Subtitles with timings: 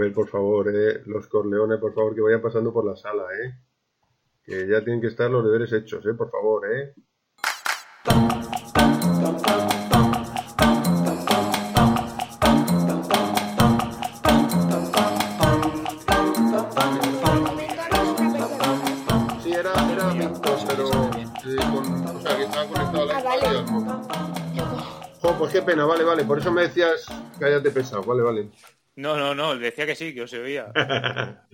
[0.00, 3.54] ver, por favor, eh, los Corleones, por favor, que vayan pasando por la sala, ¿eh?
[4.42, 6.14] Que ya tienen que estar los deberes hechos, ¿eh?
[6.14, 6.94] Por favor, ¿eh?
[19.42, 23.20] Sí, era, era Víctor, pero eh, con, o sea, que estaba conectado a la
[25.22, 26.24] Ah, pues qué pena, vale, vale.
[26.24, 27.06] Por eso me decías,
[27.38, 28.50] cállate pesado, vale, vale.
[28.96, 30.72] No, no, no, decía que sí, que os oía.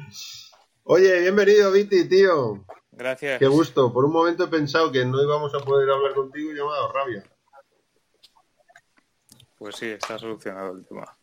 [0.84, 2.64] Oye, bienvenido, Viti, tío.
[2.92, 3.38] Gracias.
[3.38, 3.92] Qué gusto.
[3.92, 6.64] Por un momento he pensado que no íbamos a poder hablar contigo y me ha
[6.64, 7.24] dado rabia.
[9.58, 11.16] Pues sí, está solucionado el tema.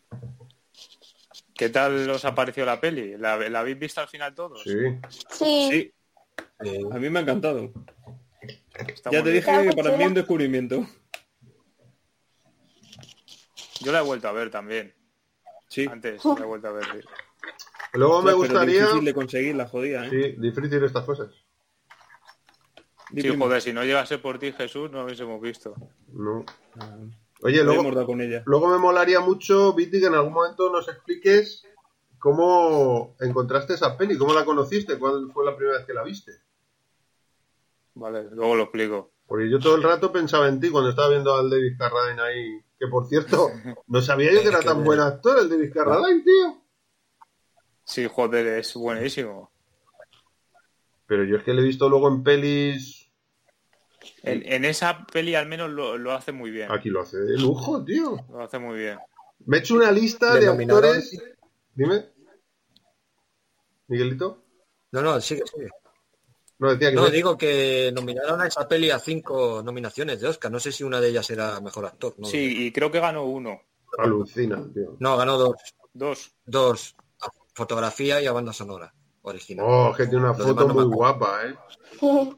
[1.55, 3.17] ¿Qué tal os ha parecido la peli?
[3.17, 4.63] ¿La, la habéis visto al final todos?
[4.63, 4.71] Sí.
[5.29, 5.69] Sí.
[5.71, 5.93] Sí,
[6.63, 7.71] Eh, a mí me ha encantado.
[8.73, 10.87] Está Ya te dije que para mí es un descubrimiento.
[13.81, 14.93] Yo la he vuelto a ver también.
[15.73, 15.87] Sí.
[15.89, 16.85] Antes la he vuelto a ver.
[16.85, 16.99] sí.
[17.93, 18.81] Luego me gustaría...
[18.81, 20.09] difícil de conseguir la jodida, ¿eh?
[20.11, 21.31] Sí, difícil estas cosas.
[23.11, 25.73] Sí, joder, si no llegase por ti Jesús, no hubiésemos visto.
[26.11, 26.45] No.
[27.41, 28.43] Oye, luego, con ella.
[28.45, 31.65] luego me molaría mucho, Viti, que en algún momento nos expliques
[32.19, 36.33] cómo encontraste esa peli, cómo la conociste, cuál fue la primera vez que la viste.
[37.95, 39.11] Vale, luego lo explico.
[39.25, 42.61] Porque yo todo el rato pensaba en ti cuando estaba viendo al David Carradine ahí.
[42.83, 43.49] Que por cierto,
[43.87, 46.61] no sabía yo que era tan buen actor el David Carradine, tío.
[47.85, 49.53] Sí, joder, es buenísimo.
[51.05, 53.09] Pero yo es que le he visto luego en pelis.
[54.23, 56.69] En, en esa peli al menos lo, lo hace muy bien.
[56.73, 58.17] Aquí lo hace de lujo, tío.
[58.29, 58.99] Lo hace muy bien.
[59.45, 61.17] Me he hecho una lista de actores.
[61.73, 62.09] Dime.
[63.87, 64.43] Miguelito.
[64.91, 65.69] No, no, sigue, sigue.
[66.63, 70.29] No decía que No, me- digo que nominaron a esa peli a cinco nominaciones de
[70.29, 70.49] Oscar.
[70.49, 72.15] No sé si una de ellas era mejor actor.
[72.17, 73.59] No, Sí, y creo que ganó uno.
[73.97, 74.95] alucina, tío.
[74.99, 75.55] no ganó dos.
[75.93, 76.31] Dos.
[76.45, 76.95] Dos.
[77.21, 78.93] A fotografía y a banda sonora
[79.23, 79.65] original.
[79.67, 81.55] Oh, es que tiene una Los foto muy guapa, eh.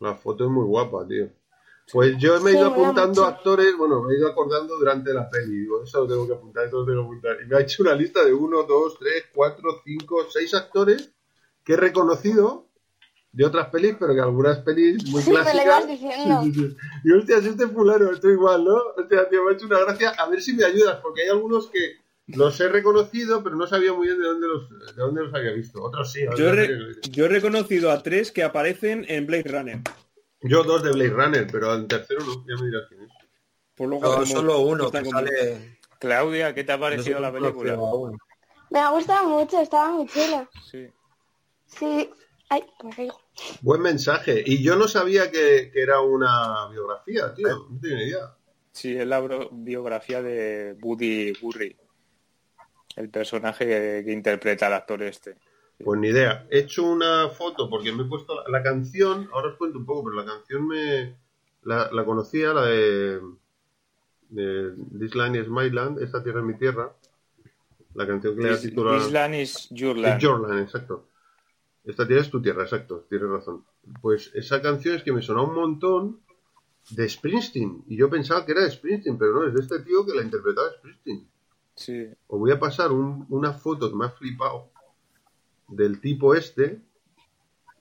[0.00, 1.28] La foto es muy guapa, tío.
[1.92, 3.26] Pues yo me he ido apuntando mucho.
[3.26, 5.56] actores, bueno, me he ido acordando durante la peli.
[5.58, 7.36] Digo, eso lo tengo que apuntar, eso lo tengo que apuntar.
[7.42, 11.12] Y me ha hecho una lista de uno, dos, tres, cuatro, cinco, seis actores
[11.64, 12.65] que he reconocido
[13.32, 15.64] de otras pelis, pero que algunas pelis muy Sí, me lo clásicas.
[15.66, 16.76] ibas diciendo.
[17.04, 18.76] Y hostia, si este fulano, estoy igual, ¿no?
[18.96, 20.10] Hostia, tío, me ha hecho una gracia.
[20.18, 21.96] A ver si me ayudas, porque hay algunos que
[22.28, 25.52] los he reconocido, pero no sabía muy bien de dónde los, de dónde los había
[25.52, 25.82] visto.
[25.82, 26.22] Otros sí.
[26.36, 26.70] Yo re-
[27.10, 29.78] yo he reconocido a tres que aparecen en Blade Runner.
[30.42, 33.10] Yo dos de Blade Runner, pero al tercero no, ya me dirás quién es.
[33.76, 35.78] Por No, hacemos- solo uno que sale.
[36.00, 37.76] Claudia, ¿qué te ha parecido la película?
[38.70, 40.48] Me ha gustado mucho, estaba muy chula.
[40.70, 40.86] Sí.
[41.66, 42.10] Sí.
[42.48, 43.20] Ay, me caigo.
[43.60, 44.42] Buen mensaje.
[44.44, 47.66] Y yo no sabía que, que era una biografía, tío.
[47.70, 48.36] No tenía ni idea.
[48.72, 49.20] Sí, es la
[49.50, 51.76] biografía de Woody Gurry,
[52.96, 55.36] el personaje que, que interpreta al actor este.
[55.82, 56.46] Pues ni idea.
[56.50, 59.86] He hecho una foto porque me he puesto la, la canción, ahora os cuento un
[59.86, 61.16] poco, pero la canción me
[61.62, 63.20] la, la conocía, la de,
[64.28, 66.94] de This Land is My Land, Esta tierra es mi tierra.
[67.94, 68.98] La canción que le ha titulado...
[68.98, 70.20] This land is your Es land.
[70.20, 71.08] Your Land, exacto.
[71.86, 73.64] Esta tierra es tu tierra, exacto, tienes razón.
[74.02, 76.20] Pues esa canción es que me sonó un montón
[76.90, 77.84] de Springsteen.
[77.86, 80.22] Y yo pensaba que era de Springsteen, pero no, es de este tío que la
[80.22, 81.28] interpretaba Springsteen.
[81.76, 82.06] Sí.
[82.26, 84.70] Os voy a pasar un- una foto que me ha flipado
[85.68, 86.82] del tipo este.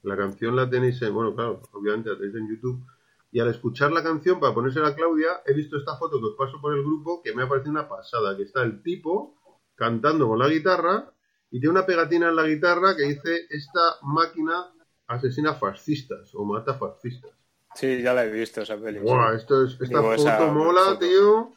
[0.04, 2.86] La canción la tenéis en, bueno, claro, obviamente la tenéis en YouTube.
[3.32, 6.36] Y al escuchar la canción, para ponérsela a Claudia, he visto esta foto que os
[6.36, 8.38] paso por el grupo que me ha parecido una pasada.
[8.38, 9.36] Que está el tipo
[9.76, 11.12] cantando con la guitarra
[11.56, 14.74] y tiene una pegatina en la guitarra que dice: Esta máquina
[15.08, 17.32] asesina fascistas o mata fascistas.
[17.76, 19.00] Sí, ya la he visto esa peli.
[19.00, 21.00] Buah, esto es, esta Digo, foto esa mola, foto.
[21.00, 21.54] tío.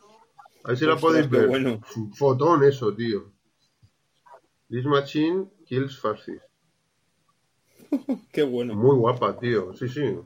[0.62, 1.48] A ver si la podéis ver.
[1.48, 1.80] bueno.
[2.14, 3.32] Fotón eso, tío.
[4.70, 6.46] This machine kills fascists.
[8.32, 8.76] Qué bueno.
[8.76, 9.74] Muy guapa, tío.
[9.74, 10.16] Sí, sí.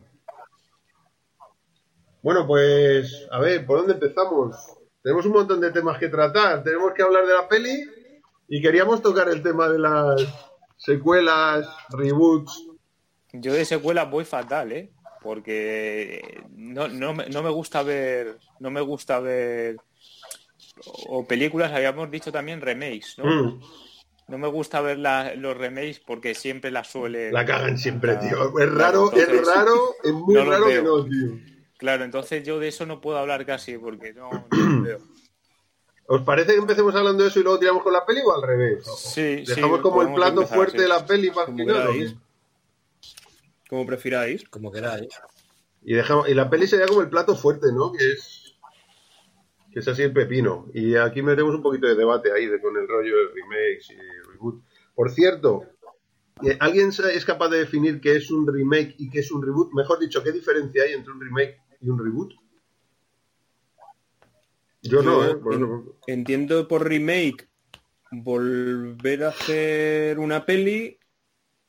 [2.22, 4.54] Bueno, pues, a ver, ¿por dónde empezamos?
[5.02, 6.62] Tenemos un montón de temas que tratar.
[6.62, 7.86] Tenemos que hablar de la peli
[8.54, 10.22] y queríamos tocar el tema de las
[10.76, 12.66] secuelas, reboots.
[13.32, 14.90] Yo de secuela voy fatal, ¿eh?
[15.22, 19.76] Porque no, no, me, no me gusta ver, no me gusta ver
[21.08, 23.24] o películas, habíamos dicho también remakes, ¿no?
[23.24, 23.60] Mm,
[24.28, 27.32] No me gusta ver la- los remakes porque siempre la suelen...
[27.32, 28.58] la cagan siempre, tío.
[28.58, 31.38] Es claro, raro, es raro, es muy no raro que no, tío.
[31.78, 34.98] Claro, entonces yo de eso no puedo hablar casi porque no, no lo veo.
[36.06, 38.42] ¿Os parece que empecemos hablando de eso y luego tiramos con la peli o al
[38.42, 38.84] revés?
[38.96, 40.82] Sí, sí, Dejamos como el plato empezar, fuerte sí.
[40.82, 42.20] de la peli para el Como final.
[43.68, 44.48] Como prefiráis.
[44.48, 45.08] Como queráis.
[45.82, 47.92] Y dejamos y la peli sería como el plato fuerte, ¿no?
[47.92, 48.42] Que es
[49.72, 50.66] que es así el pepino.
[50.74, 54.30] Y aquí metemos un poquito de debate ahí de con el rollo de remakes y
[54.30, 54.62] reboot.
[54.94, 55.62] Por cierto,
[56.42, 59.72] eh, ¿alguien es capaz de definir qué es un remake y qué es un reboot?
[59.72, 62.34] Mejor dicho, ¿qué diferencia hay entre un remake y un reboot?
[64.82, 65.36] Yo no, ¿eh?
[66.08, 67.48] Entiendo por remake
[68.10, 70.98] volver a hacer una peli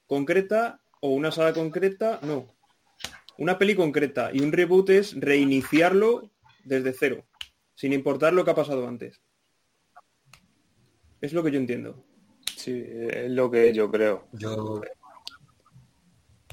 [0.08, 2.56] concreta o una saga concreta, no.
[3.38, 6.32] Una peli concreta y un reboot es reiniciarlo
[6.64, 7.26] desde cero,
[7.76, 9.22] sin importar lo que ha pasado antes.
[11.22, 12.04] Es lo que yo entiendo.
[12.56, 14.28] Sí, es lo que yo creo.
[14.34, 14.82] Yo,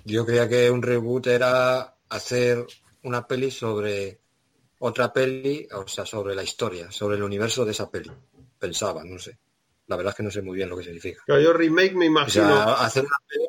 [0.05, 2.67] yo creía que un reboot era hacer
[3.03, 4.21] una peli sobre
[4.81, 8.11] otra peli, o sea, sobre la historia, sobre el universo de esa peli.
[8.59, 9.39] Pensaba, no sé.
[9.87, 11.23] La verdad es que no sé muy bien lo que significa.
[11.27, 12.47] Claro, yo remake me O imagino...
[12.47, 13.47] sea, hacer una peli...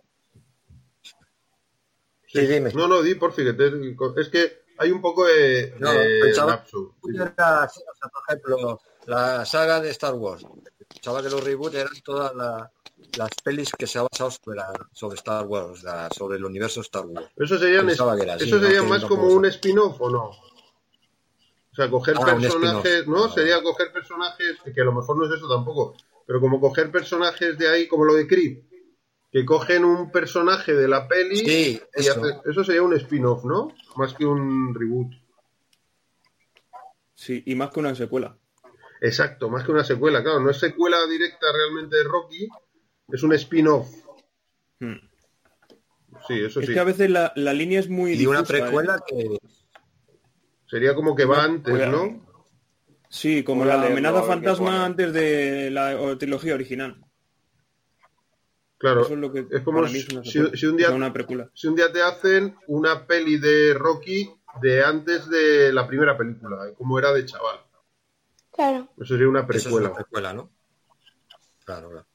[2.27, 2.71] Sí, dime.
[2.73, 3.71] No, no, di, por fíjate.
[4.17, 6.95] Es que hay un poco de, No, de pensaba- lapso.
[7.13, 10.45] Era, o sea, por ejemplo, la saga de Star Wars.
[10.87, 12.71] Pensaba que los reboots eran todas la-
[13.17, 16.81] las pelis que se ha basado sobre, la- sobre Star Wars, la- sobre el universo
[16.81, 17.27] Star Wars.
[17.35, 18.61] Eso así, eso ¿no?
[18.63, 20.31] sería más como un spin-off o no.
[21.71, 23.07] O sea, coger Ah, personajes.
[23.07, 23.25] ¿no?
[23.25, 23.31] Ah.
[23.33, 25.95] Sería coger personajes, que a lo mejor no es eso tampoco,
[26.27, 28.59] pero como coger personajes de ahí, como lo de Creed,
[29.31, 32.19] que cogen un personaje de la peli Sí, y eso.
[32.21, 33.73] hace- eso sería un spin-off, ¿no?
[33.95, 35.13] Más que un reboot.
[37.15, 38.35] Sí, y más que una secuela.
[38.99, 42.47] Exacto, más que una secuela, claro, no es secuela directa realmente de Rocky,
[43.11, 43.87] es un spin-off.
[44.79, 44.95] Hmm.
[46.27, 46.73] Sí, eso Es sí.
[46.73, 48.45] que a veces la, la línea es muy Y una ¿eh?
[48.47, 49.37] precuela que...
[50.71, 52.25] Sería como que va antes, Una- ¿no?
[53.09, 57.03] Sí, como la amenaza fantasma antes de la trilogía original.
[58.77, 61.13] Claro, Eso es lo que es como si, si- un día una
[61.53, 66.63] si un día te hacen una peli de Rocky de antes de la primera película,
[66.63, 67.59] de cómo era de chaval.
[68.51, 68.87] Claro.
[68.97, 69.87] Eso sería una Eso es precuela.
[69.89, 70.51] una precuela, ¿no?
[71.65, 72.07] Claro, claro.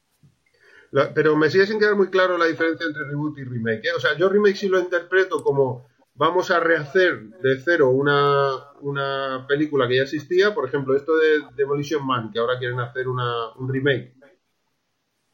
[0.91, 3.85] La- pero me sigue sin quedar muy claro la diferencia entre reboot y remake.
[3.85, 3.93] ¿eh?
[3.95, 9.45] O sea, yo remake sí lo interpreto como vamos a rehacer de cero una, una
[9.47, 10.53] película que ya existía.
[10.53, 14.13] Por ejemplo, esto de Demolition Man, que ahora quieren hacer una, un remake.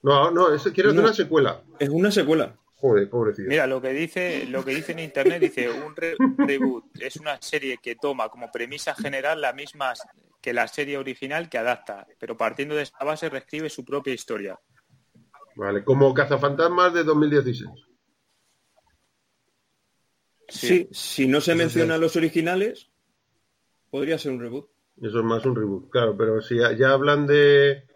[0.01, 1.61] No, no, es, quieren hacer una secuela.
[1.79, 2.55] Es una secuela.
[2.75, 3.47] Joder, pobrecito.
[3.47, 7.41] Mira, lo que dice, lo que dice en internet dice un re- reboot es una
[7.41, 9.93] serie que toma como premisa general la misma
[10.41, 14.59] que la serie original que adapta, pero partiendo de esta base reescribe su propia historia.
[15.55, 17.69] Vale, como Cazafantasmas de 2016.
[20.53, 22.01] Sí, si no se Eso mencionan sí.
[22.01, 22.89] los originales,
[23.89, 24.69] podría ser un reboot.
[25.01, 27.87] Eso es más un reboot, claro, pero si ya ya hablan de...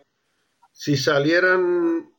[0.72, 2.10] Si salieran...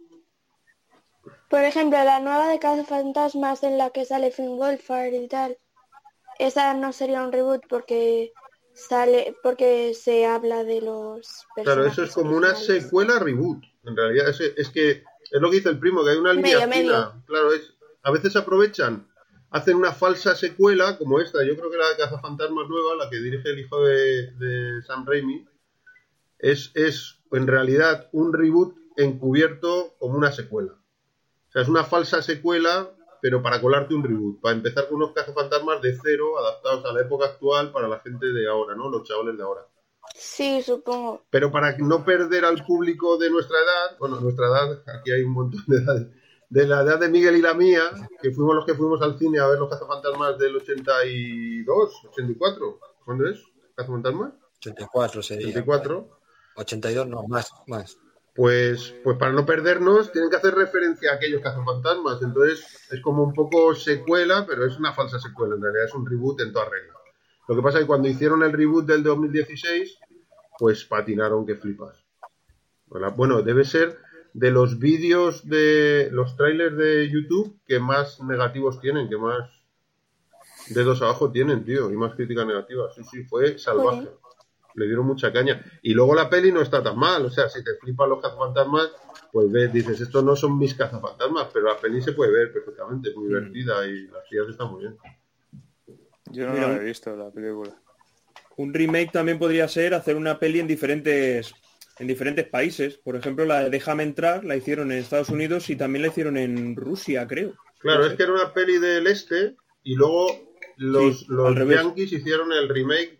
[1.48, 5.58] Por ejemplo, la nueva de Cazafantasmas en la que sale Finn Wolfhard y tal.
[6.38, 8.32] Esa no sería un reboot porque
[8.74, 13.64] sale porque se habla de los Claro, eso es como una secuela reboot.
[13.84, 16.66] En realidad es, es que es lo que dice el primo, que hay una línea
[16.66, 16.98] Medio, fina.
[17.12, 17.22] medio.
[17.26, 19.07] Claro, es a veces aprovechan,
[19.50, 21.44] hacen una falsa secuela como esta.
[21.44, 25.06] Yo creo que la de Cazafantasmas nueva, la que dirige el hijo de, de Sam
[25.06, 25.46] Raimi,
[26.38, 30.72] es, es en realidad un reboot encubierto como una secuela.
[30.72, 32.90] O sea, es una falsa secuela,
[33.22, 37.00] pero para colarte un reboot, para empezar con unos cazafantasmas de cero, adaptados a la
[37.00, 38.90] época actual para la gente de ahora, ¿no?
[38.90, 39.66] Los chavales de ahora.
[40.14, 41.24] Sí, supongo.
[41.30, 45.32] Pero para no perder al público de nuestra edad, bueno, nuestra edad, aquí hay un
[45.32, 46.06] montón de edades,
[46.50, 47.82] de la edad de Miguel y la mía,
[48.22, 53.28] que fuimos los que fuimos al cine a ver los cazafantasmas del 82, 84, ¿cuándo
[53.28, 53.42] es?
[53.74, 54.32] ¿Cazafantasmas?
[54.58, 55.48] 84 sería.
[55.48, 56.08] 84.
[56.56, 57.98] 82 no, más, más.
[58.34, 62.22] Pues, pues para no perdernos, tienen que hacer referencia a aquellos cazafantasmas.
[62.22, 65.56] Entonces, es como un poco secuela, pero es una falsa secuela.
[65.56, 66.94] En realidad es un reboot en toda regla.
[67.48, 69.98] Lo que pasa es que cuando hicieron el reboot del 2016,
[70.58, 72.04] pues patinaron que flipas.
[72.86, 73.98] Bueno, Bueno, debe ser
[74.38, 79.50] de los vídeos de los trailers de YouTube que más negativos tienen, que más
[80.68, 82.94] dedos abajo tienen, tío, y más críticas negativas.
[82.94, 84.02] Sí, sí, fue salvaje.
[84.02, 84.18] Joder.
[84.74, 85.60] Le dieron mucha caña.
[85.82, 87.24] Y luego la peli no está tan mal.
[87.24, 88.92] O sea, si te flipan los cazafantasmas,
[89.32, 93.12] pues ves, dices, estos no son mis cazafantasmas, pero la peli se puede ver perfectamente,
[93.16, 94.96] muy divertida y las tías están muy bien.
[96.30, 97.74] Yo no Mira, lo he visto la película.
[98.56, 101.52] Un remake también podría ser hacer una peli en diferentes
[101.98, 102.98] en diferentes países.
[102.98, 106.36] Por ejemplo, la de Déjame entrar la hicieron en Estados Unidos y también la hicieron
[106.36, 107.54] en Rusia, creo.
[107.78, 110.26] Claro, No es que era una peli del este y luego
[110.76, 113.18] los, Sí, los yankees hicieron el remake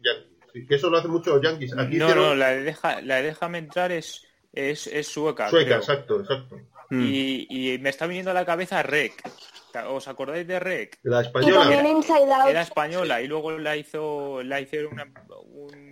[0.69, 1.73] que eso lo hacen mucho los yankees.
[1.75, 5.49] Aquí No, hicieron no, la de, deja, la de déjame entrar es, es, es sueca.
[5.51, 5.79] sueca, creo.
[5.79, 6.57] exacto, exacto.
[6.91, 7.03] Mm.
[7.05, 9.13] Y, y me está viniendo a la cabeza Rec.
[9.89, 10.99] ¿Os acordáis de Rec?
[11.03, 11.65] La española.
[11.67, 12.49] Out.
[12.51, 15.05] Era española y luego la hizo la hicieron una,
[15.45, 15.88] un-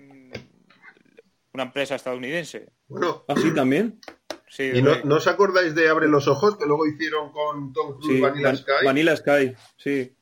[1.57, 2.71] una empresa estadounidense.
[2.87, 3.99] Bueno, ¿Ah, sí, también?
[4.49, 7.73] Sí, ¿Y no, de- no os acordáis de Abre los Ojos, que luego hicieron con
[7.73, 8.85] Tom Cruise Sí, Vanilla Van- Sky?
[8.85, 10.17] Vanilla Sky, sí.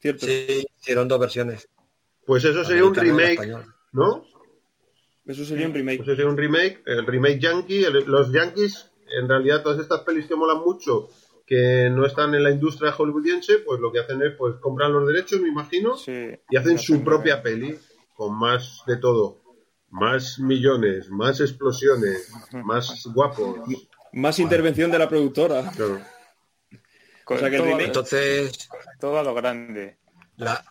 [0.00, 0.26] Cierto.
[0.26, 1.68] Sí, hicieron dos versiones.
[2.26, 3.38] Pues eso sería un remake.
[3.92, 4.24] ¿no?
[5.26, 5.98] Eso sería un remake.
[5.98, 7.84] Pues ese sería un remake, el remake yankee.
[7.84, 11.08] el- los yankees, en realidad, todas estas pelis que molan mucho,
[11.46, 15.06] que no están en la industria hollywoodiense, pues lo que hacen es, pues compran los
[15.06, 16.30] derechos, me imagino, sí.
[16.50, 17.78] y hacen su propia peli,
[18.16, 19.41] con más de todo.
[19.92, 22.30] Más millones, más explosiones,
[22.64, 23.60] más guapos.
[24.14, 25.70] Más intervención de la productora.
[25.76, 26.00] Claro.
[27.26, 28.68] O sea que el todo, remake- Entonces,
[28.98, 29.98] todo a lo grande.
[30.36, 30.64] la,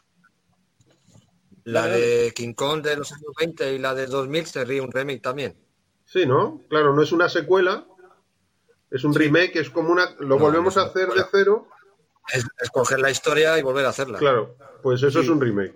[1.63, 5.21] la de King Kong de los años 20 y la de 2000 sería un remake
[5.21, 5.55] también.
[6.05, 6.61] Sí, ¿no?
[6.69, 7.85] Claro, no es una secuela,
[8.89, 10.09] es un remake, es como una...
[10.19, 11.67] Lo No, volvemos no a hacer de cero.
[12.33, 14.17] Es, es coger la historia y volver a hacerla.
[14.19, 15.25] Claro, pues eso Sí.
[15.25, 15.73] es un remake.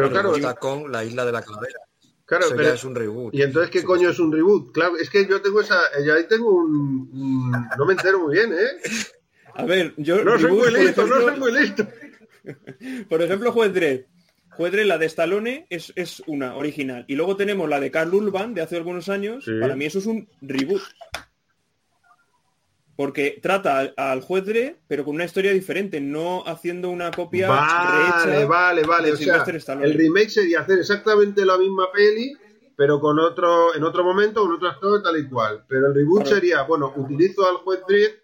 [0.00, 1.78] Pero claro, está con la isla de la calavera.
[2.24, 3.34] claro, Eso pero- ya es un reboot.
[3.34, 4.72] ¿Y entonces qué coño es un reboot?
[4.72, 5.80] Claro, es que yo tengo esa.
[6.04, 7.08] Yo ahí tengo un.
[7.12, 8.80] un- No me entero muy bien, ¿eh?
[9.54, 10.22] A ver, yo.
[10.24, 11.86] No soy muy por listo, no ejemplo- soy muy listo.
[13.08, 14.04] Por ejemplo, Juez Dredd.
[14.50, 17.04] Juez Dredd, la de Stallone, es, es una original.
[17.08, 19.44] Y luego tenemos la de Carl Urban, de hace algunos años.
[19.44, 19.52] Sí.
[19.60, 20.80] Para mí eso es un reboot.
[22.98, 27.46] Porque trata al, al Juez Dredd, pero con una historia diferente, no haciendo una copia
[27.48, 29.12] Vale, rehecha vale, vale.
[29.12, 29.44] O sea,
[29.80, 32.32] el remake sería hacer exactamente la misma peli,
[32.74, 35.64] pero con otro, en otro momento, con otro actor, tal y cual.
[35.68, 36.34] Pero el reboot Claro.
[36.34, 38.14] sería, bueno, utilizo al juez Dredd,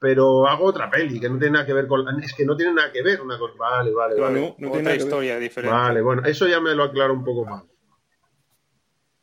[0.00, 2.04] pero hago otra peli, que no tiene nada que ver con.
[2.20, 3.54] Es que no tiene nada que ver una cosa.
[3.56, 4.40] Vale, vale, vale.
[4.40, 5.72] no, no tiene Otra historia diferente.
[5.72, 7.62] Vale, bueno, eso ya me lo aclaro un poco más.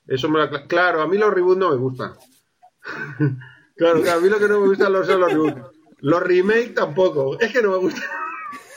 [0.07, 2.13] Eso me lo acla- Claro, a mí los reboots no me gustan.
[3.75, 5.61] claro, claro, a mí lo que no me gustan los- son los reboots.
[5.99, 7.39] Los remakes tampoco.
[7.39, 8.03] Es que no me gustan.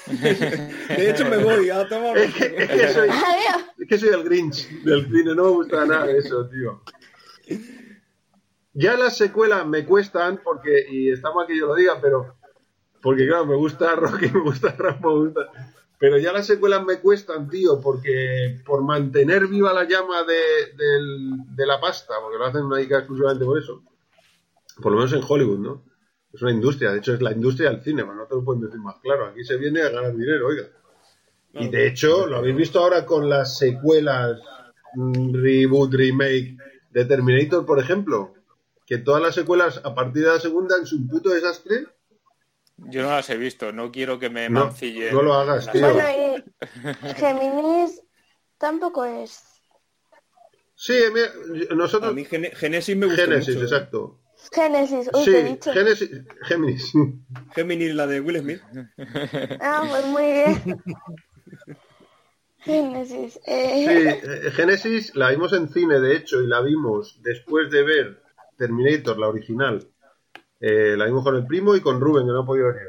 [0.06, 2.16] De hecho, me voy a tomar.
[2.16, 3.64] Es que, es que soy, Adiós.
[3.78, 6.80] es que soy el Grinch del cine, no me gusta nada de eso, tío.
[8.74, 12.36] Ya las secuelas me cuestan porque, y está mal que yo lo diga, pero
[13.02, 15.40] porque claro, me gusta Rocky, me gusta Rambo, me gusta.
[15.98, 21.30] Pero ya las secuelas me cuestan, tío, porque por mantener viva la llama de, del-
[21.56, 23.82] de la pasta, porque lo hacen una ICA exclusivamente por eso.
[24.80, 25.85] Por lo menos en Hollywood, ¿no?
[26.33, 28.78] Es una industria, de hecho es la industria del cine, no te lo pueden decir
[28.78, 29.26] más claro.
[29.26, 30.68] Aquí se viene a ganar dinero, oiga.
[31.54, 34.38] Y de hecho, lo habéis visto ahora con las secuelas,
[34.95, 36.56] mm, reboot, remake
[36.90, 38.35] de Terminator, por ejemplo,
[38.87, 41.87] que todas las secuelas a partir de la segunda en su puto desastre.
[42.76, 45.14] Yo no las he visto, no quiero que me No, mancillen.
[45.14, 45.80] no lo hagas, tío.
[45.80, 46.45] Bueno, y
[47.14, 48.02] Géminis
[48.59, 49.42] tampoco es.
[50.75, 51.28] Sí, mira,
[51.71, 52.14] A nosotros.
[52.14, 53.64] mí Gene- Genesis me gusta Génesis, mucho.
[53.64, 54.21] exacto.
[54.52, 55.72] Génesis, uy, Sí, te he dicho.
[55.72, 56.10] Génesis,
[56.42, 56.92] Géminis.
[57.54, 58.60] Géminis, la de Will Smith.
[59.60, 60.82] Ah, pues muy bien.
[62.60, 63.34] Génesis.
[63.34, 67.82] Sí, Eh, eh, Génesis la vimos en cine, de hecho, y la vimos después de
[67.84, 68.22] ver
[68.56, 69.86] Terminator, la original.
[70.60, 72.88] Eh, la vimos con el primo y con Rubén, que no ha podido venir.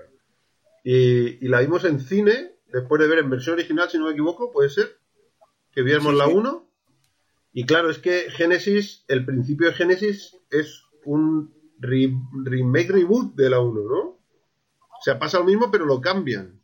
[0.83, 4.11] Y, y la vimos en cine, después de ver en versión original, si no me
[4.13, 4.97] equivoco, puede ser,
[5.71, 6.33] que viéramos Sí, la sí.
[6.33, 6.67] 1.
[7.53, 13.49] Y claro, es que Génesis, el principio de Génesis es un re- remake reboot de
[13.49, 13.99] la 1, ¿no?
[13.99, 16.59] O sea, pasa lo mismo, pero lo cambian.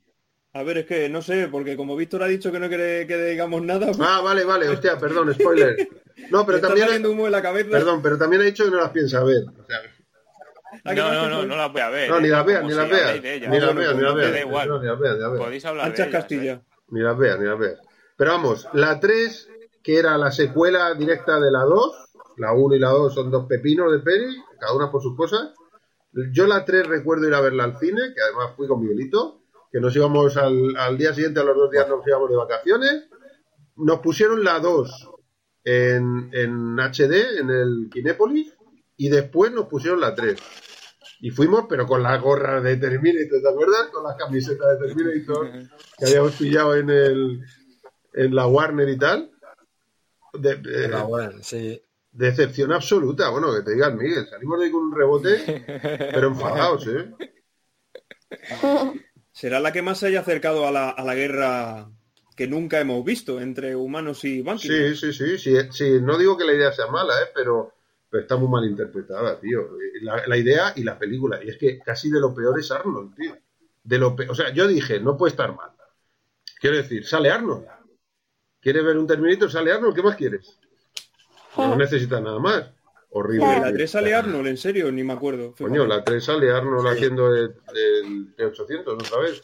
[0.54, 3.18] A ver, es que no sé, porque como Víctor ha dicho que no quiere que
[3.32, 5.88] digamos nada, pues Ah, vale, vale, hostia, perdón, spoiler.
[6.30, 6.88] No, pero está también...
[6.88, 7.70] saliendo humo de la cabeza.
[7.72, 9.44] Perdón, pero también ha dicho que no las piensa ver.
[9.60, 9.78] O sea,
[10.86, 12.10] Ah, No, no, no, no las voy a ver.
[12.10, 13.24] no, ni eh, las veas, ni las veas.
[13.24, 13.50] ellas.
[13.52, 14.32] Ni las veas, ni pues las me veas.
[14.34, 14.68] da igual.
[14.70, 15.44] No, ni las veas, ni las veas.
[15.46, 16.54] Podéis hablar Anchas de ellas, Castilla.
[16.54, 16.62] ¿eh?
[16.90, 17.80] Ni las veas, ni las veas.
[18.18, 19.50] Pero vamos, la 3,
[19.84, 21.96] que era la secuela directa de la 2,
[22.38, 25.54] la 1 y la 2 son dos pepinos de peli, cada una por sus cosas.
[26.32, 29.80] Yo la 3 recuerdo ir a verla al cine, que además fui con Miguelito, que
[29.80, 33.06] nos íbamos al, al día siguiente, a los dos días nos íbamos de vacaciones.
[33.76, 35.10] Nos pusieron la 2
[35.64, 38.54] en, en HD, en el Kinépolis,
[38.98, 40.40] y después nos pusieron la 3.
[41.22, 43.88] Y fuimos, pero con las gorras de Terminator, ¿te acuerdas?
[43.92, 45.50] Con las camisetas de Terminator
[45.98, 47.42] que habíamos pillado en el
[48.14, 49.32] en la Warner y tal.
[50.34, 51.82] De- de- La buena, sí.
[52.14, 53.30] Decepción absoluta.
[53.30, 55.64] Bueno, que te digan, Miguel, salimos de ahí con un rebote,
[56.14, 57.12] pero enfadados, ¿eh?
[59.32, 61.90] Será la que más se haya acercado a la, a la guerra
[62.36, 64.68] que nunca hemos visto entre humanos y Banky.
[64.68, 66.02] Sí, sí, sí, sí, sí.
[66.02, 67.28] No digo que la idea sea mala, ¿eh?
[67.34, 67.74] Pero,
[68.10, 69.70] pero está muy mal interpretada, tío.
[70.02, 71.44] La, la idea y la película.
[71.44, 73.38] Y es que casi de lo peor es Arnold, tío.
[73.84, 75.72] De lo pe- O sea, yo dije, no puede estar mal.
[76.60, 77.68] Quiero decir, sale Arnold.
[78.62, 79.52] ¿Quieres ver un Terminator?
[79.52, 80.60] Sale Arnold, ¿qué más quieres?
[81.58, 82.72] No necesitas nada más.
[83.16, 83.60] Horrible.
[83.60, 85.54] La 3 sale Arnold, en serio, ni me acuerdo.
[85.54, 85.70] Fíjate.
[85.70, 89.44] Coño, la 3 sale Arnold haciendo el, el T800 otra vez.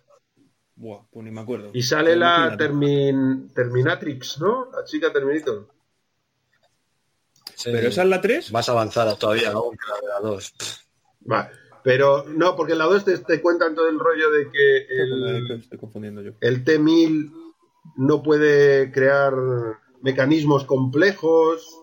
[0.75, 1.69] Buah, pues ni me acuerdo.
[1.73, 2.55] Y sale la.
[2.57, 4.69] Termin, Terminatrix, ¿no?
[4.71, 5.67] La chica Terminator.
[7.53, 8.51] Sí, ¿Pero esa es la 3?
[8.53, 10.53] Más avanzada todavía aún que la de la 2.
[11.31, 11.51] Va.
[11.83, 15.51] Pero no, porque en la 2 te, te cuentan todo el rollo de que el,
[15.59, 16.31] Estoy confundiendo yo.
[16.41, 17.31] el T-1000
[17.97, 19.33] no puede crear
[20.01, 21.78] mecanismos complejos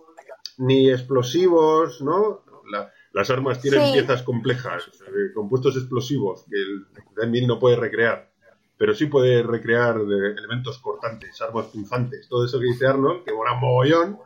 [0.59, 2.45] ni explosivos, ¿no?
[2.71, 3.93] La- las armas tienen Sí.
[3.95, 8.31] piezas complejas, eh, compuestos explosivos que el T-1000 no puede recrear,
[8.77, 13.33] pero sí puede recrear eh, elementos cortantes, armas punzantes, todo eso que dice Arnold, que
[13.33, 14.19] mola mogollón.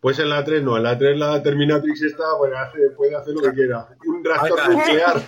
[0.00, 3.34] Pues en la 3 no, en la 3 la Terminatrix está, bueno, hace- puede hacer
[3.34, 3.86] lo que quiera.
[4.06, 5.22] Un reactor nuclear.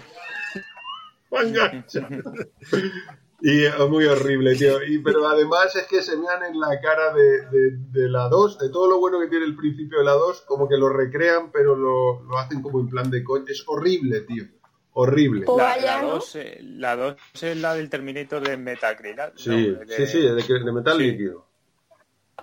[1.31, 1.85] Venga.
[3.45, 4.83] Y es muy horrible, tío.
[4.85, 8.59] Y, pero además es que se mean en la cara de, de- de la 2,
[8.61, 11.51] de todo lo bueno que tiene el principio de la 2, como que lo recrean,
[11.51, 13.45] pero lo, lo hacen como en plan de coño.
[13.49, 14.45] Es horrible, tío.
[14.93, 15.45] Horrible.
[15.47, 16.09] La, vaya, la ¿no?
[16.15, 19.33] 2 eh, la dos es la del Terminator de Metacrilat.
[19.37, 21.03] Sí, no, de, sí, sí, de, metal sí.
[21.03, 21.47] líquido.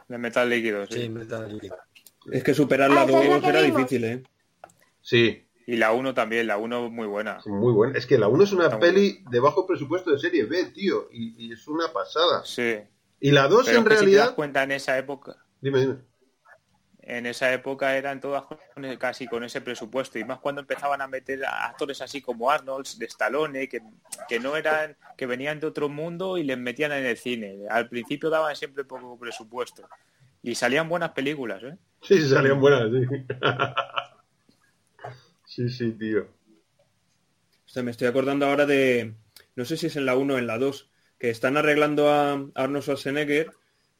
[0.07, 1.01] de metal líquido, sí.
[1.03, 1.77] Sí, Metal Gear.
[2.31, 3.77] Es que superar Ah, la esa es la 2 que era vimos.
[3.77, 4.23] difícil, ¿eh?
[5.01, 7.39] Sí, Y la 1 también, la 1 muy buena.
[7.45, 7.95] muy bueno.
[7.95, 11.07] Es que la 1 es una Está peli de bajo presupuesto de serie B, tío.
[11.11, 12.41] Y, y es una pasada.
[12.43, 12.79] Sí.
[13.19, 14.35] Y la 2 Pero en que si te das realidad...
[14.35, 15.95] cuenta en esa época, Dime, dime.
[17.03, 18.45] en esa época eran todas
[18.97, 22.87] casi con ese presupuesto y más cuando empezaban a meter a actores así como Arnold,
[22.97, 23.81] de Stallone, que,
[24.27, 27.65] que no eran, que venían de otro mundo y les metían en el cine.
[27.69, 29.87] Al principio daban siempre poco presupuesto
[30.41, 31.77] y salían buenas películas, ¿eh?
[32.01, 33.05] Sí, sí, salían buenas, sí.
[35.49, 36.21] sí, sí, tío.
[37.65, 39.15] O sea, me estoy acordando ahora de,
[39.55, 40.89] no sé si es en la 1 o en la 2,
[41.19, 43.51] que están arreglando a Arnold Schwarzenegger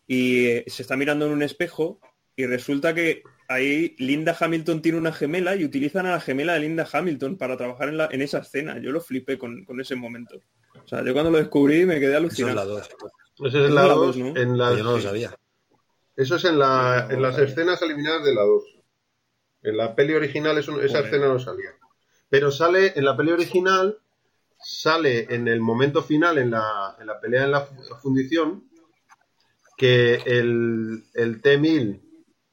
[0.07, 1.99] y eh, se está mirando en un espejo
[2.35, 6.61] y resulta que ahí Linda Hamilton tiene una gemela y utilizan a la gemela de
[6.61, 8.79] Linda Hamilton para trabajar en, la, en esa escena.
[8.79, 10.41] Yo lo flipé con, con ese momento.
[10.83, 12.75] O sea, yo cuando lo descubrí me quedé Eso es la alucinado.
[12.75, 12.89] 2.
[13.45, 14.05] Esa es Es la la 2.
[14.05, 14.41] dos, ¿no?
[14.41, 15.35] En la, Yo no lo sabía.
[16.15, 18.63] Eso es en, la, No, en las escenas eliminadas de la 2.
[19.63, 21.05] En la peli original eso- esa Joder.
[21.05, 21.71] escena no salía.
[22.29, 23.97] Pero sale, en la peli original,
[24.61, 28.63] sale en el momento final, en la, en la pelea en la fu- fundición,
[29.77, 32.01] que el, el T-1000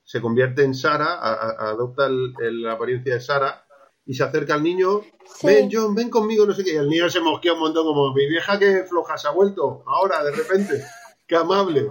[0.05, 3.65] se convierte en Sara, a- a- adopta el- el- la apariencia de Sara,
[4.05, 5.01] y se acerca al niño,
[5.35, 5.49] Sí.
[5.49, 8.15] ven John, ven conmigo, no sé qué, y el niño se mosquea un montón, como
[8.15, 10.85] mi vieja que floja se ha vuelto, ahora, de repente,
[11.27, 11.91] qué amable.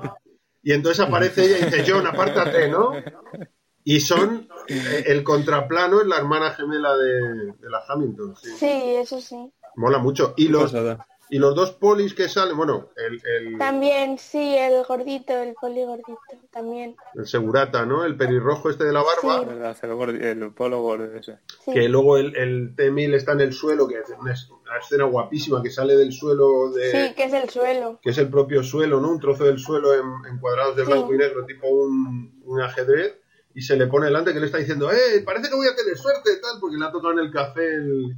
[0.64, 2.94] Y entonces aparece ella y dice, John, apártate, ¿no?
[3.88, 7.12] Y son, eh, el contraplano es la hermana gemela de,
[7.54, 8.50] de la Hamilton, sí.
[8.58, 8.68] Sí,
[8.98, 9.38] eso sí.
[9.76, 10.34] Mola mucho.
[10.38, 10.74] Y los,
[11.30, 15.84] y los dos polis que salen, bueno, el, el, También, sí, el gordito, el poli
[15.84, 16.18] gordito,
[16.52, 16.96] también.
[17.14, 18.06] el segurata, ¿no?
[18.06, 19.46] El pelirrojo este de la barba.
[20.10, 21.38] El, polo gordo ese.
[21.64, 21.72] Sí.
[21.74, 25.04] Que luego el, el T-1000 está en el suelo, que es una, es- una escena
[25.04, 26.92] guapísima que sale del suelo de...
[27.10, 28.00] Sí, que es el suelo.
[28.02, 29.12] que es el propio suelo, ¿no?
[29.12, 30.92] Un trozo del suelo en, en cuadrados de Sí.
[30.92, 33.20] blanco y negro, tipo un, un ajedrez,
[33.56, 35.22] y se le pone delante que le está diciendo, ¡eh!
[35.26, 38.16] Parece que voy a tener suerte, tal, porque le ha tocado en el café el,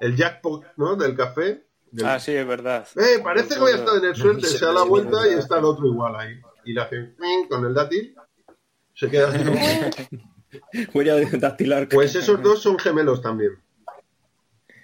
[0.00, 0.96] el jackpot, ¿no?
[0.96, 1.66] Del café.
[1.90, 2.86] Del- Ah, sí, es verdad.
[2.96, 3.20] ¡Eh!
[3.22, 6.14] Parece que voy a tener suerte, se da la vuelta y está el otro igual
[6.16, 6.40] ahí.
[6.64, 7.14] Y le hace
[7.48, 8.14] con el dátil,
[8.94, 9.44] se queda así.
[10.94, 11.88] Voy a dactilar.
[11.90, 13.52] Pues esos dos son gemelos también.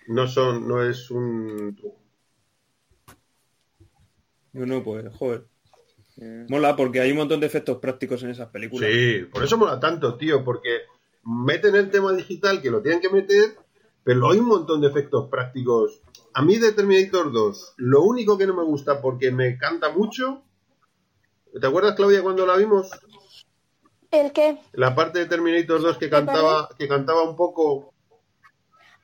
[0.08, 1.96] No son, no es un truco.
[4.52, 5.46] No, pues, joder.
[6.16, 8.88] Mola porque hay un montón de efectos prácticos en esas películas.
[8.90, 10.82] Sí, por eso mola tanto, tío, porque
[11.24, 13.56] meten el tema digital que lo tienen que meter,
[14.04, 16.00] pero hay un montón de efectos prácticos.
[16.32, 20.42] A mí de Terminator 2, lo único que no me gusta porque me canta mucho.
[21.60, 22.90] ¿Te acuerdas, Claudia, cuando la vimos?
[24.10, 24.58] ¿El qué?
[24.72, 27.92] La parte de Terminator 2 que cantaba, que cantaba un poco.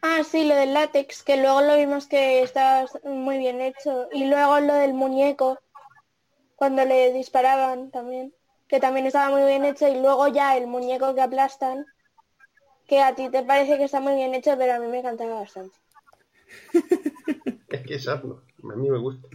[0.03, 4.09] Ah, sí, lo del látex, que luego lo vimos que estaba muy bien hecho.
[4.13, 5.59] Y luego lo del muñeco,
[6.61, 8.35] cuando le disparaban también,
[8.69, 9.89] que también estaba muy bien hecho.
[9.89, 11.87] Y luego ya el muñeco que aplastan,
[12.87, 15.41] que a ti te parece que está muy bien hecho, pero a mí me encantaba
[15.41, 15.75] bastante.
[17.71, 18.43] Es que es Arnold,
[18.73, 19.27] a mí me gusta.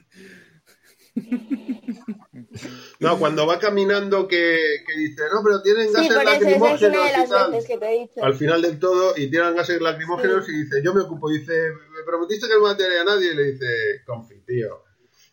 [3.00, 6.98] No, cuando va caminando que, que dice, no, pero tienen Sí, gases esa es lacrimógenos
[6.98, 7.52] una de y las tal.
[7.52, 8.24] veces que te he dicho.
[8.24, 11.30] al final del todo y tiran gases lacrimógenos y dice, yo me ocupo.
[11.30, 13.32] Dice, me prometiste que no mataría a nadie.
[13.32, 13.66] Y le dice,
[14.06, 14.85] confi, tío.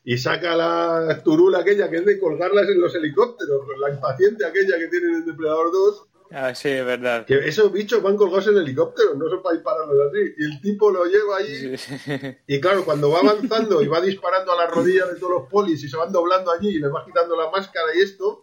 [0.05, 4.77] Y saca la turula aquella que es de colgarlas en los helicópteros, la impaciente aquella
[4.79, 7.27] que tienen en Depredador 2, Ah, sí, es verdad.
[7.27, 10.33] que esos bichos van colgados en helicópteros, no son para dispararlos así.
[10.39, 11.77] Y el tipo lo lleva allí.
[12.47, 15.85] Y claro, cuando va avanzando y va disparando a las rodillas de todos los polis
[15.85, 18.41] y se van doblando allí y les va quitando la máscara y esto,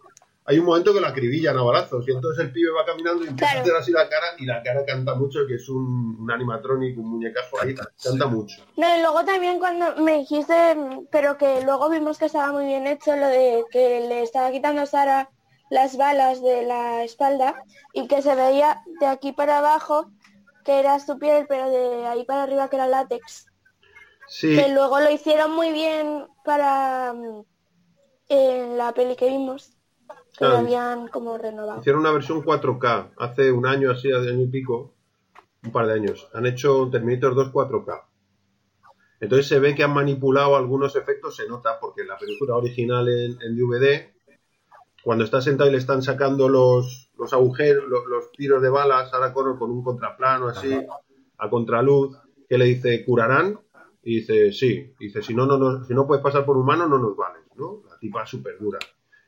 [0.50, 2.06] hay un momento que lo acribillan a balazos.
[2.08, 3.58] Y entonces el pibe va caminando y empieza Claro.
[3.58, 6.98] a hacer así la cara y la cara canta mucho, que es un, un animatronic,
[6.98, 8.62] un muñecajo ahí, Canta, mucho.
[8.76, 10.54] No, y luego también cuando me dijiste,
[11.10, 14.84] pero que luego vimos que estaba muy bien hecho lo de que le estaba quitando
[14.86, 15.30] Sara
[15.70, 17.54] las balas de la espalda
[17.92, 20.10] y que se veía de aquí para abajo
[20.64, 23.46] que era su piel, pero de ahí para arriba que era látex.
[24.26, 27.44] Sí, Que luego lo hicieron muy bien para mm,
[28.28, 29.76] en la peli que vimos,
[30.38, 31.80] que habían como renovado.
[31.80, 34.94] hicieron una versión 4K hace un año así, hace año y pico,
[35.62, 36.28] un par de años.
[36.34, 38.02] Han hecho un Terminator 2 4K.
[39.20, 43.36] Entonces se ve que han manipulado algunos efectos, se nota, porque la película original en,
[43.42, 44.14] en DVD,
[45.04, 49.10] cuando está sentado y le están sacando los, los agujeros, los, los tiros de balas,
[49.10, 50.72] Sarah Connor con un contraplano así,
[51.36, 52.16] a contraluz,
[52.48, 53.60] que le dice, ¿curarán?
[54.02, 54.94] Y dice, sí.
[54.98, 57.42] Y dice, si no, no, nos- si no puedes pasar por humano, no nos vales,
[57.56, 57.82] ¿no?
[57.90, 58.78] La tipa es súper dura.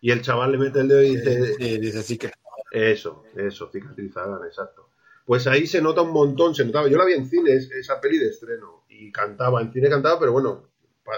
[0.03, 2.31] Y el chaval le mete el dedo y dice, Sí, dice sí que.
[2.73, 4.91] eso, eso, cicatrizarán, exacto.
[5.25, 6.89] Pues ahí se nota un montón, se notaba.
[6.89, 10.19] Yo la vi en cine, es- esa peli de estreno, y cantaba, en cine cantaba,
[10.19, 10.69] pero bueno,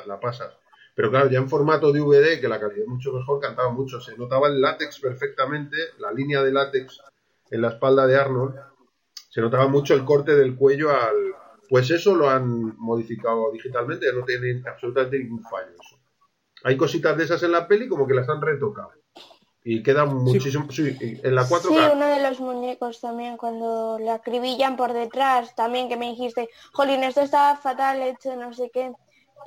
[0.07, 0.53] la pasas.
[0.95, 4.01] Pero claro, ya en formato DVD, que la calidad es mucho mejor, cantaba mucho.
[4.01, 7.01] Se notaba el látex perfectamente, la línea de látex
[7.51, 8.55] en la espalda de Arnold.
[9.31, 11.17] Se notaba mucho el corte del cuello al...
[11.69, 15.94] Pues eso lo han modificado digitalmente, no tiene absolutamente ningún fallo eso.
[16.65, 18.91] Hay cositas de esas en la peli como que las han retocado.
[19.63, 20.71] Y queda muchísimo...
[20.71, 21.69] Sí, en la 4K...
[21.69, 26.49] Sí, uno de los muñecos también, cuando le acribillan por detrás, también que me dijiste,
[26.73, 28.93] Jolín, esto estaba fatal hecho, no sé qué.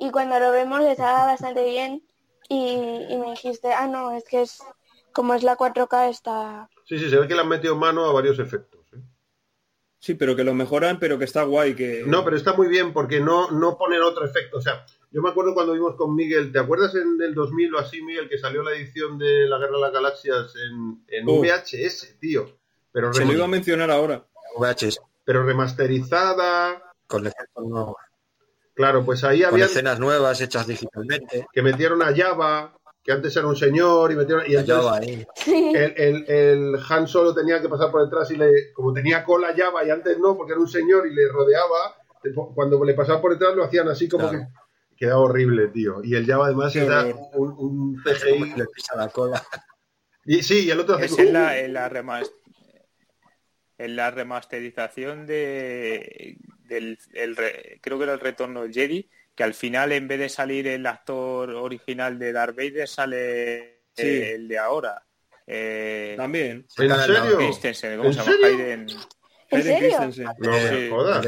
[0.00, 2.02] Y cuando lo vemos estaba bastante bien
[2.48, 4.62] y, y me dijiste, ah, no, es que es
[5.12, 6.68] como es la 4K está...
[6.84, 8.86] Sí, sí, se ve que le han metido mano a varios efectos.
[8.92, 9.02] ¿eh?
[9.98, 12.04] Sí, pero que lo mejoran, pero que está guay, que...
[12.06, 14.58] No, pero está muy bien porque no, no ponen otro efecto.
[14.58, 17.78] O sea, yo me acuerdo cuando vimos con Miguel, ¿te acuerdas en el 2000 o
[17.78, 21.40] así, Miguel, que salió la edición de La Guerra de las Galaxias en, en Oh.
[21.40, 22.58] VHS, tío?
[22.92, 24.24] Pero, Se lo iba a mencionar ahora.
[24.58, 26.82] VHS, pero remasterizada.
[27.06, 27.96] con, efectos nuevos,
[28.74, 31.46] Claro, pues ahí con había escenas nuevas hechas digitalmente.
[31.52, 34.44] que metieron a Java, que antes era un señor, y metieron...
[34.46, 35.26] Y entonces ahí.
[35.74, 39.54] el, el, el Han Solo tenía que pasar por detrás y le, como tenía cola
[39.56, 41.96] Java y antes no, porque era un señor y le rodeaba,
[42.54, 44.44] cuando le pasaba por detrás lo hacían así como Claro.
[44.46, 44.52] que
[44.98, 46.00] quedaba horrible, tío.
[46.02, 48.52] Y el Java además Qué era un, un CGI.
[48.52, 49.42] que le pisa la cola.
[50.24, 52.30] Y sí, y el otro hace Es en la, en la remas-
[53.78, 59.44] en la remasterización de del el re- creo que era el retorno del Jedi que
[59.44, 64.06] al final en vez de salir el actor original de Darth Vader sale Sí.
[64.06, 65.02] el de ahora
[65.46, 66.66] eh, También.
[66.76, 67.36] ¿En serio?
[67.38, 68.32] Christensen, ¿cómo ¿En se llama?
[68.32, 68.46] serio?
[68.48, 68.80] Hayden.
[68.90, 69.78] ¿En Hayden serio?
[69.88, 70.26] Christensen.
[70.38, 70.90] No me Sí.
[70.90, 71.26] jodas.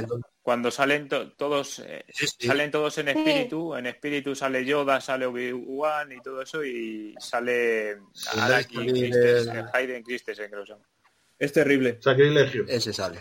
[0.51, 2.47] Cuando salen to- todos eh, Sí, sí.
[2.49, 7.99] salen todos en espíritu en espíritu sale Yoda sale Obi-Wan y todo eso y sale
[8.13, 10.75] historia Christensen, Hayden Christensen creo que
[11.39, 12.65] Es terrible, Sacrilegio.
[12.67, 13.21] Ese sale.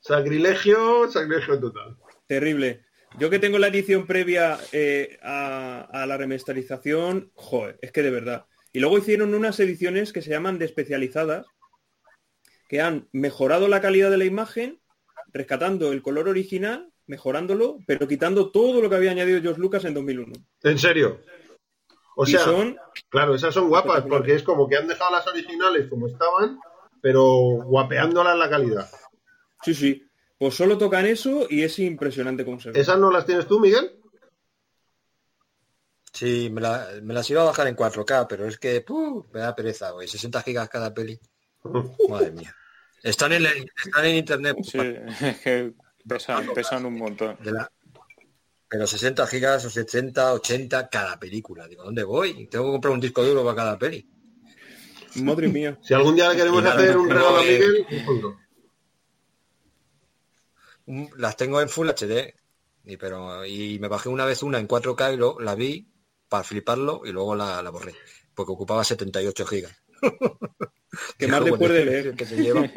[0.00, 1.96] Sacrilegio, sacrilegio total.
[2.26, 2.86] terrible.
[3.18, 8.10] Yo que tengo la edición previa eh, a, a la remasterización, joder, es que de
[8.10, 8.46] verdad.
[8.72, 11.44] Y luego hicieron unas ediciones que se llaman de especializadas,
[12.70, 14.80] que han mejorado la calidad de la imagen,
[15.32, 19.94] rescatando el color original, mejorándolo, pero quitando todo lo que había añadido George Lucas en
[19.94, 20.32] 2001.
[20.62, 21.20] En serio.
[22.16, 22.76] O sea, son
[23.08, 26.58] claro, esas son guapas porque es como que han dejado las originales como estaban,
[27.00, 27.24] pero
[27.64, 28.90] guapeándolas la calidad.
[29.62, 30.06] Sí, sí.
[30.38, 32.80] Pues solo tocan eso y es impresionante cómo se ve.
[32.80, 33.90] ¿Esas no las tienes tú, Miguel?
[36.12, 39.26] Sí, me, la- me las iba a bajar en 4K, pero es que ¡puh!
[39.32, 40.08] me da pereza, güey.
[40.08, 41.18] 60 gigas cada peli.
[42.08, 42.54] Madre mía.
[43.02, 44.56] Están en, la- están en internet.
[44.62, 45.72] Sí, es que
[46.06, 47.36] pesan, pesan un montón.
[47.42, 47.70] de la-
[48.68, 51.66] pero 60 gigas o 70, 80 cada película.
[51.66, 52.46] Digo, ¿dónde voy?
[52.46, 54.08] Tengo que comprar un disco duro para cada peli.
[55.16, 55.76] Madre mía.
[55.82, 57.42] Si algún día le queremos hacer un no, regalo a.
[57.42, 57.86] Miguel,
[60.86, 62.34] un Las tengo en Full HD.
[62.84, 65.86] Y, pero, y me bajé una vez una en 4K y lo, la vi
[66.28, 67.94] para fliparlo y luego la, la borré.
[68.34, 69.76] Porque ocupaba 78 gigas.
[71.18, 72.14] Que más después de leer.
[72.16, 72.68] que se lleva.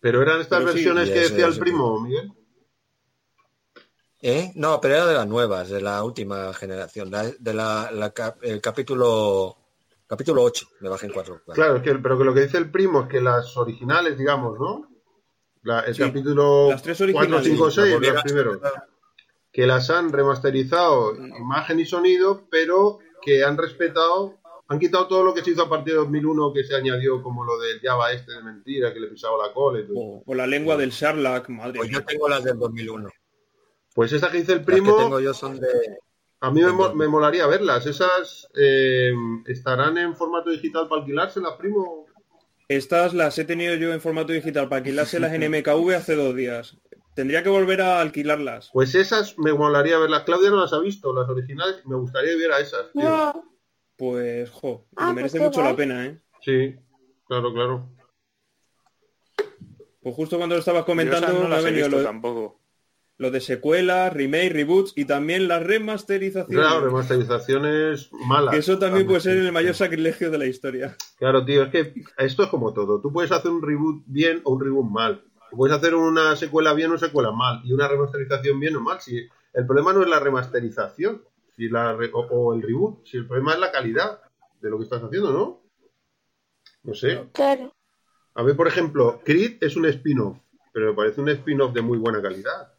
[0.00, 2.32] Pero eran estas Pero versiones que decía el primo, Miguel.
[4.20, 4.52] ¿Eh?
[4.54, 7.90] No, pero era de las nuevas, de la última generación, la- de la,
[8.42, 9.56] el capítulo
[10.06, 11.40] capítulo 8, me bajé en 4.
[11.54, 14.58] Claro, es que, pero que lo que dice el primo es que las originales, digamos,
[14.60, 14.88] ¿no?
[15.62, 17.46] La- el Sí, capítulo las tres 4, originales.
[17.46, 18.58] 5, 6, La volvieron los primeros.
[19.50, 24.38] Que las han remasterizado imagen y sonido, pero que han respetado,
[24.72, 27.44] han quitado todo lo que se hizo a partir de 2001 que se añadió como
[27.44, 29.96] lo del Java este de mentira, que le pisaba la cola y todo.
[29.98, 31.98] O, o la lengua del Sherlock, madre Pues mía.
[32.00, 33.08] yo tengo las del 2001.
[33.94, 35.68] Pues esa que dice el Las primo, que tengo yo son de...
[36.40, 37.86] a mí me, mo- me molaría verlas.
[37.86, 39.12] Esas eh,
[39.46, 42.06] estarán en formato digital para alquilárselas, primo.
[42.68, 46.76] Estas las he tenido yo en formato digital para alquilárselas en MKV hace dos días.
[47.14, 48.70] Tendría que volver a alquilarlas.
[48.72, 50.22] Pues esas me molaría verlas.
[50.22, 51.84] Claudia no las ha visto, las originales.
[51.84, 52.90] Me gustaría ver a esas.
[52.92, 53.02] tío.
[53.02, 53.51] No,
[54.02, 56.18] Pues jo, Ah, me pues merece mucho la pena, ¿eh?
[56.40, 56.74] Sí,
[57.24, 57.88] claro, claro.
[60.02, 62.58] Pues justo cuando lo estabas comentando no me ha venido lo, tampoco.
[63.18, 66.66] lo de secuelas, remake, reboots y también las remasterizaciones.
[66.66, 68.50] Claro, remasterizaciones malas.
[68.50, 70.96] que eso también puede ser el mayor sacrilegio de la historia.
[71.18, 73.00] Claro, tío, es que esto es como todo.
[73.00, 75.22] Tú puedes hacer un reboot bien o un reboot mal.
[75.48, 77.60] Tú puedes hacer una secuela bien o una secuela mal.
[77.62, 79.00] Y una remasterización bien o mal.
[79.00, 81.22] Si el problema no es la remasterización
[81.62, 83.06] si la re- o, o el reboot.
[83.06, 84.20] Si el problema es la calidad
[84.60, 85.62] de lo que estás haciendo, ¿no?
[86.82, 87.28] No sé.
[87.32, 87.72] Claro.
[88.34, 90.38] A ver, por ejemplo, Creed es un spin-off.
[90.72, 92.72] Pero me parece un spin-off de muy buena calidad.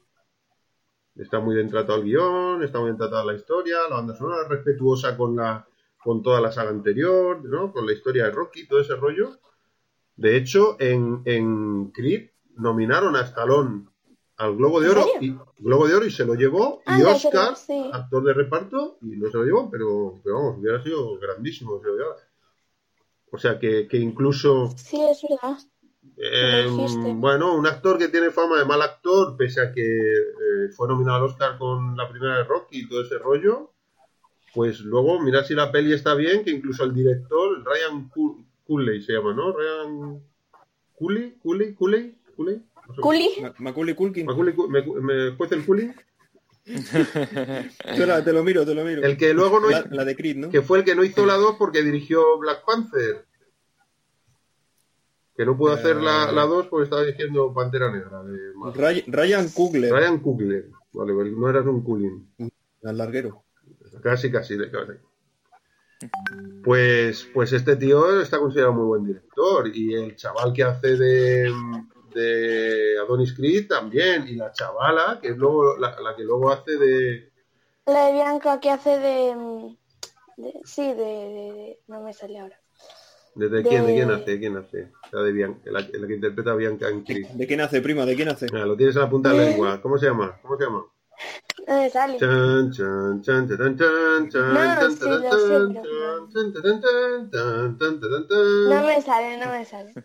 [1.15, 4.41] Está muy bien tratado el guion, está muy bien tratada la historia, la banda sonora
[4.43, 5.65] es respetuosa con la
[6.03, 7.71] con toda la saga anterior, ¿no?
[7.71, 9.39] Con la historia de Rocky, todo ese rollo.
[10.17, 13.87] De hecho, en, en Creed nominaron a Stallone
[14.37, 17.55] al Globo de ¿En Oro y Globo de Oro y se lo llevó y Oscar,
[17.55, 17.89] sí.
[17.93, 22.17] actor de reparto, y no se lo llevó, pero, pero vamos, hubiera sido grandísimo lo.
[23.31, 25.57] O sea que, que incluso Sí, es verdad.
[26.17, 27.13] eh, dijiste.
[27.15, 31.17] bueno, un actor que tiene fama de mal actor, pese a que eh, fue nominado
[31.17, 33.71] al Oscar con la primera de Rocky y todo ese rollo,
[34.53, 38.09] pues luego mirar si la peli está bien, que incluso el director, Ryan
[38.67, 39.51] Cooley se llama, ¿no?
[39.51, 40.23] Ryan
[40.95, 42.61] Cooley, Cooley, Cooley, Cooley.
[43.01, 43.29] Culi.
[43.41, 44.25] Ma- Macaulay Culkin.
[44.25, 45.93] Me, me juez el Cooley,
[46.65, 49.03] Espera, te lo miro, te lo miro.
[49.03, 50.49] el que luego no la, hizo- la de Creed, ¿no?
[50.49, 53.25] que fue el que no hizo la 2 porque dirigió Black Panther.
[55.35, 58.21] Que no pudo hacer la, la 2 porque estaba dirigiendo Pantera Negra.
[58.23, 58.37] de.
[58.75, 60.69] Ray- Ryan Coogler, Ryan Coogler.
[60.93, 62.29] Vale, vale, no eras un Coolin.
[62.83, 63.43] al larguero.
[64.03, 64.91] Casi, casi, le casi.
[66.63, 69.67] Pues, pues este tío está considerado muy buen director.
[69.73, 71.51] Y el chaval que hace de,
[72.13, 74.27] de Adonis Creed también.
[74.27, 77.31] Y la chavala, que es luego la, la que luego hace de.
[77.85, 79.35] La de Bianca que hace de...
[79.35, 79.75] mm,
[80.37, 82.59] de- sí, de, de- de- No me sale ahora.
[83.35, 83.85] ¿De, de quién?
[83.85, 84.31] ¿De quién hace?
[84.31, 84.87] ¿De quién hace?
[85.11, 87.27] La de Bianca, la, la que interpreta a Bianca en Creed.
[87.33, 88.05] ¿De quién hace, prima?
[88.05, 88.47] ¿De quién hace?
[88.51, 89.81] Mira, lo tienes en la punta de la lengua.
[89.81, 90.39] ¿Cómo se llama?
[90.41, 90.85] ¿Cómo se llama?
[91.67, 92.19] No me sale.
[98.65, 99.97] No me sale, no me sale.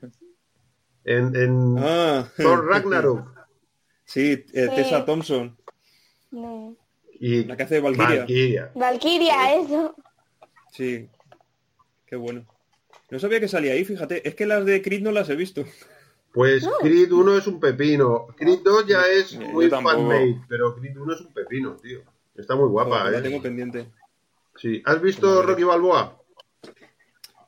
[1.08, 3.26] En, en Ah, Thor Ragnarok.
[4.04, 4.74] sí, eh, Sí.
[4.76, 5.56] Tessa Thompson,
[6.30, 6.76] No.
[7.20, 8.20] Y la que hace de Valkyria.
[8.20, 8.70] Valkyria.
[8.74, 9.94] Valkyria, eso.
[10.70, 11.08] Sí,
[12.06, 12.46] qué bueno.
[13.10, 14.28] No sabía que salía ahí, fíjate.
[14.28, 15.64] Es que las de Creed no las he visto.
[16.32, 18.26] Pues Creed 1 es un pepino.
[18.36, 22.02] Creed 2 ya es muy fan-made, pero Creed 1 es un pepino, tío.
[22.36, 23.22] Está muy guapa, la ¿eh?
[23.22, 23.88] tengo pendiente.
[24.56, 24.82] Sí.
[24.84, 26.20] ¿Has visto Rocky Balboa?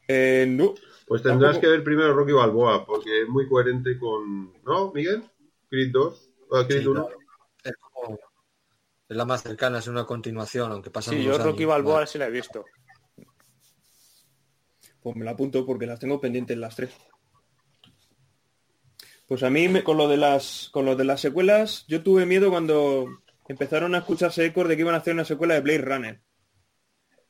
[0.08, 0.74] Eh, no.
[1.10, 1.60] Pues tendrás Tampoco.
[1.60, 4.52] que ver primero Rocky Balboa, porque es muy coherente con...
[4.62, 5.24] ¿No, Miguel?
[5.68, 6.30] Creed 2.
[6.52, 7.04] Ah, Creed Sí, 1.
[7.04, 7.18] claro.
[7.64, 8.18] Es, como-
[9.08, 11.68] es la más cercana, es una continuación, aunque pasan Sí, yo unos Rocky años.
[11.70, 12.64] Balboa sí la he visto.
[15.02, 16.92] Pues me la apunto porque las tengo pendientes las tres.
[19.26, 22.24] Pues a mí me- con lo de las con lo de las secuelas, yo tuve
[22.24, 23.06] miedo cuando
[23.48, 26.20] empezaron a escucharse ecos de que iban a hacer una secuela de Blade Runner.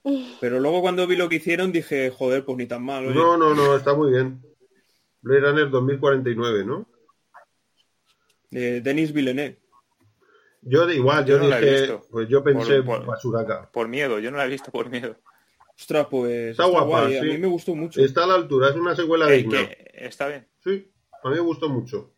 [0.41, 3.07] Pero luego cuando vi lo que hicieron dije, joder, pues ni tan mal.
[3.07, 3.15] oye.
[3.15, 4.43] No, no, no, está muy bien.
[5.23, 6.87] Blade Runner 2049, ¿no?
[8.53, 9.59] Eh, Denis Villeneuve.
[10.63, 12.07] Yo de igual, yo, Yo no la he dije, visto.
[12.11, 13.71] pues yo pensé Por- por- basuraca.
[13.71, 15.17] Por miedo, yo no la he visto por miedo.
[15.79, 18.01] Ostras, pues Está guapa, guay, A mí me gustó mucho.
[18.03, 19.67] Está a la altura, es una secuela Eh, digna.
[19.67, 20.47] que está bien.
[20.63, 20.91] Sí,
[21.23, 22.13] a mí me gustó mucho.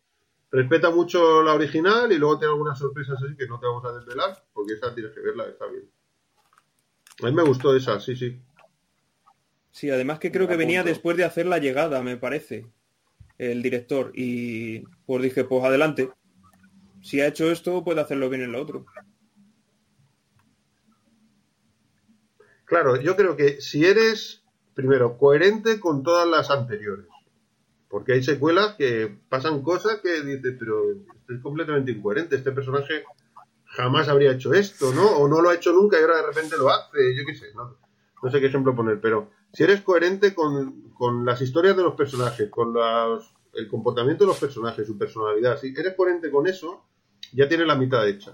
[0.51, 3.93] Respeta mucho la original y luego tiene algunas sorpresas así que no te vamos a
[3.93, 5.89] desvelar, porque esa tienes que verla, está bien.
[7.21, 8.39] A mí me gustó esa, sí, sí.
[9.71, 12.67] Sí, además que creo que venía después de hacer la llegada, me parece,
[13.37, 14.11] el director.
[14.13, 16.09] Y pues dije, pues adelante.
[17.01, 18.85] Si ha hecho esto, puede hacerlo bien en lo otro.
[22.65, 27.07] Claro, yo creo que si eres, primero, coherente con todas las anteriores,
[27.89, 33.03] porque hay secuelas que pasan cosas que dices, pero es completamente incoherente, este personaje
[33.75, 35.05] jamás habría hecho esto, ¿no?
[35.17, 37.47] O no lo ha hecho nunca y ahora de repente lo hace, yo qué sé,
[37.55, 37.77] no,
[38.31, 42.49] sé qué ejemplo poner, pero si eres coherente con, con las historias de los personajes,
[42.49, 46.85] con los- el comportamiento de los personajes, su personalidad, si eres coherente con eso,
[47.33, 48.33] ya tienes la mitad hecha.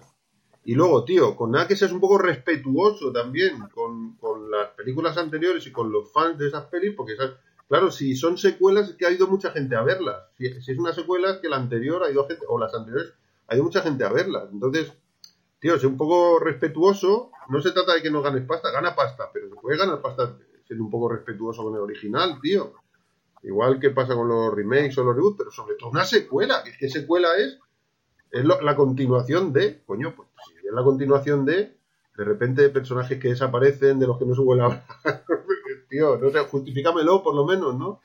[0.64, 5.18] Y luego, tío, con nada que seas un poco respetuoso también con, con las películas
[5.18, 7.32] anteriores y con los fans de esas pelis, porque esas,
[7.68, 10.18] claro, si son secuelas es que ha ido mucha gente a verlas.
[10.38, 13.14] Si, si es una secuela es que la anterior ha ido gente, o las anteriores,
[13.48, 14.50] ha ido mucha gente a verlas.
[14.52, 14.94] Entonces,
[15.60, 17.32] tío, sé un poco respetuoso.
[17.50, 20.36] No se trata de que no ganes pasta, gana pasta, pero se puede ganar pasta
[20.66, 22.74] siendo un poco respetuoso con el original, tío.
[23.44, 26.72] Igual que pasa con los remakes o los reboots, pero sobre todo una secuela, que
[26.72, 27.58] es que secuela es
[28.32, 31.76] es lo- la continuación de, coño, pues si es la continuación de,
[32.16, 34.86] de repente personajes que desaparecen, de los que no se vuelve a hablar.
[35.90, 38.02] tío, no sé, justifícamelo por lo menos, ¿no?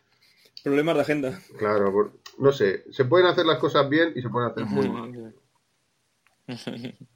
[0.63, 1.39] Problemas de agenda.
[1.59, 4.89] Claro, por- no sé, se pueden hacer las cosas bien y se pueden hacer muy
[4.89, 5.35] mal.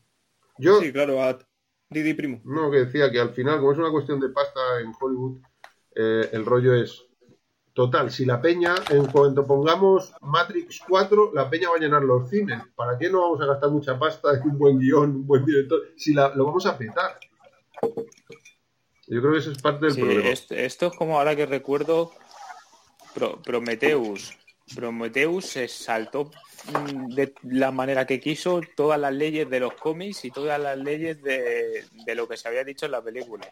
[0.59, 1.39] Yo, Sí, claro, a
[1.91, 2.41] Didi Primo.
[2.45, 5.41] no, que decía que al final, como es una cuestión de pasta en Hollywood,
[5.95, 7.05] eh, el rollo es
[7.73, 8.11] total.
[8.11, 12.61] Si la peña, en cuanto pongamos Matrix 4, la peña va a llenar los cines.
[12.75, 15.81] ¿Para qué no vamos a gastar mucha pasta en un buen guion, un buen director?
[15.97, 17.19] Si la- lo vamos a petar.
[19.07, 20.29] Yo creo que eso es parte del Sí, problema.
[20.29, 22.13] est- esto es como ahora que recuerdo
[23.15, 24.37] Pro- Prometheus.
[24.75, 26.31] Prometheus se saltó
[27.09, 31.23] de la manera que quiso todas las leyes de los cómics y todas las leyes
[31.23, 33.49] de, de lo que se había dicho en la película.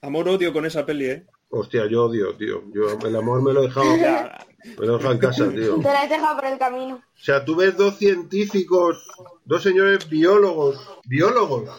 [0.00, 1.26] Amor-odio con esa peli, ¿eh?
[1.50, 2.62] Hostia, yo odio, tío.
[2.72, 5.76] Yo el amor me lo he dejado, me lo he dejado en casa, tío.
[5.76, 6.96] Te la has dejado por el camino.
[6.96, 9.08] O sea, tú ves dos científicos,
[9.44, 11.70] dos señores biólogos, biólogos,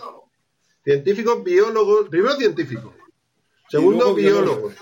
[0.83, 2.93] científicos biólogos, primero científicos,
[3.69, 4.47] segundo biólogos.
[4.47, 4.73] biólogos,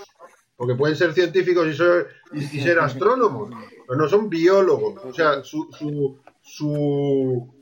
[0.56, 3.50] porque pueden ser científicos y ser, y, y ser astrónomos,
[3.88, 7.54] pero no son biólogos, o sea, su, su, su,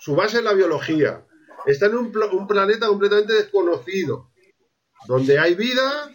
[0.00, 1.26] su base es la biología.
[1.66, 4.30] Está en un, pla- un planeta completamente desconocido,
[5.08, 6.08] donde hay vida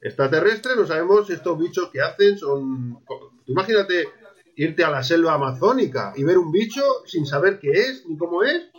[0.00, 3.02] extraterrestre, no sabemos estos bichos que hacen, son...
[3.46, 4.08] Imagínate
[4.56, 8.44] irte a la selva amazónica y ver un bicho sin saber qué es ni cómo
[8.44, 8.70] es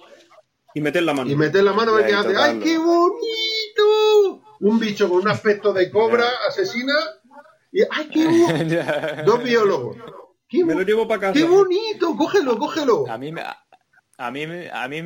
[0.73, 1.29] Y meter la mano.
[1.29, 2.35] y meter la mano a ver qué hace.
[2.37, 4.41] ¡Ay, qué bonito!
[4.61, 6.93] Un bicho con un aspecto de cobra asesina
[7.77, 9.23] y ¡ay, qué ya.
[9.23, 9.97] Dos biólogos.
[10.47, 11.33] ¡Qué, Me lo llevo para casa.
[11.33, 12.15] qué bonito!
[12.15, 13.05] ¡Cógelo, cógelo!
[13.09, 15.03] A mí, me- a mí, a mí,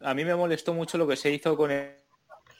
[0.00, 1.96] a mí me molestó mucho lo que se hizo con el,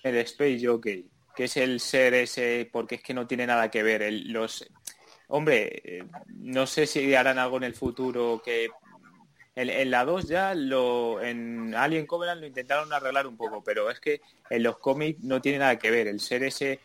[0.02, 3.82] el Space Jockey, que es el ser ese, porque es que no tiene nada que
[3.82, 4.02] ver.
[4.02, 4.66] El- los,
[5.28, 8.68] hombre, eh, no sé si harán algo en el futuro que
[9.56, 13.90] en, en la 2 ya lo en Alien Covenant lo intentaron arreglar un poco, pero
[13.90, 14.20] es que
[14.50, 16.08] en los cómics no tiene nada que ver.
[16.08, 16.80] El ser ese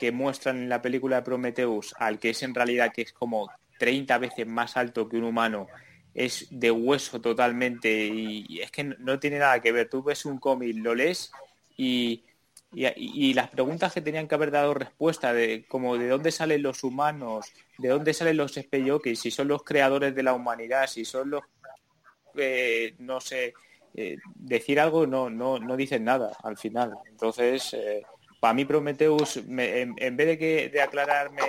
[0.00, 3.50] que muestran en la película de Prometheus, al que es en realidad que es como
[3.78, 5.68] 30 veces más alto que un humano,
[6.14, 9.90] es de hueso totalmente y, es que no, tiene nada que ver.
[9.90, 11.30] Tú ves un cómic, lo lees
[11.76, 12.24] y,
[12.72, 16.82] y, las preguntas que tenían que haber dado respuesta de como de dónde salen los
[16.82, 21.28] humanos, de dónde salen los Speyokis, si son los creadores de la humanidad, si son
[21.30, 21.42] los
[22.36, 23.52] eh, no sé,
[23.94, 26.94] eh, decir algo no, no, no dicen nada al final.
[27.06, 28.02] Entonces, eh,
[28.40, 31.42] para mí Prometheus, me- en, en vez de, que, de aclararme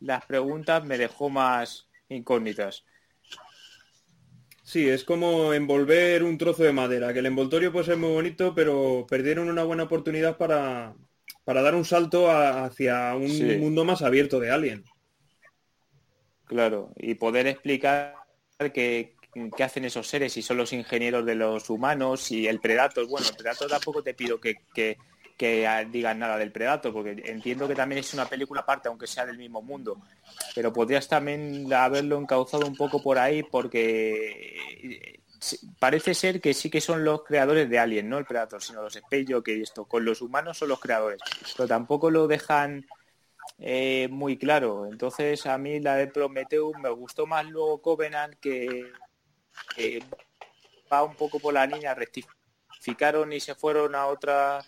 [0.00, 2.84] las preguntas, me dejó más incógnitas.
[4.62, 8.54] Sí, es como envolver un trozo de madera, que el envoltorio puede ser muy bonito,
[8.54, 10.94] pero perdieron una buena oportunidad para,
[11.44, 13.56] para dar un salto a- hacia un Sí.
[13.58, 14.84] mundo más abierto de Alien.
[16.44, 18.14] Claro, y poder explicar
[18.74, 19.14] qué,
[19.62, 23.06] hacen esos seres, si son los ingenieros de los humanos, y el Predator.
[23.06, 24.98] Bueno, el Predator tampoco te pido que, que,
[25.38, 29.06] que ah, digan nada del Predator, porque entiendo que también es una película aparte, aunque
[29.06, 29.96] sea del mismo mundo.
[30.54, 35.20] Pero podrías también haberlo encauzado un poco por ahí, porque eh,
[35.78, 38.96] parece ser que sí que son los creadores de Alien, no el Predator, sino los
[38.96, 39.84] Space y esto.
[39.84, 41.20] Con los humanos son los creadores,
[41.56, 42.84] pero tampoco lo dejan
[43.60, 44.86] eh, muy claro.
[44.86, 48.90] Entonces a mí la de Prometheus me gustó más luego Covenant que,
[49.76, 50.02] que
[50.92, 54.64] va un poco por la línea, rectificaron y se fueron a otra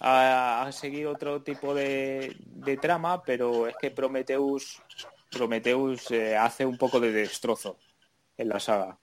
[0.00, 4.82] a, a seguir otro tipo de, de trama, pero es que Prometheus
[5.30, 7.78] Prometheus eh, hace un poco de destrozo
[8.36, 8.98] en la saga.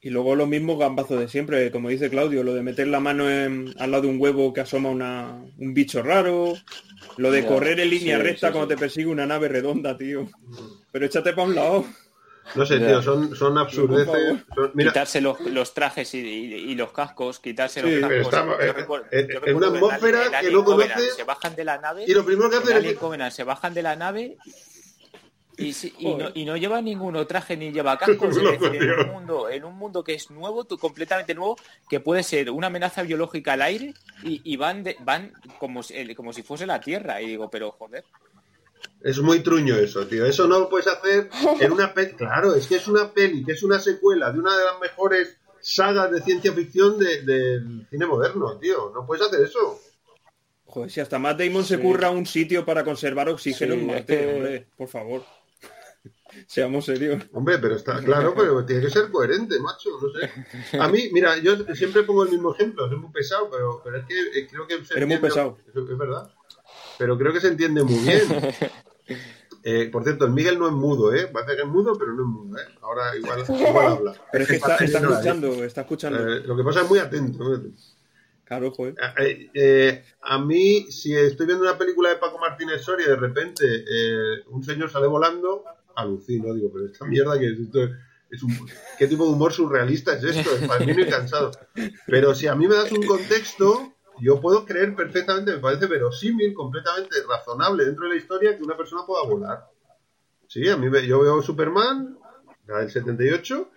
[0.00, 3.30] Y luego los mismos gambazos de siempre, como dice Claudio, lo de meter la mano
[3.30, 6.54] en- al lado de un huevo que asoma una, un bicho raro,
[7.18, 8.74] lo de Ya, correr en línea sí, recta sí, cuando sí.
[8.74, 10.28] te persigue una nave redonda, tío.
[10.90, 11.84] Pero échate para un lado.
[12.54, 14.42] No sé, tío, son, son absurdeces.
[14.54, 18.32] Son- mira, quitarse los, los trajes y, y- y los cascos, quitarse Sí, los cascos.
[18.58, 21.14] Yo eh, recuerdo- eh, yo en una atmósfera Alien- en que Alien no Covenant conoce-
[21.16, 22.98] Se bajan de la nave y lo primero que en hacen es...
[22.98, 24.36] Covenant se bajan de la nave
[25.58, 26.32] y, si- y no, Joder.
[26.34, 28.36] y no lleva ninguno traje ni lleva cascos.
[28.36, 31.56] Es Loco, decir, en un mundo, en un mundo que es nuevo, tú- completamente nuevo,
[31.88, 36.14] que puede ser una amenaza biológica al aire y, y van de- van como si,
[36.14, 37.20] como si fuese la Tierra.
[37.22, 38.04] Y digo, pero joder.
[39.04, 40.24] Es muy truño eso, tío.
[40.26, 41.28] Eso no lo puedes hacer
[41.60, 42.12] en una peli.
[42.16, 45.36] Claro, es que es una peli, que es una secuela de una de las mejores
[45.60, 48.90] sagas de ciencia ficción de- del cine moderno, tío.
[48.94, 49.80] No puedes hacer eso.
[50.66, 53.94] Joder, si hasta Matt Damon se curra un sitio para conservar oxígeno Sí, en es
[53.96, 55.22] Marte, que- hombre, por favor.
[56.46, 57.22] Seamos serios.
[57.32, 59.90] Hombre, pero está claro, pero tiene que ser coherente, macho.
[60.00, 60.78] No sé.
[60.78, 62.88] A mí, mira, yo siempre pongo el mismo ejemplo.
[62.88, 65.58] Soy muy pesado, pero, pero es que eh, creo que se Eres muy pesado.
[65.68, 66.32] Es verdad.
[66.98, 68.22] Pero creo que se entiende muy bien.
[69.64, 71.28] Eh, por cierto, el Miguel no es mudo, ¿eh?
[71.32, 72.64] Parece que es mudo, pero no es mudo, ¿eh?
[72.80, 74.14] Ahora igual, igual habla.
[74.32, 76.18] Pero es que está, pasa está escuchando, está escuchando.
[76.28, 77.44] Eh, lo que pasa es muy atento.
[77.44, 77.82] muy atento.
[78.52, 78.94] Claro, joder.
[79.18, 83.16] Eh, eh, a mí, si estoy viendo una película de Paco Martínez Soria y de
[83.16, 85.64] repente eh, un señor sale volando,
[85.96, 87.88] alucino, digo, pero esta mierda que es esto
[88.30, 88.54] es un,
[88.98, 90.54] ¿qué tipo de humor surrealista es esto?
[90.54, 91.50] Es para mí no cansado.
[92.06, 96.54] Pero si a mí me das un contexto, yo puedo creer perfectamente, me parece verosímil,
[96.54, 99.66] completamente razonable dentro de la historia que una persona pueda volar.
[100.48, 102.18] Sí, a mí me- yo veo Superman,
[102.66, 103.70] la del 78,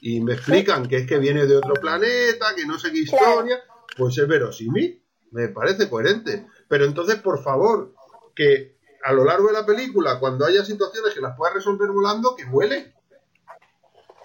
[0.00, 3.62] y me explican que es que viene de otro planeta, que no sé qué historia,
[3.96, 6.46] pues es verosímil, me parece coherente.
[6.68, 7.92] Pero entonces, por favor,
[8.34, 12.34] que a lo largo de la película, cuando haya situaciones que las pueda resolver volando,
[12.36, 12.94] que vuele.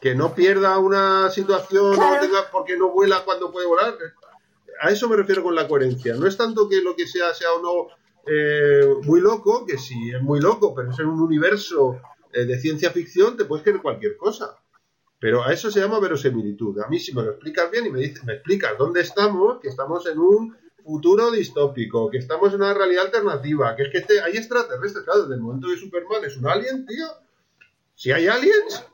[0.01, 2.21] Que no pierda una situación o Claro.
[2.21, 3.95] tenga porque no vuela cuando puede volar.
[4.82, 6.15] A eso me refiero con la coherencia.
[6.15, 7.88] No es tanto que lo que sea sea o no
[8.28, 11.99] eh, muy loco, que si es muy loco, pero es en un universo
[12.34, 14.57] eh, de ciencia ficción, te puedes creer cualquier cosa.
[15.19, 16.80] Pero a eso se llama verosimilitud.
[16.82, 19.69] A mí si me lo explicas bien y me, dices, me explicas dónde estamos, que
[19.69, 24.21] estamos en un futuro distópico, que estamos en una realidad alternativa, que es que este-
[24.21, 27.05] hay extraterrestres, claro, desde el momento de Superman es un alien, tío.
[27.95, 28.86] Si hay aliens,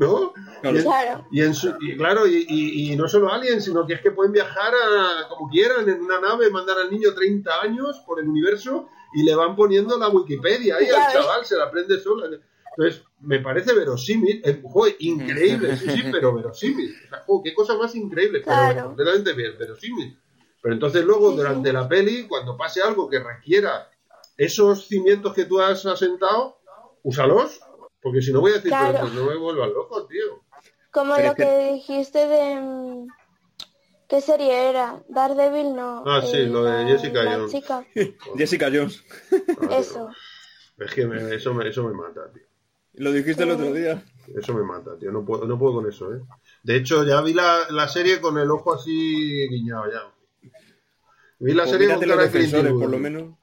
[0.00, 0.32] ¿no?
[0.62, 0.76] Claro.
[0.76, 1.26] Y en- Claro.
[1.30, 4.10] y, en su- y claro, y, y- y no solo aliens, sino que es que
[4.10, 8.28] pueden viajar a, como quieran en una nave, mandar al niño 30 años por el
[8.28, 12.26] universo y le van poniendo la Wikipedia ahí al chaval, se la aprende sola.
[12.76, 16.94] Entonces, me parece verosímil, eh, joder, increíble, sí, sí, pero verosímil.
[17.04, 18.84] O sea, joder, qué cosa más increíble, pero Claro.
[18.86, 20.18] completamente ver- verosímil.
[20.62, 21.74] Pero entonces luego, Sí, durante sí.
[21.74, 23.90] la peli, cuando pase algo que requiera
[24.36, 26.58] esos cimientos que tú has asentado,
[27.02, 27.60] úsalos,
[28.02, 28.92] porque si no voy a decir, Claro.
[28.92, 30.42] pero pues no me vuelvas loco, tío.
[30.90, 33.06] Como Pero lo que- que dijiste de...
[34.08, 35.02] ¿Qué serie era?
[35.08, 36.02] Daredevil, no.
[36.04, 37.52] Ah, sí, lo de Jessica la Jones.
[37.52, 37.84] chica.
[38.36, 39.04] Jessica Jones.
[39.70, 40.08] Eso.
[40.78, 42.42] Es que me- eso, me, eso me mata, tío.
[42.94, 44.02] Lo dijiste el otro día.
[44.36, 45.12] Eso me mata, tío.
[45.12, 46.20] No puedo, no puedo con eso, ¿eh?
[46.64, 50.50] De hecho, ya vi la, la serie con el ojo así guiñado ya.
[51.38, 52.82] Vi la Pues serie con cara de Clint defensores, Eastwood.
[52.82, 53.38] por lo menos.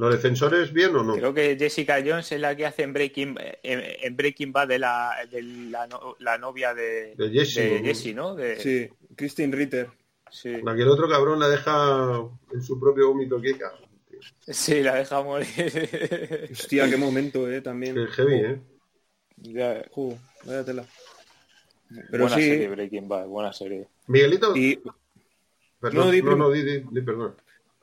[0.00, 1.14] ¿Los defensores bien o no?
[1.14, 4.78] Creo que Jessica Jones es la que hace en Breaking, en, en Breaking Bad de
[4.78, 7.84] la, de la, no- la novia de, De Jesse, ¿no?
[7.84, 8.34] Jesse, ¿no?
[8.34, 9.88] De- Sí, Christine Ritter.
[10.30, 10.54] sí.
[10.64, 13.38] La que el otro cabrón la deja en su propio vómito.
[13.40, 13.56] Tío.
[14.46, 15.46] Sí, la deja morir.
[16.52, 17.94] Hostia, qué momento, eh, también.
[17.94, 18.60] Qué heavy, ¿eh?
[19.36, 20.84] Ya, Ju, vaya tela.
[22.10, 22.42] Pero buena sí.
[22.42, 23.86] serie Breaking Bad, buena serie.
[24.06, 24.56] Miguelito.
[24.56, 24.80] Y...
[25.78, 27.34] Perdón, No, di no, no, di, di, di, perdón.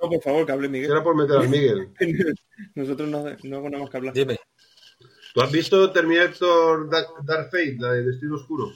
[0.02, 0.92] No, por favor, que hable Miguel.
[0.92, 1.92] Era por meter al Miguel.
[2.76, 4.14] Nosotros no, no hago nada más que hablar.
[4.14, 4.38] Dime.
[5.34, 8.72] ¿Tú has visto Terminator Dark, Dark Fate, la de Destino Oscuro?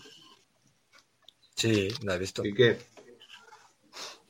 [1.55, 2.45] Sí, la he visto.
[2.45, 2.77] ¿Y qué?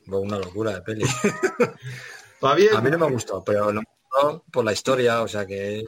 [0.06, 1.04] Fue Una locura de peli.
[2.44, 2.74] ¿Va bien?
[2.76, 5.84] A mí no me gustó, pero no me gustó por la historia, o sea que...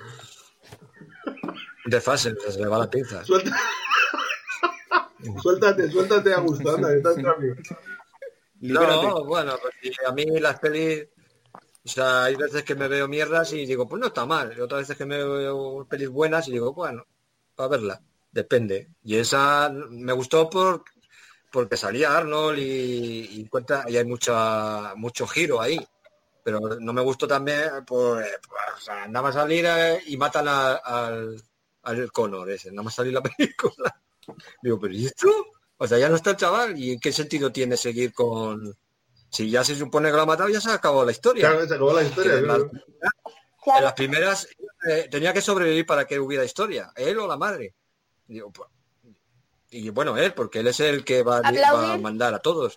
[1.86, 3.24] De fase, o sea, se le va la pinza.
[3.24, 3.57] Suelta-
[5.42, 7.16] suéltate, suéltate a gusto, anda, estás.
[8.61, 9.07] Libérate.
[9.07, 9.74] No, bueno, pues
[10.07, 11.07] a mí las pelis...
[11.86, 14.55] O sea, hay veces que me veo mierdas y digo, pues no está mal.
[14.57, 17.05] Y otras veces que me veo pelis buenas y digo, bueno,
[17.59, 18.00] a verla.
[18.32, 18.88] Depende.
[19.02, 20.82] Y esa me gustó por
[21.52, 25.78] porque salía Arnold y, cuenta y hay mucha mucho giro ahí.
[26.42, 30.16] Pero no me gustó también por, eh, pues, o sea, nada más salir eh, y
[30.16, 31.40] matan a- al,
[31.84, 34.00] al Connor ese, nada más salir la película.
[34.62, 35.28] Digo, pero ¿y esto?
[35.79, 38.75] O sea, ya no está el chaval y en qué sentido tiene seguir con
[39.29, 41.49] si ya se supone que lo ha matado, ya se ha acabado la historia.
[41.51, 42.41] Claro, se acabó la historia.
[42.41, 42.70] Claro.
[43.79, 44.47] En las primeras
[44.89, 47.75] eh, tenía que sobrevivir para que hubiera historia, él o la madre.
[48.27, 48.70] Pues,
[49.70, 52.01] y bueno, él, porque él es el que va, a- va a Aplaudir.
[52.03, 52.77] mandar a todos.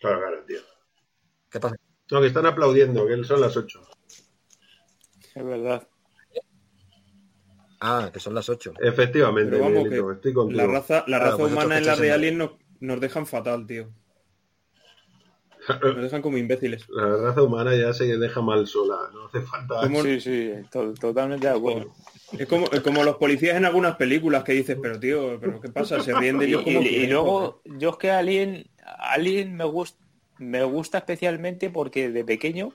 [0.00, 0.60] Claro, claro, tío.
[1.50, 1.76] ¿Qué pasa?
[2.10, 3.80] No, que están aplaudiendo, que son las 8.
[5.34, 5.86] Es verdad.
[7.80, 8.72] Ah, que son las 8.
[8.80, 10.60] Efectivamente, Pero vamos, Miguelito, que estoy contigo.
[10.60, 12.50] La raza, la Claro, raza vosotros humana en la de Alien nos,
[12.80, 13.88] nos dejan fatal, tío.
[15.82, 16.86] Nos dejan como imbéciles.
[16.88, 19.80] La raza humana ya se deja mal sola, no hace falta.
[19.80, 21.92] Como- Sí, sí, to- totalmente de acuerdo.
[22.38, 25.68] Es como, es como los policías en algunas películas que dices, pero tío, pero ¿qué
[25.68, 26.00] pasa?
[26.00, 28.66] Se ríen de Y, ellos como y- y luego, yo es que Alien,
[28.98, 29.98] Alien me gusta,
[30.38, 32.72] me gusta especialmente porque de pequeño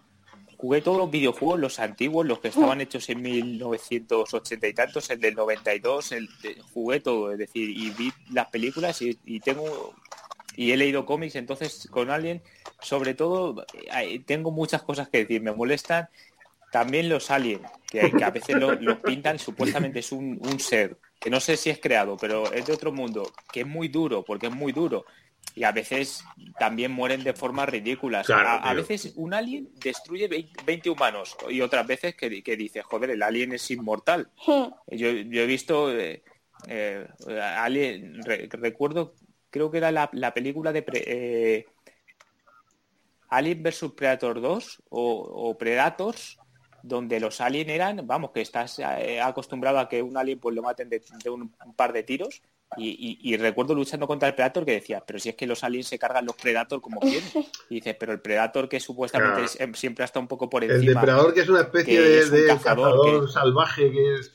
[0.62, 5.20] jugué todos los videojuegos, los antiguos, los que estaban hechos en 1980 y tantos, el
[5.20, 9.96] del 92, el de- jugué todo, es decir, y vi las películas y, y tengo
[10.56, 12.44] y he leído cómics, entonces con Alien,
[12.82, 13.66] sobre todo,
[14.28, 16.10] tengo muchas cosas que decir, me molestan
[16.72, 21.00] también los aliens, que, que a veces lo- los pintan, supuestamente es un, un ser,
[21.20, 24.24] que no sé si es creado, pero es de otro mundo, que es muy duro,
[24.24, 25.06] porque es muy duro.
[25.54, 26.24] Y a veces
[26.58, 28.26] también mueren de formas ridículas.
[28.26, 32.82] Claro, a, veces un alien destruye 20 20 humanos y otras veces que, que dice,
[32.84, 34.30] joder, el alien es inmortal.
[34.88, 36.24] Yo, yo he visto eh,
[36.68, 37.06] eh,
[37.58, 39.14] Alien, re- recuerdo
[39.50, 41.66] creo que era la, la película de pre- eh,
[43.30, 45.14] Alien vs Predator 2 o,
[45.50, 46.38] o Predators,
[46.84, 48.80] donde los aliens eran, vamos, que estás
[49.22, 52.42] acostumbrado a que un alien pues lo maten de, un par de tiros.
[52.78, 55.64] Y, y- y recuerdo luchando contra el Predator que decía, pero si es que los
[55.64, 57.30] aliens se cargan los Predator como quieren.
[57.70, 59.46] Y dices, pero el Predator que supuestamente Claro.
[59.46, 61.02] es- em, siempre está un poco por El encima.
[61.02, 64.32] depredador que es una especie de, es un de cazador, cazador, que- salvaje que es...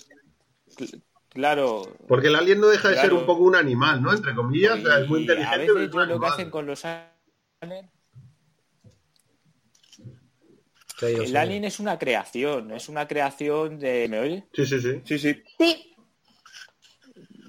[1.30, 4.12] Claro, Porque el alien no deja de ser un poco un animal, ¿no?
[4.12, 5.55] Entre comillas, o sea, es muy Y inteligente.
[5.55, 7.91] A pero veces es yo lo que hacen con los aliens,
[11.03, 14.09] el alien es una creación, es una creación de...
[14.09, 14.45] ¿Me oye?
[14.53, 15.01] Sí, sí, sí.
[15.05, 15.43] Sí, sí.
[15.59, 15.95] Sí,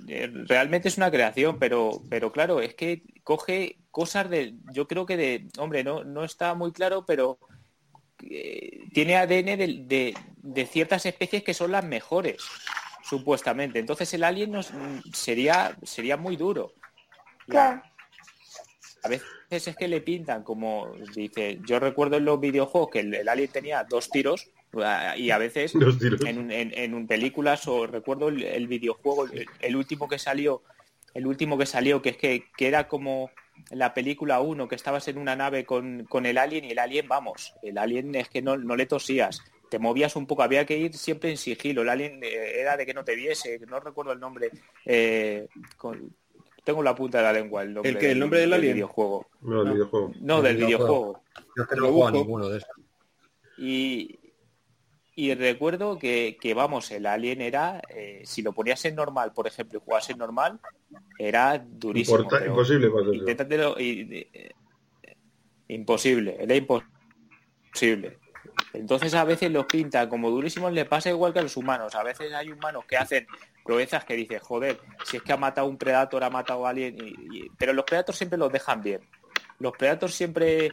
[0.07, 4.53] Realmente es una creación, pero, pero claro, es que coge cosas de...
[4.71, 5.47] Yo creo que de...
[5.57, 7.39] Hombre, no, no está muy claro, pero
[8.23, 12.37] eh, tiene ADN de, de- de ciertas especies que son las mejores,
[13.03, 13.79] supuestamente.
[13.79, 14.71] Entonces el alien nos,
[15.13, 16.73] sería, sería muy duro.
[17.47, 17.81] claro.
[19.03, 23.13] A veces es que le pintan como dice, yo recuerdo en los videojuegos que el,
[23.13, 24.49] el alien tenía dos tiros
[25.17, 25.73] y a veces
[26.25, 30.19] en, un- en, en un películas o recuerdo el, el videojuego, el, el último que
[30.19, 30.61] salió,
[31.13, 33.31] el último que salió, que es que, que era como
[33.71, 37.07] la película 1, que estabas en una nave con, con el alien y el alien,
[37.07, 40.77] vamos, el alien es que no, no le tosías, te movías un poco, había que
[40.77, 44.11] ir siempre en sigilo, el alien eh, era de que no te viese, no recuerdo
[44.11, 44.51] el nombre,
[44.85, 46.13] eh, con-
[46.63, 48.11] tengo la punta de la lengua el nombre, ¿El qué?
[48.11, 48.73] ¿El nombre del alien?
[48.75, 49.25] videojuego.
[49.41, 49.73] No, el No.
[49.73, 50.11] videojuego.
[50.19, 50.83] No, El del videojuego.
[50.93, 51.23] videojuego.
[51.55, 52.23] Yo es que Lo no juego a busco.
[52.25, 52.69] ninguno de esos.
[53.57, 54.19] Y,
[55.19, 59.47] y recuerdo que, que, vamos, el alien era, eh, si lo ponías en normal, por
[59.47, 60.59] ejemplo, y jugabas en normal,
[61.17, 62.19] era durísimo.
[62.19, 63.13] Importa- imposible pasarlo.
[63.15, 64.51] inténtatelo y- eh,
[65.69, 68.19] imposible, era imposible.
[68.73, 71.95] Entonces a veces los pintan como durísimos, le pasa igual que a los humanos.
[71.95, 73.25] A veces hay humanos que hacen
[73.63, 76.95] proezas que dices, joder, si es que ha matado un Predator, ha matado a alguien,
[76.99, 79.01] y- y- pero los Predators siempre los dejan bien.
[79.59, 80.71] Los Predators siempre,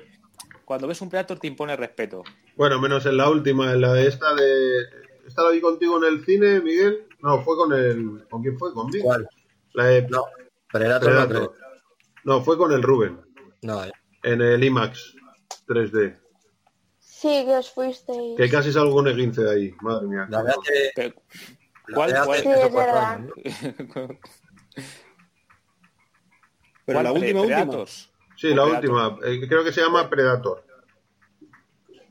[0.65, 2.23] cuando ves un Predator te impone respeto.
[2.57, 4.83] Bueno, menos en la última, en la de esta de...
[5.27, 7.07] ¿Esta la vi contigo en el cine, Miguel?
[7.21, 8.27] No, fue con el...
[8.29, 8.73] ¿Con quién fue?
[8.75, 9.05] ¿Conmigo?
[9.05, 9.29] ¿Cuál?
[9.73, 10.03] La de...
[10.09, 10.25] No,
[10.71, 11.57] Predator, Predator.
[12.25, 13.21] No, fue con el Rubén,
[13.63, 13.93] No, eh.
[14.23, 15.15] en el IMAX
[15.67, 16.19] 3D.
[16.99, 18.37] Sí, que os fuisteis.
[18.37, 20.27] Que casi salgo con el 15 de ahí, madre mía.
[20.29, 20.91] la verdad que...
[20.95, 21.15] Pero-
[21.87, 22.41] la ¿Cuál- verdad cuál?
[22.41, 23.13] Sí, es verdad.
[23.15, 23.33] años,
[23.95, 24.09] ¿no?
[26.87, 27.23] Pero la ¿Cuál?
[27.23, 27.85] última, Pre- última.
[28.49, 28.91] Sí, la Predator.
[28.91, 30.65] última, eh, creo que se llama Predator.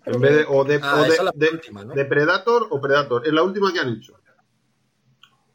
[0.06, 1.94] En vez de, o de, Ah, o de, esa es la de- última, ¿no?
[1.94, 3.26] de Predator o Predator.
[3.26, 4.20] Es la última que han hecho.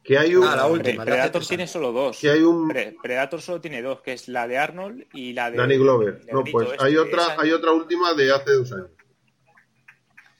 [0.03, 1.03] Que hay un, Ah, la última.
[1.05, 2.17] Predator tiene solo dos.
[2.17, 5.51] que hay un Pre- Predator solo tiene dos, que es la de Arnold y la
[5.51, 6.21] de Danny Glover.
[6.31, 6.83] No, pues este.
[6.83, 8.89] hay otra, Esa- hay otra última de hace dos años.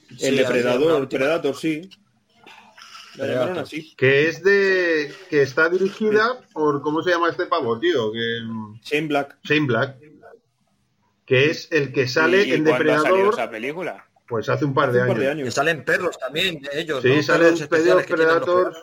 [0.09, 1.07] El Sí, de una el.
[1.07, 1.89] Predator, sí.
[3.15, 3.59] La Predator.
[3.59, 3.95] así.
[3.95, 5.13] Que es de.
[5.29, 6.81] que está dirigida por.
[6.81, 8.11] ¿Cómo se llama este pavo, tío?
[8.11, 8.39] Que,
[8.81, 9.37] Shane Black.
[9.43, 9.97] Shane Black.
[11.29, 13.35] Que es el que sale ¿Y en Depredador.
[13.35, 14.03] esa película?
[14.27, 15.35] Pues hace un par Hace de un par de años.
[15.35, 15.53] Que años.
[15.53, 17.03] salen perros también, de ellos.
[17.03, 17.21] Sí, ¿no?
[17.21, 18.77] salen Perros Predators.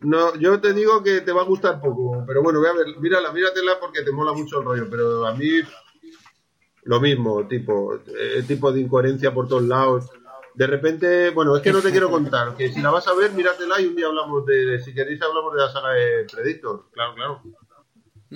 [0.00, 2.86] No, yo te digo que te va a gustar poco, pero bueno, voy a ver,
[2.98, 5.60] mírala, míratela porque te mola mucho el rollo, pero a mí
[6.82, 10.10] lo mismo, tipo, eh, tipo de incoherencia por todos lados.
[10.52, 13.30] De repente, bueno, es que no te quiero contar, que si la vas a ver,
[13.32, 17.14] míratela y un día hablamos de, si queréis hablamos de la saga de Predictor, claro,
[17.14, 17.42] claro.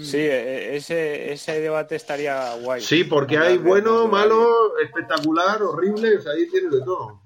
[0.02, 2.80] Sí, e- ese, ese debate estaría guay.
[2.80, 7.22] Sí, porque hay bueno, malo, espectacular, horrible, o sea, ahí tienes de todo.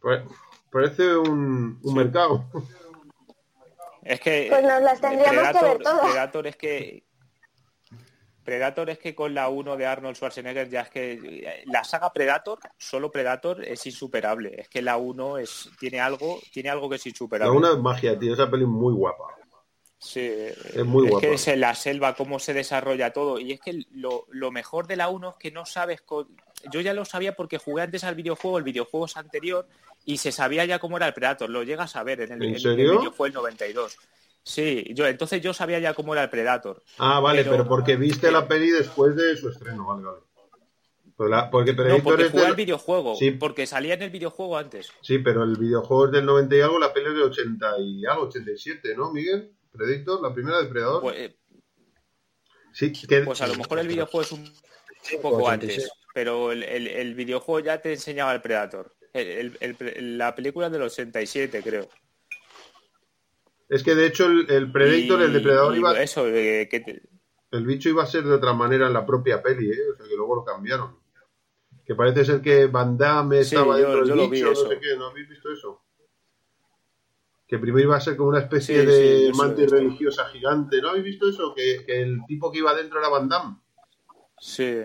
[0.00, 0.24] Pa-
[0.70, 2.44] Parece un, un mercado.
[4.02, 6.00] Es que Pues nos las tendríamos que ver todas.
[6.10, 7.04] Predator es que
[8.44, 12.58] Predator es que con la 1 de Arnold Schwarzenegger ya es que la saga Predator,
[12.78, 14.54] solo Predator es insuperable.
[14.60, 17.56] Es que la 1 es tiene algo, tiene algo que es La insuperable.
[17.56, 19.24] una es magia, tío, esa peli es muy guapa.
[20.02, 21.20] Sí, Es muy guapa.
[21.26, 23.38] que es en la selva, cómo se desarrolla todo.
[23.38, 26.02] Y es que lo, lo mejor de la 1 es que no sabes...
[26.72, 29.66] Yo ya lo sabía porque jugué antes al videojuego, el videojuego es anterior,
[30.06, 31.50] y se sabía ya cómo era el Predator.
[31.50, 32.98] Lo llegas a ver en el, ¿En el serio?
[32.98, 33.96] videojuego el 92.
[34.42, 36.82] Sí, yo entonces yo sabía ya cómo era el Predator.
[36.96, 40.20] Ah, vale, pero, Pero- porque viste la peli después de su estreno, vale, vale.
[41.30, 43.32] La- porque No, Predator porque es jugué del- al videojuego, Sí.
[43.32, 44.90] porque salía en el videojuego antes.
[45.02, 48.06] Sí, pero el videojuego es del 90 y algo, la peli es de 80 y
[48.06, 49.52] algo, 87, ¿no, Miguel?
[49.72, 51.00] Predictor, la primera de Predador.
[51.02, 51.36] Pues, eh,
[52.72, 54.52] sí, que, pues a lo mejor el videojuego es un
[55.22, 55.78] poco 86.
[55.84, 58.92] antes, pero el, el- el videojuego ya te enseñaba el Predator.
[59.12, 61.88] El- el- el- la película es del 87, creo.
[63.68, 67.02] es que de hecho el, el Predictor, Y- el depredador iba, Eso, de que te-
[67.52, 69.90] el bicho iba a ser de otra manera en la propia peli, ¿eh?
[69.92, 70.98] O sea que luego lo cambiaron.
[71.84, 74.46] Que parece ser que Van Damme Sí, estaba yo- dentro yo del lo vi bicho,
[74.46, 74.68] no eso.
[74.68, 75.79] sé qué, ¿no habéis visto eso?
[77.50, 80.80] Que primero iba a ser como una especie Sí, de sí, mantis religiosa gigante.
[80.80, 81.52] ¿No habéis visto eso?
[81.52, 83.56] Que, que el tipo que iba dentro era Van Damme.
[84.38, 84.82] Sí.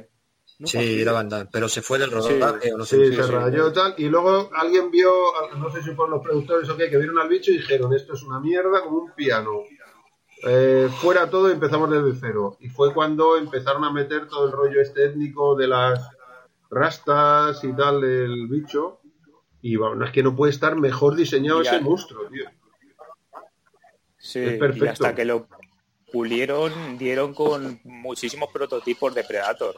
[0.57, 3.11] No, Sí, era Van Damme, pero se fue del rodaje o no sé.
[3.11, 3.76] Sí, se rayó sí.
[3.76, 3.93] tal.
[3.99, 5.11] Y luego alguien vio,
[5.59, 8.13] no sé si fueron los productores o qué, que vieron al bicho y dijeron, esto
[8.13, 9.61] es una mierda como un piano.
[10.47, 12.57] Eh, fuera todo y empezamos desde cero.
[12.61, 16.09] Y fue cuando empezaron a meter todo el rollo este étnico de las
[16.72, 19.01] rastas y tal del bicho.
[19.68, 22.45] Y bueno, es que no puede estar mejor diseñado ese monstruo, tío.
[24.16, 25.47] Sí, Es y hasta que lo
[26.13, 29.76] pulieron, dieron con muchísimos prototipos de Predator.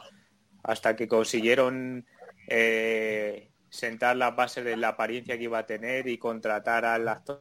[0.62, 2.04] Hasta que consiguieron
[2.48, 7.40] eh, sentar las bases de la apariencia que iba a tener y contratar al actor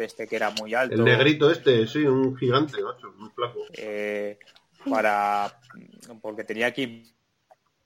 [0.00, 0.96] este que era muy alto.
[0.96, 3.60] El negrito este, sí, un gigante, macho, muy flaco.
[3.74, 4.36] eh,
[4.90, 5.60] para
[6.20, 7.04] porque tenía que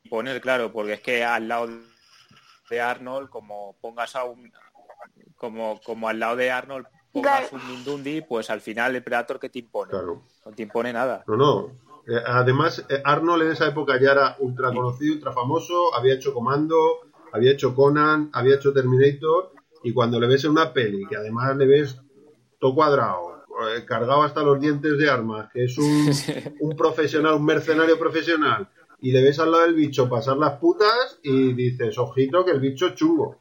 [0.02, 1.89] imponer, claro, porque es que al lado
[2.70, 4.50] de Arnold, como pongas a un
[5.36, 7.64] como, como al lado de Arnold pongas Claro.
[7.64, 9.90] un Mindundi, pues al final el Predator que te impone.
[9.90, 10.22] Claro.
[10.44, 11.24] No te impone nada.
[11.26, 11.66] No, no.
[12.06, 16.32] Eh, además, eh, Arnold en esa época ya era ultra conocido, ultra famoso, había hecho
[16.32, 17.00] Comando,
[17.32, 19.52] había hecho Conan, había hecho Terminator,
[19.82, 22.00] y cuando le ves en una peli, que además le ves
[22.58, 23.44] todo cuadrado,
[23.76, 26.10] eh, cargado hasta los dientes de armas, que es un,
[26.60, 28.68] un profesional, un mercenario profesional,
[29.02, 32.60] y le ves al lado del bicho pasar las putas y dices, ojito que el
[32.60, 33.36] bicho es chungo.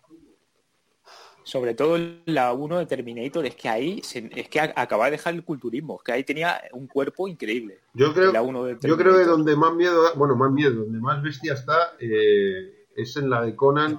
[1.43, 5.11] Sobre todo en la 1 de Terminator, es que ahí se- es que acaba de
[5.11, 7.79] dejar el culturismo, es que ahí tenía un cuerpo increíble.
[7.93, 10.81] Yo creo, La uno de yo creo que donde más miedo, da- bueno, más miedo,
[10.83, 13.97] donde más bestia está, eh, es en la de Conan.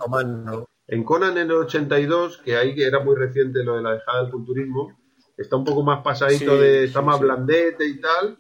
[0.86, 4.22] En Conan en el 82, que ahí que era muy reciente lo de la dejada
[4.22, 4.96] del culturismo,
[5.36, 7.24] está un poco más pasadito Sí, de, está sí, más sí.
[7.24, 8.38] blandete y tal,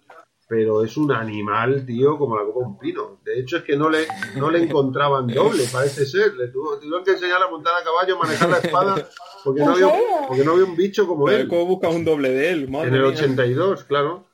[0.50, 3.20] pero es un animal, tío, como la copa de un pino.
[3.24, 6.34] De hecho es que no le, no le encontraban doble, parece ser.
[6.34, 9.08] Le tuvo- tuvieron que enseñar a montar a caballo, manejar la espada,
[9.44, 11.48] porque no ¿En había, porque no había un bicho como Pero él.
[11.48, 12.68] ¿Cómo buscas un doble de él?
[12.68, 13.10] Madre En el mía.
[13.12, 14.26] 82, claro.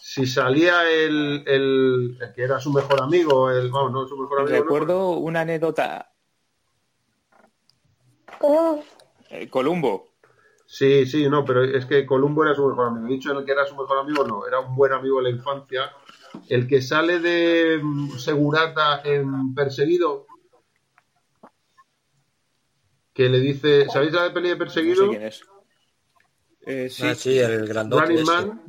[0.00, 4.40] Si salía el, el, el que era su mejor amigo, el, vamos, no su mejor
[4.40, 6.12] amigo, no, Recuerdo una anécdota,
[8.38, 8.82] ¿Cómo?
[9.28, 10.05] eh, Columbo,
[10.78, 13.06] Sí, sí, no, pero es que Columbo era su mejor amigo.
[13.06, 15.30] He dicho el que era su mejor amigo, no, era un buen amigo de la
[15.30, 15.90] infancia.
[16.50, 20.26] El que sale de mm, Segurata en Perseguido,
[23.14, 25.04] que le dice, ¿sabéis la de peli de no Perseguido?
[25.04, 25.40] sé quién es.
[26.66, 27.04] Eh, sí.
[27.06, 28.02] Ah, sí, el grandote.
[28.04, 28.26] Running ese.
[28.26, 28.62] Man.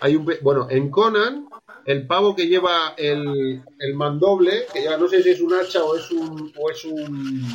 [0.00, 1.48] Hay un, pe- bueno, en Conan,
[1.86, 5.82] el pavo que lleva el, el mandoble, que ya no sé si es un hacha
[5.82, 7.52] o es un, o es un,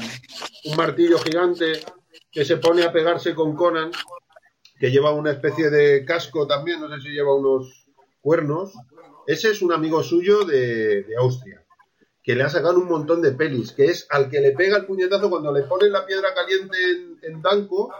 [0.65, 1.85] un martillo gigante
[2.33, 3.91] que se pone a pegarse con Conan,
[4.79, 7.85] que lleva una especie de casco también, no sé si lleva unos
[8.21, 8.73] cuernos.
[9.27, 11.63] Ese es un amigo suyo de, de Austria,
[12.21, 14.85] que le ha sacado un montón de pelis, que es al que le pega el
[14.85, 17.93] puñetazo cuando le ponen la piedra caliente en, en Danco,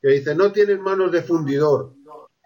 [0.00, 1.92] que dice, no tienen manos de fundidor,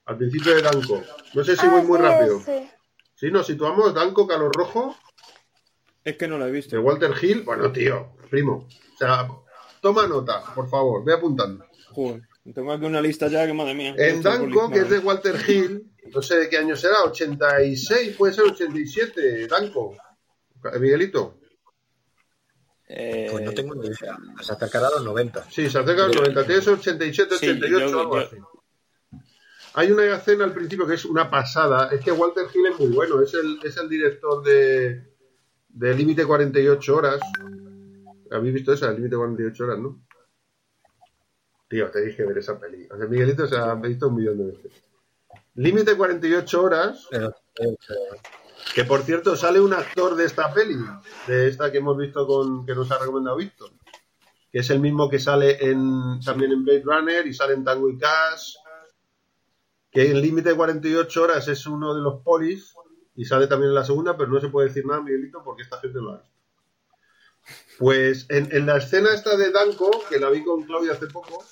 [0.06, 1.02] al principio de Danco.
[1.34, 2.40] No sé si voy Ah, muy rápido.
[2.40, 2.68] sí.
[3.14, 4.94] Si nos situamos, Danco, Calor Rojo,
[6.04, 6.80] Es que no lo he de visto.
[6.80, 8.68] Walter Hill, bueno, tío, primo.
[8.94, 9.26] O sea,
[9.86, 11.64] toma nota, por favor, ve apuntando.
[11.92, 12.22] Joder,
[12.54, 13.94] tengo aquí una lista ya que madre mía.
[13.96, 15.06] En Danco, que es de madre.
[15.06, 19.96] Walter Hill, no sé de qué año será, 86, puede ser 87, Danco.
[20.80, 21.38] Miguelito.
[22.88, 24.16] Eh, Pues no tengo ni idea.
[24.42, 25.44] Se acercará a los 90.
[25.50, 28.26] Sí, se acerca a los 90, tiene que ser 87, Sí, 88, yo- algo yo-
[28.26, 28.36] así.
[29.74, 31.90] Hay una escena al principio que es una pasada.
[31.92, 33.20] Es que Walter Hill es muy bueno.
[33.22, 35.02] Es el, es el director de,
[35.68, 37.20] de Límite 48 Horas.
[38.30, 38.90] ¿Habéis visto esa?
[38.90, 40.00] El Límite 48 Horas, ¿no?
[41.68, 42.86] Tío, te dije ver esa peli.
[42.90, 44.84] O sea, Miguelito se ha visto un millón de veces.
[45.54, 47.28] Límite 48 Horas, Pero,
[47.60, 47.76] eh,
[48.74, 50.76] que por cierto sale un actor de esta peli,
[51.26, 53.70] de esta que hemos visto con que nos ha recomendado Víctor,
[54.52, 57.88] que es el mismo que sale en también en Blade Runner y sale en Tango
[57.88, 58.56] y Cash,
[59.90, 62.74] que en Límite 48 Horas es uno de los polis
[63.14, 65.80] y sale también en la segunda, pero no se puede decir nada, Miguelito, porque esta
[65.80, 66.35] gente lo ha visto.
[67.78, 71.44] Pues en, en la escena esta de Danko, que la vi con Claudia hace poco,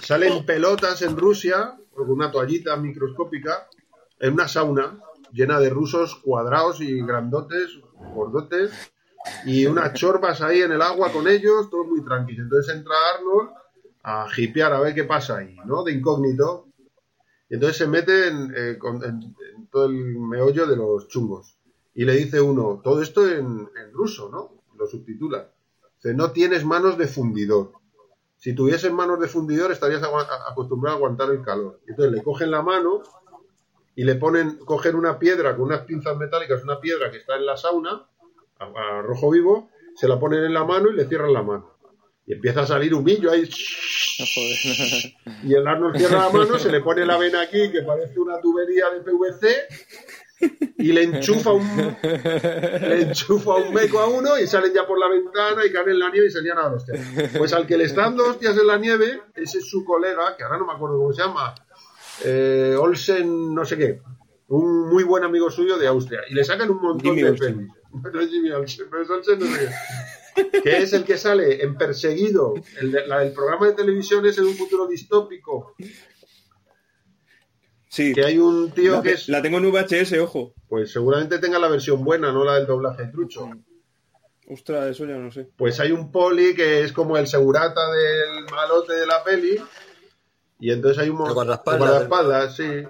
[0.00, 3.68] salen pelotas en Rusia, con una toallita microscópica,
[4.18, 4.98] en una sauna
[5.32, 7.78] llena de rusos cuadrados y grandotes,
[8.14, 8.72] gordotes,
[9.46, 12.42] y unas chorbas ahí en el agua con ellos, todo muy tranquilo.
[12.44, 13.50] Entonces entra Arnold
[14.02, 15.82] a hipear a ver qué pasa ahí, ¿no?
[15.82, 16.68] De incógnito.
[17.48, 18.78] Y entonces se mete en, eh,
[19.70, 21.58] todo el meollo de los chungos.
[21.94, 24.63] Y le dice uno, todo esto en ruso, ¿no?
[24.84, 25.48] Lo subtitula.
[25.96, 27.72] Dice, no tienes manos de fundidor.
[28.36, 30.02] Si tuvieses manos de fundidor estarías
[30.50, 31.80] acostumbrado a aguantar el calor.
[31.86, 33.02] Entonces le cogen la mano
[33.96, 37.46] y le ponen, cogen una piedra con unas pinzas metálicas, una piedra que está en
[37.46, 38.06] la sauna,
[38.58, 41.72] a, a rojo vivo, se la ponen en la mano y le cierran la mano.
[42.26, 43.48] Y empieza a salir humillo ahí.
[45.42, 48.40] Y el Arnold cierra la mano, se le pone la vena aquí, que parece una
[48.40, 49.68] tubería de PVC,
[50.78, 55.08] y le enchufa un le enchufa un meco a uno y salen ya por la
[55.08, 56.84] ventana y caen en la nieve y se lían a los
[57.38, 60.44] Pues al que le están dos días en la nieve, ese es su colega, que
[60.44, 61.54] ahora no me acuerdo cómo se llama,
[62.24, 64.00] eh, Olsen, no sé qué,
[64.48, 67.68] un muy buen amigo suyo de Austria, y le sacan un montón Jimmy de pelis.
[68.12, 69.68] No es Jimmy Olsen, pero es Olsen no sé
[70.34, 70.60] qué.
[70.62, 72.54] Que es el que sale en Perseguido.
[72.80, 75.76] El, de- la del programa de televisión es en un futuro distópico.
[77.94, 78.12] Sí.
[78.12, 79.28] Que hay un tío La, que es.
[79.28, 80.52] la tengo en VHS, ojo.
[80.68, 83.48] Pues seguramente tenga la versión buena, no la del doblaje trucho.
[84.48, 85.48] Ostras, eso ya no sé.
[85.56, 89.56] Pues hay un poli que es como el segurata del malote de la peli.
[90.58, 91.34] Y entonces hay un momento.
[91.36, 92.56] guardaespaldas.
[92.56, 92.82] sí.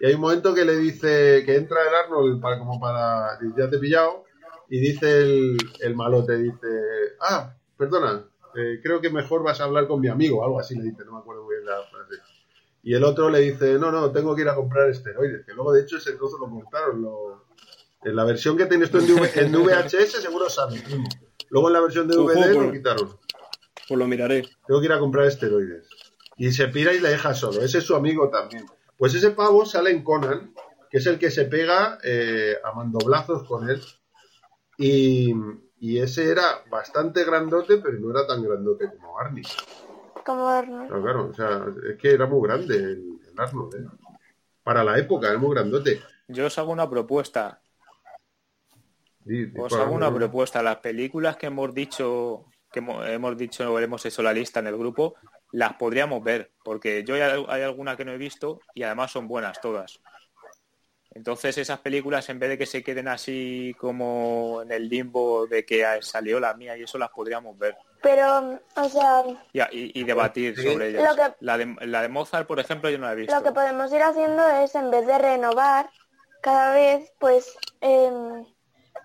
[0.00, 3.38] Y hay un momento que le dice que entra el Arnold para, como para.
[3.56, 4.24] Ya te he pillado.
[4.68, 6.68] Y dice el, el malote, dice.
[7.18, 8.24] Ah, perdona.
[8.56, 11.12] eh, creo que mejor vas a hablar con mi amigo, algo así le dice, no
[11.12, 12.20] me acuerdo muy bien la frase.
[12.84, 15.72] Y el otro le dice, no, no, tengo que ir a comprar esteroides, que luego
[15.72, 17.00] de hecho ese trozo lo cortaron.
[17.00, 17.46] Lo...
[18.04, 20.84] En la versión que tienes tú en, DV en VHS seguro sale.
[21.48, 23.18] Luego en la versión de Ojo, DVD lo quitaron.
[23.88, 24.42] Pues lo miraré.
[24.66, 25.88] Tengo que ir a comprar esteroides.
[26.36, 27.62] Y se pira y le deja solo.
[27.62, 28.66] Ese es su amigo también.
[28.98, 30.54] Pues ese pavo sale en Conan,
[30.90, 33.80] que es el que se pega eh, a mandoblazos con él.
[34.76, 35.32] Y,
[35.78, 39.44] y ese era bastante grandote, pero no era tan grandote como Arnie.
[40.24, 40.88] Como Arnold.
[40.88, 43.86] Claro, claro, o sea, es que era muy grande el, el Arnold, ¿eh?
[44.62, 46.00] Para la época, era muy grandote.
[46.28, 47.60] Yo os hago una propuesta.
[49.24, 50.62] Di- Os hago una propuesta.
[50.62, 54.76] Las películas que hemos dicho, que hemo- hemos dicho, hemos hecho la lista en el
[54.76, 55.14] grupo,
[55.52, 59.28] las podríamos ver, porque yo hay, hay alguna que no he visto y además son
[59.28, 60.00] buenas todas.
[61.10, 65.64] Entonces esas películas, en vez de que se queden así como en el limbo de
[65.64, 70.04] que salió la mía y eso, las podríamos ver Pero, o sea, y, y- y
[70.04, 70.70] debatir Sí.
[70.70, 71.02] sobre ellas.
[71.08, 73.34] Lo que- La, de, la de Mozart, por ejemplo, yo no la he visto.
[73.34, 75.88] lo que podemos ir haciendo es, en vez de renovar
[76.42, 78.44] cada vez, pues, em,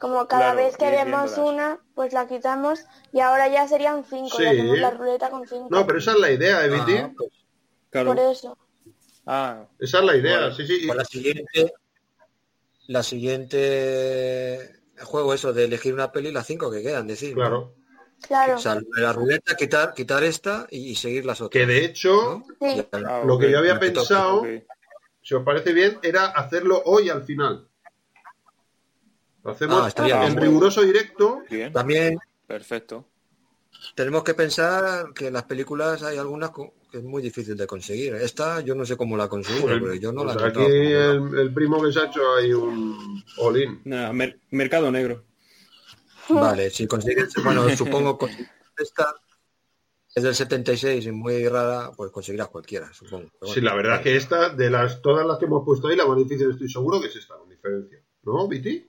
[0.02, 4.36] como cada Claro, vez que vemos una, pues la quitamos y ahora ya serían cinco.
[4.38, 4.44] Sí.
[4.44, 5.68] Ya hacemos la ruleta con cinco.
[5.72, 6.98] No, pero esa es la idea, ¿eh, Viti?
[6.98, 7.30] Ah, pues,
[7.90, 8.14] Claro.
[8.14, 8.58] Por eso.
[9.26, 10.84] Ah, Esa es la idea, Bueno, sí, sí.
[10.86, 11.74] pues la siguiente,
[12.88, 17.30] la siguiente juego eso de elegir una peli, las cinco que quedan, decir.
[17.30, 17.36] ¿no?
[17.42, 17.74] Claro.
[18.28, 18.56] Claro.
[18.56, 21.52] O sea, la ruleta, quitar, quitar esta y, seguir las otras.
[21.62, 22.68] Que de hecho, ¿no?
[22.68, 22.80] Sí.
[22.80, 24.46] Y- ah, lo que yo había Lo pensado,
[25.22, 27.68] si os parece bien, era hacerlo hoy al final.
[29.44, 30.42] Lo hacemos Ah, estaría en bien.
[30.44, 31.44] riguroso directo.
[31.50, 33.06] Bien, También perfecto.
[33.96, 38.16] tenemos que pensar que en las películas hay algunas que es muy difícil de conseguir.
[38.16, 40.50] Esta yo no sé cómo la he conseguido, Pues, pero yo no pues la he
[40.50, 43.82] aquí el, el primo que se ha hecho hay un all-in.
[43.86, 45.24] Nada, mer- mercado negro.
[46.30, 48.28] Vale, si consigues, bueno, supongo que
[48.78, 49.14] esta
[50.16, 53.30] es del 76 y muy rara, pues conseguirás cualquiera, supongo.
[53.40, 53.70] Pero Sí, bueno.
[53.70, 56.18] la verdad es que esta, de las todas las que hemos puesto ahí, la más
[56.18, 58.00] difícil estoy seguro que es esta, con diferencia.
[58.24, 58.88] ¿No, Viti?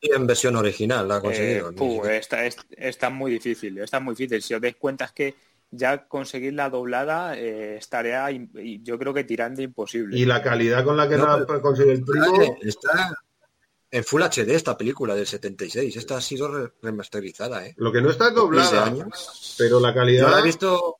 [0.00, 1.70] Y en versión original la ha Eh, conseguido.
[1.72, 4.40] ni puh, esta, es, esta es muy difícil, esta es muy difícil.
[4.42, 5.34] Si os dais cuenta es que
[5.70, 10.16] ya conseguir la doblada eh, es tarea, yo creo que tirando imposible.
[10.16, 12.56] Y la calidad con la que No, la ha conseguido el primo.
[12.62, 13.12] Está
[13.90, 15.96] en Full HD esta película del 76.
[15.96, 17.74] Esta ha sido re- remasterizada, ¿eh?
[17.78, 19.54] Lo que no está es 15 doblada, años.
[19.58, 20.30] pero la Yo calidad.
[20.30, 20.96] la he visto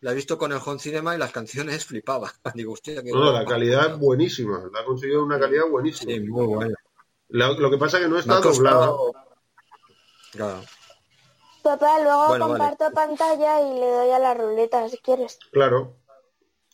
[0.00, 2.32] la he visto con el Home Cinema y las canciones flipaba.
[2.54, 4.62] Digo, hostia, qué No, la calidad es buenísima.
[4.72, 6.12] La ha conseguido una calidad buenísima.
[6.12, 6.74] Sí, muy buena.
[7.28, 8.92] Lo, lo que pasa es que no está doblada.
[10.32, 10.62] Claro.
[11.62, 12.58] Papá, luego Bueno, vale.
[12.76, 15.38] comparto pantalla y le doy a la ruleta si quieres.
[15.52, 15.96] Claro.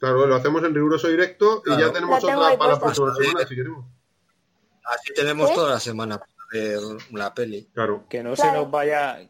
[0.00, 1.86] Claro, lo hacemos en riguroso directo y Claro.
[1.86, 3.84] ya tenemos otra para la próxima semana si queremos.
[4.90, 5.54] Así tenemos ¿Sí?
[5.54, 6.78] toda la semana para ver
[7.12, 7.68] la peli.
[7.72, 8.04] Claro.
[8.08, 9.20] Que no se nos vaya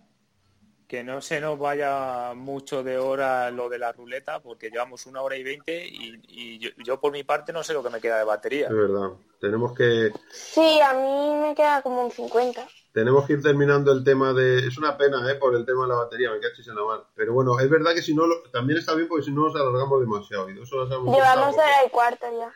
[0.89, 5.23] que no se nos vaya mucho de hora lo de la ruleta porque llevamos una
[5.23, 8.01] hora y veinte y, y yo, yo por mi parte no sé lo que me
[8.01, 8.67] queda de batería.
[8.67, 9.11] Es verdad.
[9.41, 12.67] Tenemos que Sí, a mí me queda como un 50.
[12.93, 14.67] tenemos que ir terminando el tema de.
[14.67, 15.37] Es una pena, ¿eh?
[15.37, 17.05] Por el tema de la batería, me cachis en la mar.
[17.15, 19.55] Pero bueno, es verdad que si no, lo- también está bien porque si no nos
[19.55, 20.51] alargamos demasiado.
[20.51, 22.53] Y dos horas hemos Llevamos hora y cuarto ya.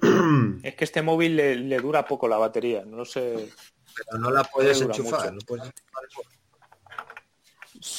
[0.62, 3.50] Es que este móvil le, le dura poco la batería, no sé.
[3.94, 5.32] Pero no la puedes enchufar.
[5.32, 6.04] No puedes enchufar.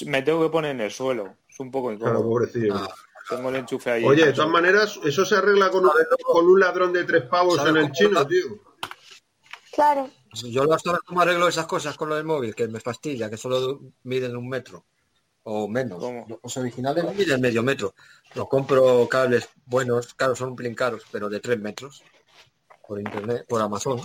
[0.05, 2.23] Me tengo que poner en el suelo, es un poco Claro, incómodo.
[2.29, 2.75] pobrecillo.
[2.75, 2.93] Ah,
[3.29, 4.03] Tengo el enchufe ahí.
[4.05, 5.91] Oye, de todas maneras, eso se arregla con un,
[6.23, 8.27] con un ladrón de tres pavos ¿Sabes en el chino, está?
[8.27, 8.45] tío.
[9.73, 10.09] Claro.
[10.33, 13.37] Yo lo sabes cómo arreglo esas cosas con lo del móvil, que me fastidia, que
[13.37, 14.85] solo miden un metro
[15.43, 15.99] o menos.
[15.99, 16.25] ¿Cómo?
[16.43, 17.93] Los originales no miden medio metro.
[18.35, 22.03] Los compro cables buenos, claro, son un pelín caros, pero de tres metros
[22.87, 24.01] por internet, por Amazon.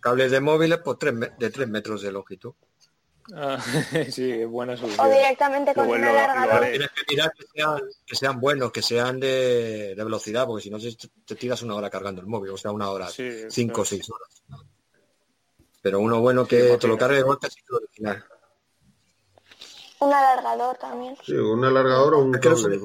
[0.00, 2.52] Cables de móviles por tres me- de tres metros de longitud.
[3.34, 3.58] Ah,
[4.10, 5.10] sí, es buena O solución.
[5.12, 6.54] directamente con Luego un lo- lo alargador.
[6.54, 6.70] haré.
[6.70, 10.70] Tienes que mirar que sean, que sean buenos, que sean de, de velocidad, porque si
[10.70, 13.82] no te, te tiras una hora cargando el móvil, o sea, una hora, Sí, cinco
[13.82, 13.84] o claro.
[13.84, 14.42] seis horas.
[15.82, 18.24] Pero uno bueno Sí, que te lo cargue de golpe sí que lo original.
[20.00, 21.16] Un alargador también.
[21.24, 22.78] Sí, un alargador o un cable.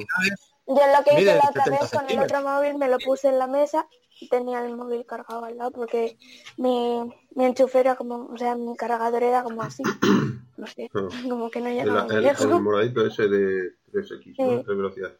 [0.65, 3.27] Yo lo que hice la otra 70 vez con el otro móvil me lo puse
[3.29, 3.85] en la mesa
[4.21, 6.17] y tenía el móvil cargado al lado porque
[6.57, 7.01] mi,
[7.35, 9.83] mi enchufe era como, o sea, mi cargador era como así.
[10.55, 11.09] No sé, Claro.
[11.27, 12.45] como que no El, llegaba el- lejos.
[12.45, 14.61] el moradito ese de 3X, ¿no?
[14.61, 14.65] Sí.
[14.67, 15.11] De velocidad.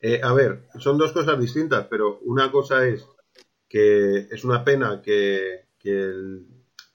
[0.00, 3.06] Eh, a ver, son dos cosas distintas, pero una cosa es
[3.68, 6.46] que es una pena que, que, el-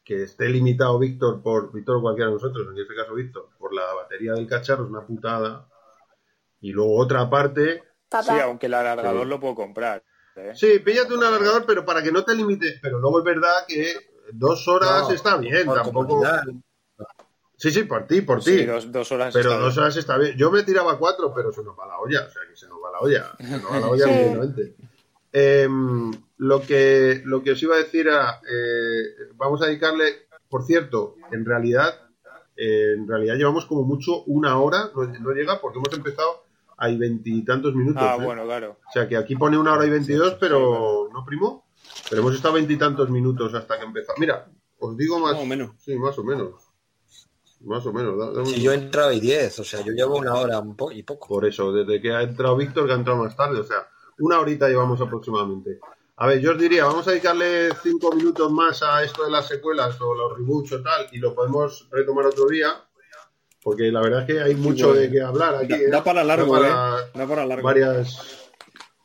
[0.03, 3.73] que esté limitado Víctor por Víctor o cualquiera de nosotros, en este caso Víctor, por
[3.73, 5.67] la batería del cacharro, es una putada.
[6.61, 7.81] Y luego otra parte,
[8.21, 9.29] Sí, aunque el alargador Sí.
[9.29, 10.03] lo puedo comprar.
[10.35, 10.51] ¿eh?
[10.53, 12.77] sí, píllate un alargador, pero para que no te limite.
[12.79, 13.91] Pero luego es verdad que
[14.33, 16.23] dos horas No, está bien, por tampoco.
[17.57, 18.59] Sí, sí, por ti, por ti.
[18.59, 19.33] Sí, dos, dos horas.
[19.33, 19.83] Pero está dos bien.
[19.83, 20.37] horas está bien.
[20.37, 22.25] Yo me tiraba cuatro, pero se nos va la olla.
[22.27, 23.31] O sea, que se nos va la olla.
[23.39, 24.75] Se nos va la olla evidentemente.
[25.31, 30.63] Em, lo, que, lo que os iba a decir era, eh, vamos a dedicarle, por
[30.63, 32.04] cierto, en realidad,
[32.57, 36.43] eh, en realidad llevamos como mucho una hora, no, no llega porque hemos empezado
[36.77, 38.03] hay veintitantos minutos.
[38.05, 38.23] Ah, ¿eh?
[38.25, 38.77] bueno, claro.
[38.87, 41.65] O sea, que aquí pone una hora y veintidós, pero no primo.
[42.09, 44.11] Pero hemos estado veintitantos minutos hasta que empezó.
[44.17, 44.47] Mira,
[44.79, 45.33] os digo más.
[45.33, 45.71] Más o menos.
[45.79, 46.51] Sí, más o menos.
[47.61, 48.17] Más o menos.
[48.35, 50.75] da- Si un- yo he entrado y 10, o sea, yo llevo una hora un
[50.75, 51.27] po y poco.
[51.29, 53.87] Por eso, desde que ha entrado Víctor, que ha entrado más tarde, o sea,
[54.19, 55.79] una horita llevamos aproximadamente.
[56.17, 59.47] A ver, yo os diría, vamos a dedicarle cinco minutos más a esto de las
[59.47, 62.69] secuelas o los reboots o tal, y lo podemos retomar otro día,
[63.61, 65.01] porque la verdad es que hay mucho bueno.
[65.01, 65.69] de qué hablar aquí.
[65.69, 65.89] Da, ¿eh?
[65.89, 67.11] da para largo, Da para ¿eh?
[67.15, 67.63] Da para largo.
[67.65, 68.51] varias.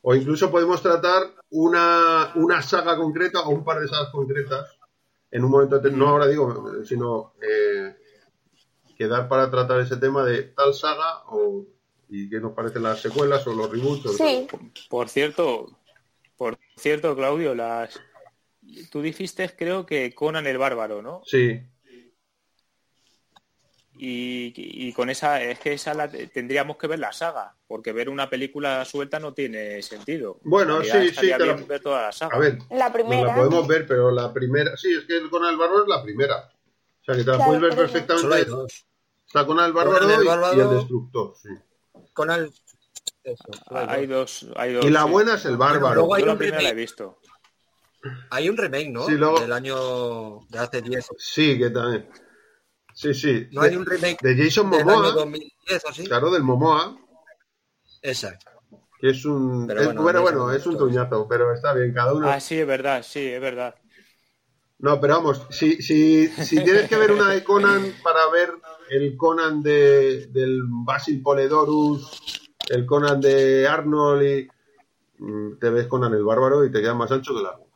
[0.03, 4.79] O incluso podemos tratar una, una saga concreta o un par de sagas concretas
[5.31, 7.97] en un momento, no ahora digo, sino eh,
[8.97, 11.65] quedar para tratar ese tema de tal saga o
[12.11, 14.07] y qué nos parecen las secuelas o los reboots.
[14.07, 14.47] o Sí,
[14.91, 15.69] Por cierto,
[16.81, 18.01] cierto, Claudio, las
[18.91, 21.23] tú dijiste creo que Conan el Bárbaro, ¿no?
[21.25, 21.61] Sí,
[24.03, 28.09] Y, y con esa, es que esa la, tendríamos que ver la saga, porque ver
[28.09, 30.39] una película suelta no tiene sentido.
[30.43, 32.35] Bueno, sí, sí, te la- ver toda la saga.
[32.35, 33.27] a ver, la primera.
[33.27, 36.03] la podemos ver, pero la primera, sí, es que el Conan el Bárbaro es la
[36.03, 36.37] primera.
[36.39, 38.47] O sea, que te la Claro, puedes ver perfectamente.
[39.27, 40.57] Está Conan el Bárbaro, Conan el y- Bárbaro.
[40.57, 41.49] y, el Destructor, sí.
[42.15, 42.51] Con el...
[43.25, 44.47] eso, hay dos.
[44.57, 44.85] hay dos.
[44.85, 45.11] Y la sí.
[45.11, 45.95] buena es el Bárbaro.
[45.97, 46.81] luego hay Yo la un primera la he remake.
[46.91, 47.19] visto.
[48.31, 49.05] Hay un remake, ¿no?
[49.07, 51.07] Sí, luego- Del año de hace 10.
[51.19, 52.09] Sí, que también.
[52.95, 53.49] Sí, sí.
[53.53, 56.05] No hay un remake de Jason del año Momoa, 2010 o así.
[56.07, 56.97] claro, del Momoa,
[58.03, 58.51] Exacto.
[58.99, 59.67] que es un...
[59.67, 62.29] Pero es- bueno, bueno, es un tuñazo, pero está bien, cada uno...
[62.29, 63.75] Ah, sí, es verdad, sí, es verdad.
[64.79, 68.51] No, pero vamos, si, si, si tienes que ver una de Conan para ver
[68.89, 72.40] el Conan de, del Basil Poledorus,
[72.71, 74.49] el Conan de Arnold, y,
[75.19, 77.69] mm, te ves Conan el Bárbaro y te queda más ancho que largo.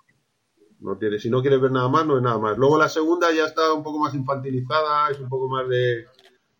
[0.80, 2.56] No tiene, si no quieres ver nada más, no es nada más.
[2.56, 6.06] Luego la segunda ya está un poco más infantilizada, es un poco más de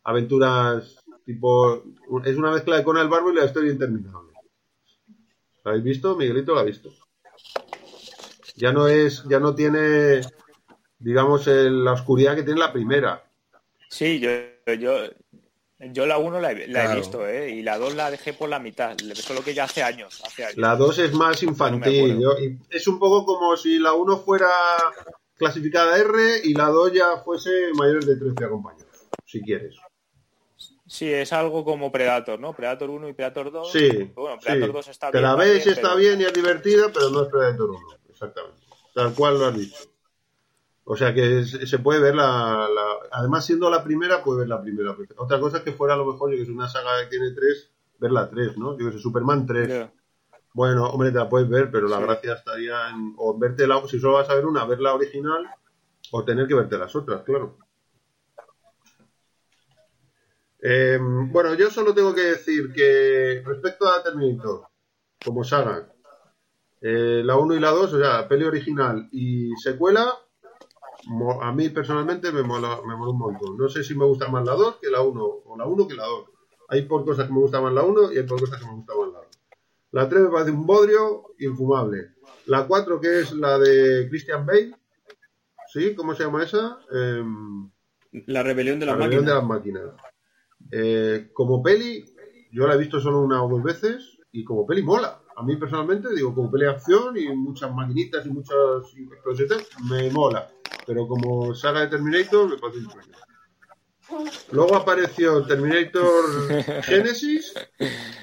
[0.03, 1.83] aventuras tipo...
[2.25, 4.33] Es una mezcla de Conan el Bárbaro y la historia interminable.
[5.63, 6.17] ¿La habéis visto?
[6.17, 6.91] Miguelito la ha visto.
[8.57, 10.23] Ya no es, ya no tiene,
[10.99, 13.25] digamos, la oscuridad que tiene la primera.
[13.89, 14.31] Sí, yo,
[14.75, 15.09] yo,
[15.93, 17.01] yo la uno la, he, la he Claro.
[17.01, 17.51] visto, ¿eh?
[17.51, 20.57] Y la dos la dejé por la mitad, solo que ya hace años, hace años.
[20.59, 22.13] La 2 es más No infantil.
[22.13, 22.21] acuerdo.
[22.21, 24.49] yo- y es un poco como si la 1 fuera
[25.37, 28.87] clasificada R y la 2 ya fuese mayores de 13 acompañados,
[29.25, 29.77] si quieres.
[30.87, 32.53] Sí, es algo como Predator, ¿no?
[32.55, 33.73] Predator 1 y Predator 2.
[33.73, 34.47] Sí, Bueno, sí.
[34.47, 35.29] Predator 2 está Te bien.
[35.31, 37.81] la ves y también, está pero- bien y es divertida, pero no es Predator 1.
[38.11, 38.61] Exactamente.
[38.95, 39.77] Tal cual lo has dicho.
[40.87, 44.49] O sea que es- se puede ver la, la- Además, siendo la primera, puede ver
[44.49, 44.97] la primera.
[45.17, 47.31] Otra cosa es que fuera a lo mejor, yo que es una saga que tiene
[47.33, 48.77] tres, ver la 3, ¿no?
[48.79, 49.69] Yo que sé, Superman 3.
[49.69, 49.93] Ya.
[50.53, 52.03] Bueno, hombre, te la puedes ver, pero la Sí.
[52.05, 55.49] gracia estaría en o verte la, si solo vas a ver una, ver la original
[56.13, 57.57] o tener que verte las otras, claro.
[60.61, 64.63] Eh, bueno, yo solo tengo que decir que respecto a Terminator,
[65.25, 65.93] como saga,
[66.81, 70.11] eh, la 1 y la 2, o sea, peli original y secuela,
[71.43, 73.57] a mí personalmente me mola, me mola un montón.
[73.57, 75.95] No sé si me gusta más la 2 que la 1, o la 1 que
[75.95, 76.25] la 2.
[76.69, 78.75] Hay por cosas que me gusta más la 1 y hay por cosas que me
[78.75, 79.27] gusta más la 2.
[79.93, 82.15] La 3 me parece un bodrio infumable.
[82.47, 84.75] La 4, que es la de Christian Bale.
[85.73, 85.95] ¿Sí?
[85.95, 86.79] ¿Cómo se llama esa?
[86.93, 87.71] Em,
[88.27, 89.35] La rebelión de la las de máquinas.
[89.35, 89.83] las máquinas.
[90.71, 92.05] Eh, como peli,
[92.53, 95.21] yo la he visto solo una o dos veces y como peli mola.
[95.37, 98.57] A mí personalmente, digo, como peli de acción y muchas maquinitas y muchas
[98.97, 100.49] explosiones, me mola.
[100.87, 103.17] Pero como saga de Terminator, me parece un sueño.
[104.53, 106.25] Luego apareció Terminator
[106.83, 107.55] Genesis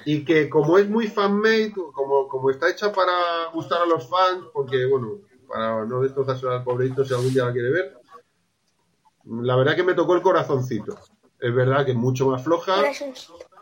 [0.05, 4.45] y que como es muy fan-made, como, como está hecha para gustar a los fans,
[4.53, 7.97] porque bueno, para no destrozarse al pobrecito si algún día la quiere ver,
[9.25, 10.97] la verdad que me tocó el corazoncito.
[11.39, 12.83] Es verdad que es mucho más floja.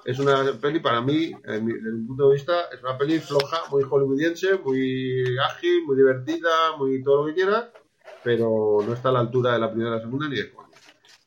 [0.05, 3.19] Es una peli, para mí, en mi, desde mi punto de vista, es una peli
[3.19, 7.69] floja, muy hollywoodiense, muy ágil, muy divertida, muy todo lo que quieras,
[8.23, 10.77] pero no está a la altura de la primera, la segunda ni de cuarta.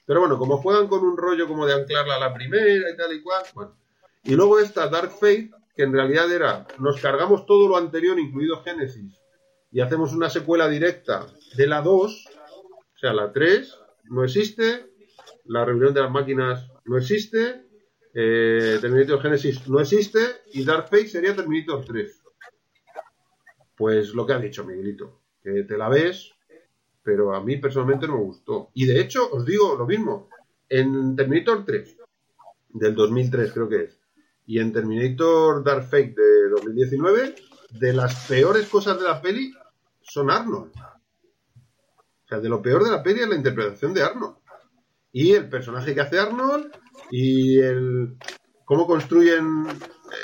[0.04, 3.12] Pero bueno, como juegan con un rollo como de anclarla a la primera y tal
[3.12, 3.76] y cual, bueno.
[4.24, 8.62] Y luego esta Dark Fate, que en realidad era, nos cargamos todo lo anterior, incluido
[8.62, 9.20] Genesis,
[9.70, 11.26] y hacemos una secuela directa
[11.56, 12.26] de la 2,
[12.94, 13.78] o sea, la 3,
[14.10, 14.92] no existe,
[15.44, 17.66] la reunión de las máquinas no existe,
[18.14, 20.20] eh, Terminator Genesis no existe,
[20.52, 22.22] y Dark Fate sería Terminator 3.
[23.76, 26.31] Pues lo que ha dicho Miguelito, que te la ves,
[27.02, 28.70] pero a mí personalmente no me gustó.
[28.74, 30.28] Y de hecho, os digo lo mismo,
[30.68, 31.96] en Terminator 3,
[32.70, 33.98] del 2003 creo que es,
[34.46, 37.34] y en Terminator Dark Fate de 2019,
[37.70, 39.52] de las peores cosas de la peli
[40.02, 40.72] son Arnold.
[40.74, 44.36] O sea, de lo peor de la peli es la interpretación de Arnold.
[45.12, 46.72] Y el personaje que hace Arnold
[47.10, 48.16] y el
[48.64, 49.66] cómo construyen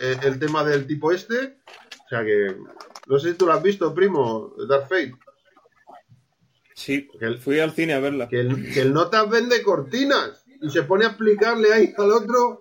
[0.03, 1.59] eh, el tema del tipo este.
[2.05, 2.57] O sea que,
[3.07, 5.15] no sé si tú lo has visto, primo, Dark Fate.
[6.79, 8.29] Sí, Que el- fui al cine a verla.
[8.29, 12.61] que el, que el Notas vende cortinas y se pone a explicarle ahí al otro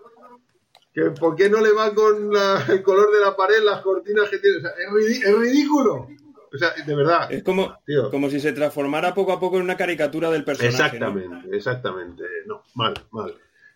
[0.91, 4.27] que por qué no le va con la- el color de la pared las cortinas
[4.29, 4.57] que tiene.
[4.57, 6.07] O sea, es, ridículo.
[6.51, 7.31] O sea, de verdad.
[7.31, 8.09] Es como, Tío.
[8.09, 10.99] como si se transformara poco a poco en una caricatura del personaje.
[10.99, 11.07] ¿no?
[11.09, 12.23] Exactamente, exactamente.
[12.47, 13.35] No, mal, mal.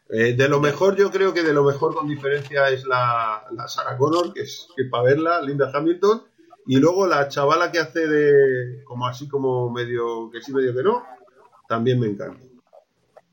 [0.10, 3.68] Eh, de lo mejor, yo creo que de lo mejor con diferencia es la, la
[3.68, 6.24] Sarah Connor, que es que para verla, Linda Hamilton,
[6.68, 10.84] y luego la chavala que hace de como así como medio que sí, medio que
[10.84, 11.03] no,
[11.68, 12.45] también me encanta.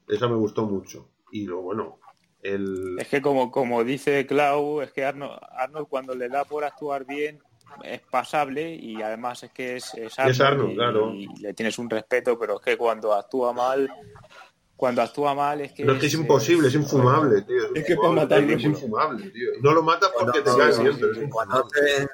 [0.06, 1.08] Esa me gustó mucho.
[1.30, 1.98] Y luego, bueno,
[2.42, 2.96] el...
[2.98, 7.04] Es que como, como dice Clau, es que Arnold, Arnold cuando le da por actuar
[7.04, 7.38] bien
[7.84, 11.14] es pasable y además es que es, es Arnold, Es Arnold, y, claro.
[11.14, 13.90] y le tienes un respeto, pero es que cuando actúa mal,
[14.74, 15.82] cuando actúa mal es que...
[15.82, 17.74] Pero es que es imposible, es infumable, tío.
[17.74, 19.50] Es que para matarlo es es infumable, tío.
[19.60, 21.28] No lo matas porque te Cuando- cae sí, bien, sí, pero es sí.
[21.28, 22.08] Cuando infumable.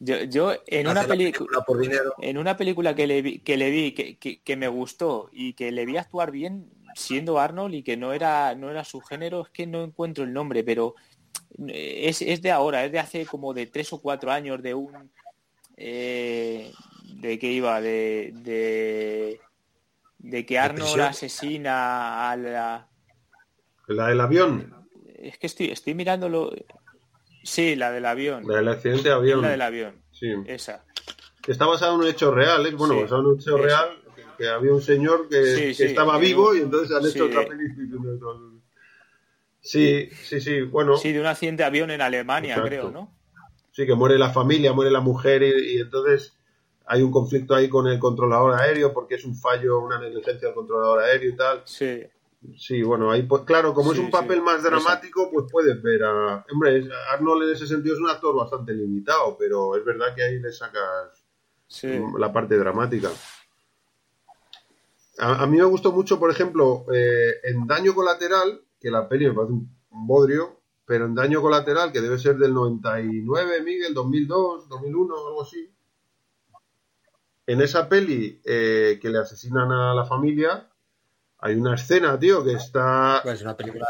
[0.00, 1.60] Yo, yo en una película...
[1.66, 4.68] por dinero, En una película que le vi, que, le vi que, que- que me
[4.68, 8.84] gustó y que le vi actuar bien siendo Arnold y que no era, no era
[8.84, 10.94] su género, es que no encuentro el nombre, pero
[11.66, 14.74] eh, es, es de ahora, es de hace como de tres o cuatro años, de
[14.74, 15.10] un...
[15.76, 16.72] eh,
[17.04, 17.80] ¿De qué iba?
[17.80, 19.40] De, de,
[20.18, 22.88] de que Arnold asesina a la...
[23.88, 24.74] La del avión,
[25.16, 26.52] Es que estoy, estoy mirándolo...
[27.42, 28.46] Sí, la del avión.
[28.46, 29.42] la del accidente de avión.
[29.42, 30.02] La del avión.
[30.12, 30.32] Sí.
[30.46, 30.84] Esa.
[31.46, 32.72] Está basado en un hecho real, ¿eh?
[32.74, 35.74] bueno, Sí, basado en un hecho real, que, que había un señor que, Sí, que
[35.74, 38.12] sí, estaba vivo y entonces han hecho otra película.
[39.60, 42.68] Sí, sí, sí, bueno, Sí, de un accidente de avión en Alemania, Exacto.
[42.68, 43.14] creo, ¿no?
[43.72, 46.36] sí, que muere la familia, muere la mujer y, y entonces
[46.84, 50.54] hay un conflicto ahí con el controlador aéreo porque es un fallo, una negligencia del
[50.54, 51.62] controlador aéreo y tal.
[51.64, 52.02] Sí.
[52.56, 56.04] Sí, bueno, ahí, pues, claro, como es un papel sí, más dramático, pues puedes ver
[56.04, 56.44] a...
[56.52, 60.38] Hombre, Arnold en ese sentido es un actor bastante limitado, pero es verdad que ahí
[60.38, 61.24] le sacas
[61.66, 62.00] Sí.
[62.16, 63.10] la parte dramática.
[65.18, 69.26] A, a mí me gustó mucho, por ejemplo, eh, en Daño Colateral, que la peli
[69.26, 73.92] me parece un, un bodrio, pero en Daño Colateral, que debe ser del 99, Miguel,
[73.94, 75.70] 2002, 2001, algo así.
[77.46, 80.70] En esa peli eh, que le asesinan a la familia,
[81.38, 83.86] hay una escena, tío, que está pues, una película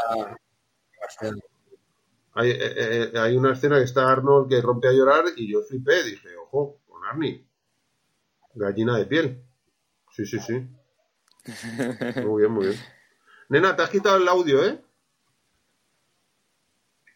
[2.35, 5.63] hay, eh, eh, hay una escena que está Arnold que rompe a llorar y yo
[5.63, 7.45] flipé, dije, ojo, con Arnie.
[8.55, 9.43] Gallina de piel.
[10.13, 10.69] Sí, sí, sí.
[12.25, 12.81] Muy bien, muy bien.
[13.49, 14.81] Nena, te has quitado el audio, ¿eh?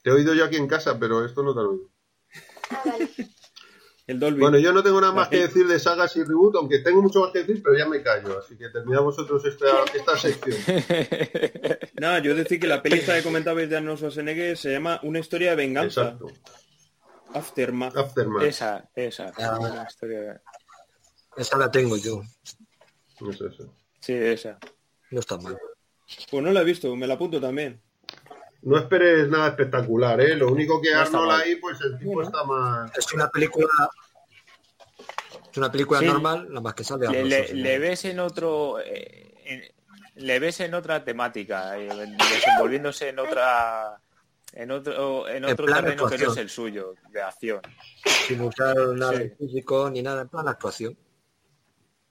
[0.02, 1.90] Te he oído yo aquí en casa, pero esto no te lo he oído.
[2.70, 3.10] Ah, vale.
[4.06, 4.40] El Dolby.
[4.40, 7.20] Bueno, yo no tengo nada más que decir de sagas y reboot, aunque tengo mucho
[7.20, 8.38] más que decir, pero ya me callo.
[8.38, 10.56] Así que terminamos nosotros esta, esta sección.
[12.00, 15.20] Nada, yo decir que la peli esta que comentabais de Arnold Schwarzenegger se llama Una
[15.20, 16.02] historia de venganza.
[16.02, 16.26] Exacto.
[17.32, 17.96] Aftermath.
[17.96, 18.42] Aftermath.
[18.42, 19.32] Esa, esa.
[19.38, 19.86] Ah.
[20.00, 20.40] De-
[21.36, 22.22] esa la tengo yo.
[23.30, 23.74] Eso, eso.
[24.00, 24.58] Sí, esa.
[25.10, 25.56] No está mal.
[26.30, 27.80] Pues no la he visto, me la apunto también.
[28.62, 30.36] No esperes nada espectacular, ¿eh?
[30.36, 32.96] Lo único que No Arnold ahí, pues el tipo está más...
[32.96, 33.66] Es una película
[35.50, 36.06] es una película Sí.
[36.06, 37.66] normal, nada más que sale Le, Arnold le- Schwarzenegger.
[37.72, 38.80] le ves en otro...
[38.80, 39.62] eh, en-
[40.24, 43.98] le ves en otra temática, eh, desenvolviéndose en otra...
[44.54, 46.30] En otro, en En otro plan terreno que no actuación.
[46.32, 47.60] es el suyo, de acción.
[48.28, 49.18] sin usar nada Sí.
[49.20, 50.96] de físico ni nada, en plan actuación.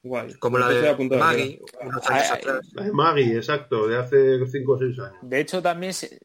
[0.03, 0.33] Guay.
[0.35, 2.37] Como la Entonces de apunto a Maggie, unos años Ay, ay.
[2.39, 2.67] atrás.
[2.73, 5.17] La de Maggie, exacto, de hace 5 o 6 años.
[5.21, 6.19] De hecho, también se,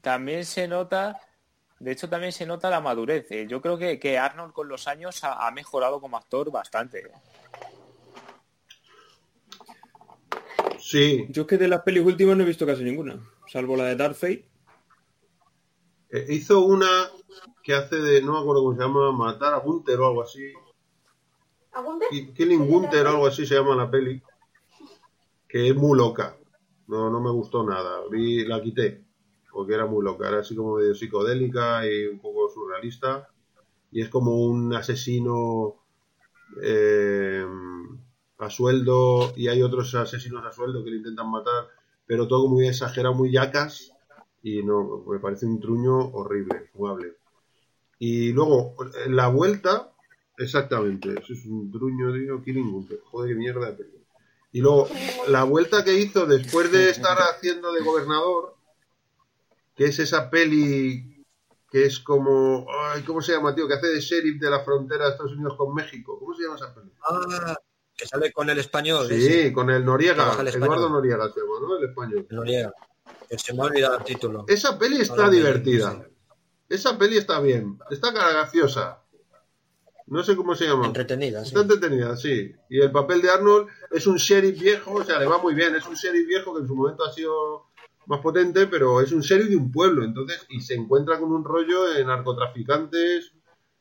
[0.00, 1.20] también se nota,
[1.78, 3.30] de hecho, también se nota la madurez.
[3.30, 7.10] Eh, Yo creo que, que Arnold con los años ha, ha mejorado como actor bastante.
[10.78, 13.84] Sí, Yo es que de las pelis últimas no he visto casi ninguna, salvo la
[13.84, 14.48] de Dark Fate.
[16.10, 16.88] eh, hizo una
[17.62, 20.52] que hace de, no me acuerdo cómo se llama, Matar a Gunter o algo así.
[21.72, 22.06] ¿Agunte?
[22.10, 24.20] Ki- Killing Gunter o algo así se llama la peli.
[25.46, 26.36] Que es muy loca.
[26.88, 28.00] No, no me gustó nada.
[28.10, 29.04] Vi, la quité.
[29.52, 30.28] Porque era muy loca.
[30.28, 33.28] Era así como medio psicodélica y un poco surrealista.
[33.90, 35.76] Y es como un asesino
[36.62, 37.44] eh,
[38.38, 39.32] a sueldo.
[39.36, 41.68] Y hay otros asesinos a sueldo que le intentan matar.
[42.06, 43.92] Pero todo muy exagerado, muy yacas.
[44.42, 47.20] Y no, me parece un truño horrible, jugable.
[48.02, 48.74] Y luego,
[49.08, 49.92] la vuelta,
[50.38, 52.88] exactamente, eso es un truño, tío, Killing.
[53.04, 53.76] Joder, mierda.
[54.52, 54.88] Y luego,
[55.28, 58.56] la vuelta que hizo después de estar haciendo de gobernador,
[59.80, 61.24] que es esa peli
[61.70, 63.66] que es como, ay, ¿cómo se llama, tío?
[63.66, 66.18] Que hace de sheriff de la frontera de Estados Unidos con México.
[66.18, 66.92] ¿Cómo se llama esa peli?
[67.08, 67.56] Ah,
[67.96, 69.10] que sale con el español.
[69.10, 70.48] ese, Sí, con el Noriega, el.
[70.48, 71.78] Eduardo Noriega se llama, ¿no?
[71.78, 72.26] El español.
[72.28, 72.74] el Noriega.
[73.26, 74.44] Que se me ha olvidado el título.
[74.48, 76.06] Esa peli está Ahora divertida.
[76.68, 77.78] Esa peli está bien.
[77.88, 79.02] Está graciosa.
[80.08, 80.88] No sé cómo se llama.
[80.88, 81.48] Entretenida, sí.
[81.48, 82.54] Está entretenida, sí.
[82.68, 85.74] Y el papel de Arnold es un sheriff viejo, o sea, le va muy bien.
[85.74, 87.69] Es un sheriff viejo que en su momento ha sido
[88.06, 91.44] más potente, pero es un sheriff de un pueblo, entonces, y se encuentra con un
[91.44, 93.32] rollo de narcotraficantes,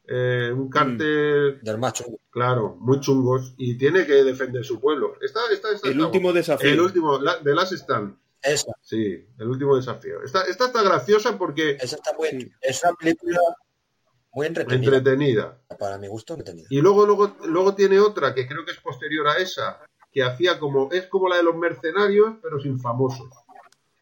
[0.08, 2.06] eh, un cártel, Del macho.
[2.30, 5.16] claro, muy chungos, y tiene que defender su pueblo.
[5.22, 6.70] Está, está, está, El está último desafío.
[6.70, 8.18] El último, la, de Last Stand.
[8.42, 10.24] Esa, Sí, el último desafío.
[10.24, 12.52] Esta, esta está graciosa porque esa está muy, Sí.
[12.62, 13.40] es una película
[14.32, 14.98] muy entretenida.
[14.98, 15.62] entretenida.
[15.78, 16.68] Para mi gusto, entretenida.
[16.70, 20.58] Y luego, luego, luego tiene otra que creo que es posterior a esa, que hacía
[20.58, 23.28] como, es como la de los mercenarios, pero sin famosos.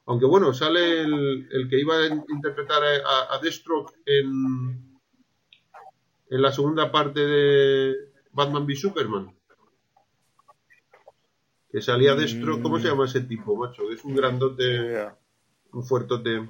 [0.08, 4.97] Aunque bueno, sale el, el que iba a in- interpretar a, a Deathstroke en,
[6.30, 7.95] en la segunda parte de
[8.32, 9.38] Batman v Superman.
[11.70, 13.86] Que salía Deathstroke, ¿cómo se llama ese tipo, macho?
[13.88, 15.10] Que es un grandote,
[15.74, 16.49] un fuertote.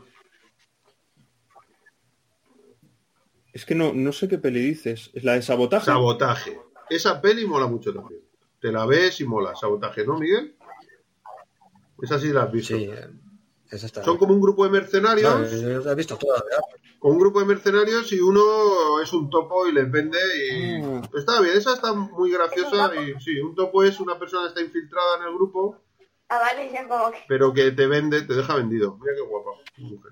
[3.51, 5.09] Es que no, no sé qué peli dices.
[5.15, 5.85] ¿Es la de sabotaje?
[5.87, 6.61] Sabotaje.
[6.91, 8.21] Esa peli mola mucho también.
[8.61, 9.55] Te la ves y mola.
[9.55, 10.55] Sabotaje, ¿no, Miguel?
[12.03, 12.77] Esa sí la has visto.
[12.77, 13.07] Sí, eh.
[14.03, 16.59] Son como un grupo de mercenarios, No, he visto toda, ¿verdad?
[16.99, 20.17] con un grupo de mercenarios y uno es un topo y les vende
[20.49, 21.01] y Mm.
[21.17, 24.61] está bien, esa está muy graciosa y sí, un topo es una persona que está
[24.61, 25.77] infiltrada en el grupo,
[26.29, 27.19] Ah, vale, ya como que...
[27.27, 28.97] pero que te vende, te deja vendido.
[28.99, 30.11] Mira qué guapa, mujer.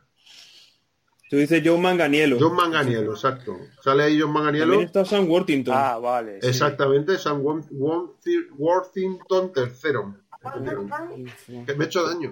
[1.29, 2.37] Tú dices Joe Manganiello.
[2.39, 3.57] John Manganiello, exacto.
[3.83, 4.65] Sale ahí John Manganiello.
[4.67, 5.73] También está Sam Worthington.
[5.75, 6.39] Ah, vale.
[6.41, 6.47] sí.
[6.47, 7.41] Exactamente, Sam
[8.57, 11.65] Worthington III.
[11.65, 12.31] Que me he hecho daño.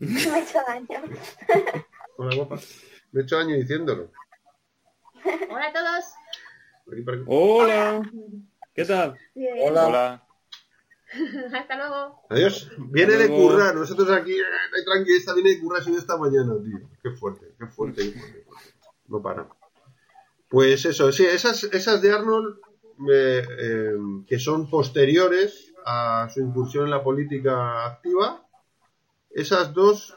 [0.00, 0.86] Me ha hecho daño.
[2.16, 2.56] Hola, guapa.
[3.12, 4.10] Me he hecho daño diciéndolo.
[5.50, 6.04] Hola a todos.
[6.86, 7.24] Por aquí, por aquí.
[7.26, 8.10] Hola.
[8.74, 9.18] ¿Qué tal?
[9.34, 9.54] Bien.
[9.60, 9.86] Hola.
[9.86, 10.26] Hola.
[11.58, 12.22] Hasta luego.
[12.30, 12.70] Adiós.
[12.78, 13.48] Viene de luego.
[13.48, 13.74] currar.
[13.74, 16.88] Nosotros aquí, eh, tranqui, esta viene de currar sido esta mañana, tío.
[17.02, 18.12] Qué fuerte, qué fuerte, qué fuerte.
[18.12, 18.74] qué fuerte.
[19.08, 19.48] No para.
[20.48, 22.58] Pues eso, sí, esas, esas de Arnold,
[23.12, 23.92] eh, eh,
[24.26, 28.46] que son posteriores a su incursión en la política activa,
[29.30, 30.16] esas dos,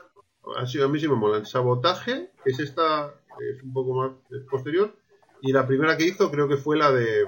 [0.57, 1.45] así, a mí sí me molan.
[1.45, 4.11] Sabotaje, que es esta, es un poco más
[4.49, 4.95] posterior,
[5.41, 7.27] y la primera que hizo creo que fue la de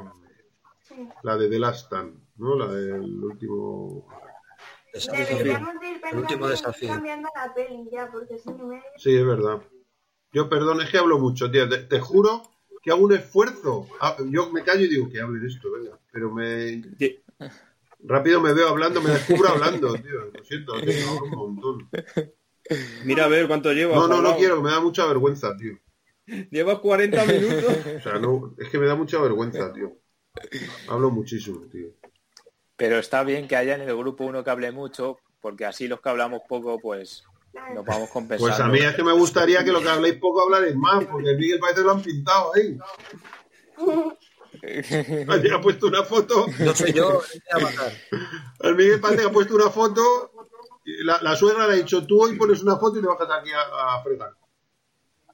[1.23, 2.55] la de The Last Stand, ¿no?
[2.55, 4.07] La del último
[4.95, 5.57] Desafío.
[6.09, 6.93] El último desafío.
[8.95, 9.61] Sí, es verdad.
[10.31, 11.67] Yo, perdón, es que hablo mucho, tío.
[11.67, 12.43] Te, te juro
[12.81, 13.87] que hago un esfuerzo.
[13.99, 15.99] Ah, Yo me callo y digo que hable de esto, venga.
[16.13, 16.81] Pero me...
[18.07, 20.31] Rápido me veo hablando, me descubro hablando, tío.
[20.33, 21.89] Lo siento, tío, hablo un montón.
[23.03, 23.97] Mira a ver cuánto llevas.
[23.97, 25.77] No, no, no quiero, me da mucha vergüenza, tío.
[26.51, 27.77] Llevas 40 minutos.
[27.97, 29.97] O sea, no, es que me da mucha vergüenza, tío.
[30.87, 31.89] Hablo muchísimo, tío.
[32.75, 36.01] Pero está bien que haya en el grupo uno que hable mucho, porque así los
[36.01, 37.23] que hablamos poco, pues
[37.73, 38.53] nos vamos compensando.
[38.53, 41.29] Pues a mí es que me gustaría que lo que habléis poco hablaréis más, porque
[41.29, 42.77] el Miguel parece que lo han pintado ahí.
[45.53, 46.45] Ha puesto una foto.
[46.59, 47.21] No soy yo.
[48.59, 50.31] El Miguel que ha puesto una foto.
[50.85, 53.29] y La, la suegra le ha dicho, tú hoy pones una foto y te bajas
[53.31, 54.31] aquí a, a fregar.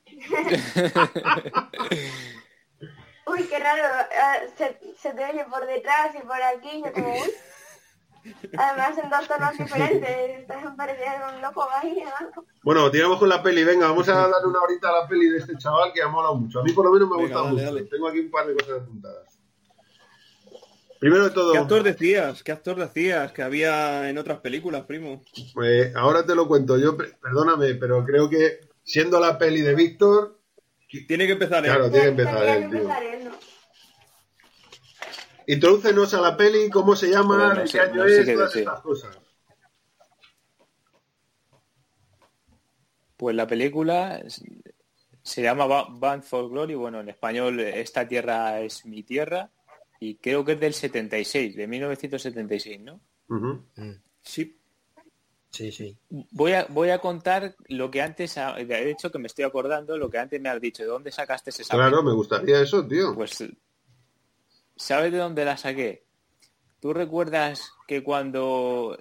[3.27, 3.83] Uy, qué raro.
[4.21, 6.81] ah, se, se te oye por detrás y por aquí.
[6.83, 7.31] Yo como, uy.
[8.57, 10.39] Además en dos tonos diferentes.
[10.41, 12.03] Estás pareciendo un loco ahí.
[12.35, 12.43] ¿no?
[12.63, 13.63] Bueno, tiramos con la peli.
[13.63, 16.35] Venga, vamos a darle una horita a la peli de este chaval que ha molado
[16.35, 16.59] mucho.
[16.59, 17.75] A mí por lo menos me ha Venga, gustado dale, mucho.
[17.75, 17.89] dale.
[17.89, 19.37] Tengo aquí un par de cosas apuntadas.
[20.99, 22.43] Primero de todo, ¿Qué actor decías?
[22.43, 25.23] ¿Qué actor decías que había en otras películas, primo?
[25.63, 26.77] eh, ahora te lo cuento.
[26.77, 30.37] Yo, pe- perdóname, pero creo que siendo la peli de Víctor,
[31.07, 31.71] Tiene que empezar él.
[31.71, 32.89] claro, tiene que empezar él, que tío.
[35.53, 38.19] Introdúcenos a la peli, cómo se llama, Joder, no de qué sé- año no sé
[38.21, 38.67] es, qué todas decir.
[38.67, 39.17] estas cosas.
[43.17, 44.23] Pues la película
[45.23, 49.51] se llama Ba- Band for Glory, bueno, en español Esta tierra es mi tierra,
[49.99, 52.99] y creo que es del 76, de 1976, ¿no?
[53.27, 53.59] Mm,
[54.23, 54.57] Sí.
[55.51, 55.97] Sí, sí.
[56.31, 59.97] Voy a, voy a contar lo que antes, ha- de hecho que me estoy acordando,
[59.97, 63.13] lo que antes me has dicho, ¿de dónde sacaste esa Claro, me gustaría eso, tío.
[63.13, 63.43] Pues,
[64.81, 66.03] ¿sabes de dónde la saqué?
[66.79, 68.97] ¿Tú recuerdas que cuando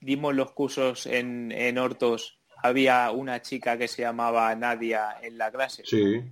[0.00, 5.50] dimos los cursos en, en Hortos había una chica que se llamaba Nadia en la
[5.50, 5.82] clase?
[5.84, 6.22] Sí.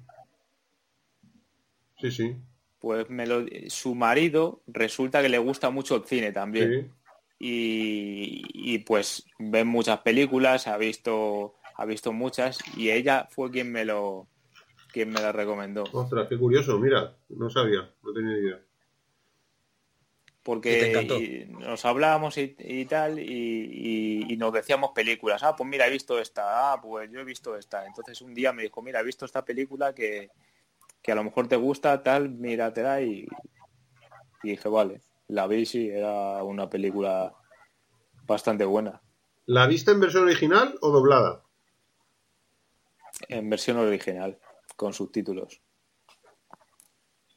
[2.01, 2.37] Sí, sí.
[2.81, 6.83] Pues me lo- su marido resulta que le gusta mucho el cine también.
[6.83, 6.91] sí.
[7.45, 13.73] Y, y, pues ven muchas películas, ha visto, ha visto muchas y ella fue quien
[13.73, 14.29] me lo
[14.93, 15.85] quien me la recomendó.
[15.93, 18.57] Ostras, qué curioso, mira, no sabía, no tenía ni idea.
[18.57, 18.65] ¿Y te
[20.45, 25.69] porque y nos hablábamos y, y tal y, y- y nos decíamos películas ah pues
[25.69, 28.83] mira he visto esta ah pues yo he visto esta entonces un día me dijo
[28.83, 30.31] mira he visto esta película que,
[31.01, 33.25] que a lo mejor te gusta tal míratela y,
[34.43, 37.33] y dije vale la vi sí era una película
[38.27, 39.01] bastante buena
[39.47, 41.45] ¿La viste en versión original o doblada?
[43.29, 44.39] en versión original
[44.83, 45.63] con subtítulos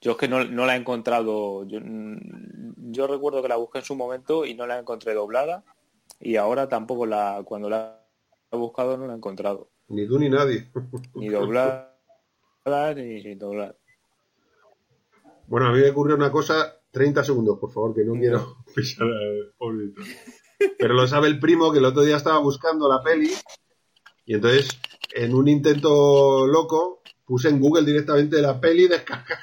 [0.02, 3.80] yo es que no, no la he encontrado yo, mm, yo recuerdo que la busqué
[3.80, 5.64] en su momento y no la encontré doblada
[6.20, 8.06] y ahora tampoco la cuando la
[8.52, 10.72] he buscado no la he encontrado Ni tú ni nadie.
[11.16, 11.96] ni doblada
[12.96, 13.78] ni doblar
[15.48, 19.06] Bueno, a mí me ocurrió una cosa, 30 segundos, por favor, que no quiero pisar
[19.08, 20.02] al pobrecito.
[20.80, 23.32] Pero lo sabe el primo que el otro día estaba buscando la peli
[24.26, 24.70] y entonces,
[25.14, 29.40] en un intento loco, puse en Google directamente la peli descargar.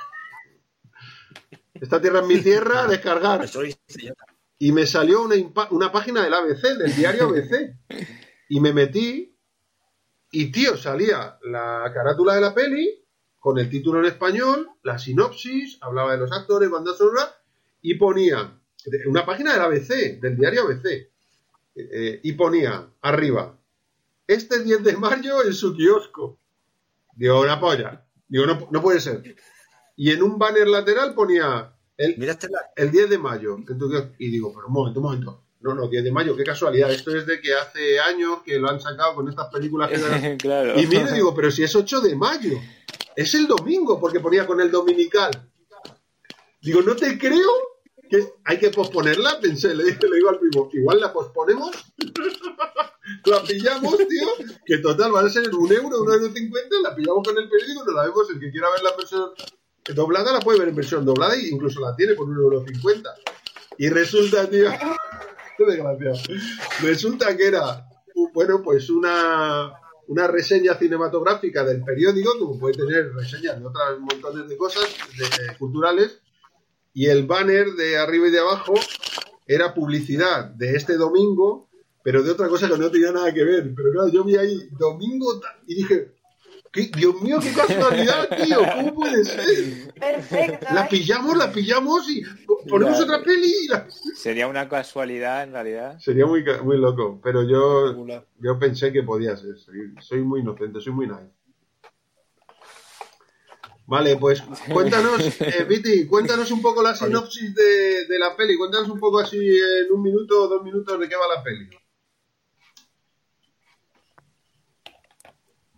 [1.75, 3.45] Esta tierra es mi tierra, descargar.
[3.45, 4.13] Hice yo.
[4.59, 5.35] y me salió una,
[5.71, 7.77] una página del ABC, del diario ABC.
[8.49, 9.37] Y me metí
[10.31, 13.05] y, tío, salía la carátula de la peli
[13.39, 17.35] con el título en español, la sinopsis, hablaba de los actores, banda sonora
[17.83, 18.59] y ponía
[19.07, 21.11] una página del ABC, del diario ABC.
[21.75, 23.59] eh, y ponía arriba,
[24.27, 26.39] este 10 de mayo en su kiosco.
[27.15, 28.05] Digo, una polla.
[28.29, 29.37] Digo, no, no puede ser.
[29.97, 32.61] Y en un banner lateral ponía el, Miraste la...
[32.77, 33.57] el 10 de mayo.
[34.19, 35.45] Y digo, pero un momento, un momento.
[35.61, 36.91] No, no, 10 de mayo, qué casualidad.
[36.91, 39.91] Esto es de que hace años que lo han sacado con estas películas.
[39.91, 42.59] que- claro Y miro y digo, pero si es 8 de mayo.
[43.15, 45.31] Es el domingo, porque ponía con el dominical.
[46.61, 47.51] Digo, no te creo
[48.13, 49.41] que hay que posponerla.
[49.41, 51.71] Pensé, le, digo al primo, igual la posponemos.
[53.25, 54.29] la pillamos, tío.
[54.67, 56.77] Que total van a ser un euro, un euro cincuenta.
[56.83, 58.31] La pillamos con el periódico, nos la vemos.
[58.31, 59.31] El que quiera ver la versión
[59.95, 63.15] doblada la puede ver en versión doblada e incluso la tiene por un euro cincuenta.
[63.79, 64.71] Y resulta, tío.
[65.59, 66.19] Qué desgraciado.
[66.83, 67.87] Resulta que era,
[68.35, 69.73] bueno, pues una,
[70.09, 74.85] una reseña cinematográfica del periódico, como puede tener reseñas de otras montones de cosas
[75.17, 76.21] de- culturales,
[76.95, 78.75] y el banner de arriba y de abajo
[79.47, 81.69] era publicidad de este domingo,
[82.03, 83.73] pero de otra cosa que no tenía nada que ver.
[83.75, 86.13] Pero claro, yo vi ahí domingo y dije,
[86.73, 89.93] ¿qué- Dios mío, qué casualidad, tío, ¿cómo puede ser?
[89.99, 90.67] Perfecto.
[90.75, 90.89] La ¿eh?
[90.91, 92.23] pillamos, la pillamos y
[92.69, 93.05] ponemos Ya.
[93.05, 93.87] otra peli y la-
[94.17, 98.07] sería una casualidad en realidad Sería muy, ca- muy loco, pero yo,
[98.39, 99.57] yo pensé que podía ser.
[99.59, 101.31] Soy, soy muy inocente, soy muy naive.
[103.87, 104.43] Vale, pues
[104.73, 108.57] cuéntanos, eh, Viti, cuéntanos un poco la sinopsis de, de la peli.
[108.57, 111.69] Cuéntanos un poco así en un minuto o dos minutos de qué va la peli.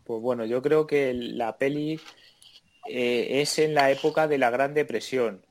[0.05, 1.99] Pues bueno, yo creo que la peli
[2.87, 5.45] eh, es en la época de la Gran Depresión,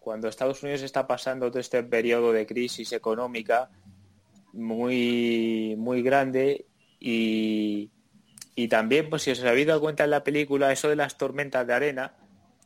[0.00, 3.70] cuando Estados Unidos está pasando todo este periodo de crisis económica
[4.52, 6.66] muy, muy grande
[6.98, 7.91] y,
[8.54, 11.66] y también, pues si os habéis dado cuenta en la película, eso de las tormentas
[11.66, 12.14] de arena,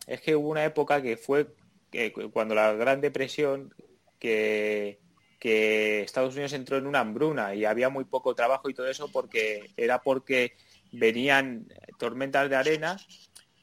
[0.06, 1.48] es que hubo una época que fue
[1.90, 3.72] que cuando la Gran Depresión,
[4.18, 4.98] que,
[5.38, 9.10] que Estados Unidos entró en una hambruna y había muy poco trabajo y todo eso
[9.12, 10.56] porque era porque
[10.92, 11.66] venían
[11.98, 12.96] tormentas de arena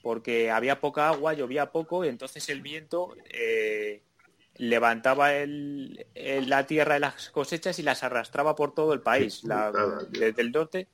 [0.01, 4.03] porque había poca agua, llovía poco y entonces el viento eh,
[4.57, 9.43] levantaba el- el- la tierra de las cosechas y las arrastraba por todo el país,
[9.45, 9.71] la-
[10.09, 10.87] desde el norte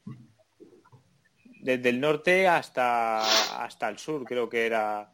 [1.60, 3.20] desde el norte hasta
[3.64, 5.12] hasta el sur creo que era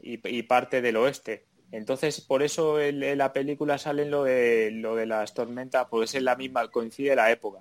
[0.00, 5.06] y, parte del oeste Entonces, por eso en, la película sale lo de, lo de
[5.06, 7.60] las tormentas, porque es la misma, coincide la época.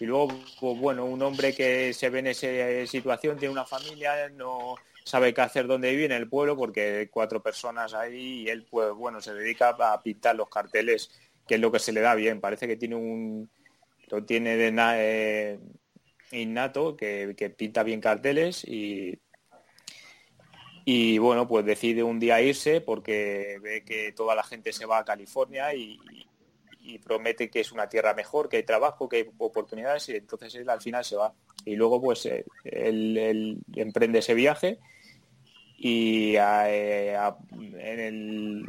[0.00, 0.28] Y luego,
[0.58, 2.46] pues, bueno, un hombre que se ve en esa
[2.86, 7.06] situación, tiene una familia, no sabe qué hacer dónde vivir en el pueblo porque hay
[7.08, 11.10] cuatro personas ahí y él, pues bueno, se dedica a pintar los carteles,
[11.46, 12.40] que es lo que se le da bien.
[12.40, 13.50] Parece que tiene un,
[14.08, 15.58] lo tiene de eh,
[16.32, 19.18] innato, que, que pinta bien carteles y
[20.84, 24.98] y bueno, pues decide un día irse porque ve que toda la gente se va
[24.98, 25.96] a California y,
[26.80, 30.54] y promete que es una tierra mejor, que hay trabajo, que hay oportunidades y entonces
[30.56, 31.32] él al final se va.
[31.64, 34.78] Y luego pues eh, él, él emprende ese viaje
[35.78, 37.16] y a- eh,
[37.78, 38.64] en, el,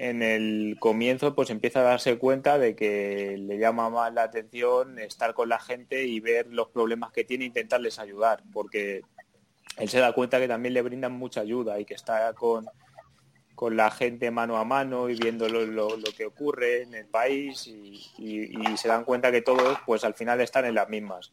[0.00, 4.98] en el comienzo pues empieza a darse cuenta de que le llama más la atención
[4.98, 9.02] estar con la gente y ver los problemas que tiene e intentarles ayudar, porque
[9.76, 12.64] él se da cuenta que también le brindan mucha ayuda y que está con,
[13.54, 17.66] con la gente mano a mano y viendo lo, lo- que ocurre en el país
[17.66, 18.00] y,
[18.78, 21.30] se dan cuenta que todos pues al final están en las mismas.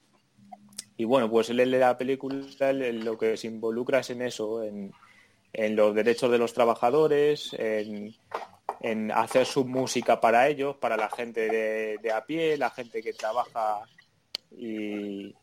[0.98, 4.92] Y bueno, pues él en la película lo que se involucra es en eso, en,
[5.54, 8.14] en los derechos de los trabajadores, en,
[8.82, 13.14] en hacer su música para ellos, para la gente de, a pie, la gente que
[13.14, 13.82] trabaja
[14.52, 15.34] y,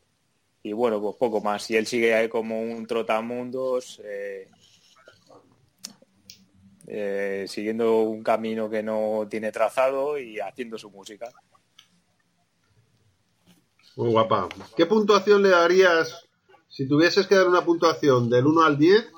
[0.73, 1.69] bueno, pues poco más.
[1.69, 4.49] Y él sigue como un trotamundos, eh,
[6.87, 11.29] eh, siguiendo un camino que no tiene trazado y haciendo su música.
[13.95, 14.49] Muy guapa.
[14.75, 16.25] ¿Qué puntuación le darías
[16.67, 19.09] si tuvieses que dar una puntuación del 1 al 10,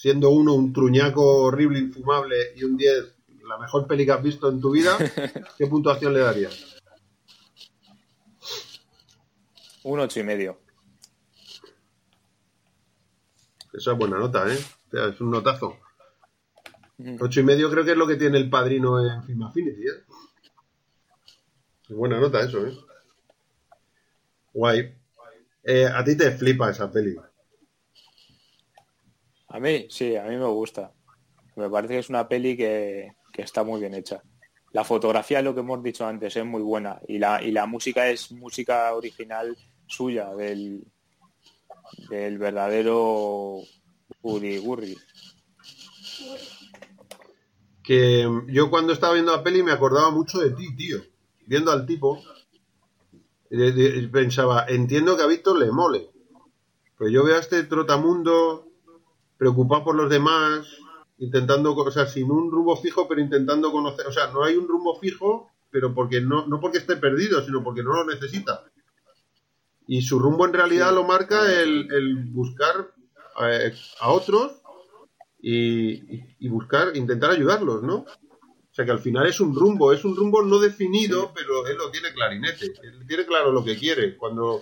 [0.00, 3.16] siendo 1 un truñaco horrible, infumable y un 10
[3.46, 4.96] la mejor peli que has visto en tu vida?
[5.58, 6.80] ¿Qué puntuación le darías?
[9.82, 10.58] Un ocho y medio.
[13.74, 14.58] Esa es buena nota, ¿eh?
[14.86, 15.76] O sea, es un notazo.
[17.20, 20.04] Ocho y medio creo que es lo que tiene el padrino en Film Affinity, ¿eh?
[21.90, 22.74] Es buena nota eso, ¿eh?
[24.54, 24.94] Guay.
[25.62, 27.16] Eh, a ti te flipa esa peli.
[29.50, 30.92] A mí, sí, a mí me gusta.
[31.56, 34.22] Me parece que es una peli que, que está muy bien hecha.
[34.72, 37.00] La fotografía, lo que hemos dicho antes, es muy buena.
[37.08, 39.56] Y la, y la música es música original
[39.86, 40.84] suya, del,
[42.08, 43.60] del verdadero
[44.22, 44.96] Uri Gurri.
[47.82, 50.98] Que yo cuando estaba viendo la peli me acordaba mucho de ti, tío.
[51.46, 52.22] Viendo al tipo,
[54.12, 56.08] pensaba, entiendo que a Víctor le mole.
[56.96, 58.69] Pero yo veo a este trotamundo
[59.40, 60.68] preocupado por los demás,
[61.16, 64.68] intentando, o sea, sin un rumbo fijo, pero intentando conocer, o sea, no hay un
[64.68, 68.62] rumbo fijo, pero porque no, no porque esté perdido, sino porque no lo necesita.
[69.86, 72.92] Y su rumbo en realidad lo marca el, el buscar
[73.42, 74.60] eh, a otros
[75.40, 77.94] y, y- y buscar, intentar ayudarlos, ¿no?
[78.04, 81.78] O sea que al final es un rumbo, es un rumbo no definido, pero él
[81.78, 84.18] lo tiene clarinete, él tiene claro lo que quiere.
[84.18, 84.60] Cuando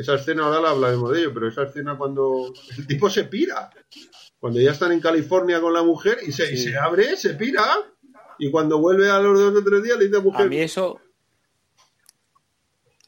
[0.00, 3.70] esa escena, ahora la hablaremos de ello, pero esa escena cuando el tipo se pira,
[4.38, 6.70] cuando ya están en California con la mujer y se, y Sí.
[6.70, 7.64] se abre, se pira,
[8.38, 10.48] y cuando vuelve a los dos o tres días le dice a la A mujer,
[10.48, 11.00] mí eso...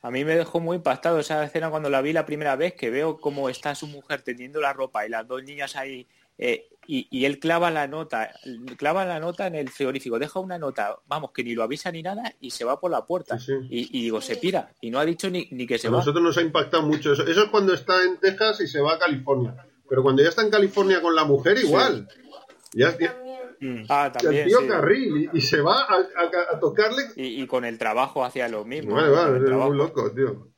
[0.04, 2.90] A mí me dejó muy impactado esa escena cuando la vi la primera vez, que
[2.90, 6.08] veo cómo está su mujer tendiendo la ropa y las dos niñas ahí,
[6.38, 8.32] eh, y, y él clava la nota,
[8.76, 12.02] clava la nota en el frigorífico, deja una nota, vamos, que ni lo avisa ni
[12.02, 13.38] nada, y se va por la puerta.
[13.38, 13.66] Sí, sí.
[13.70, 15.98] Y, y digo, se pira, y no ha dicho ni, ni que se A va.
[15.98, 17.24] nosotros nos ha impactado mucho eso.
[17.24, 19.54] Eso es cuando está en Texas y se va a California.
[19.88, 22.08] Pero cuando ya está en California con la mujer, igual.
[22.74, 23.86] Ya, ya- También.
[23.88, 24.66] Ah, el también, tío sí.
[24.66, 27.02] carril y, y se va a, a- a tocarle.
[27.14, 28.96] Y, y con el trabajo hacía lo mismo.
[28.96, 30.48] Vale, vale, el es muy loco, tío.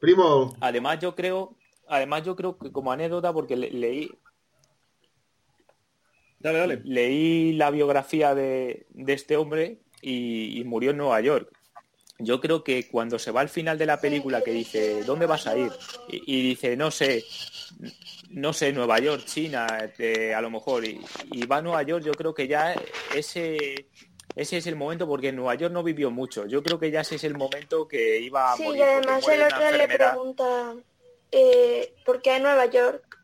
[0.00, 1.56] Primo, Además yo creo,
[1.88, 4.10] además yo creo que como anécdota, porque le- leí,
[6.38, 6.80] Dale, dale.
[6.84, 11.50] leí la biografía de, de este hombre y, y murió en Nueva York.
[12.18, 15.46] Yo creo que cuando se va al final de la película que dice, ¿dónde vas
[15.46, 15.72] a ir?
[16.08, 17.24] Y, y dice, no sé,
[18.30, 21.00] no sé, Nueva York, China, eh, a lo mejor, y,
[21.32, 22.76] y va a Nueva York, yo creo que ya
[23.16, 23.86] ese,
[24.36, 26.46] ese es el momento, porque en Nueva York no vivió mucho.
[26.46, 28.80] Yo creo que ya ese es el momento que iba a Sí, morir.
[28.80, 30.74] y además el otro le pregunta
[31.36, 33.18] eh, por qué a Nueva York.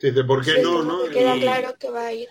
[0.00, 0.82] dice, ¿por qué Sí, no?
[0.82, 1.04] no?
[1.04, 2.28] que queda Y- claro que va a ir.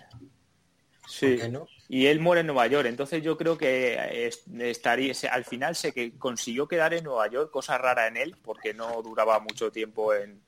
[1.08, 1.32] Sí.
[1.34, 1.66] ¿Por qué no?
[1.88, 5.74] Y él muere en Nueva York, entonces yo creo que es- estaría, se- al final
[5.76, 9.70] sé que consiguió quedar en Nueva York, cosa rara en él, porque no duraba mucho
[9.70, 10.42] tiempo en,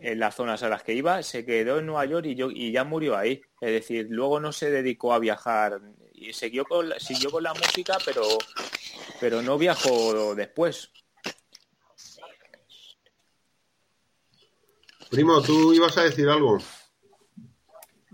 [0.00, 2.70] en las zonas a las que iba, se quedó en Nueva York y, yo, y
[2.72, 3.40] ya murió ahí.
[3.60, 5.80] Es decir, luego no se dedicó a viajar
[6.12, 8.22] y siguió con, la- siguió con la música, pero,
[9.20, 10.90] pero no viajó después.
[15.10, 16.58] Primo, tú ibas a decir algo.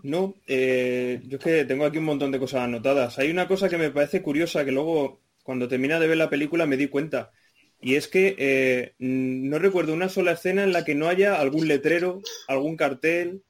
[0.02, 3.18] No, eh, yo es que tengo aquí un montón de cosas anotadas.
[3.18, 6.66] Hay una cosa que me parece curiosa que luego, cuando termina de ver la película,
[6.66, 7.32] me di cuenta.
[7.80, 11.40] Y es que eh, mm, no recuerdo una sola escena en la que no haya
[11.40, 13.42] algún letrero, algún cartel,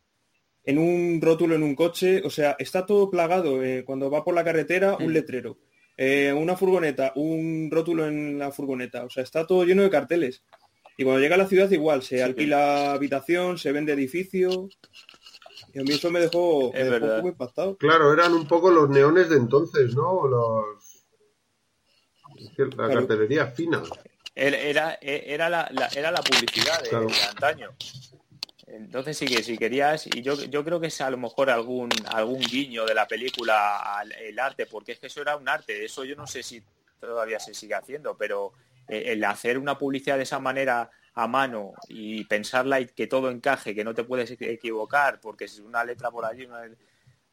[0.64, 2.22] en un rótulo en un coche.
[2.24, 3.62] O sea, está todo plagado.
[3.62, 5.58] eh, cuando va por la carretera, un letrero.
[5.96, 9.04] Eh, una furgoneta, un rótulo en la furgoneta.
[9.04, 10.42] O sea, está todo lleno de carteles.
[10.96, 14.68] Y cuando llega a la ciudad igual, se alquila habitación, se vende edificio.
[15.72, 17.76] Y a mí eso me dejó, me dejó un poco impactado.
[17.78, 20.26] Claro, eran un poco los neones de entonces, ¿no?
[20.28, 21.04] Los...
[22.58, 22.92] La Claro.
[22.94, 23.82] cartelería fina.
[24.34, 27.06] Era, era, era, la, la- era la publicidad de, Claro.
[27.06, 27.70] de antaño.
[28.66, 31.90] Entonces sí que si querías, y yo, yo creo que es a lo mejor algún,
[32.06, 35.84] algún guiño de la película al el arte, porque es que eso era un arte,
[35.84, 36.62] eso yo no sé si
[36.98, 38.52] todavía se sigue haciendo, pero
[38.88, 43.74] el hacer una publicidad de esa manera a mano y pensarla y que todo encaje,
[43.74, 46.48] que no te puedes equivocar, porque es una letra por allí,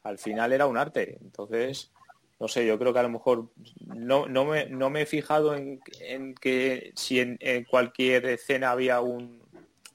[0.04, 1.18] al final era un arte.
[1.22, 1.92] Entonces,
[2.40, 3.52] no sé, yo creo que a lo mejor
[3.86, 5.80] no, no, me, no me he fijado en,
[6.40, 9.42] que si en, cualquier escena había un,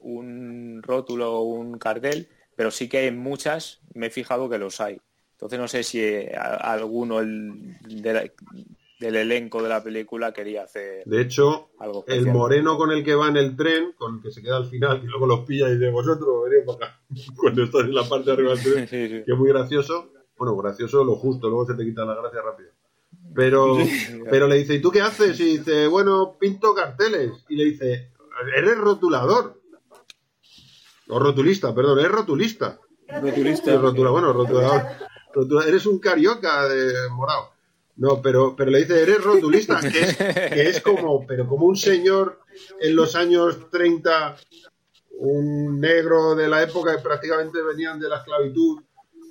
[0.00, 4.80] un rótulo o un cartel, pero sí que en muchas me he fijado que los
[4.80, 5.00] hay.
[5.32, 8.30] Entonces no sé si eh, alguno de la-
[8.98, 13.14] del elenco de la película quería hacer De hecho, algo el moreno con el que
[13.14, 15.68] va en el tren, con el que se queda al final y luego los pilla
[15.68, 17.00] y dice, vosotros venid para acá.
[17.36, 19.22] Cuando estás en la parte de arriba del tren, Sí, sí.
[19.24, 20.12] que es muy gracioso.
[20.38, 22.70] Bueno, gracioso lo justo, luego se te quita la gracia rápido.
[23.34, 23.76] Pero,
[24.30, 25.38] pero le dice, ¿y tú qué haces?
[25.40, 27.32] Y dice, bueno, pinto carteles.
[27.48, 28.12] Y le dice,
[28.56, 29.60] eres rotulador.
[31.08, 32.78] O rotulista, perdón, eres rotulista.
[33.08, 33.74] Rotulista.
[33.80, 34.82] Rotula- bueno, rotulador.
[35.34, 37.50] Rotula- eres un carioca de morado.
[37.96, 41.76] No, pero, pero le dice, eres rotulista, que es, que es como, pero como un
[41.76, 42.40] señor
[42.80, 44.36] en los años 30,
[45.18, 48.82] un negro de la época que prácticamente venían de la esclavitud,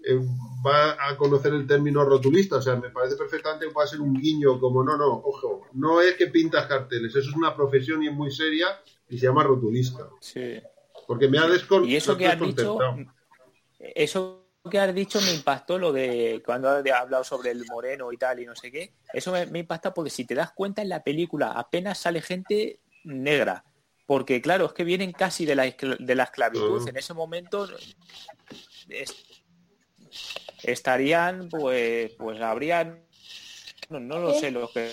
[0.08, 0.20] eh,
[0.66, 2.58] va a conocer el término rotulista.
[2.58, 6.02] O sea, me parece perfectamente que puede ser un guiño, como no, no, ojo, no
[6.02, 8.68] es que pintas carteles, eso es una profesión y es muy seria
[9.10, 10.10] y se llama rotulista.
[10.20, 10.60] Sí.
[11.06, 13.14] Porque me ha descon- Y eso que has dicho, desconcertado.
[13.80, 18.18] eso que has dicho me impactó lo de cuando has hablado sobre el moreno y
[18.18, 18.94] tal y no sé qué.
[19.14, 22.80] Eso me, me impacta porque si te das cuenta en la película apenas sale gente
[23.04, 23.64] negra.
[24.08, 26.82] Porque claro, es que vienen casi de la, de la esclavitud.
[26.84, 26.88] Mm.
[26.90, 27.68] En ese momento
[28.90, 29.16] es-
[30.64, 33.04] estarían, pues, pues habrían,
[33.90, 34.92] no, no lo sé, los que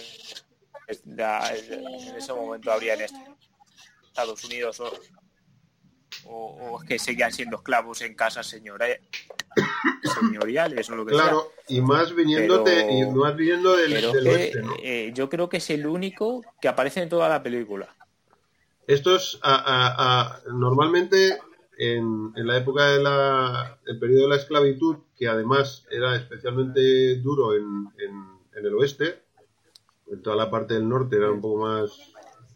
[0.89, 4.93] en ese momento habrían Estados Unidos o,
[6.27, 8.87] o, o es que seguían siendo esclavos en casas señora,
[10.21, 14.01] señoriales o lo que Claro, y más viniéndote, Pero- y más viniendo del, sea.
[14.01, 14.75] Pero del es oeste, que, ¿no?
[14.83, 17.95] eh, yo creo que es el único que aparece en toda la película.
[18.87, 21.39] Estos, a- a- a- normalmente,
[21.79, 27.89] en, en la época del periodo de la esclavitud, que además era especialmente duro en,
[27.99, 29.23] en- en el oeste,
[30.11, 31.91] en toda la parte del norte eran un poco más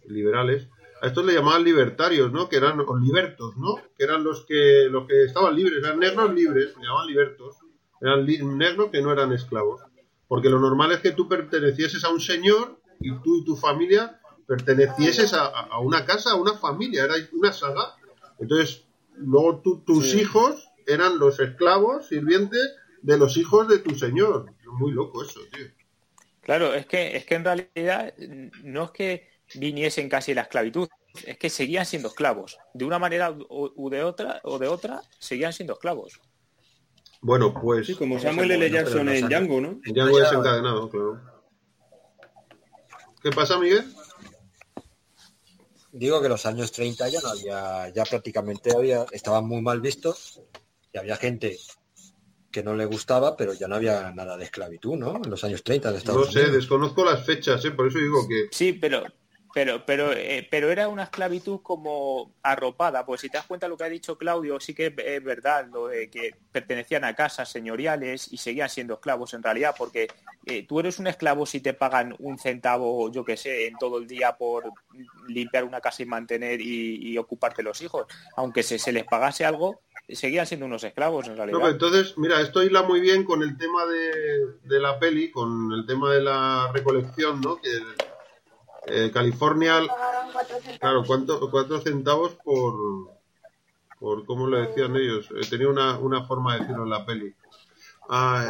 [0.07, 0.69] liberales,
[1.07, 2.49] a estos le llamaban libertarios, ¿no?
[2.49, 3.77] Que eran, o libertos, ¿no?
[3.97, 7.57] Que eran los que, los que estaban libres, eran negros libres, se llamaban libertos,
[8.01, 9.81] eran li- negros que no eran esclavos.
[10.29, 14.21] Porque lo normal es que tú pertenecieses a un señor y tú y tu familia
[14.47, 17.95] pertenecieses a, a- una casa, a una familia, era una saga.
[18.39, 18.85] Entonces,
[19.17, 20.21] luego tú- tus Sí.
[20.21, 24.47] hijos eran los esclavos sirvientes de los hijos de tu señor.
[24.79, 25.67] Muy loco eso, tío.
[26.43, 28.15] Claro, es que, es que en realidad
[28.63, 30.89] no es que viniesen casi la esclavitud,
[31.25, 32.59] es que seguían siendo esclavos.
[32.75, 36.21] De una manera o, u de otra, o de otra, seguían siendo esclavos.
[37.23, 38.71] Bueno, pues Sí, como Samuel L.
[38.71, 39.81] Jackson en Django, ¿no?
[39.85, 41.21] Django desencadenado, claro.
[43.23, 43.85] ¿Qué pasa, Miguel?
[45.93, 50.43] Digo que los años 30 ya no había, ya prácticamente había, estaban muy mal vistos
[50.93, 51.57] y había gente
[52.53, 55.17] que no le gustaba, pero ya no había nada de esclavitud, ¿no?
[55.17, 56.57] En los años 30 de No Estados sé, Unidos.
[56.57, 57.71] desconozco las fechas, ¿eh?
[57.71, 59.05] por eso digo que Sí, pero
[59.57, 63.79] pero pero eh, pero era una esclavitud como arropada, pues si te das cuenta lo
[63.79, 68.31] que ha dicho Claudio, sí que es verdad lo de que pertenecían a casas señoriales
[68.31, 70.09] y seguían siendo esclavos en realidad, porque
[70.45, 73.97] eh, tú eres un esclavo si te pagan un centavo, yo que sé, en todo
[73.97, 74.65] el día por
[75.27, 78.05] limpiar una casa y mantener y, y ocuparte los hijos,
[78.37, 81.71] aunque se, se les pagase algo, seguían siendo unos esclavos en realidad.
[81.71, 85.87] entonces, mira, esto hila muy bien con el tema de, de la peli, con el
[85.87, 87.57] tema de la recolección, ¿no?
[87.57, 87.71] Que
[88.87, 90.79] eh, California, Pagaron cuatro centavos.
[90.81, 92.75] claro, ¿cuánto, cuatro centavos por,
[93.99, 95.29] por cómo le decían ellos?
[95.31, 97.35] Eh, tenía una, una forma de decirlo en la peli.
[98.09, 98.47] Ay,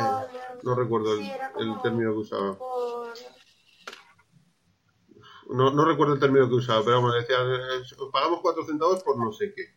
[0.63, 2.55] no recuerdo el, término que usaba.
[2.59, 3.15] por-
[5.49, 9.03] No, no recuerdo el término que usaba, pero vamos, decían, eh, os pagamos cuatro centavos
[9.03, 9.75] por no sé qué.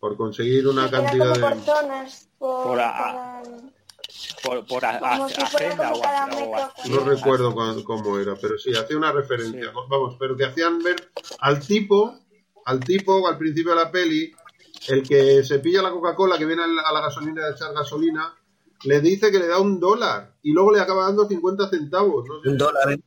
[0.00, 1.60] por conseguir una cantidad de...
[1.62, 3.42] zonas, por, Por a-
[4.42, 8.58] por- Por, a- a- si agenda o, a- a- No recuerdo cuán- cómo era, pero
[8.58, 9.60] sí, hacía una referencia.
[9.70, 9.78] Sí.
[9.88, 10.96] Vamos, pero te hacían ver
[11.40, 12.18] al tipo,
[12.64, 14.32] al tipo al principio de la peli,
[14.88, 18.34] el que se pilla la Coca-Cola que viene a la a gasolina de echar gasolina,
[18.84, 22.24] le dice que le da un dólar y luego le acaba dando 50 centavos.
[22.28, 22.50] ¿no?
[22.50, 23.02] Un dólar en,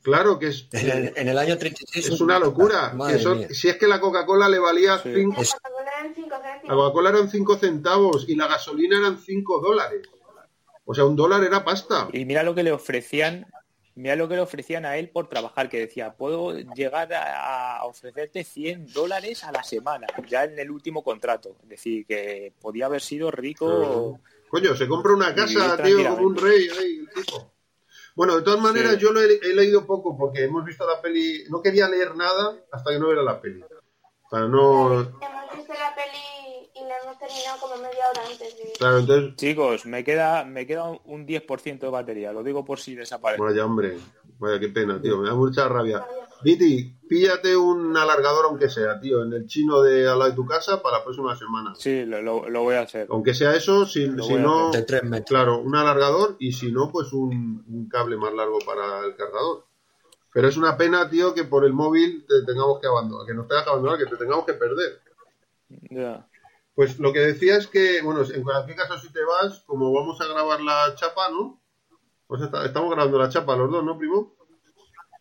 [0.00, 2.08] Claro que es, en el, en el año 36.
[2.14, 2.92] es una locura.
[2.94, 3.48] Madre que son- mía.
[3.50, 5.10] si es que la Coca-Cola le valía Sí.
[5.14, 6.36] cinco- Es- eran cinco
[6.68, 6.74] la.
[6.74, 10.08] Coca-Cola eran 5 centavos y la gasolina eran 5 dólares.
[10.84, 12.08] O sea, un dólar era pasta.
[12.12, 13.46] Y mira lo que le ofrecían,
[13.94, 18.42] mira lo que le ofrecían a él por trabajar, que decía, puedo llegar a, ofrecerte
[18.44, 21.56] 100 dólares a la semana, ya en el último contrato.
[21.62, 24.18] Es decir, que podía haber sido rico.
[24.48, 27.52] Coño, se compra una casa, tío, como un rey ahí, el tipo.
[28.14, 29.00] Bueno, de todas maneras, Sí.
[29.00, 31.44] yo lo he, he leído poco porque hemos visto la peli.
[31.50, 33.62] No quería leer nada hasta que no viera la peli.
[34.30, 35.00] Para no.
[35.00, 36.27] Hemos visto la peli
[37.28, 38.72] terminado como media hora antes de...
[38.78, 39.36] Claro, entonces.
[39.36, 43.42] Chicos, me queda, me queda un 10% de batería, lo digo por si desaparece.
[43.42, 43.98] Vaya, hombre.
[44.38, 45.18] Vaya, qué pena, tío.
[45.18, 46.04] Me da mucha rabia.
[46.42, 50.46] Viti, píllate un alargador, aunque sea, tío, en el chino de al lado de tu
[50.46, 51.74] casa para la próxima semana.
[51.76, 53.08] Sí, lo, lo- lo voy a hacer.
[53.10, 54.70] Aunque sea eso, si, si no.
[54.70, 55.26] de tres metros.
[55.28, 59.66] Claro, un alargador y si no, pues un, un cable más largo para el cargador.
[60.32, 63.48] Pero es una pena, tío, que por el móvil te tengamos que abandonar, que nos
[63.48, 65.00] tengas que abandonar, que te tengamos que perder.
[65.90, 66.24] Ya.
[66.78, 70.20] Pues lo que decía es que, bueno, en cualquier caso, si te vas, como vamos
[70.20, 71.60] a grabar la chapa, ¿no?
[72.28, 74.36] Pues está- estamos grabando la chapa los dos, ¿no, primo?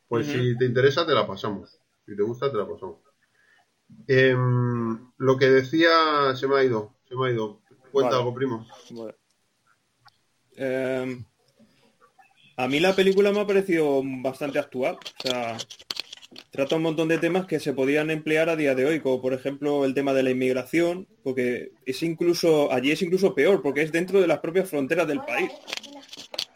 [0.08, 1.82] Pues si te interesa, te la pasamos.
[2.06, 2.98] Si te gusta, te la pasamos.
[4.08, 7.60] Em, lo que decía, se me ha ido, se me ha ido.
[7.92, 8.22] Cuenta Vale.
[8.22, 8.68] algo, primo.
[10.58, 11.26] Eh,
[12.56, 15.00] a mí la película me ha parecido bastante actual.
[15.02, 15.58] O sea,
[16.52, 19.34] trata un montón de temas que se podían emplear a día de hoy, como por
[19.34, 23.92] ejemplo el tema de la inmigración, porque es incluso, allí es incluso peor, porque es
[23.92, 25.52] dentro de las propias fronteras del país.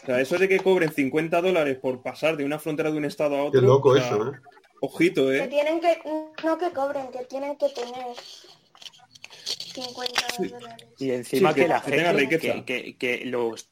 [0.03, 3.05] O sea, eso de que cobren 50 dólares por pasar de una frontera de un
[3.05, 3.61] estado a Qué otro.
[3.61, 4.39] loco o sea, eso, ¿eh?
[4.81, 5.47] Ojito, Que ¿eh?
[5.47, 5.99] tienen que...
[6.43, 8.15] No que cobren, que tienen que tener
[9.73, 10.21] 50
[10.59, 10.87] dólares.
[10.97, 13.67] Y encima Sí, que, que- la que gente, que, que- que los,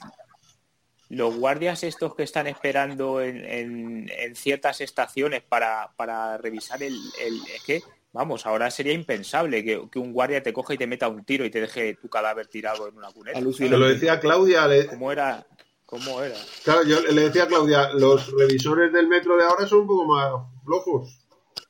[1.10, 6.94] los guardias estos que están esperando en, en- en ciertas estaciones para, para revisar el,
[7.19, 7.81] el- Es que,
[8.14, 11.45] vamos, ahora sería impensable que, que un guardia te coja y te meta un tiro
[11.45, 13.40] y te deje tu cadáver tirado en una cuneta.
[13.41, 15.45] Lo decía Claudia, le- ¿Cómo era?
[15.86, 16.36] ¿Cómo era?
[16.64, 20.06] Claro, yo le decía a Claudia, los revisores del metro de ahora son un poco
[20.06, 20.31] más
[20.64, 21.19] flojos.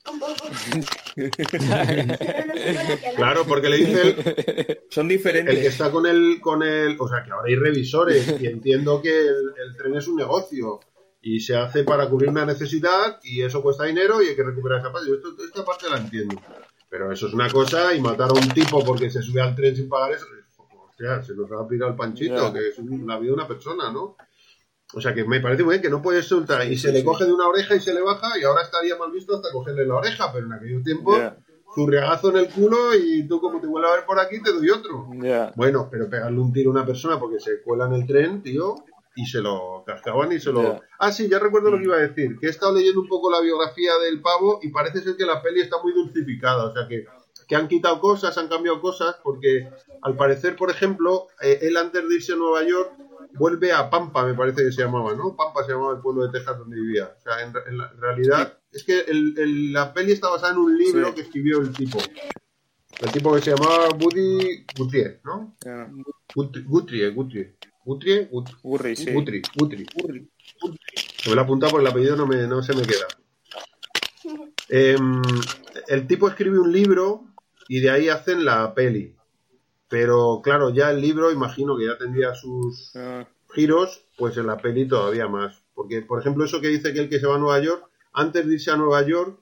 [3.16, 5.66] Claro, porque le dice el, Son el que diferentes.
[5.66, 9.54] está con el, con el, o sea, que ahora hay revisores y entiendo que el,
[9.66, 10.80] el tren es un negocio
[11.22, 14.80] y se hace para cubrir una necesidad y eso cuesta dinero y hay que recuperar
[14.80, 15.10] esa parte.
[15.10, 16.42] Yo esto- esta parte la entiendo.
[16.90, 19.76] Pero eso es una cosa y matar a un tipo porque se sube al tren
[19.76, 20.26] sin pagar eso,
[20.90, 23.48] hostia, se nos va a aplicar el panchito, que es un- la vida de una
[23.48, 24.16] persona, ¿no?
[24.94, 27.26] O sea que me parece muy bien que no puedes soltar y se le coge
[27.26, 29.95] de una oreja y se le baja y ahora estaría mal visto hasta cogerle la
[29.95, 31.38] oreja, pero en aquellos tiempos Ya,
[31.76, 34.70] zurriagazo en el culo y tú como te vuelve a ver por aquí te doy
[34.72, 35.07] otro.
[35.56, 38.76] Bueno, pero pegarle un tiro a una persona porque se cuela en el tren, tío,
[39.16, 40.82] y se lo cascaban y se lo...
[40.98, 43.30] Ah, sí, ya recuerdo lo que iba a decir, que he estado leyendo un poco
[43.30, 46.88] la biografía del pavo y parece ser que la peli está muy dulcificada, o sea
[46.88, 47.06] que,
[47.48, 49.70] que han quitado cosas, han cambiado cosas, porque
[50.02, 52.94] al parecer, por ejemplo, eh, él antes de irse a Nueva York
[53.34, 55.36] vuelve a Pampa, me parece que se llamaba, ¿no?
[55.36, 57.14] Pampa se llamaba el pueblo de Texas donde vivía.
[57.18, 60.60] O sea, en, en la- realidad, es que el- el- la peli está basada en
[60.60, 61.14] un libro Sí.
[61.16, 62.00] que escribió el tipo.
[63.02, 65.56] El tipo que se llamaba Woody Guthrie, ¿no?
[65.64, 65.90] ya.
[66.36, 67.56] Guthrie, Guthrie, Guthrie.
[67.86, 69.12] Guthrie, sí.
[69.14, 69.86] Guthrie, Guthrie.
[71.28, 73.08] Me lo he apuntado porque el apellido no, me, no se me queda.
[74.68, 75.22] Em,
[75.88, 77.26] el tipo escribe un libro
[77.68, 79.16] y de ahí hacen la peli.
[79.90, 84.57] Pero claro, ya el libro imagino que ya tendría sus Ah, giros, pues en la
[84.57, 85.61] peli todavía más.
[85.74, 87.84] Porque, por ejemplo, eso que dice que el que se va a Nueva York,
[88.14, 89.40] antes de irse a Nueva York,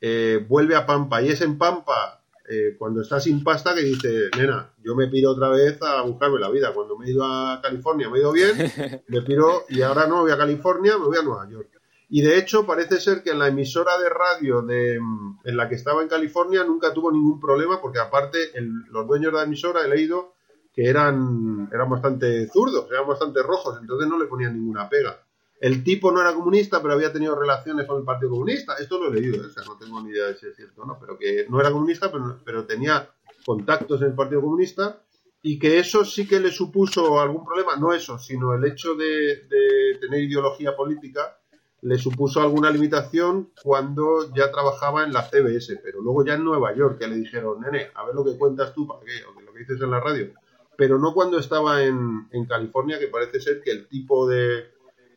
[0.00, 1.20] eh, vuelve a Pampa.
[1.22, 5.30] Y es en Pampa, eh, cuando está sin pasta, que dice, nena, yo me piro
[5.30, 6.72] otra vez a buscarme la vida.
[6.72, 8.56] Cuando me he ido a California me he ido bien,
[9.08, 11.79] me piro y ahora no voy a California, me voy a Nueva York.
[12.12, 15.68] Y de hecho parece ser que en la emisora de radio de, mm, en la
[15.68, 19.44] que estaba en California nunca tuvo ningún problema porque aparte el- los dueños de la
[19.44, 20.34] emisora he leído
[20.74, 25.24] que eran, eran bastante zurdos, eran bastante rojos, entonces no le ponían ninguna pega.
[25.60, 28.76] El tipo no era comunista, pero había tenido relaciones con el Partido Comunista.
[28.80, 29.48] Esto lo he leído, ¿eh?
[29.66, 32.10] no tengo ni idea de si es cierto o no, pero que no era comunista,
[32.10, 33.08] pero, pero tenía
[33.44, 35.02] contactos en el Partido Comunista
[35.42, 39.46] y que eso sí que le supuso algún problema, no eso, sino el hecho de,
[39.48, 41.36] de tener ideología política,
[41.82, 46.74] le supuso alguna limitación cuando ya trabajaba en la CBS, pero luego ya en Nueva
[46.74, 49.12] York, que le dijeron, nene, a ver lo que cuentas tú, ¿para qué?
[49.24, 50.32] O lo que dices en la radio.
[50.76, 54.64] Pero no cuando estaba en, en California, que parece ser que el tipo de,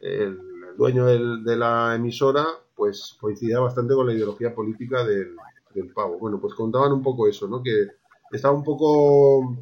[0.02, 0.40] el
[0.78, 2.46] dueño del- de la emisora,
[2.76, 5.36] pues coincidía bastante con la ideología política del,
[5.74, 6.18] del pavo.
[6.18, 7.62] Bueno, pues contaban un poco eso, ¿no?
[7.62, 7.88] Que
[8.32, 9.58] estaba un poco,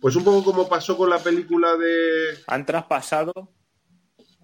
[0.00, 2.38] pues un poco como pasó con la película de...
[2.48, 3.32] Han traspasado,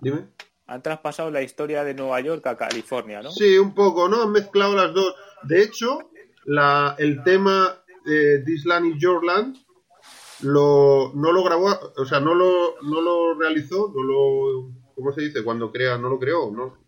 [0.01, 0.29] Dime.
[0.73, 3.31] Han traspasado la historia de Nueva York a California, ¿no?
[3.31, 4.23] Sí, un poco, ¿no?
[4.23, 5.15] Han mezclado las dos.
[5.43, 6.11] De hecho,
[6.45, 9.57] la, el tema de This Land is Your Land
[10.41, 15.23] lo, no lo grabó, o sea, no lo, no lo realizó, no lo, ¿cómo se
[15.23, 15.45] dice?
[15.45, 16.79] Cuando crea, no lo creó, ¿no?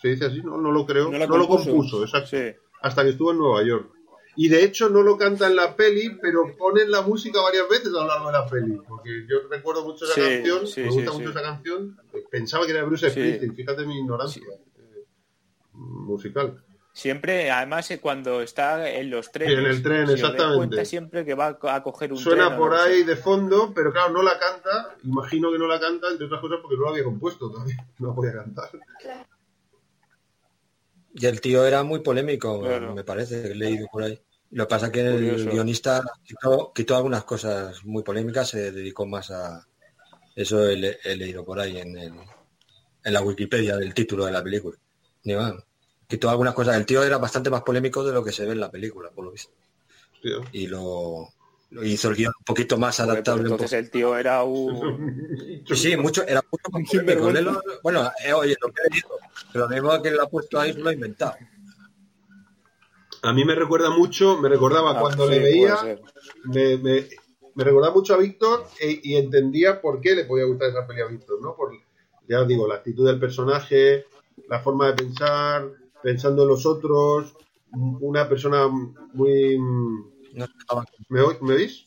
[0.00, 1.70] Se dice así, no, no lo creó, No lo compuso.
[1.70, 2.28] compuso, exacto.
[2.30, 2.52] Sí.
[2.80, 3.88] Hasta que estuvo en Nueva York.
[4.36, 7.88] Y de hecho no lo canta en la peli, pero ponen la música varias veces
[7.88, 8.80] a lo largo de la peli.
[8.88, 11.18] Porque yo recuerdo mucho esa Sí, canción, sí, me gusta sí.
[11.18, 12.00] mucho esa canción.
[12.30, 13.12] Pensaba que era Bruce Sí.
[13.12, 15.04] Springsteen, fíjate mi ignorancia eh,
[15.74, 16.62] musical.
[16.94, 19.58] Siempre, además, eh, cuando está en los trenes.
[19.58, 20.56] En el tren, exactamente.
[20.58, 23.16] cuenta siempre que va a co- a coger un Suena tren o por ahí de
[23.16, 24.96] fondo, pero claro, no la canta.
[25.02, 27.76] Imagino que no la canta, entre otras cosas, porque no la había compuesto todavía.
[27.98, 28.70] No la podía cantar.
[31.14, 32.94] Y el tío era muy polémico, Claro.
[32.94, 34.20] me parece, he leído por ahí.
[34.50, 35.50] Lo que pasa es que el Curioso.
[35.50, 39.66] guionista quitó, quitó algunas cosas muy polémicas, se dedicó más a...
[40.34, 42.14] Eso he, le- he leído por ahí en, el-
[43.04, 44.76] en la Wikipedia del título de la película.
[45.24, 45.54] Ni más.
[46.06, 46.76] Quitó algunas cosas.
[46.76, 49.24] El tío era bastante más polémico de lo que se ve en la película, por
[49.24, 49.52] lo visto.
[50.52, 51.28] Y lo
[51.82, 53.42] hizo el guion un poquito más pues adaptable.
[53.42, 55.62] entonces el tío era un.
[55.66, 57.62] Sí, sí, mucho, era mucho más polémico.
[57.82, 59.00] Bueno, eh, oye, lo que he
[59.52, 61.34] pero lo mismo que lo ha puesto ahí lo ha inventado.
[63.22, 65.76] A mí me recuerda mucho, me recordaba Ah, cuando sí, le veía,
[66.44, 66.76] me,
[67.54, 71.02] me recordaba mucho a Víctor e- y entendía por qué le podía gustar esa peli
[71.02, 71.54] a Víctor, ¿no?
[71.54, 71.72] Por,
[72.28, 74.06] ya os digo, la actitud del personaje,
[74.48, 75.70] la forma de pensar,
[76.02, 77.34] pensando en los otros,
[77.72, 79.58] una persona muy...
[80.32, 81.86] No se dejaba, ¿Me, ¿me oís?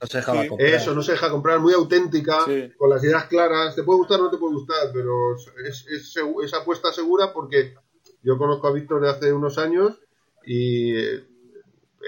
[0.00, 0.48] no se dejaba Sí.
[0.48, 0.68] comprar.
[0.70, 2.72] Eso, no se deja comprar, muy auténtica, Sí.
[2.76, 3.74] con las ideas claras.
[3.76, 7.74] Te puede gustar o no te puede gustar, pero es, es, es apuesta segura porque
[8.22, 10.00] yo conozco a Víctor de hace unos años
[10.44, 11.24] y eh,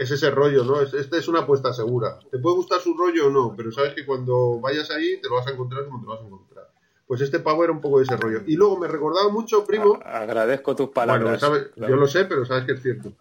[0.00, 0.80] es ese rollo, ¿no?
[0.80, 2.18] Es, este es una apuesta segura.
[2.32, 5.36] Te puede gustar su rollo o no, pero sabes que cuando vayas ahí te lo
[5.36, 6.70] vas a encontrar como te lo vas a encontrar.
[7.06, 8.40] Pues este pavo era un poco de ese rollo.
[8.46, 10.00] Y luego me recordaba mucho, primo.
[10.04, 11.38] A- Agradezco tus Bueno, palabras.
[11.40, 11.94] sabes- claro.
[11.94, 13.12] yo lo sé, pero sabes que es cierto.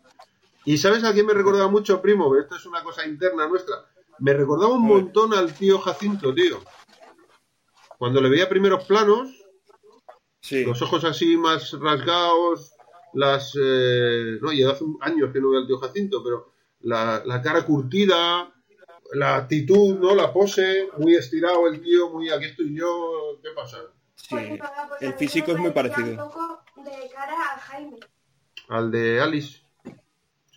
[0.65, 2.29] ¿Y sabes a quién me recordaba mucho, primo?
[2.29, 3.75] Pero Esto es una cosa interna nuestra.
[4.19, 6.61] Me recordaba un montón al tío Jacinto, tío.
[7.97, 9.29] Cuando le veía primeros planos,
[10.39, 10.65] Sí.
[10.65, 12.73] los ojos así más rasgados,
[13.13, 13.57] las...
[13.61, 17.65] eh, no, y hace años que no veo al tío Jacinto, pero la, la cara
[17.65, 18.53] curtida,
[19.13, 20.13] la actitud, ¿no?
[20.15, 23.77] La pose, muy estirado el tío, muy aquí estoy yo, ¿qué pasa?
[24.15, 24.35] Sí.
[24.99, 26.09] El físico es muy parecido.
[26.09, 27.99] Un poco de cara a Jaime.
[28.67, 29.62] Al de Alice.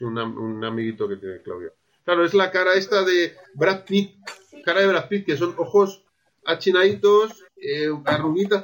[0.00, 1.72] Un, un amiguito que tiene Claudia.
[2.04, 4.16] Claro, es la cara esta de Brad Pitt.
[4.64, 6.04] Cara de Brad Pitt, que son ojos
[6.44, 7.90] achinaditos, eh,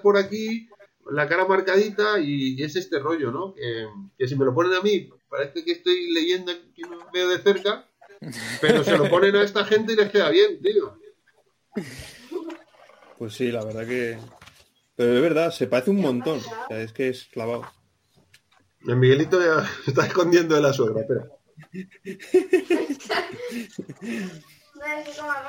[0.02, 0.68] por aquí,
[1.10, 3.54] la cara marcadita y, es este rollo, ¿no?
[3.54, 3.86] Que,
[4.18, 7.38] que si me lo ponen a mí, parece que estoy leyendo que no veo de
[7.38, 7.88] cerca,
[8.60, 10.96] pero se lo ponen a esta gente y les queda bien, tío.
[13.18, 14.18] Pues sí, la verdad que...
[14.94, 16.40] Pero de verdad, se parece un montón.
[16.68, 17.64] O es que es clavado.
[18.86, 21.26] El Miguelito ya se está escondiendo de la suegra, espera.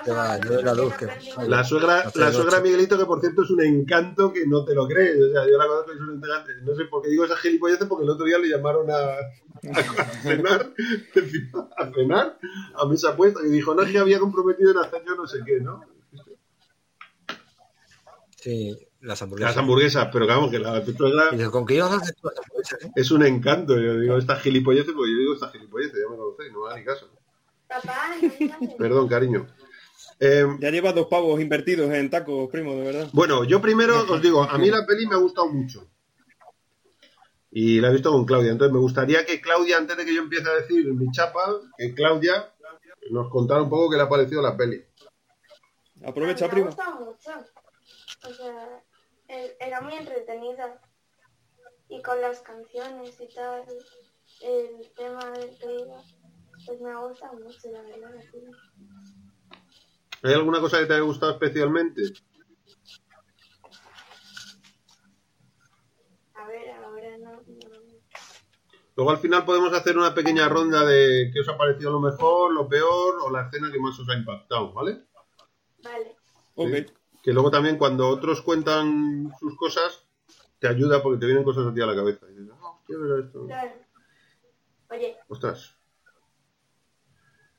[0.10, 1.08] Va, yo la luz, que-
[1.48, 4.88] La suegra, la suegra Miguelito, que por cierto es un encanto que no te lo
[4.88, 5.18] crees.
[5.22, 6.52] O sea, yo la conozco y es un encanto.
[6.64, 10.06] No sé por qué digo esa gilipolleces, porque el otro día le llamaron a, a
[10.22, 10.72] cenar,
[11.78, 12.38] a cenar,
[12.76, 15.40] a mesa puesta, y dijo, no, es que había comprometido en hacer yo no sé
[15.46, 15.84] qué, ¿no?
[18.38, 19.52] Sí, las hamburguesas.
[19.56, 22.38] Las hamburguesas, pero vamos, que la suegra Y ¿con qué ibas a hacer tú las
[22.46, 22.82] hamburguesas?
[22.84, 22.92] eh?
[22.96, 23.80] es un encanto.
[23.80, 26.86] Yo digo esta gilipolleces, porque yo digo esta gilipolleces, ya me conocéis, no me ni
[26.86, 27.10] caso.
[27.68, 28.12] Papá,
[28.78, 29.48] Perdón, cariño.
[30.20, 33.10] Eh, Ya llevas dos pavos invertidos en tacos, primo, de verdad.
[33.14, 35.88] Bueno, yo primero os digo, a mí la peli me ha gustado mucho.
[37.52, 38.52] Y la he visto con Claudia.
[38.52, 41.46] Entonces me gustaría que Claudia, antes de que yo empiece a decir mi chapa,
[41.78, 42.52] que Claudia
[43.12, 44.84] nos contara un poco qué le ha parecido la peli.
[46.06, 46.66] Aprovecha, Me ha primo.
[46.68, 47.32] gustado mucho.
[48.28, 48.84] O sea,
[49.60, 50.82] era muy entretenida.
[51.90, 53.66] Y con las canciones y tal,
[54.42, 56.02] el tema del que iba,
[56.66, 58.12] pues me ha gustado mucho, la verdad.
[58.32, 58.40] sí.
[60.24, 62.02] ¿Hay alguna cosa que te haya gustado especialmente?
[66.36, 67.32] A ver, ahora no.
[67.32, 67.94] no.
[68.96, 72.54] Luego al final podemos hacer una pequeña ronda de qué os ha parecido lo mejor,
[72.54, 75.04] lo peor o la escena que más os ha impactado, ¿vale?
[75.84, 76.16] Vale.
[76.56, 77.03] Ok.
[77.24, 80.04] Que luego también cuando otros cuentan sus cosas,
[80.60, 82.26] te ayuda porque te vienen cosas a ti a la cabeza.
[82.30, 83.46] Y dices, "Ah, hostia, mira esto".
[83.46, 83.72] Claro.
[84.90, 85.76] Oye, Ostras.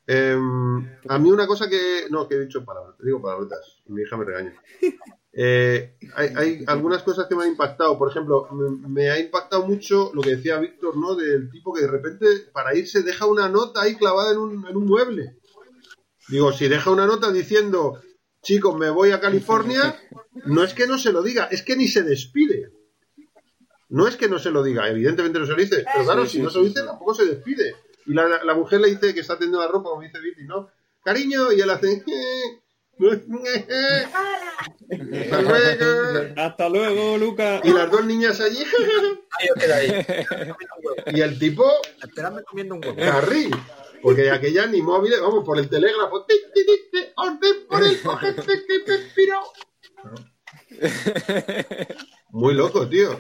[0.07, 2.07] Em, a mí una cosa que...
[2.11, 2.97] No, que he dicho palabras.
[2.99, 3.83] Te digo palabrotas.
[3.87, 4.55] Mi hija me regaña.
[5.37, 7.99] Eh, hay, hay algunas cosas que me han impactado.
[7.99, 11.17] Por ejemplo, me, me ha impactado mucho lo que decía Víctor, ¿no?
[11.17, 14.77] Del tipo que de repente para irse deja una nota ahí clavada en un, en
[14.77, 15.41] un mueble.
[16.29, 18.01] Digo, si deja una nota diciendo,
[18.45, 19.97] chicos, me voy a California,
[20.47, 22.71] no es que no se lo diga, es que ni se despide.
[23.89, 26.31] No es que no se lo diga, evidentemente no se lo dice, pero claro, Sí,
[26.33, 26.87] si sí, no se lo dice, sí.
[26.87, 27.75] tampoco se despide.
[28.07, 30.69] Y la, la- mujer le dice que está tendiendo la ropa, como dice Viti, ¿no?
[31.03, 32.03] Cariño, y él hace...
[35.21, 36.35] Hasta luego.
[36.37, 37.61] Hasta luego, Luca.
[37.65, 38.63] Y las dos niñas allí,
[41.13, 41.65] y el tipo,
[42.03, 42.97] Esperadme comiendo un huevo.
[42.97, 43.55] carril.
[44.05, 46.27] Porque de aquella ni móviles, vamos, por el telégrafo.
[46.27, 49.41] Ti, ti, ti, ti, orden por el cogente que me piró.
[52.31, 53.17] Muy loco, tío.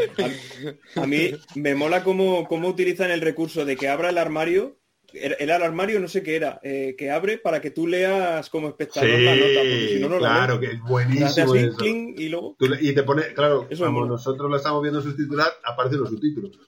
[0.96, 4.78] A mí me mola cómo, cómo utilizan el recurso de que abra el armario.
[5.12, 8.50] Era era el armario, no sé qué era, eh, que abre para que tú leas
[8.50, 11.76] como espectador la nota, porque si no, no la claro, que es buenísimo eso.
[11.84, 12.56] y luego...
[12.58, 16.08] Tú le- y te pone, claro, Eso como nosotros lo estamos viendo subtitular, aparecen los
[16.10, 16.58] subtítulos.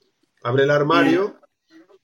[0.43, 1.37] Abre el armario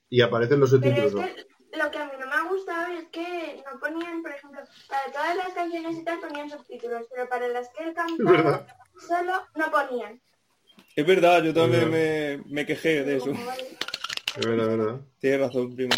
[0.10, 1.22] y aparecen los pero subtítulos ¿no?
[1.22, 4.62] que lo que a mí no me ha gustado es que no ponían, por ejemplo,
[4.88, 8.66] para todas las canciones y tal ponían subtítulos, pero para las que él cantaba
[9.08, 10.22] solo no ponían.
[10.96, 13.32] Es verdad, yo también me, me quejé de eso.
[13.32, 15.02] Es verdad, es verdad.
[15.20, 15.96] Tienes razón, primo.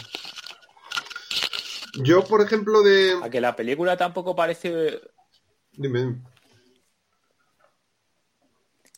[2.04, 3.18] Yo, por ejemplo, de.
[3.24, 5.02] A que la película tampoco parece.
[5.74, 6.22] Dime.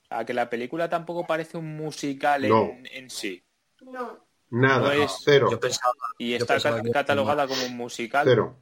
[0.09, 2.71] A que la película tampoco parece un musical en, No.
[2.91, 3.43] en sí.
[3.81, 4.25] No.
[4.49, 5.49] Nada, No es- cero.
[5.51, 8.25] Yo pensaba, Y está pensaba catalogada como un musical.
[8.25, 8.57] Cero.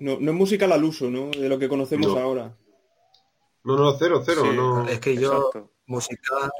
[0.00, 1.30] No, no es musical al uso, ¿no?
[1.30, 2.18] De lo que conocemos No.
[2.20, 2.56] ahora.
[3.64, 4.42] No, no, cero, cero.
[4.44, 4.88] Sí, no.
[4.88, 5.72] es que yo Exacto.
[5.86, 6.50] musical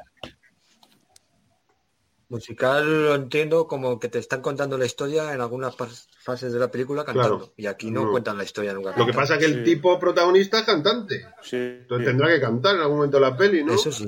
[2.28, 5.74] musical lo entiendo como que te están contando la historia en algunas
[6.22, 7.54] fases de la película cantando Claro.
[7.56, 8.10] y aquí no, No.
[8.10, 8.94] cuentan la historia nunca.
[8.96, 9.72] Lo que pasa es que el Sí.
[9.72, 11.24] tipo protagonista es cantante.
[11.42, 11.56] Sí.
[11.56, 13.72] Entonces tendrá que cantar en algún momento de la peli, ¿no?
[13.72, 14.06] Eso sí.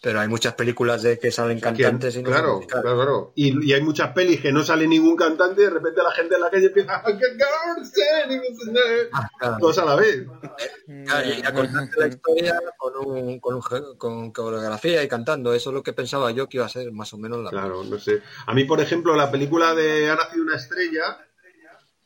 [0.00, 3.32] Pero hay muchas películas de que salen cantantes y no claro, claro, claro.
[3.34, 6.36] Y, y hay muchas pelis que no sale ningún cantante y de repente la gente
[6.36, 9.56] en la calle empieza "I can go standing in the night", Ah, claro.
[9.58, 10.24] todos a la vez.
[11.04, 15.52] Claro, y a contarte la historia con, un, con, un con coreografía y cantando.
[15.52, 17.82] Eso es lo que pensaba yo que iba a ser más o menos la Claro,
[17.82, 18.22] no sé.
[18.46, 21.26] A mí, por ejemplo, la película de Ha nacido una estrella,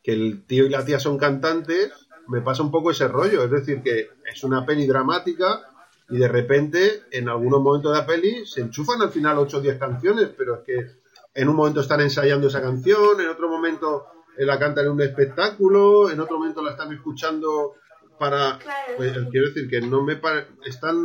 [0.03, 1.93] que el tío y la tía son cantantes,
[2.29, 3.45] me pasa un poco ese rollo.
[3.45, 5.69] Es decir, que es una peli dramática
[6.13, 9.61] y de repente, en algunos momentos de la peli, se enchufan al final 8 o
[9.61, 10.91] 10 canciones, pero es que
[11.35, 14.07] en un momento están ensayando esa canción, en otro momento
[14.37, 17.75] eh, la cantan en un espectáculo, en otro momento la están escuchando
[18.19, 18.59] para...
[18.97, 20.97] Pues, quiero decir que no me pare- están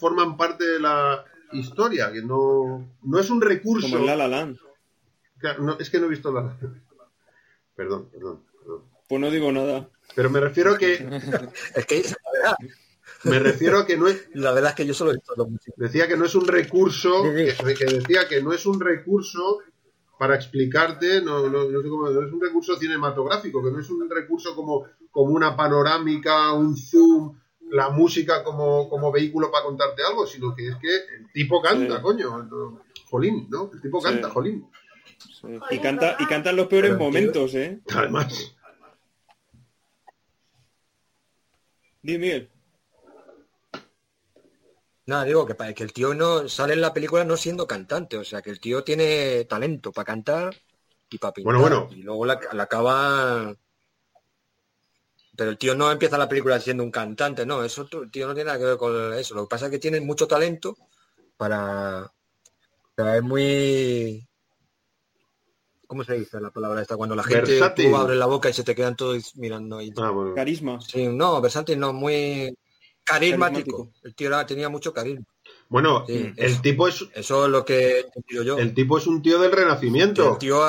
[0.00, 3.86] forman parte de la historia, que no, no es un recurso...
[3.88, 4.58] Como en La La Land.
[5.38, 6.56] Claro, no, es que no he visto la...
[7.76, 8.82] Perdón, perdón, perdón.
[9.08, 9.88] Pues no digo nada.
[10.14, 10.94] Pero me refiero a que
[11.74, 12.56] Es que la verdad,
[13.24, 15.48] me refiero a que no es la verdad es que yo solo he visto los
[15.76, 19.60] decía que no es un recurso que, decía que no es un recurso
[20.18, 23.88] para explicarte, no, no, no sé cómo, no es un recurso cinematográfico, que no es
[23.88, 27.38] un recurso como, como una panorámica, un zoom,
[27.70, 31.96] la música como, como vehículo para contarte algo, sino que es que el tipo canta,
[31.98, 32.02] Sí.
[32.02, 32.48] coño.
[33.08, 33.70] Jolín, ¿no?
[33.72, 34.06] El tipo Sí.
[34.08, 34.68] canta, jolín.
[35.40, 35.46] Sí.
[35.70, 37.80] Y canta, y cantan los peores Pero, momentos, ¿eh?
[37.94, 38.54] Además,
[42.02, 42.48] Di, Miguel.
[45.08, 48.42] Nada, digo que, el tío no sale en la película no siendo cantante, o sea
[48.42, 50.54] que el tío tiene talento para cantar
[51.08, 51.58] y para pintar.
[51.58, 51.98] Bueno, bueno.
[51.98, 53.56] Y luego la, la acaba.
[55.34, 58.34] Pero el tío no empieza la película siendo un cantante, no, eso el tío no
[58.34, 59.34] tiene nada que ver con eso.
[59.34, 60.76] Lo que pasa es que tiene mucho talento
[61.38, 62.02] para.
[62.02, 64.28] O sea, es muy.
[65.86, 66.98] ¿Cómo se dice la palabra esta?
[66.98, 70.10] Cuando la gente tú abres la boca y se te quedan todos mirando y ah,
[70.10, 70.34] bueno.
[70.34, 70.78] Carisma.
[70.82, 72.54] Sí, no, versátil no, muy
[73.08, 73.90] carismático.
[74.02, 75.24] El tío era- tenía mucho carisma.
[75.68, 76.62] Bueno, Sí, el eso.
[76.62, 78.56] tipo es Eso es lo que he yo.
[78.58, 80.32] el tipo es un tío del renacimiento.
[80.32, 80.60] el tío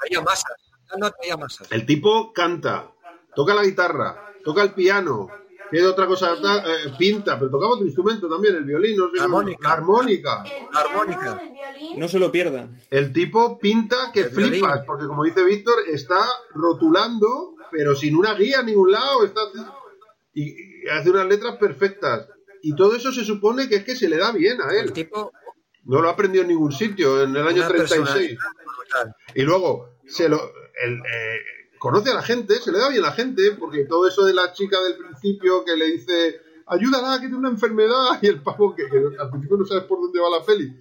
[0.00, 0.52] traía masas.
[0.98, 1.70] No traía masas.
[1.70, 2.90] El tipo canta,
[3.34, 5.28] toca la guitarra, toca el piano,
[5.70, 6.34] ¿qué otra cosa?
[6.34, 9.60] Eh, pinta, pero tocaba otro instrumento también, el violín, no sé, Armónica.
[9.68, 10.44] la armónica.
[11.96, 12.80] No se lo pierdan.
[12.90, 14.50] El tipo pinta que El violín.
[14.52, 16.24] flipas, porque como dice Víctor, está
[16.54, 19.40] rotulando, pero sin una guía a ningún lado, está
[20.40, 22.28] y, hace unas letras perfectas.
[22.62, 24.92] Y todo eso se supone que es que se le da bien a El él.
[24.92, 25.32] tipo,
[25.84, 28.00] No lo ha aprendido en ningún sitio, en el año una 36.
[28.00, 28.38] personalidad
[28.76, 29.14] brutal.
[29.34, 30.40] Y luego se lo
[30.84, 31.38] el, eh,
[31.78, 34.34] conoce a la gente, se le da bien a la gente, porque todo eso de
[34.34, 37.94] la chica del principio que le dice ayúdala, que tiene una enfermedad.
[38.22, 40.72] Y el pavo, que, que al principio no sabes por dónde va la peli.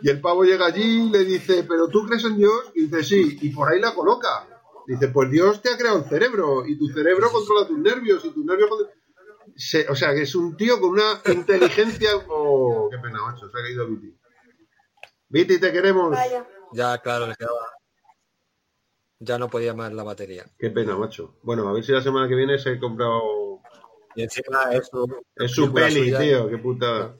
[0.00, 2.70] Y el pavo llega allí y le dice, ¿pero tú crees en Dios?
[2.74, 4.46] Y dice, sí, y por ahí la coloca.
[4.86, 8.30] Dice, pues Dios te ha creado el cerebro, y tu cerebro controla tus nervios, y
[8.30, 8.70] tus nervios...
[8.70, 8.97] controlan-
[9.56, 12.10] Se- o sea, que es un tío con una inteligencia...
[12.28, 14.16] Oh, qué pena, macho, se ha caído Viti.
[15.28, 16.10] Viti, te queremos.
[16.10, 16.46] Vaya.
[16.72, 17.66] Ya, claro, le quedaba.
[19.20, 20.44] Ya no podía más la batería.
[20.58, 21.38] Qué pena, macho.
[21.42, 23.60] Bueno, a ver si la semana que viene se ha comprado...
[24.14, 26.18] Y encima es su, Es su peli, suya.
[26.20, 27.14] tío, qué puta...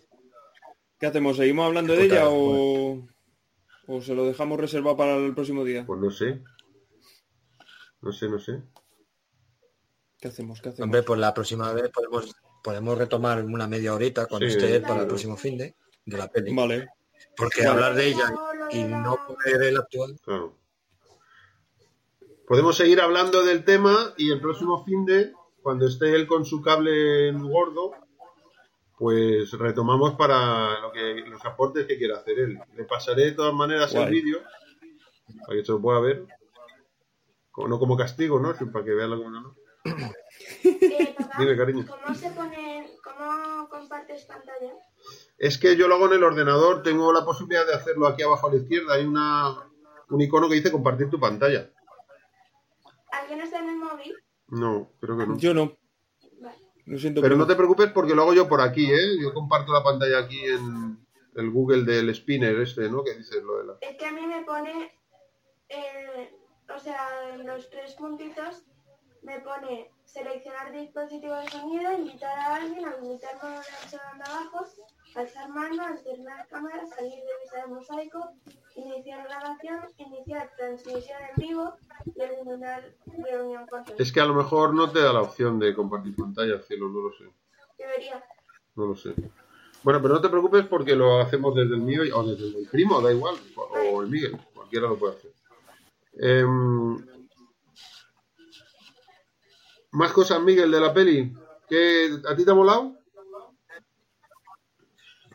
[0.99, 1.37] ¿Qué hacemos?
[1.37, 3.07] ¿Seguimos hablando de ella o,
[3.87, 5.85] o se lo dejamos reservado para el próximo día?
[5.87, 6.43] Pues no sé.
[8.01, 8.63] No sé, no sé.
[10.20, 10.61] ¿Qué hacemos?
[10.61, 10.85] ¿Qué hacemos?
[10.86, 14.82] Hombre, pues la próxima vez podemos, podemos retomar una media horita cuando Sí, esté él
[14.82, 16.55] para el próximo fin de, de la peli.
[16.55, 16.89] Vale.
[17.36, 17.70] Porque Vale.
[17.70, 18.35] hablar de ella
[18.73, 20.19] y no poder el actual.
[20.23, 20.57] Claro.
[22.47, 25.32] Podemos seguir hablando del tema y el próximo fin de,
[25.62, 27.93] cuando esté él con su cable gordo,
[28.97, 32.59] pues retomamos para lo que los aportes que quiera hacer él.
[32.74, 34.40] Le pasaré de todas maneras el vídeo
[35.47, 36.24] para que se lo pueda ver.
[37.57, 38.55] No como castigo, ¿no?
[38.55, 39.55] Sino para que vean como no.
[39.85, 41.87] Eh, papá, Dime, cariño.
[41.87, 44.73] ¿cómo se pone, cómo compartes pantalla?
[45.39, 48.49] Es que yo lo hago en el ordenador, tengo la posibilidad de hacerlo aquí abajo
[48.49, 48.95] a la izquierda.
[48.95, 49.57] Hay una,
[50.11, 51.71] un icono que dice compartir tu pantalla.
[53.13, 54.15] ¿Alguien está en el móvil?
[54.49, 55.39] No, creo que no.
[55.39, 55.77] Yo no.
[56.41, 56.59] Vale.
[56.87, 57.21] Lo siento.
[57.23, 59.21] Pero no te preocupes porque lo hago yo por aquí, ¿eh?
[59.21, 60.99] Yo comparto la pantalla aquí en
[61.37, 63.05] el Google del spinner este, ¿no?
[63.05, 63.75] Que dice lo de la...
[63.81, 64.93] Es que a mí me pone,
[65.69, 66.31] eh,
[66.75, 68.65] o sea, en los tres puntitos
[69.23, 74.66] me pone seleccionar dispositivo de sonido, invitar a alguien, habilitar de banda abajo,
[75.15, 78.32] alzar mano, alternar cámara, salir de vista de mosaico,
[78.77, 81.74] iniciar grabación, iniciar transmisión en vivo
[82.15, 85.74] y eliminar reunión con Es que a lo mejor no te da la opción de
[85.74, 87.24] compartir pantalla, cielo, no lo sé.
[87.78, 88.24] Debería.
[88.77, 89.15] No lo sé.
[89.82, 93.01] Bueno, pero no te preocupes porque lo hacemos desde el mío o desde el primo,
[93.01, 95.32] da igual, o el Miguel, cualquiera lo puede hacer.
[96.20, 96.97] Em,
[99.93, 101.32] Más cosas, Miguel, de la peli.
[101.69, 102.94] ¿Qué, ¿A ti te ha molado?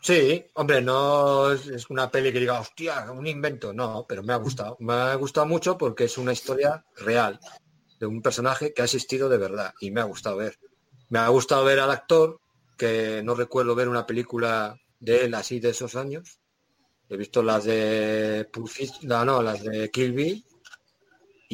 [0.01, 4.37] Sí, hombre, no es una peli que diga, hostia, un invento, no, pero me ha
[4.37, 4.75] gustado.
[4.79, 7.39] Me ha gustado mucho porque es una historia real
[7.99, 10.57] de un personaje que ha existido de verdad y me ha gustado ver.
[11.09, 12.39] Me ha gustado ver al actor,
[12.77, 16.39] que no recuerdo ver una película de él así de esos años.
[17.07, 20.45] He visto las de Fiction- no, no, las de Kill Bill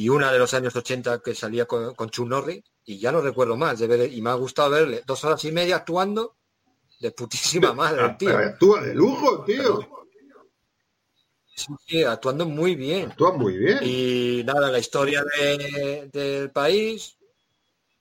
[0.00, 3.20] y una de los años 80 que salía con, con Chuck Norris y ya no
[3.20, 6.36] recuerdo más de ver y me ha gustado verle dos horas y media actuando
[7.00, 8.38] de putísima madre, el tío.
[8.38, 9.86] Actúa de lujo, tío.
[11.54, 13.10] Sí, sí, actuando muy bien.
[13.10, 13.78] Actúa muy bien.
[13.82, 17.18] Y nada, la historia de- del país,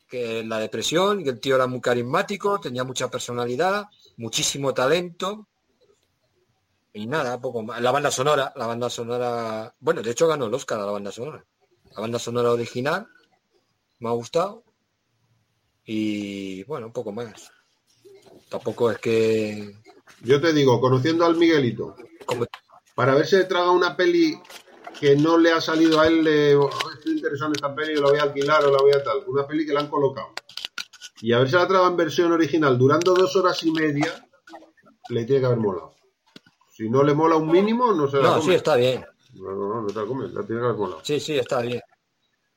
[0.07, 5.49] que la depresión, que el tío era muy carismático, tenía mucha personalidad, muchísimo talento.
[6.93, 7.81] Y nada, poco más.
[7.81, 11.11] La banda sonora, la banda sonora, bueno, de hecho ganó el Oscar a la banda
[11.11, 11.45] sonora.
[11.95, 13.07] La banda sonora original,
[13.99, 14.63] me ha gustado.
[15.85, 17.51] Y bueno, poco más.
[18.49, 19.73] Tampoco es que
[20.21, 21.95] Yo te digo, conociendo al Miguelito,
[22.25, 22.45] como
[22.95, 24.37] para verse traga una peli
[24.99, 28.09] que no le ha salido a él de "Oh, estoy interesado en esta peli, la
[28.09, 30.29] voy a alquilar o la voy a tal, una peli que la han colocado.
[31.21, 34.27] Y a ver si la traga en versión original durando dos horas y media,
[35.09, 35.95] le tiene que haber molado.
[36.69, 38.45] Si no le mola un mínimo, no se la No, come.
[38.45, 39.05] sí, está bien.
[39.39, 41.01] No, no, no, no se la come, la tiene molado.
[41.03, 41.81] Sí, sí, está bien.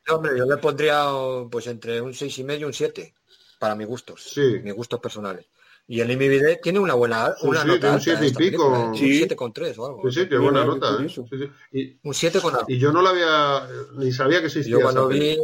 [0.08, 1.06] Hombre, yo le pondría
[1.50, 3.14] pues entre un seis y medio y un 7
[3.58, 4.58] para mis gustos, Sí.
[4.62, 5.46] mis gustos personales.
[5.86, 8.38] Y el IMDb tiene una buena Un una siete, nota un alta, siete y esta
[8.38, 8.62] pico.
[8.72, 8.88] película, ¿eh?
[8.88, 9.16] un Sí.
[9.18, 10.10] 7 con 3 o algo.
[10.10, 11.08] Sí, sí, qué buena nota, ¿eh?
[11.08, 11.50] Sí, sí.
[11.72, 15.06] Y, Un 7 con y yo no la había, ni sabía que existía Yo cuando
[15.08, 15.38] vi,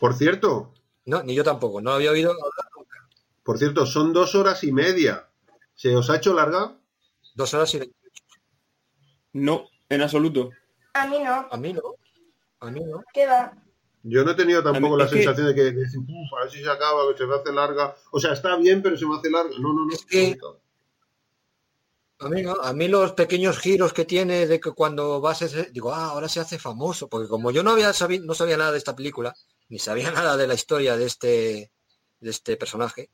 [0.00, 0.74] Por cierto,
[1.06, 3.08] no, ni yo tampoco, no había oído hablar nunca.
[3.42, 5.28] por cierto, son dos horas y media.
[5.74, 6.76] ¿Se os ha hecho larga?
[7.34, 7.92] Dos horas y
[9.32, 10.50] No, en absoluto.
[10.94, 11.46] A mí no.
[11.50, 11.82] a mí no,
[12.60, 13.02] a mí no.
[13.12, 13.52] ¿Qué va?
[14.02, 16.42] Yo no he tenido tampoco mí- la que- sensación de que de decir, "Uf, a
[16.44, 17.96] ver si se acaba, que se me hace larga.
[18.12, 19.54] O sea, está bien, pero se me hace larga.
[19.58, 19.92] No, no, no.
[19.92, 20.36] Es que-
[22.20, 25.46] A mí no, a mí los pequeños giros que tiene de que cuando vas a
[25.46, 28.56] ese- digo, ah, ahora se hace famoso, porque como yo no había sabido, no sabía
[28.56, 29.34] nada de esta película,
[29.68, 31.70] ni sabía nada de la historia de este
[32.20, 33.10] de este personaje,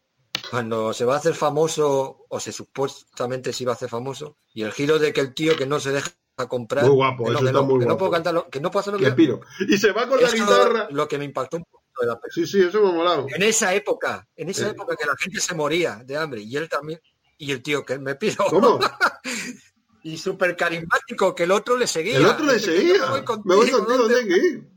[0.51, 4.62] cuando se va a hacer famoso o se supuestamente se iba a hacer famoso y
[4.62, 6.10] el giro de que el tío que no se deja
[6.48, 7.98] comprar, Muy guapo, que no, eso que está no, muy que no guapo.
[7.98, 9.40] puedo cantarlo, que no pasa lo que piro.
[9.68, 10.88] Y se va con la guitarra.
[10.90, 12.46] lo que me impactó un poco de la película.
[12.46, 13.26] Sí, sí, eso me ha molado.
[13.34, 14.70] En esa época, en esa Sí.
[14.70, 17.00] época que la gente se moría de hambre y él también
[17.38, 18.78] y el tío que me pido ¿Cómo?
[20.02, 22.16] y súper carismático que el otro le seguía.
[22.18, 22.96] El otro le seguía.
[22.96, 23.04] yo
[23.44, 24.14] Me voy contigo, ¿dónde?
[24.14, 24.68] tengo que ir.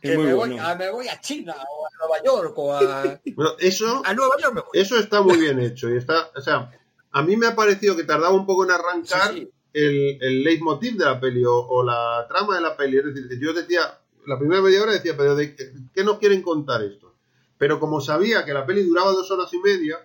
[0.00, 0.66] Que me, voy, bueno.
[0.66, 4.34] a, me voy a China o a Nueva York o a, Bueno, eso, a Nueva
[4.40, 4.70] York me voy.
[4.74, 5.88] eso está muy bien hecho.
[5.88, 6.72] Y está, o sea,
[7.12, 9.50] a mí me ha parecido que tardaba un poco en arrancar Sí, sí.
[9.74, 12.98] El, el leitmotiv de la peli o, o la trama de la peli.
[12.98, 16.82] Es decir, yo decía, la primera media hora decía, pero ¿de qué, nos quieren contar
[16.82, 17.14] esto?
[17.56, 19.98] Pero como sabía que la peli duraba dos horas y media,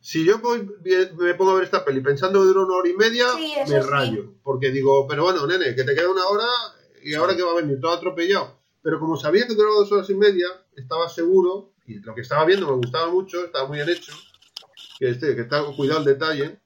[0.00, 0.70] si yo voy-
[1.18, 3.82] me pongo a ver esta peli pensando que dura una hora y media, Sí, me
[3.82, 3.88] sí.
[3.88, 4.34] rayo.
[4.42, 6.46] Porque digo, pero bueno, nene, que te queda una hora
[7.02, 8.58] y ahora que va a venir todo atropellado.
[8.82, 10.46] Pero como sabía que duraba dos horas y media,
[10.76, 14.12] estaba seguro, y lo que estaba viendo me gustaba mucho, estaba muy bien hecho,
[15.00, 16.60] que, este, que está cuidado el detalle.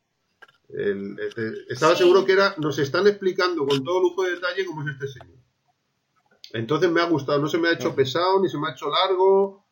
[0.71, 1.99] el- este, estaba Sí.
[1.99, 5.37] seguro que era, nos están explicando con todo lujo de detalle cómo es este señor.
[6.53, 8.89] Entonces me ha gustado, no se me ha hecho pesado, ni se me ha hecho
[8.89, 9.67] largo.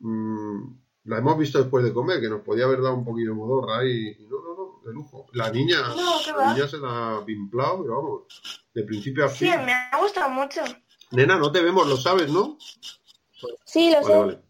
[0.00, 3.36] Mm, la hemos visto después de comer, que nos podía haber dado un poquillo de
[3.36, 5.26] modorra y, y no, no, no, de lujo.
[5.32, 8.22] La niña, No, la niña se la ha pimplado, pero vamos,
[8.74, 9.64] de principio a Sí, fin.
[9.64, 10.60] me ha gustado mucho.
[11.12, 12.58] Nena, no te vemos, lo sabes, ¿no?
[13.64, 14.18] Sí, lo Vale, sé.
[14.18, 14.42] vale.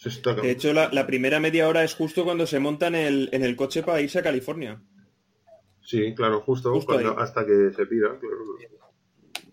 [0.00, 2.94] Se está De hecho, la, la primera media hora es justo cuando se monta en
[2.94, 4.80] el, en el coche para irse a California.
[5.82, 7.16] Sí, claro, justo, Justo cuando- ahí.
[7.18, 8.36] hasta que se pira, claro.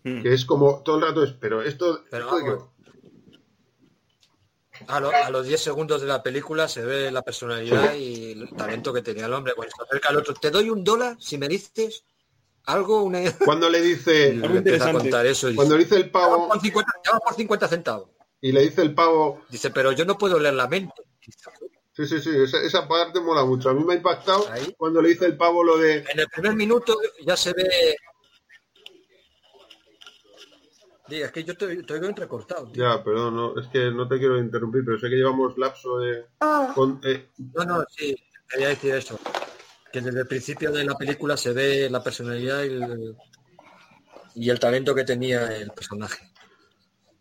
[0.04, 0.22] Mm.
[0.24, 2.70] Que es como todo el rato es, pero esto, Pero vamos.
[4.88, 8.50] A, lo- a los 10 segundos de la película se ve la personalidad y el
[8.56, 9.54] talento que tenía el hombre.
[9.56, 12.06] Cuando se acerca al otro, te doy un dólar si me dices
[12.66, 13.20] algo, una...
[13.44, 15.00] Cuando le dice, Algo le empieza a interesante.
[15.00, 17.20] contar eso y dice, cuando le dice el "Ya pavo va por 50, ya va
[17.20, 18.10] por 50 centavos.
[18.42, 20.94] Y le dice el pavo, Dice, pero yo no puedo leer la mente.
[21.94, 23.70] sí, sí, sí, esa, esa parte mola mucho.
[23.70, 24.74] A mí me ha impactado Ahí.
[24.78, 27.96] cuando le dice el pavo lo de, En el primer minuto ya se ve...
[31.10, 32.70] Diga, es que yo estoy, estoy entrecortado.
[32.70, 32.84] tío.
[32.84, 36.26] ya, perdón, no, es que no te quiero interrumpir, pero sé que llevamos lapso de,
[36.42, 38.14] Ah, con- eh, No, no, sí,
[38.50, 39.18] quería decir eso.
[39.92, 43.16] Que desde el principio de la película se ve la personalidad y el,
[44.36, 46.30] y el talento que tenía el personaje.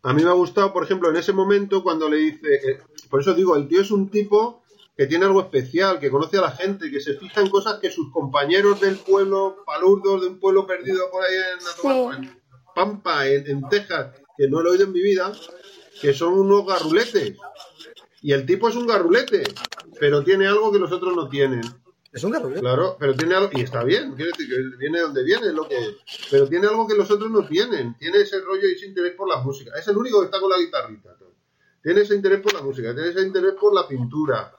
[0.07, 2.79] A mí me ha gustado, por ejemplo, en ese momento cuando le dice, eh,
[3.11, 4.63] por eso digo, el tío es un tipo
[4.97, 7.91] que tiene algo especial, que conoce a la gente, que se fija en cosas que
[7.91, 12.17] sus compañeros del pueblo, palurdos de un pueblo perdido por ahí en, la Sí.
[12.23, 12.41] en
[12.73, 15.33] Pampa, en, en Texas, que no lo he oído en mi vida,
[16.01, 17.37] que son unos garruletes.
[18.23, 19.43] Y el tipo es un garrulete,
[19.99, 21.63] pero tiene algo que los otros no tienen.
[22.17, 22.63] Es un garrulete.
[22.63, 25.77] Claro, pero tiene algo, y está bien, quiero decir que viene donde viene, lo que
[25.77, 25.97] es.
[26.31, 29.29] Pero tiene algo que los otros no tienen, tiene ese rollo y ese interés por
[29.29, 29.73] la música.
[29.79, 31.15] Es el único que está con la guitarrita.
[31.83, 34.51] Tiene ese interés por la música, tiene ese interés por la pintura.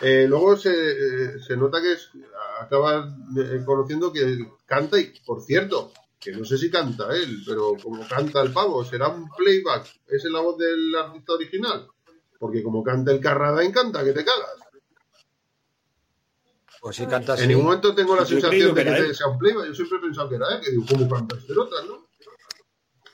[0.00, 2.10] Eh, luego se, eh, se nota que es,
[2.60, 7.76] acaba eh, conociendo que canta y, por cierto, que no sé si canta él, pero
[7.80, 11.86] como canta el pavo, será un playback, es la voz del artista original.
[12.40, 14.63] Porque como canta el Carradine, canta, que te cagas.
[16.84, 17.44] Pues sí, canta así.
[17.44, 19.68] En ningún momento tengo la sensación de que que sea un playback.
[19.68, 22.08] Yo siempre he pensado que era él, que digo, ¿cómo canta este nota, no?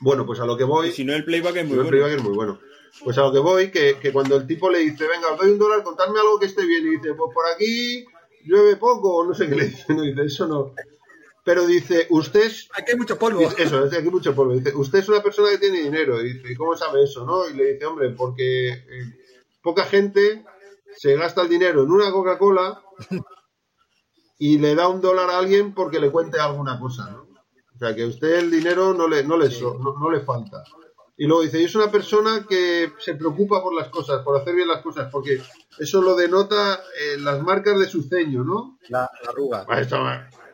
[0.01, 0.89] Bueno, pues a lo que voy.
[0.89, 1.91] Y si no, el playback es muy el bueno.
[1.91, 2.59] playback es muy bueno.
[3.05, 5.53] Pues a lo que voy, que, que cuando el tipo le dice, venga, os doy
[5.53, 8.05] un dólar, contadme algo que esté bien, y dice, pues por aquí
[8.45, 10.75] llueve poco, o no sé qué le dice, no dice, eso no.
[11.45, 13.39] Pero dice, usted es Aquí hay mucho polvo.
[13.39, 14.55] Dice, Eso, es aquí mucho polvo.
[14.55, 16.21] Dice, usted es una persona que tiene dinero.
[16.21, 17.49] Y dice, ¿y cómo sabe eso, no?
[17.49, 19.05] Y le dice, hombre, porque eh,
[19.63, 20.45] poca gente
[20.97, 22.83] se gasta el dinero en una Coca-Cola
[24.41, 27.29] y le da un dólar a alguien porque le cuente alguna cosa, ¿no?
[27.75, 30.21] O sea, que a usted el dinero no le, no le, so- no, no le
[30.21, 30.65] falta.
[31.17, 34.55] Y luego dice, y es una persona que se preocupa por las cosas, por hacer
[34.55, 35.41] bien las cosas, porque
[35.79, 38.79] eso lo denota eh, las marcas de su ceño, ¿no?
[38.89, 39.65] La, la arruga.
[39.65, 39.97] Bueno, esto,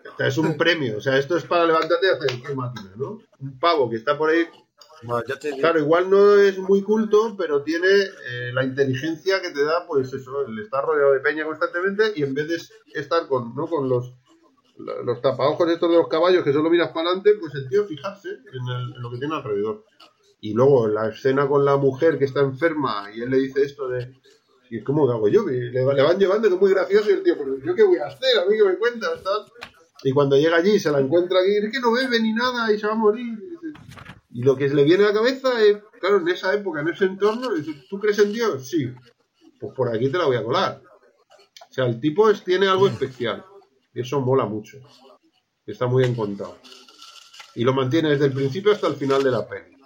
[0.05, 3.19] esto es un premio, o sea, esto es para levantarte y hacer qué máquina, ¿no?
[3.39, 4.45] Un pavo que está por ahí,
[5.59, 10.13] Claro, igual no es muy culto, pero tiene eh, la inteligencia que te da, pues
[10.13, 12.59] eso, el estar rodeado de peña constantemente y en vez de
[13.01, 13.67] estar con, ¿no?
[13.67, 14.13] con los,
[14.79, 18.29] los tapaojos estos de los caballos que solo miras para adelante, pues el tío fijarse
[18.31, 19.85] en, el- lo que tiene alrededor.
[20.41, 23.89] Y luego la escena con la mujer que está enferma y él le dice esto
[23.89, 24.15] de...
[24.69, 25.47] ¿Y cómo lo hago yo?
[25.47, 28.07] Le, van llevando, que es muy gracioso, y el tío, pero ¿yo qué voy a
[28.07, 28.37] hacer?
[28.39, 29.23] ¿A mí que me cuentas?
[29.23, 29.47] Tal?
[30.03, 32.79] Y cuando llega allí, se la encuentra aquí, es que no bebe ni nada y
[32.79, 33.39] se va a morir.
[34.37, 37.07] Y, lo que le viene a la cabeza es, claro, en esa época, en ese
[37.07, 37.49] entorno,
[37.89, 38.69] ¿tú crees en Dios?
[38.69, 38.93] Sí.
[39.59, 40.83] Pues por aquí te la voy a colar.
[41.71, 43.45] O sea, el tipo es, tiene algo especial.
[43.95, 44.79] Y eso mola mucho.
[45.67, 46.59] Está muy bien contado.
[47.55, 49.77] Y lo mantiene desde el principio hasta el final de la peli.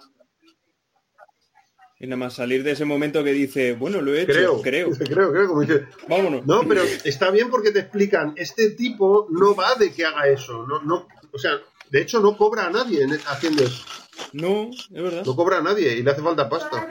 [2.01, 4.89] Y nada más salir de ese momento que dice, bueno, lo he hecho, Creo, creo.
[5.05, 6.45] Creo, creo, como dice, Vámonos.
[6.47, 10.65] No, pero está bien porque te explican, este tipo no va de que haga eso,
[10.65, 11.61] no, no, o sea,
[11.91, 13.85] de hecho no cobra a nadie en- haciendo eso,
[14.33, 15.23] No, es verdad.
[15.25, 16.87] no cobra a nadie y le hace falta pasta.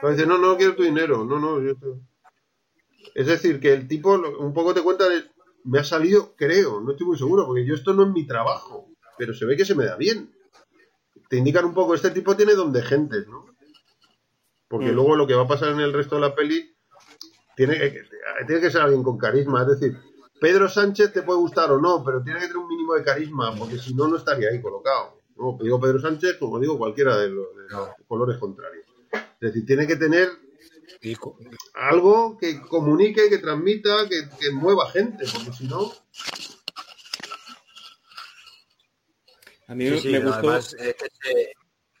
[0.00, 2.00] Pero dice, no, no quiero tu dinero, no, no, yo te-
[3.14, 5.24] Es decir, que el tipo un poco te cuenta de,
[5.64, 8.88] me ha salido, creo, no estoy muy seguro, porque yo esto no es mi trabajo,
[9.18, 10.32] pero se ve que se me da bien.
[11.28, 13.46] te indican un poco, este tipo tiene don de gentes, ¿no?
[14.68, 14.94] Porque Mm.
[14.94, 16.76] luego lo que va a pasar en el resto de la peli
[17.56, 18.02] tiene que,
[18.46, 19.62] tiene que ser alguien con carisma.
[19.62, 19.98] Es decir,
[20.40, 23.56] Pedro Sánchez te puede gustar o no, pero tiene que tener un mínimo de carisma,
[23.58, 25.15] porque si no, no estaría ahí colocado.
[25.36, 25.58] ¿No?
[25.60, 27.94] Digo Pedro Sánchez, como digo, cualquiera de los, de los No.
[28.06, 28.84] colores contrarios.
[29.12, 30.28] Es decir, tiene que tener
[31.74, 35.92] algo que comunique, que transmita, que, que mueva gente, porque si no,
[39.68, 40.34] A mí sí, sí, me gustó.
[40.34, 40.94] además, eh,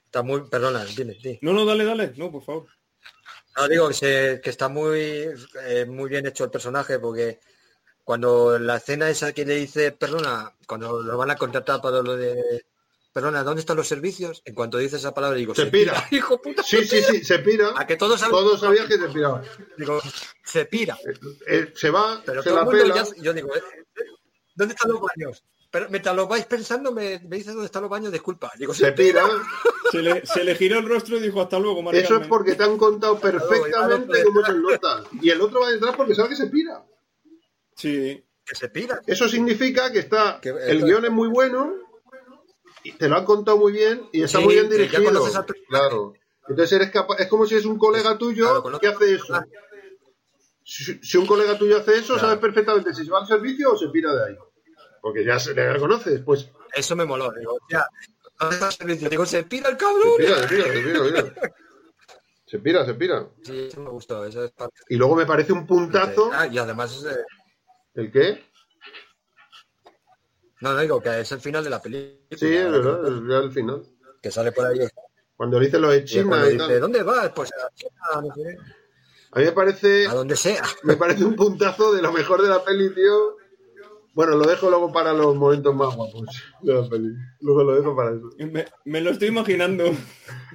[0.04, 1.38] está muy, perdona, dime, dime.
[1.42, 2.12] No, no, dale, dale.
[2.16, 2.66] No, por favor.
[3.56, 5.00] No, digo que, se- que está muy,
[5.64, 7.40] eh, muy bien hecho el personaje porque
[8.04, 12.16] cuando la escena esa que le dice, perdona, cuando lo van a contratar para lo
[12.16, 12.64] de,
[13.16, 14.42] perdona, ¿dónde están los servicios?
[14.44, 15.94] En cuanto dice esa palabra digo, Se pira.
[16.10, 16.62] hijo puta.
[16.62, 17.72] sí, sí, sí, se pira.
[17.74, 19.42] A que todos saben, Todos sabían que se piraba.
[19.78, 20.00] digo,
[20.44, 20.98] se pira.
[21.46, 22.94] Eh, se va, Pero se todo la el mundo pela.
[23.04, 23.62] ya- yo digo, eh,
[24.54, 25.42] ¿dónde están los baños?
[25.70, 28.52] Pero mientras lo vais pensando, me, me dice dónde están los baños, disculpa.
[28.58, 29.24] Digo, Se pira.
[29.90, 32.28] Se le, se le giró el rostro y dijo hasta luego, Mari Eso es Carmen".
[32.28, 35.04] porque te han contado perfectamente cómo es el nota.
[35.22, 36.84] Y el otro va detrás porque sabe que se pira.
[37.76, 38.22] Sí.
[38.44, 39.00] que se pira.
[39.06, 41.72] Eso significa que está Que- el guion es muy bueno,
[42.92, 45.24] te lo han contado muy bien y está Sí, muy bien dirigido.
[45.68, 46.14] Claro.
[46.48, 49.40] Entonces eres capaz, es como si es un colega tuyo Claro, que hace eso.
[50.62, 52.20] Si, si un colega tuyo hace eso, Claro.
[52.28, 54.36] sabes perfectamente si se va al servicio o se pira de ahí.
[55.00, 57.32] Porque ya se le conoces, pues Eso me moló.
[57.32, 57.86] Digo, ya,
[58.38, 59.08] ¿dónde está el servicio?
[59.08, 60.12] Digo, se pira el cabrón.
[60.18, 61.52] se pira, se pira, se pira.
[62.48, 63.28] Se pira, se pira.
[63.42, 64.24] Sí, eso me gustó.
[64.24, 66.30] Eso es parte Y luego me parece un puntazo.
[66.32, 67.16] Ah, y además, eh,
[67.94, 68.44] ¿El qué?
[70.60, 72.16] No, no digo que es el final de la película.
[72.36, 73.82] Sí, es verdad, es el final.
[74.22, 74.78] Que sale por ahí.
[75.36, 76.80] Cuando le dice lo de Y China cuando y dice, tal.
[76.80, 77.30] ¿dónde vas?
[77.34, 77.90] Pues a China,
[78.22, 78.56] no sé.
[79.32, 80.62] A mí me parece, A donde sea.
[80.82, 83.36] me parece un puntazo de lo mejor de la peli, tío.
[84.14, 86.22] Bueno, lo dejo luego para los momentos más guapos
[86.62, 87.10] de la peli.
[87.40, 88.30] Luego lo dejo para eso.
[88.50, 89.84] Me, me lo estoy imaginando.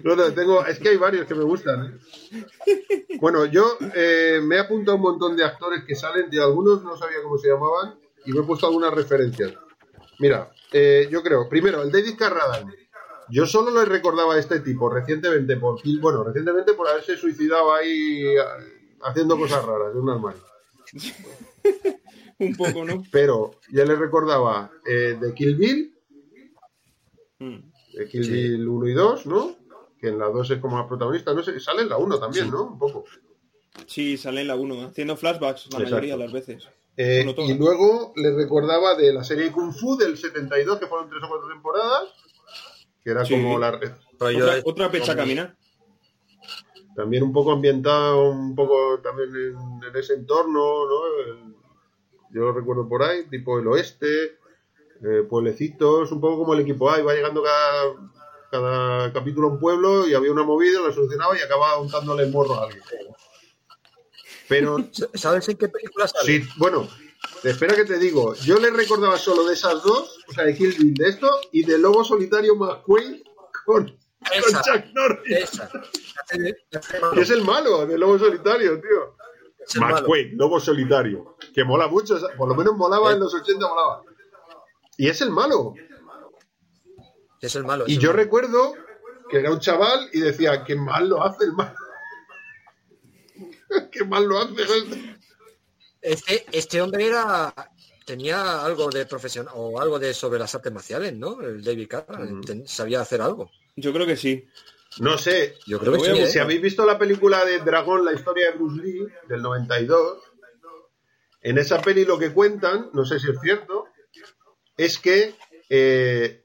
[0.04, 2.00] No, no, tengo, es que hay varios que me gustan.
[2.66, 3.06] ¿eh?
[3.20, 6.98] Bueno, yo eh, me he apuntado un montón de actores que salen, de algunos no
[6.98, 9.54] sabía cómo se llamaban, y me he puesto algunas referencias.
[10.22, 12.74] Mira, eh, yo creo, primero, el David Carradine.
[13.30, 18.36] Yo solo lo recordaba a este tipo recientemente por bueno, recientemente por haberse suicidado ahí
[18.38, 18.58] ah,
[19.10, 20.42] haciendo cosas raras en un armario.
[22.40, 23.04] Un poco, ¿no?
[23.12, 25.88] Pero ya le recordaba eh, de Kill Bill,
[27.40, 27.72] Mm.
[27.98, 28.32] de Kill Sí.
[28.32, 29.56] Bill 1 y 2, ¿no?
[30.00, 32.52] Que en la 2 es como la protagonista, no sé, sale en la 1 también,
[32.52, 32.66] ¿no?
[32.66, 33.06] Un poco.
[33.88, 35.96] Sí, sale en la 1, haciendo flashbacks la Exacto.
[35.96, 36.68] mayoría de las veces.
[37.04, 41.24] Eh, y luego le recordaba de la serie Kung Fu del 72, que fueron tres
[41.24, 42.10] o cuatro temporadas,
[43.04, 43.34] que era Sí.
[43.34, 45.56] como la Otra, otra pecha caminar.
[46.96, 51.52] también un poco ambientado, un poco también en, en ese entorno, ¿no?
[52.34, 54.38] Yo lo recuerdo por ahí, tipo el oeste,
[55.04, 57.96] eh, pueblecitos, un poco como el equipo A, iba llegando cada,
[58.52, 62.32] cada capítulo a un pueblo y había una movida, la solucionaba y acababa untándole el
[62.32, 62.84] morro a alguien.
[64.52, 64.76] Pero
[65.14, 66.26] ¿Sabes en qué película sale?
[66.26, 66.86] Sí, bueno,
[67.42, 68.36] espera que te digo.
[68.36, 71.64] Yo le recordaba solo de esas dos, o sea, de Kill Bill, de esto, y
[71.64, 73.24] de Lobo Solitario McQueen
[73.66, 73.88] con.
[73.88, 75.38] Chuck Norris.
[75.38, 75.72] Esa.
[77.16, 79.16] Es el malo de Lobo Solitario, tío.
[79.82, 81.38] McQueen, Lobo Solitario.
[81.54, 84.02] Que mola mucho, por lo menos molaba en los 80, molaba.
[84.98, 85.76] Y es el malo.
[87.40, 87.86] Es el malo.
[87.86, 88.22] es Y el yo malo.
[88.22, 88.74] recuerdo
[89.30, 91.74] que era un chaval y decía, qué mal lo hace el malo.
[93.92, 94.54] qué mal lo hace.
[96.02, 97.54] Este, este hombre era
[98.06, 101.40] tenía algo de profesión o algo de sobre las artes marciales, ¿no?
[101.42, 102.06] El David Carr
[102.46, 103.52] ten- sabía hacer algo.
[103.76, 104.46] Yo creo que sí.
[105.00, 106.10] No sé, Yo creo que sí.
[106.10, 106.28] a ¿eh?
[106.28, 110.20] Si habéis visto la película de Dragón, la historia de Bruce Lee, del 92,
[111.44, 113.86] en esa peli lo que cuentan, no sé si es cierto,
[114.76, 115.34] es que
[115.70, 116.44] eh,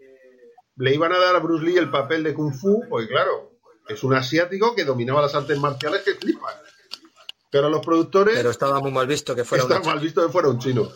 [0.77, 3.59] le iban a dar a Bruce Lee el papel de Kung Fu, porque claro,
[3.89, 6.15] es un asiático que dominaba las artes marciales que
[7.57, 7.63] flipan.
[7.63, 10.33] Pero los productores Pero estaba muy mal visto que fuera está una mal visto que
[10.33, 10.91] fuera un chino.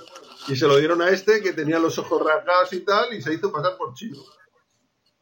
[0.49, 3.35] Y se lo dieron a este que tenía los ojos rasgados y tal, y se
[3.35, 4.19] hizo pasar por chino.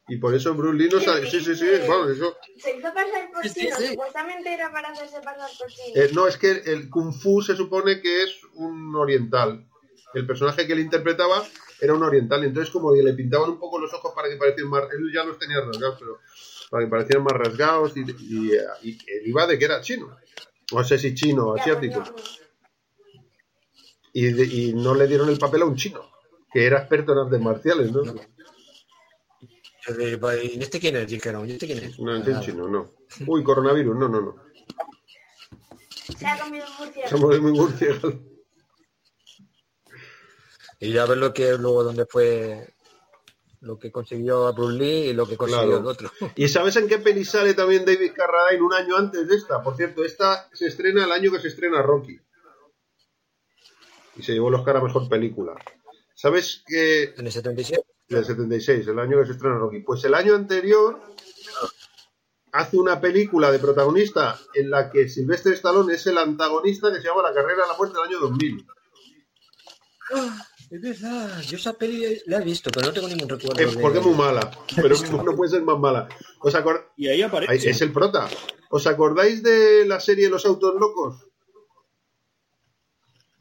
[0.07, 1.29] Y por eso Bruce Lee no sale.
[1.29, 2.35] Sí, sí, sí, vamos, eso.
[2.57, 3.87] Se hizo pasar por Sí, sí, chino, sí.
[3.89, 6.01] supuestamente era para hacerse pasar por chino.
[6.01, 9.67] Eh, no, es que el Kung Fu se supone que es un oriental.
[10.15, 11.43] El personaje que él interpretaba
[11.79, 12.43] era un oriental.
[12.43, 14.83] Entonces, como que le pintaban un poco los ojos para que parecieran más.
[14.91, 16.19] Él ya los tenía rasgados, pero
[16.71, 17.95] para que parecieran más rasgados.
[17.95, 20.17] Y, y, eh, y él iba de que era chino.
[20.71, 21.99] No sé si chino o asiático.
[21.99, 22.15] no, no.
[24.13, 26.01] Y, de- y no le dieron el papel a un chino,
[26.51, 28.01] que era experto en artes marciales, ¿no?
[29.97, 31.07] Digo, ¿Y este quién es?
[31.07, 31.99] Dijeron, ¿y este quién es?
[31.99, 32.91] No, es chino, no.
[33.25, 34.35] Uy, coronavirus, no, no, no.
[36.17, 38.19] Se ha comido un murciélago.
[40.79, 42.73] Y ya ver lo que luego donde fue
[43.61, 45.79] lo que consiguió Bruce Lee y lo que consiguió Claro.
[45.81, 46.11] el otro.
[46.35, 49.61] ¿Y sabes en qué peli sale también David Carradine un año antes de esta?
[49.61, 52.19] Por cierto, esta se estrena el año que se estrena Rocky.
[54.15, 55.53] Y se llevó el Oscar a Mejor Película.
[56.15, 57.81] ¿Sabes que En el 77.
[58.09, 59.79] del 76, el año que se estrena Rocky.
[59.81, 60.99] Pues el año anterior
[62.51, 67.07] hace una película de protagonista en la que Sylvester Stallone es el antagonista que se
[67.07, 68.65] llama La carrera a la muerte del año 2000.
[70.71, 73.55] Es verdad, yo esa peli la he visto, pero no tengo ningún recuerdo.
[73.55, 76.07] De- porque es muy mala, pero no puede ser más mala.
[76.41, 77.51] ¿Os acor- Y ahí aparece.
[77.51, 78.29] Ahí- Es el prota.
[78.69, 81.25] ¿Os acordáis de la serie Los Autos Locos?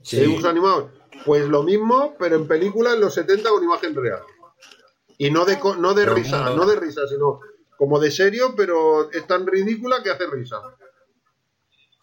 [0.02, 0.20] Sí.
[0.20, 0.90] dibujos animados.
[1.26, 4.22] Pues lo mismo, pero en película en los 70 con imagen real.
[5.18, 7.40] Y no de, co- no de Pero risa, no de risa, sino
[7.76, 10.56] como de serio, pero es tan ridícula que hace risa.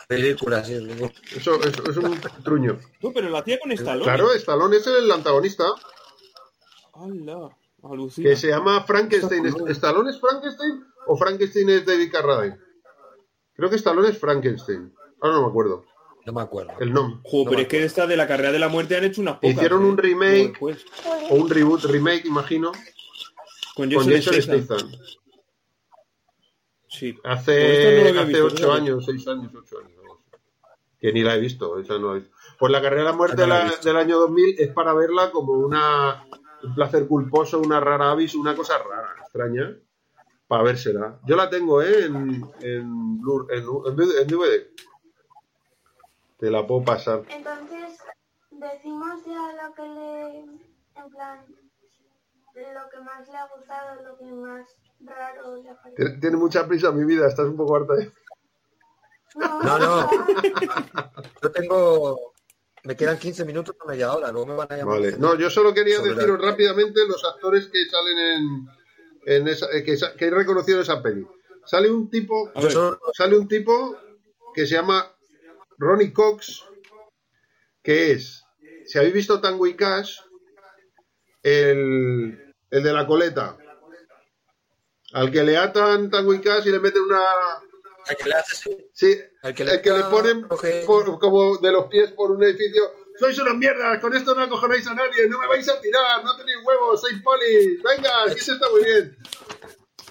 [0.07, 0.73] Película, sí.
[0.75, 1.11] digo.
[1.35, 2.79] Eso, eso es un truño.
[3.01, 4.03] No, pero la hacía con Stallone.
[4.03, 5.65] Claro, Stallone es el antagonista,
[6.93, 7.49] ¡Hala!
[7.83, 8.29] Alucina.
[8.29, 9.45] que se llama Frankenstein.
[9.67, 12.57] ¿Stallone es Frankenstein o Frankenstein es David Carradine?
[13.55, 14.93] Creo que Stallone es Frankenstein.
[15.21, 15.85] Ahora no me acuerdo
[16.25, 16.73] No me acuerdo.
[16.79, 17.19] el nombre.
[17.23, 19.35] Jo, pero es que de esta de la carrera de la muerte han hecho unas
[19.35, 19.51] pocas.
[19.51, 19.89] Hicieron ¿eh?
[19.89, 20.49] un remake.
[20.49, 20.85] Después.
[21.29, 22.71] O un reboot, remake, imagino,
[23.75, 24.79] Con con Jason, Jason Statham.
[24.79, 24.91] Statham.
[26.99, 27.17] Sí.
[27.23, 29.91] Hace, no hace visto, ocho años, seis años, ocho años.
[30.99, 32.35] Que ni la he visto, esa no la he visto.
[32.57, 33.87] Pues la carrera de la muerte No la he de la- visto.
[33.87, 36.25] del año 2000 es para verla como una,
[36.63, 39.75] un placer culposo, una rara avis, una cosa rara, extraña,
[40.47, 41.19] para vérsela.
[41.25, 42.05] Yo la tengo, ¿eh?
[42.05, 42.15] En,
[42.61, 43.19] en,
[43.49, 44.67] en- en DVD.
[46.37, 47.23] Te la puedo pasar.
[47.29, 47.97] Entonces,
[48.51, 50.39] decimos ya lo que le.
[50.39, 51.45] En plan.
[52.55, 54.65] Lo que más le ha gustado, lo que más
[55.01, 55.61] raro.
[56.19, 57.95] Tiene, mucha prisa mi vida, estás un poco harta.
[58.01, 58.11] ¿eh?
[59.35, 60.09] No, No, no.
[61.41, 62.33] Yo tengo.
[62.83, 64.99] Me quedan 15 minutos para media hora, luego me van a llamar.
[64.99, 65.17] Vale.
[65.17, 68.67] No, yo solo quería Sobre la- deciros rápidamente los actores que salen en,
[69.25, 71.25] en esa, eh, que, que he reconocido en esa peli.
[71.65, 72.51] Sale un tipo,
[73.13, 73.97] sale un tipo
[74.53, 75.11] que se llama
[75.79, 76.63] Ronnie Cox,
[77.81, 78.45] que es,
[78.85, 80.19] si habéis visto Tango y Cash,
[81.41, 83.57] el, el de la coleta,
[85.15, 87.21] al que le atan Tango y le meten una,
[88.07, 88.35] Al que le
[88.93, 90.45] sí, al que el le, que le ponen
[90.85, 92.83] por- como de los pies por un edificio.
[93.17, 96.35] Sois unas mierdas, con esto no acojonáis a nadie, no me vais a tirar, no
[96.35, 99.17] tenéis huevos, sois polis, venga, aquí se está muy bien.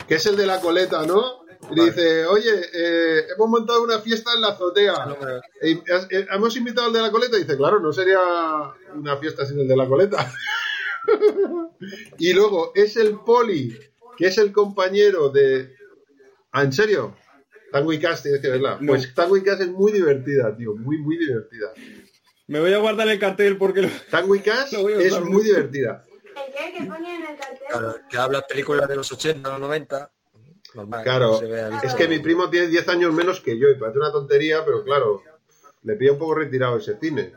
[0.09, 1.45] Que es el de la coleta, ¿no?
[1.71, 4.95] Y dice, oye, eh, hemos montado una fiesta en la azotea.
[5.61, 5.83] Eh,
[6.31, 7.37] ¿Hemos invitado al de la coleta?
[7.37, 8.21] Y dice, claro, no sería
[8.95, 10.33] una fiesta sin el de la coleta.
[12.19, 13.79] y luego es el poli,
[14.17, 15.75] que es el compañero de...
[16.53, 17.17] ¿Ah, en serio?
[17.73, 18.79] Tango y Cash, tienes que verla.
[18.81, 18.93] No.
[18.93, 21.73] Pues Tango y Cash es muy divertida, tío, muy, muy divertida.
[22.47, 23.89] Me voy a guardar el cartel porque lo...
[24.11, 26.05] Tango y Cash Lo voy a es muy divertida.
[26.07, 26.79] ¿El qué?
[26.79, 27.59] ¿Qué ponía en el cartel?
[27.69, 30.13] Claro, que habla películas de los 80, los 90.
[30.75, 31.03] Normal.
[31.03, 31.87] Claro, se vea visto.
[31.87, 34.85] es que mi primo tiene 10 años menos que yo y parece una tontería, pero
[34.85, 35.23] claro,
[35.83, 37.33] le pilla un poco retirado ese cine.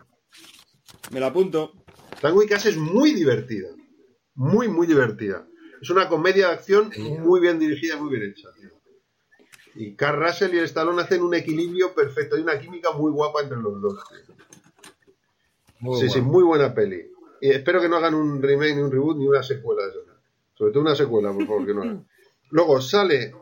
[1.12, 1.74] Me la apunto.
[2.22, 3.70] Tango y Cash es muy divertida.
[4.36, 5.48] Muy, muy divertida.
[5.82, 8.50] Es una comedia de acción muy bien dirigida, muy bien hecha.
[8.54, 8.70] tío.
[9.76, 12.36] Y Carl Russell y el Stallone hacen un equilibrio perfecto.
[12.36, 14.00] Hay una química muy guapa entre los dos.
[14.10, 14.36] tío.
[15.80, 17.12] Muy sí, sí, muy buena peli.
[17.40, 20.00] Y espero que no hagan un remake, ni un reboot, ni una secuela de eso.
[20.56, 22.08] Sobre todo una secuela, por favor, que no hagan.
[22.50, 23.36] Luego sale.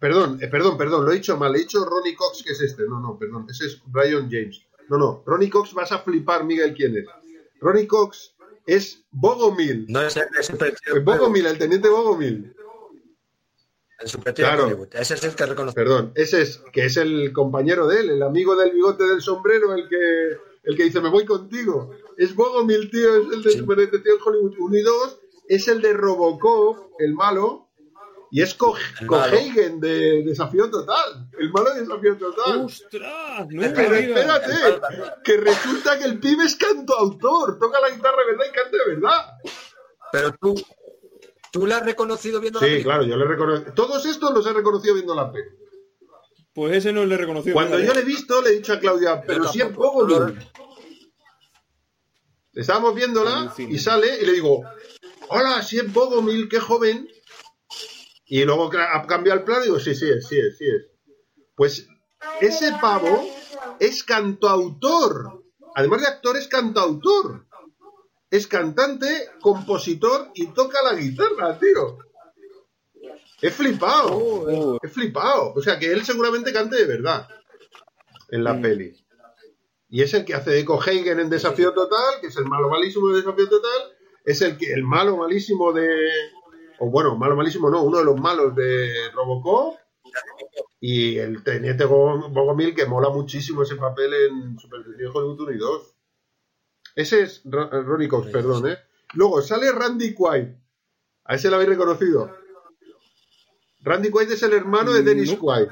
[0.00, 1.54] Perdón, eh, perdón, perdón, lo he dicho mal.
[1.54, 2.82] He dicho Ronnie Cox, que es este.
[2.88, 3.46] No, no, perdón.
[3.48, 4.66] Ese es Brian James.
[4.88, 5.22] No, no.
[5.24, 7.06] Ronnie Cox, vas a flipar, Miguel, quién es.
[7.60, 8.33] Ronnie Cox
[8.66, 9.86] es Bogomil.
[9.88, 12.54] No es el de Super Bogomil, el teniente Bogomil.
[14.00, 14.64] El Super Claro.
[14.66, 14.88] Hollywood.
[14.92, 15.74] Ese es el que reconoce.
[15.74, 19.72] Perdón, ese es, que es el compañero de él, el amigo del bigote del sombrero,
[19.74, 21.90] el que, el que dice, me voy contigo.
[22.16, 23.58] Es Bogomil, tío, es el de Sí.
[23.58, 23.78] Super
[24.24, 25.20] Hollywood 1 y 2.
[25.48, 27.63] Es el de Robocop, el malo.
[28.34, 28.54] Y es.
[28.54, 31.28] Cohagen de Desafío Total.
[31.38, 32.64] El malo de Desafío Total.
[32.64, 33.46] ¡Ostras!
[33.48, 34.52] No Pero espérate,
[35.22, 38.94] que resulta que el pibe es cantautor, toca la guitarra de verdad y canta de
[38.96, 39.20] verdad.
[40.10, 40.54] Pero tú,
[41.52, 42.94] tú la has reconocido viendo la Sí, película.
[42.96, 43.72] claro, yo le reconozco.
[43.72, 45.50] Todos estos los he reconocido viendo la peli.
[46.52, 47.54] Pues ese no le he reconocido.
[47.54, 50.06] Cuando yo le he visto, le he dicho a Claudia, pero si es tampoco.
[50.08, 50.36] Bogomil.
[52.52, 54.64] Estábamos viéndola y sale y le digo,
[55.28, 57.08] hola, si es Bogomil, qué joven.
[58.26, 60.86] Y luego ha cambiado el plan y digo, sí, sí es, sí es, sí es.
[61.54, 61.86] Pues
[62.40, 63.26] ese pavo
[63.78, 65.42] es cantautor.
[65.74, 67.46] Además de actor, es cantautor.
[68.30, 71.98] Es cantante, compositor y toca la guitarra, tío.
[73.42, 74.08] He flipado.
[74.16, 75.52] Oh, He flipado.
[75.54, 77.28] O sea, que él seguramente cante de verdad
[78.30, 78.62] en la Mm.
[78.62, 79.06] peli.
[79.90, 83.08] Y es el que hace de Cohagen en Desafío Total, que es el malo malísimo
[83.10, 83.92] de Desafío Total.
[84.24, 85.86] es el que el malo malísimo de.
[86.84, 89.76] O bueno, malo malísimo no, uno de los malos de Robocop.
[90.80, 95.56] Y el teniente Go- Bogomil, que mola muchísimo ese papel en Super Hollywood 1 y
[95.58, 95.94] 2.
[96.96, 98.76] Ese es eh, Ronnie Cox, perdón, ¿eh?
[99.14, 100.48] Luego sale Randy Quaid.
[101.24, 102.36] A ese lo habéis reconocido.
[103.80, 105.38] Randy Quaid es el hermano de Dennis No.
[105.38, 105.68] Quaid.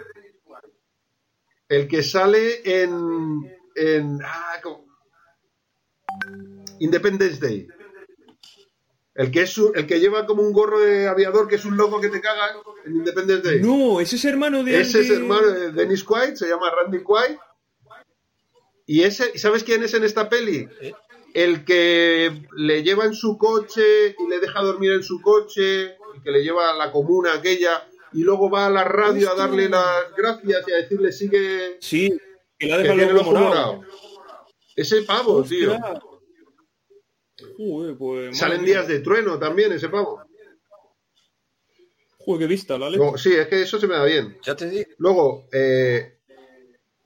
[1.68, 3.54] El que sale en.
[3.76, 4.60] en ah.
[6.80, 7.68] Independence Day.
[9.14, 11.76] El que, es un- el que lleva como un gorro de aviador, que es un
[11.76, 12.54] loco que te caga
[12.86, 13.60] en Independence Day.
[13.60, 14.80] No, ese es hermano de...
[14.80, 17.36] Ese es hermano de Dennis Quaid, se llama Randy Quaid.
[18.86, 20.66] Y ese, ¿sabes quién es en esta peli?
[21.34, 25.82] El que le lleva en su coche y le deja dormir en su coche,
[26.14, 29.34] el que le lleva a la comuna aquella, y luego va a la radio a
[29.34, 32.18] darle las gracias y a decirle sigue Sí,
[32.58, 33.48] que le ha que el ojo morado.
[33.48, 33.80] morado.
[34.74, 35.78] Ese pavo, tío.
[37.56, 38.36] Joder, pues...
[38.38, 40.22] Salen días de trueno también, ese pavo.
[42.18, 43.04] Joder, qué vista, la leche.
[43.18, 44.38] Sí, es que eso se me da bien.
[44.42, 44.88] Ya te digo.
[44.98, 46.18] Luego, eh,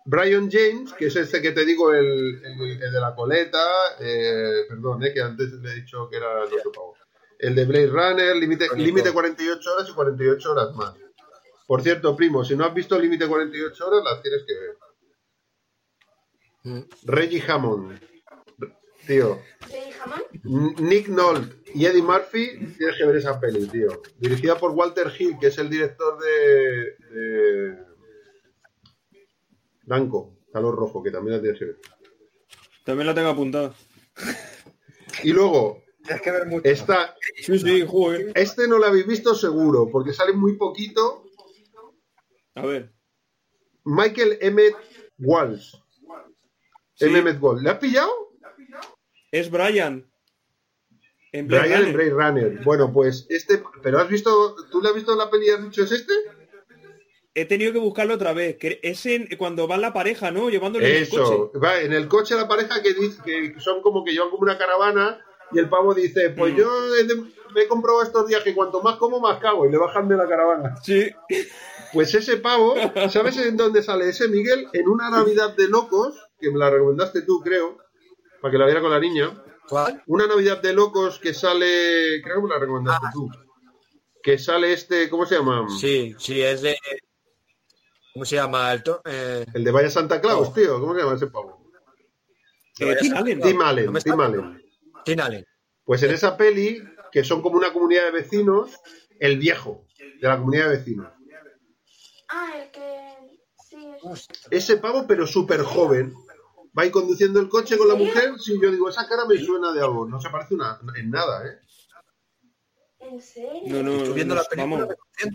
[0.05, 3.65] Brian James, que es este que te digo, el, el- el de la coleta,
[4.01, 6.95] eh, perdón, eh, que antes le he dicho que era el otro pavo.
[7.39, 10.95] El de Blade Runner, límite límite 48 horas y 48 horas más.
[11.67, 14.77] Por cierto, primo, si no has visto Límite 48 horas, las tienes que ver.
[16.63, 16.89] Mm.
[17.05, 18.01] Reggie Hammond.
[19.07, 19.41] Tío.
[19.71, 20.23] ¿De jamón?
[20.45, 24.03] N- Nick Nolte y Eddie Murphy, tienes que ver esa peli, tío.
[24.19, 27.79] Dirigida por Walter Hill, que es el director de, de
[29.85, 31.77] Danco, Calor Rojo, que también la tienes que ver.
[32.85, 33.75] También la tengo apuntada.
[35.23, 36.69] Y luego Tienes que ver mucho.
[36.69, 38.33] está, Sí, sí, joder.
[38.35, 41.25] este no lo habéis visto seguro, porque sale muy poquito,
[42.55, 42.93] A ver.
[43.85, 44.75] Michael Emmett
[45.19, 45.75] Walsh.
[46.95, 47.05] Sí.
[47.07, 47.19] M.
[47.19, 47.63] Emmett Walsh.
[47.63, 48.11] ¿Le has pillado?
[49.31, 50.11] Es Brian.
[51.33, 51.93] En Blade Brian en.
[51.93, 52.65] Blade Runner.
[52.65, 55.83] Bueno, pues este, pero has visto, ¿tú le has visto la peli y has dicho
[55.85, 56.13] es este?
[57.35, 58.57] He tenido que buscarlo otra vez.
[58.57, 60.49] Que es en, cuando va la pareja, ¿no?
[60.49, 61.59] Llevándole en el Eso, coche.
[61.59, 64.57] va en el coche la pareja que dice que son como que llevan como una
[64.57, 65.21] caravana
[65.53, 66.57] y el pavo dice, pues Mm.
[66.57, 67.05] yo he
[67.55, 70.17] me he comprobado estos días que cuanto más como más cago y le bajan de
[70.17, 70.77] la caravana.
[70.83, 71.11] Sí.
[71.93, 72.75] Pues ese pavo,
[73.11, 74.67] ¿sabes en dónde sale ese Miguel?
[74.73, 77.79] En una Navidad de locos, que me la recomendaste tú, creo,
[78.41, 79.43] para que la viera con la niña.
[79.69, 80.03] ¿Cuál?
[80.07, 83.11] Una Navidad de locos que sale, creo que me la recomendaste Ah.
[83.13, 83.29] tú.
[84.23, 85.67] Que sale este, ¿cómo se llama?
[85.69, 86.77] Sí, sí, es de.
[88.13, 88.73] ¿Cómo se llama?
[88.73, 90.53] El to- eh, El de Vaya Santa Claus, Oh.
[90.53, 91.71] tío, ¿cómo se llama ese pavo?
[92.79, 93.41] Eh, Tim Allen.
[93.41, 94.63] Tim Allen, No Tim Allen.
[95.05, 95.47] Tim Allen.
[95.85, 96.83] Pues en esa peli,
[97.13, 98.73] que son como una comunidad de vecinos,
[99.21, 101.09] el viejo de la comunidad de vecinos.
[102.29, 103.07] Ah, el que...
[103.69, 104.29] Sí.
[104.51, 106.13] Ese pavo, pero súper joven.
[106.77, 108.35] Va ahí conduciendo el coche con la mujer.
[108.39, 110.07] Sí, yo digo, esa cara me suena de algo.
[110.07, 111.59] No se parece una, en nada, ¿eh?
[113.01, 113.63] ¿En serio?
[113.67, 114.87] No, no, Estoy viendo no, la película.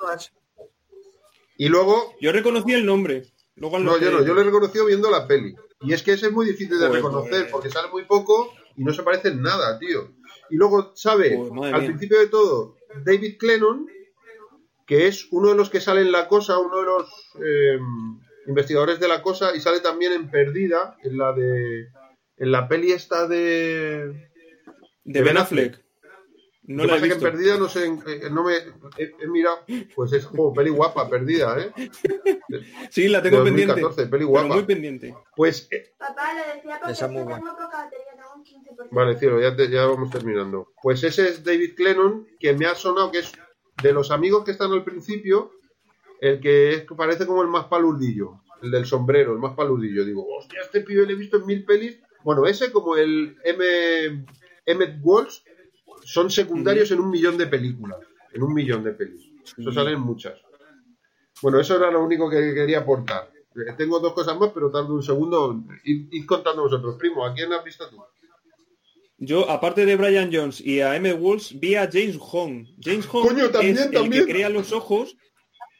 [0.01, 0.31] vamos.
[1.57, 3.31] Y luego, Yo reconocí el nombre.
[3.55, 5.55] Luego no, yo no, yo lo he reconocido viendo la peli.
[5.81, 8.83] Y es que ese es muy difícil de Joder, reconocer porque sale muy poco y
[8.83, 10.13] no se parece en nada, tío.
[10.49, 11.37] Y luego, ¿sabe?
[11.37, 11.89] Joder, Al mía.
[11.89, 13.87] principio de todo, David Clennon,
[14.87, 17.09] que es uno de los que sale en La Cosa, uno de los
[17.43, 17.79] eh,
[18.47, 21.87] investigadores de La Cosa, y sale también en Perdida, en la de.
[22.37, 24.29] En la peli esta de.
[25.03, 25.79] De Ben Affleck.
[26.63, 27.25] No la he que visto.
[27.27, 28.53] en Perdida no sé, eh, no me
[28.97, 29.57] he, he mirado,
[29.95, 31.71] pues es como peli guapa, Perdida, ¿eh?
[32.89, 33.81] Sí, la tengo de pendiente.
[33.81, 34.53] 2014, peli Pero guapa.
[34.53, 35.15] muy pendiente.
[35.35, 37.39] Pues eh, Papá, lo decía porque Esa es es muy que buena.
[37.39, 38.87] tengo poca batería, tengo un 15%.
[38.91, 40.71] Vale, cielo, ya, te- ya vamos terminando.
[40.81, 43.31] Pues ese es David Clennon, que me ha sonado que es
[43.81, 45.51] de los amigos que están al principio,
[46.21, 50.05] el que es- parece como el más paludillo, el del sombrero, el más paludillo.
[50.05, 51.99] Digo, hostia, este pibe lo he visto en mil pelis.
[52.23, 54.25] Bueno, ese como el M.
[54.65, 55.39] Emmett Walsh
[56.05, 57.97] son secundarios en un millón de películas.
[58.33, 59.27] En un millón de pelis.
[59.57, 60.39] Eso salen muchas.
[61.41, 63.29] Bueno, eso era lo único que quería aportar.
[63.55, 65.63] Eh, Tengo dos cosas más, pero tardo un segundo.
[65.83, 66.95] Id, id contando vosotros.
[66.99, 67.97] Primo, ¿a quién has visto tú?
[69.17, 71.13] Yo, aparte de Brian Jones y a M.
[71.13, 72.65] Walsh, vi a James Hong.
[72.79, 74.25] James Hong Coño, también, es el también.
[74.25, 75.15] que crea los ojos,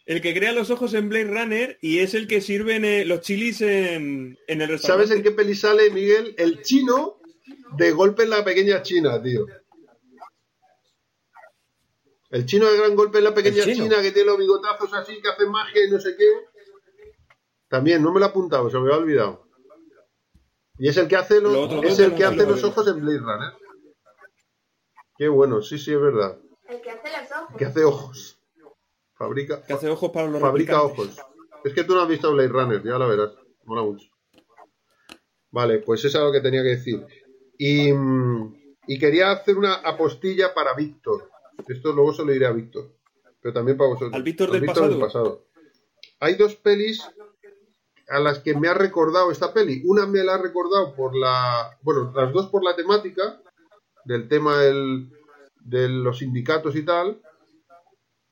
[0.06, 3.22] el que crea los ojos en Blade Runner y es el que sirve eh, los
[3.22, 5.08] chilis en, en el restaurante.
[5.08, 6.36] ¿Sabes en qué peli sale, Miguel?
[6.38, 7.20] El chino
[7.78, 9.46] de golpe en la pequeña China, tío.
[12.30, 13.76] El chino de gran golpe en la pequeña ¿El?
[13.76, 16.26] China que tiene los bigotazos así, que hace magia y no sé qué.
[17.68, 19.48] También, no me lo he apuntado, se me había olvidado.
[20.78, 23.20] Y es el que hace los, Lo es el que hace los ojos en Blade
[23.20, 23.54] Runner.
[25.18, 26.40] Qué bueno, sí, sí, es verdad.
[26.68, 27.58] El que hace los ojos.
[27.58, 28.41] Que hace ojos.
[29.22, 31.18] Fabrica, Que hace ojos para los Fabrica ojos.
[31.64, 33.32] Es que tú no has visto Blade Runner, ya la verás.
[33.66, 34.08] Mola mucho.
[35.52, 37.06] Vale, pues eso es lo que tenía que decir.
[37.58, 37.90] Y,
[38.88, 41.30] Y quería hacer una apostilla para Víctor.
[41.68, 42.96] Esto luego se lo diré a Víctor.
[43.40, 44.14] Pero también para vosotros.
[44.14, 45.00] ¿Al Víctor Al del pasado?
[45.00, 45.46] pasado.
[46.20, 47.02] Hay dos pelis
[48.10, 49.84] a las que me ha recordado esta peli.
[49.86, 51.78] Una me la ha recordado por la.
[51.84, 53.40] Bueno, las dos por la temática,
[54.06, 55.10] del tema del-
[55.64, 57.22] de los sindicatos y tal.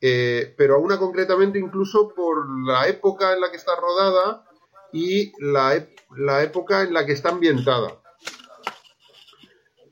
[0.02, 4.46] Eh, pero a una concretamente incluso por la época en la que está rodada
[4.94, 5.86] y la,
[6.18, 8.02] la época en la que está ambientada.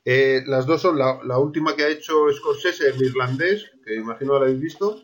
[0.05, 4.33] Eh, las dos son la, la última que ha hecho Scorsese, el irlandés, que imagino
[4.39, 5.01] la habéis visto.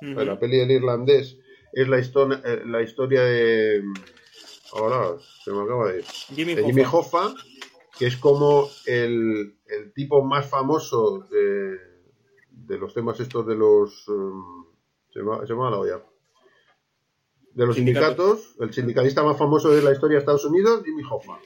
[0.00, 1.38] La peli del irlandés
[1.72, 3.82] es la, histo- eh, la historia de.
[4.74, 6.04] Ahora se me acaba de ir.
[6.04, 7.26] Jimmy De Jimmy Hoffa.
[7.28, 7.34] Hoffa,
[7.98, 11.78] que es como el, el tipo más famoso de,
[12.68, 14.06] de los temas estos de los.
[14.08, 14.66] um,
[15.12, 16.02] se me, se la olla.
[17.54, 18.40] De los Sindicatos.
[18.42, 21.38] sindicatos, el sindicalista más famoso de la historia de Estados Unidos, Jimmy Hoffa.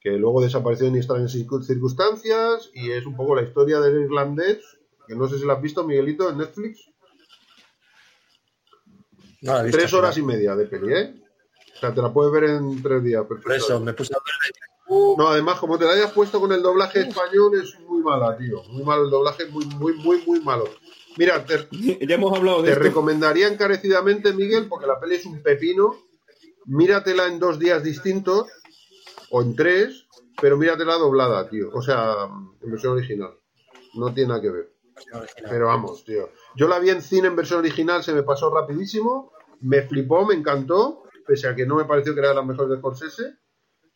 [0.00, 4.78] Que luego desapareció en extrañas circun- circunstancias y es un poco la historia del irlandés,
[5.08, 6.88] que no sé si la has visto, Miguelito, en Netflix.
[9.42, 11.14] No visto, Tres horas y media de peli, ¿eh?
[11.74, 13.20] O sea, te la puedes ver en tres días.
[13.26, 13.64] Por perfectamente.
[13.64, 14.52] eso me puse a ver.
[14.88, 18.62] No, además, como te la hayas puesto con el doblaje español, es muy mala, tío.
[18.70, 20.64] Muy malo el doblaje, muy, muy, muy, muy malo.
[21.16, 21.68] Mira, te,
[22.06, 22.84] Ya hemos hablado de te esto.
[22.84, 25.96] recomendaría encarecidamente, Miguel, porque la peli es un pepino.
[26.66, 28.46] Míratela en dos días distintos,
[29.30, 30.06] o en tres,
[30.40, 31.70] pero míratela doblada, tío.
[31.72, 32.28] O sea,
[32.62, 33.34] en versión original.
[33.94, 34.72] No tiene nada que ver.
[35.48, 36.28] Pero vamos, tío.
[36.56, 40.34] Yo la vi en cine en versión original, se me pasó rapidísimo, me flipó, me
[40.34, 43.38] encantó, pese a que no me pareció que era de las mejores de Scorsese.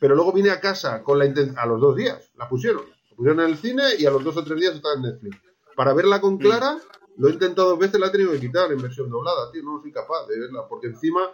[0.03, 2.83] Pero luego vine a casa con la a los dos días, la pusieron.
[3.09, 5.39] La pusieron en el cine y a los dos o tres días estaba en Netflix.
[5.77, 6.77] Para verla con Clara,
[7.19, 9.63] lo he intentado dos veces, la he tenido que quitar en versión doblada, tío.
[9.63, 11.31] No soy capaz de verla, porque encima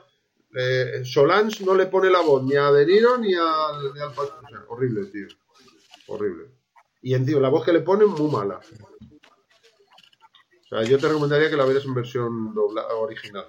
[0.54, 4.10] eh, Solange no le pone la voz ni a De Niro ni al, ni al
[4.10, 5.28] o sea, horrible, tío.
[6.08, 6.50] Horrible.
[7.00, 8.60] Y encima la voz que le ponen muy mala.
[10.60, 13.46] O sea, yo te recomendaría que la vieras en versión dobla original.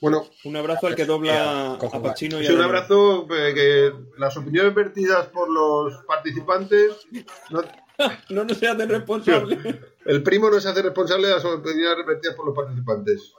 [0.00, 3.92] Bueno, Un abrazo al que dobla Cojo a Pacino y sí, un abrazo, eh, que
[4.18, 7.06] las opiniones vertidas por los participantes,
[7.50, 7.62] no-
[8.30, 9.58] No nos se hacen responsable.
[10.06, 13.34] el primo no se hace responsable de las opiniones vertidas por los participantes.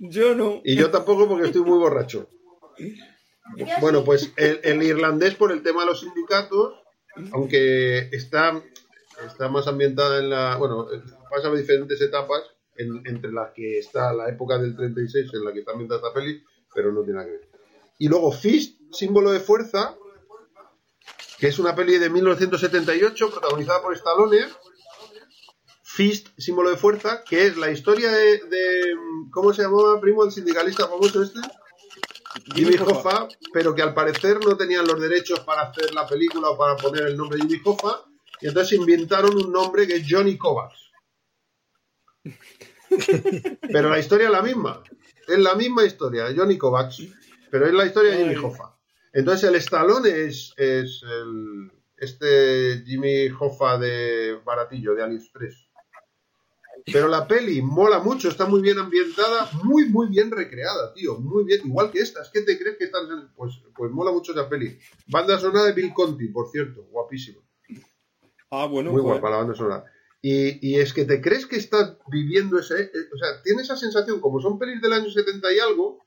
[0.00, 0.62] Yo no.
[0.64, 2.26] Y yo tampoco porque estoy muy borracho.
[3.82, 6.74] Bueno, pues el, el irlandés por el tema de los sindicatos,
[7.32, 8.62] aunque está,
[9.26, 10.56] está más ambientada en la...
[10.56, 10.86] Bueno,
[11.30, 12.42] pasa por diferentes etapas,
[12.82, 16.14] en- entre las que está la época del 36 en la que está ambientada esta
[16.14, 16.42] peli,
[16.74, 17.48] pero no tiene nada que ver.
[17.98, 19.96] Y luego Fist, símbolo de fuerza,
[21.38, 24.38] que es una peli de 1978 protagonizada por Stallone.
[25.82, 28.94] Fist, símbolo de fuerza, que es la historia de, de-
[29.30, 31.40] ¿cómo se llamaba, primo, el sindicalista famoso este?
[32.54, 36.56] Jimmy Hoffa, pero que al parecer no tenían los derechos para hacer la película o
[36.56, 38.04] para poner el nombre de Jimmy Hoffa,
[38.40, 40.90] y entonces inventaron un nombre que es Johnny Kovacs.
[43.72, 44.82] Pero la historia es la misma.
[45.26, 47.02] Es la misma historia, Johnny Kovacs.
[47.50, 48.36] Pero es la historia de Jimmy.
[48.36, 48.76] Hoffa.
[49.12, 55.68] Entonces el Stallone es, es el, este Jimmy Hoffa de Baratillo, de AliExpress.
[56.86, 61.18] Pero la peli mola mucho, está muy bien ambientada, muy, muy bien recreada, tío.
[61.18, 62.22] Muy bien, igual que esta.
[62.22, 63.28] Es que te crees que estás en...
[63.34, 64.78] Pues, pues mola mucho esa peli.
[65.06, 67.40] Banda sonora de Bill Conti, por cierto, guapísima.
[68.50, 68.90] Ah, bueno.
[68.90, 69.84] Muy guapa la banda sonora.
[70.24, 72.80] Y, es que te crees que estás viviendo ese.
[72.84, 75.98] eh, o sea, tienes esa sensación, como son pelis del año 70 y algo,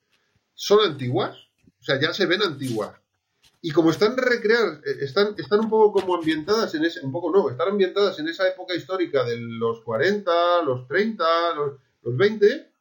[0.53, 1.37] son antiguas.
[1.81, 2.95] O sea, ya se ven antiguas.
[3.61, 7.05] Y como están recreadas, eh, están, están un poco como ambientadas en ese.
[7.05, 11.73] Un poco no, están ambientadas en esa época histórica de los 40, los 30, los,
[12.01, 12.71] los 20.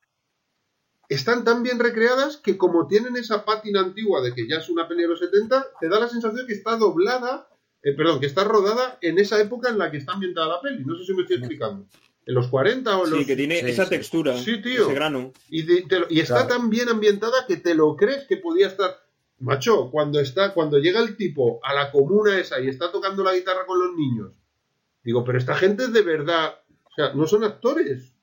[1.09, 4.87] Están tan bien recreadas que como tienen esa pátina antigua de que ya es una
[4.87, 7.49] peli de los 70, te da la sensación que está doblada
[7.85, 10.85] eh, perdón, que está rodada en esa época en la que está ambientada la peli.
[10.85, 11.87] No sé si me estoy explicando.
[12.27, 13.27] En los 40 o en Sí, los...
[13.27, 13.91] que tiene Sí, esa sí.
[13.91, 14.37] textura.
[14.39, 14.85] Sí, tío.
[14.87, 15.33] Ese grano.
[15.51, 16.61] Y, de- te lo- y está Claro.
[16.63, 18.97] tan bien ambientada que te lo crees que podía estar...
[19.41, 23.35] Macho, cuando está, cuando llega el tipo a la comuna esa y está tocando la
[23.35, 24.31] guitarra con los niños,
[25.03, 26.55] digo, pero esta gente es de verdad,
[26.85, 28.15] o sea, no son actores.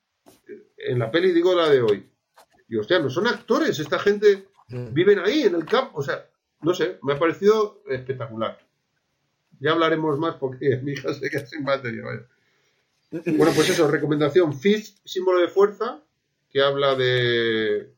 [0.78, 2.10] En la peli digo la de hoy.
[2.68, 4.94] Y hostia, no son actores, esta gente Mm.
[4.94, 6.26] viven ahí en el campo, o sea,
[6.62, 8.58] no sé, me ha parecido espectacular.
[9.62, 12.02] Ya hablaremos más porque mi hija se queda sin batería.
[12.02, 12.26] vaya.
[13.36, 14.58] Bueno, pues eso, recomendación.
[14.58, 16.02] Fist, símbolo de fuerza,
[16.50, 17.92] que habla de,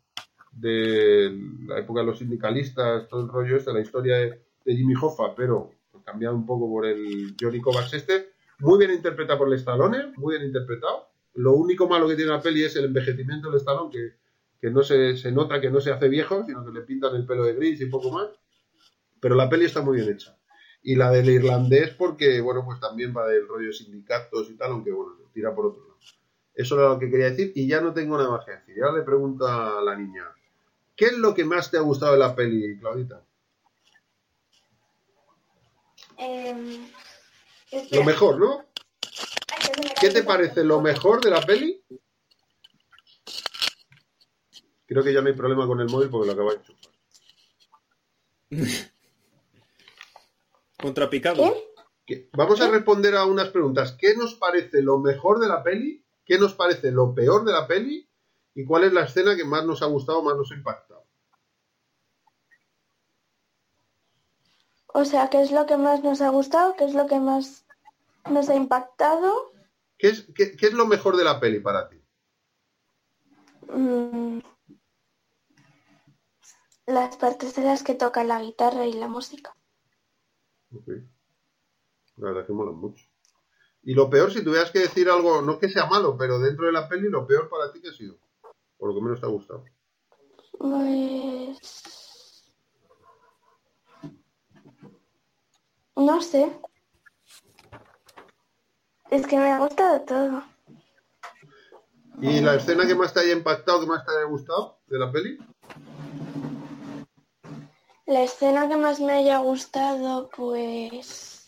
[0.53, 4.95] de la época de los sindicalistas, todo el rollo este, la historia de, de Jimmy
[5.01, 5.73] Hoffa, pero
[6.05, 8.33] cambiado un poco por el Johnny Kovacs este.
[8.59, 11.09] Muy bien interpretado por el Stallone, muy bien interpretado.
[11.35, 14.15] Lo único malo que tiene la peli es el envejecimiento del Stallone, que,
[14.61, 17.27] que no se, se nota que no se hace viejo, sino que le pintan el
[17.27, 18.29] pelo de gris y poco más.
[19.21, 20.37] Pero la peli está muy bien hecha.
[20.85, 24.93] Y la del irlandés porque, bueno, pues también va del rollo sindicatos y tal, aunque
[24.93, 25.99] bueno, se tira por otro lado.
[26.55, 28.77] Eso era lo que quería decir y ya no tengo nada más que decir.
[28.77, 30.25] Y ahora le pregunto a la niña,
[30.95, 33.25] ¿qué es lo que más te ha gustado de la peli, Claudita?
[36.19, 36.87] Em,
[37.91, 38.67] Lo mejor, ¿no?
[40.01, 41.83] ¿Qué te parece lo mejor de la peli?
[44.87, 46.93] Creo que ya no hay problema con el móvil porque lo acaba de enchufar.
[50.85, 51.43] Contrapicado.
[52.05, 52.29] ¿Qué?
[52.35, 53.97] Vamos a responder a unas preguntas.
[53.99, 56.05] ¿Qué nos parece lo mejor de la peli?
[56.27, 58.07] ¿Qué nos parece lo peor de la peli?
[58.55, 61.07] ¿Y cuál es la escena que más nos ha gustado, más nos ha impactado?
[64.89, 66.77] O sea, ¿qué es lo que más nos ha gustado?
[66.77, 67.65] ¿Qué es lo que más
[68.31, 69.55] nos ha impactado?
[69.97, 71.97] ¿Qué es, qué, qué es lo mejor de la peli para ti?
[73.69, 74.41] Mm,
[76.85, 79.57] las partes en las que toca la guitarra y la música.
[82.17, 83.07] La verdad que mola mucho.
[83.83, 86.73] Y lo peor, si tuvieras que decir algo, no que sea malo, pero dentro de
[86.73, 88.17] la peli, lo peor para ti que ha sido.
[88.79, 89.65] Por lo que menos te ha gustado.
[90.59, 91.59] Pues...
[95.97, 96.51] No sé.
[99.11, 100.45] Es que me ha gustado todo.
[102.21, 105.13] ¿Y la escena que más te haya impactado, que más te haya gustado de la
[105.13, 105.39] peli?
[108.07, 111.47] La escena que más me haya gustado, pues...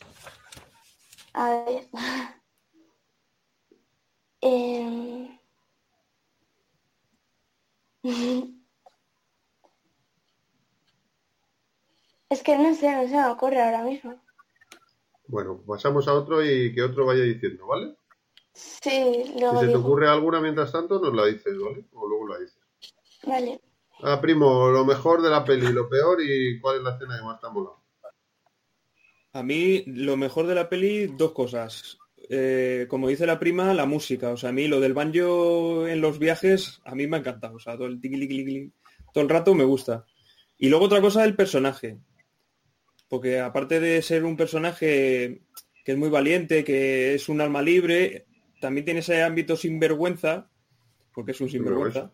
[1.34, 1.86] A ver.
[4.42, 5.38] Em,
[12.28, 14.20] Es que no sé, no se me ocurre ahora mismo.
[15.28, 17.96] Bueno, pasamos a otro y que otro vaya diciendo, ¿vale?
[18.52, 21.84] Sí, luego Si se te ocurre alguna mientras tanto, nos la dices, ¿vale?
[21.92, 22.58] O luego la dices.
[23.24, 23.60] Vale.
[24.02, 27.24] Ah, primo, lo mejor de la peli, lo peor y cuál es la escena que
[27.24, 27.82] más te ha molado.
[29.32, 31.98] A mí lo mejor de la peli, dos cosas.
[32.28, 34.30] Eh, como dice la prima, la música.
[34.30, 37.56] O sea, a mí lo del banjo en los viajes, a mí me ha encantado.
[37.56, 38.72] O sea, todo el tiqui,
[39.12, 40.04] todo el rato me gusta.
[40.58, 41.98] Y luego otra cosa, el personaje.
[43.08, 45.42] Porque aparte de ser un personaje
[45.84, 48.26] que es muy valiente, que es un alma libre,
[48.60, 50.50] también tiene ese ámbito sinvergüenza,
[51.14, 52.12] porque es un sinvergüenza,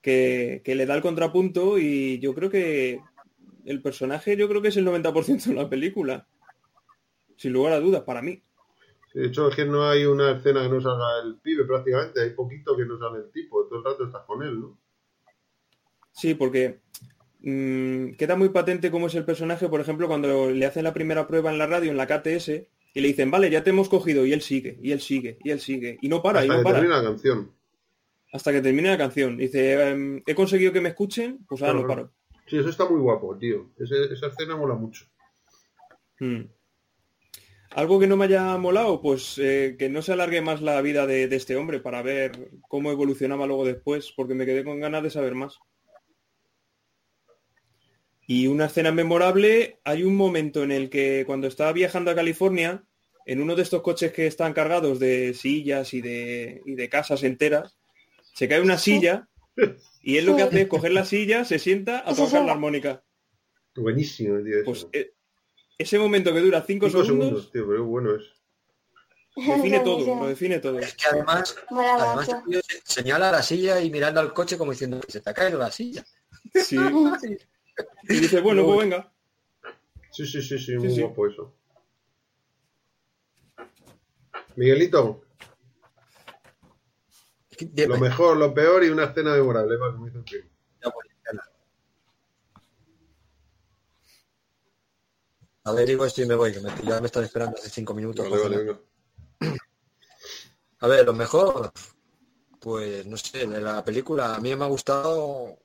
[0.00, 3.00] que, que le da el contrapunto y yo creo que
[3.64, 6.26] el personaje yo creo que es el 90% de la película.
[7.36, 8.42] Sin lugar a dudas, para mí.
[9.14, 12.30] De hecho, es que no hay una escena que no salga el pibe prácticamente, hay
[12.30, 14.78] poquito que no sale el tipo, todo el rato estás con él, ¿no?
[16.12, 16.80] Sí, porque
[17.40, 21.26] mm, queda muy patente cómo es el personaje, por ejemplo, cuando le hacen la primera
[21.26, 22.48] prueba en la radio, en la KTS,
[22.92, 25.50] y le dicen, vale, ya te hemos cogido, y él sigue, y él sigue, y
[25.50, 27.52] él sigue, y no para, y no que para, termina la canción.
[28.32, 29.36] Hasta que termine la canción.
[29.36, 32.02] Dice, "Em, he conseguido que me escuchen, pues ahora no Claro.
[32.02, 32.14] paro.
[32.46, 33.70] Sí, eso está muy guapo, tío.
[33.78, 35.04] Ese- esa escena mola mucho.
[36.20, 36.42] Mm.
[37.72, 41.06] Algo que no me haya molado, pues eh, que no se alargue más la vida
[41.06, 45.04] de, de este hombre para ver cómo evolucionaba luego después, porque me quedé con ganas
[45.04, 45.58] de saber más.
[48.26, 52.84] Y una escena memorable, hay un momento en el que cuando estaba viajando a California,
[53.26, 57.22] en uno de estos coches que están cargados de sillas y de, y de casas
[57.24, 57.78] enteras,
[58.40, 59.28] se cae una silla
[60.00, 63.04] y él lo que hace es coger la silla, se sienta a tocar la armónica.
[63.76, 64.60] Buenísimo, tío.
[64.60, 64.64] Eso.
[64.64, 65.12] Pues eh,
[65.76, 68.32] ese momento que dura cinco, Cinco segundos, segundos, tío, pero bueno es.
[69.36, 70.78] define todo, lo define todo.
[70.78, 75.12] Es que además, además tío señala la silla y mirando al coche como diciendo que
[75.12, 76.02] se te ha caído la silla.
[76.54, 76.78] Sí.
[78.08, 79.10] Y dice, bueno, pues venga.
[80.10, 81.00] Sí, sí, sí, sí, muy sí.
[81.00, 81.54] guapo eso.
[84.56, 85.24] Miguelito,
[87.68, 90.48] Que- lo mejor, lo peor y una escena memorable, va, como dice el primo.
[90.82, 91.50] ya voy, ya la-
[95.64, 97.92] A ver, digo esto y me voy, que me, ya me están esperando hace cinco
[97.94, 98.28] minutos.
[98.30, 98.80] Vale, vale.
[100.80, 101.70] A ver, lo mejor,
[102.58, 105.58] pues no sé, de la película a mí me ha gustado,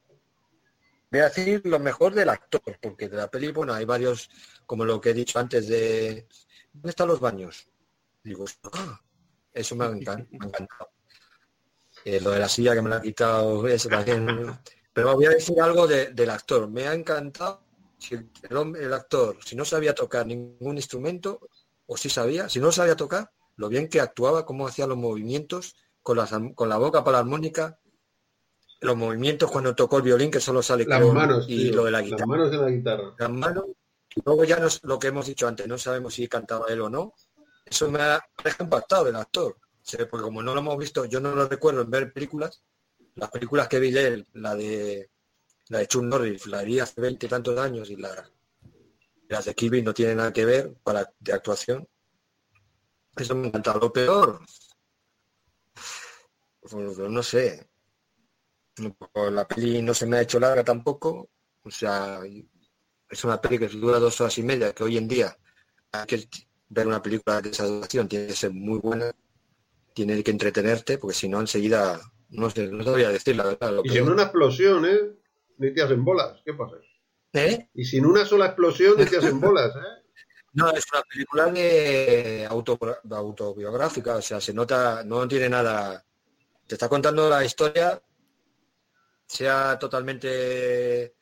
[1.10, 4.30] voy a decir lo mejor del actor, porque de la peli, bueno, hay varios,
[4.66, 6.28] como lo que he dicho antes de,
[6.74, 7.70] ¿dónde están los baños?
[8.24, 8.44] Digo,
[8.74, 9.00] "Ah",
[9.54, 9.96] eso me ha me
[10.42, 10.90] ha encantado.
[12.06, 14.26] Eh, lo de la silla que me la ha quitado, eso también.
[14.94, 17.64] Pero voy a decir algo de- del actor, me ha encantado
[17.98, 18.30] si el,
[18.78, 21.40] el actor, si no sabía tocar ningún instrumento,
[21.88, 25.76] o si sabía, si no sabía tocar, lo bien que actuaba, cómo hacía los movimientos,
[26.02, 27.80] con, las, con la boca para la armónica,
[28.82, 31.86] los movimientos cuando tocó el violín, que solo sale Las creo, manos, y tío, lo
[31.86, 32.26] de la Las guitarra.
[32.28, 33.16] manos en la guitarra.
[33.18, 33.66] Las manos,
[34.24, 37.14] luego ya no, lo que hemos dicho antes, no sabemos si cantaba él o no.
[37.66, 39.58] Eso me ha, me ha impactado del actor.
[40.10, 42.64] Porque como no lo hemos visto, yo no lo recuerdo en ver películas.
[43.16, 45.10] Las películas que vi él, la de
[45.70, 48.30] la de Chuck Norris, la vi hace veinte y tantos años y la
[49.28, 51.88] las de Kirby no tienen nada que ver para de actuación.
[53.16, 53.74] Eso me encanta.
[53.76, 54.42] Lo peor,
[56.60, 57.68] pues no sé.
[59.32, 61.30] La peli no se me ha hecho larga tampoco.
[61.64, 62.20] O sea,
[63.10, 65.36] es una peli que dura dos horas y media, que hoy en día
[65.92, 66.28] hay que
[66.70, 69.12] ver una película de esa duración tiene que ser muy buena,
[69.96, 72.00] tiene que entretenerte, porque si no enseguida,
[72.30, 73.72] no sé, no te voy a decir la verdad.
[73.72, 75.00] Lo Y sin una explosión, ¿eh?
[75.58, 76.42] Ni te hacen bolas.
[76.44, 76.76] ¿Qué pasa?
[77.32, 77.70] ¿Eh?
[77.74, 79.80] Y sin una sola explosión ni te hacen bolas, ¿eh?
[80.54, 82.80] No, es una película de auto,
[83.12, 86.06] autobiográfica, o sea, se nota, no tiene nada.
[86.66, 88.02] Te está contando la historia,
[89.28, 91.14] sea totalmente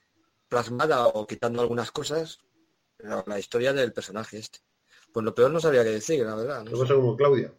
[0.47, 2.39] plasmada o quitando algunas cosas,
[2.95, 4.59] pero la historia del personaje este.
[5.11, 6.63] Pues lo peor no sabía qué decir, la verdad.
[6.63, 7.51] ¿Qué No, pasa como Claudia?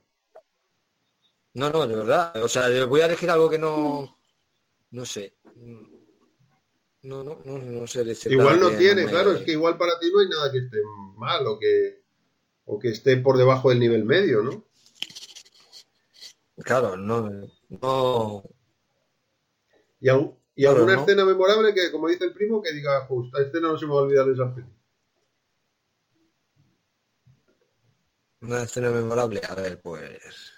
[1.54, 2.42] No, no, de verdad.
[2.42, 4.18] O sea, voy a elegir algo que no.
[4.90, 5.34] No sé.
[7.02, 8.02] No, no, no, no sé.
[8.28, 10.78] Igual no tiene, claro, es que igual para ti no hay nada que esté
[11.16, 12.02] mal o que,
[12.66, 14.64] o que esté por debajo del nivel medio, ¿no?
[16.64, 17.30] Claro, no.
[17.68, 18.42] no
[20.00, 21.00] Y, aún- y Claro, alguna ¿no?
[21.00, 23.92] escena memorable que, como dice el primo, que diga, pues esta escena no se me
[23.94, 24.68] va a olvidar de esa peli.
[28.48, 30.53] Una escena memorable, a ver, pues.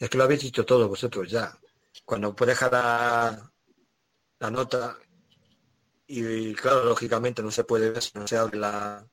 [0.00, 1.56] Es que lo habéis dicho todos vosotros ya.
[2.04, 3.52] Cuando deja la,
[4.40, 4.98] la nota,
[6.06, 9.06] y, claro, lógicamente no se puede ver si no se abre la,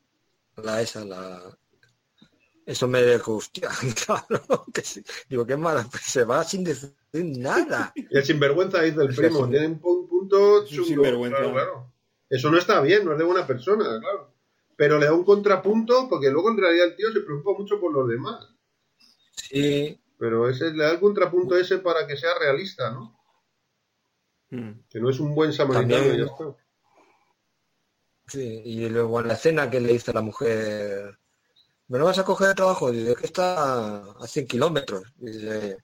[0.55, 1.55] la esa, la.
[2.65, 3.69] Eso me dijo, hostia,
[4.05, 5.03] claro, que sí.
[5.29, 7.93] Digo, qué mala, pues se va sin decir nada.
[8.09, 9.51] Y el sinvergüenza dice el primo, sí.
[9.51, 10.85] tiene un pu- punto chungo.
[10.85, 11.37] sinvergüenza.
[11.37, 11.93] Claro, claro.
[12.29, 14.33] Eso no está bien, no es de buena persona, claro.
[14.75, 17.93] Pero le da un contrapunto porque luego en realidad el tío se preocupa mucho por
[17.93, 18.47] los demás.
[19.31, 23.17] Sí, Pero ese le da el contrapunto ese para que sea realista, ¿no?
[24.49, 24.71] Mm.
[24.89, 26.55] Que no es un buen samaritano También- y ya está.
[28.27, 28.61] sí.
[28.65, 31.17] Y luego en la escena que le dice a la mujer,
[31.87, 32.91] ¿me no vas a coger el trabajo?
[32.91, 35.03] Dice que está a 100 kilómetros.
[35.17, 35.77] Dice,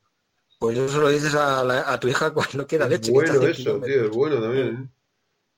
[0.60, 3.12] pues eso se lo dices a, la- a tu hija cuando quiera leche.
[3.12, 3.92] que está a bueno 100 eso, kilómetros.
[3.96, 4.68] tío, es bueno también.
[4.76, 4.90] ¿eh?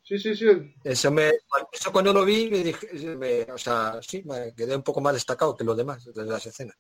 [0.04, 0.76] Sí, sí, sí.
[0.84, 1.32] Eso, me,
[1.72, 5.14] eso cuando lo vi, me dije, me- o sea, sí, me quedé un poco más
[5.14, 6.76] destacado que los demás de las escenas.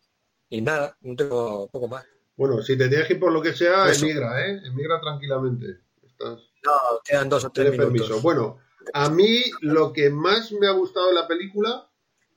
[0.49, 2.05] Y nada, no tengo poco más.
[2.37, 4.05] Bueno, si te tienes que ir por lo que sea, Eso.
[4.05, 4.61] emigra, ¿eh?
[4.65, 5.79] Emigra tranquilamente.
[6.05, 6.39] Estás...
[6.63, 6.71] No,
[7.03, 8.07] quedan dos o tres Tienes minutos.
[8.07, 8.21] permiso.
[8.21, 8.59] Bueno,
[8.93, 11.89] a mí lo que más me ha gustado de la película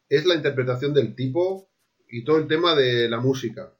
[0.08, 1.68] es la interpretación del tipo
[2.08, 3.72] y todo el tema de la música.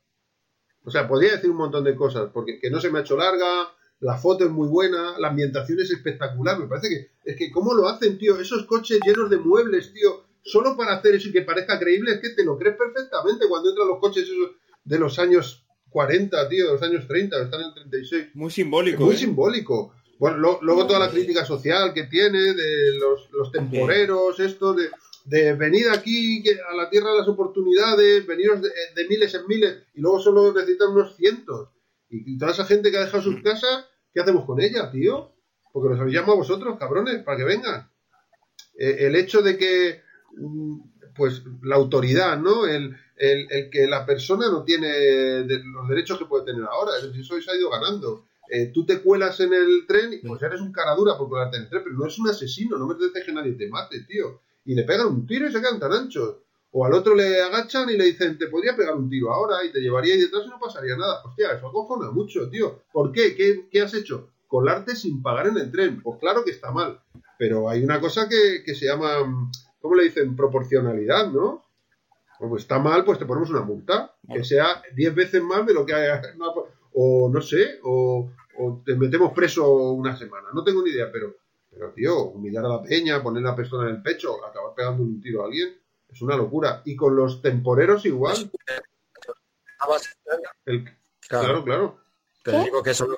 [0.84, 3.16] O sea, podría decir un montón de cosas, porque que no se me ha hecho
[3.16, 6.58] larga, la foto es muy buena, la ambientación es espectacular.
[6.58, 10.24] Me parece que es que cómo lo hacen, tío, esos coches llenos de muebles, tío,
[10.50, 13.70] solo para hacer eso y que parezca creíble, es que te lo crees perfectamente cuando
[13.70, 14.50] entran los coches esos
[14.84, 18.26] de los años 40, tío, de los años 30, están en el 36.
[18.34, 19.04] Muy Es simbólico.
[19.04, 19.18] muy ¿eh?
[19.18, 19.94] simbólico.
[20.18, 24.90] Bueno, lo- luego toda la crítica social que tiene de los, los temporeros, esto de,
[25.26, 29.76] de venir aquí a la tierra de las oportunidades, veniros de, de miles en miles
[29.94, 31.68] y luego solo necesitan unos cientos.
[32.10, 35.34] Y, y toda esa gente que ha dejado sus casas, ¿qué hacemos con ella, tío?
[35.72, 37.90] Porque los habéis llamado a vosotros, cabrones, para que vengan.
[38.78, 40.07] Eh, el hecho de que, mm,
[41.14, 42.66] pues, la autoridad, ¿no?
[42.66, 46.96] El, el, el que la persona no tiene los derechos que puede tener ahora.
[46.96, 48.24] Es decir, eso se ha ido ganando.
[48.50, 51.58] Eh, tú te cuelas en el tren y pues eres un cara dura por colarte
[51.58, 54.40] en el tren, pero no es un asesino, no merece que nadie te mate, tío.
[54.64, 56.36] Y le pegan un tiro y se quedan tan anchos.
[56.70, 59.72] O al otro le agachan y le dicen, te podría pegar un tiro ahora y
[59.72, 61.22] te llevaría ahí detrás y no pasaría nada.
[61.24, 62.82] Hostia, eso acojona mucho, tío.
[62.92, 63.34] ¿Por qué?
[63.34, 64.30] ¿Qué, qué has hecho?
[64.46, 66.02] Colarte sin pagar en el tren.
[66.02, 67.00] Pues claro que está mal.
[67.38, 69.50] Pero hay una cosa que, que se llama,
[69.80, 70.34] ¿cómo le dicen?
[70.36, 71.64] Proporcionalidad, ¿no?
[72.38, 74.14] Pues está mal, pues te ponemos una multa.
[74.32, 76.08] Que sea 10 veces más de lo que hay.
[76.92, 80.48] O no sé, o, o te metemos preso una semana.
[80.52, 81.34] No tengo ni idea, pero,
[81.70, 85.02] pero tío, humillar a la peña, poner a la persona en el pecho, acabar pegando
[85.02, 85.76] un tiro a alguien,
[86.08, 86.82] es una locura.
[86.84, 88.50] Y con los temporeros igual.
[90.66, 90.84] El-
[91.28, 91.98] Claro, claro, claro.
[92.42, 92.64] ¿Qué?
[92.64, 93.12] digo que eso, eso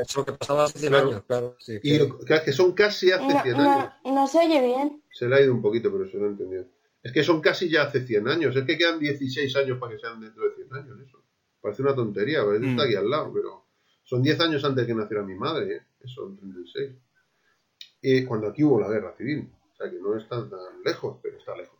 [0.00, 1.08] es lo que pasaba hace 100 Claro.
[1.08, 1.56] años, claro.
[1.58, 3.92] sí, Y que- que son casi hace No, 100 años.
[4.04, 5.02] no, no se oye bien.
[5.18, 6.64] Se le ha ido un poquito, pero se lo he entendido.
[7.02, 8.54] Es que son casi ya hace 100 años.
[8.54, 11.00] Es que quedan 16 años para que sean dentro de 100 años.
[11.04, 11.24] Eso.
[11.60, 12.86] Parece una tontería, parece que está Mm.
[12.86, 13.64] aquí al lado, pero
[14.04, 15.74] son 10 años antes de que naciera mi madre.
[15.74, 15.82] ¿eh?
[16.04, 16.92] Eso, en 36.
[18.02, 19.50] Y cuando aquí hubo la guerra civil.
[19.72, 21.78] O sea que no está tan lejos, pero está lejos.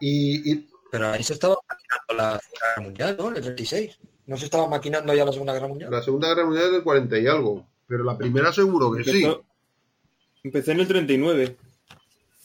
[0.00, 3.28] Y, y Pero ahí se estaba maquinando la Segunda Guerra Mundial, ¿no?
[3.30, 3.98] En el 36.
[4.26, 5.90] ¿No se estaba maquinando ya la Segunda Guerra Mundial?
[5.90, 7.68] la Segunda Guerra Mundial es del 40 y algo.
[7.86, 9.22] Pero la primera seguro que sí.
[9.24, 9.44] Empezó,
[10.44, 11.56] empecé en el 39.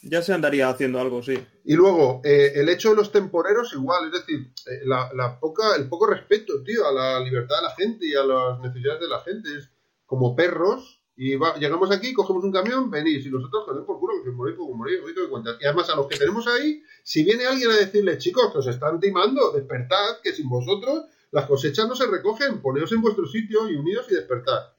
[0.08, 1.34] Ya se andaría haciendo algo, sí.
[1.64, 5.75] Y luego, eh, el hecho de los temporeros igual, es decir, eh, la, la poca,
[5.75, 9.08] el poco respeto, tío, a la libertad de la gente y a las necesidades de
[9.08, 9.50] la gente.
[9.58, 9.69] Es
[10.06, 13.25] como perros, Y va- llegamos aquí, cogemos un camión, venís.
[13.25, 15.56] Y nosotros, joder, por culo, que morir, pues morir, oído que cuentas.
[15.61, 18.67] Y además, a los que tenemos ahí, si viene alguien a decirles, chicos, que os
[18.67, 22.61] están timando, despertad, que sin vosotros las cosechas no se recogen.
[22.61, 24.74] Poneos en vuestro sitio y unidos y despertad.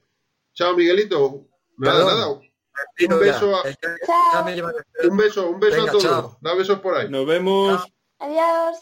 [0.53, 1.47] Chao, Miguelito.
[1.77, 2.19] Nada, Perdón.
[2.19, 2.41] nada.
[3.09, 3.63] Un beso a-
[5.09, 6.03] Un beso, un beso Venga, a todos.
[6.03, 6.37] chao.
[6.41, 7.09] Da besos por ahí.
[7.09, 7.83] Nos vemos.
[8.19, 8.77] Adiós.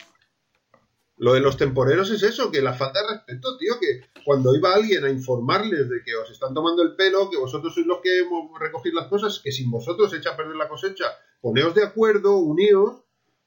[1.17, 4.73] Lo de los temporeros es eso, que la falta de respeto, tío, que cuando iba
[4.73, 8.23] alguien a informarles de que os están tomando el pelo, que vosotros sois los que
[8.29, 11.05] mo- recogéis las cosas, que sin vosotros se echa a perder la cosecha,
[11.39, 13.01] poneos de acuerdo, uníos.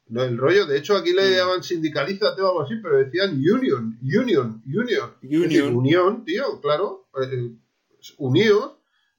[0.07, 3.99] No, el rollo, de hecho, aquí le llaman sindicalízate o algo así, pero decían union,
[4.03, 5.15] union, union.
[5.21, 5.77] Es decir, Union.
[5.77, 7.07] unión, tío, claro.
[7.23, 7.51] eh,
[8.17, 8.78] uníos,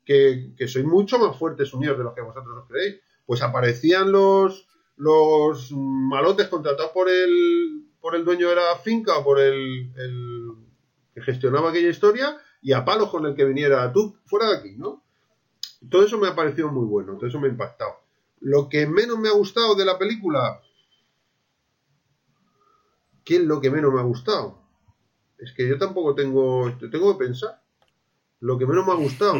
[0.09, 2.99] que, que sois mucho más fuertes unidos de los que vosotros os creéis.
[3.27, 9.23] Pues aparecían los, los malotes contratados por el, por el dueño de la finca o
[9.23, 10.55] por el, el
[11.13, 14.75] que gestionaba aquella historia y a palos con el que viniera tú fuera de aquí,
[14.77, 15.03] ¿no?
[15.91, 17.99] Todo eso me ha parecido muy bueno, todo eso me ha impactado.
[18.39, 20.59] Lo que menos me ha gustado de la película,
[23.23, 24.59] ¿qué es lo que menos me ha gustado?
[25.37, 27.61] Es que yo tampoco tengo, tengo que pensar.
[28.39, 29.35] Lo que menos me ha gustado.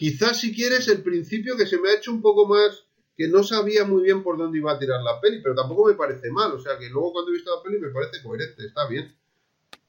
[0.00, 3.42] Quizás si quieres el principio que se me ha hecho un poco más que no
[3.42, 6.52] sabía muy bien por dónde iba a tirar la peli, pero tampoco me parece mal,
[6.52, 9.14] o sea que luego cuando he visto la peli me parece coherente, está bien.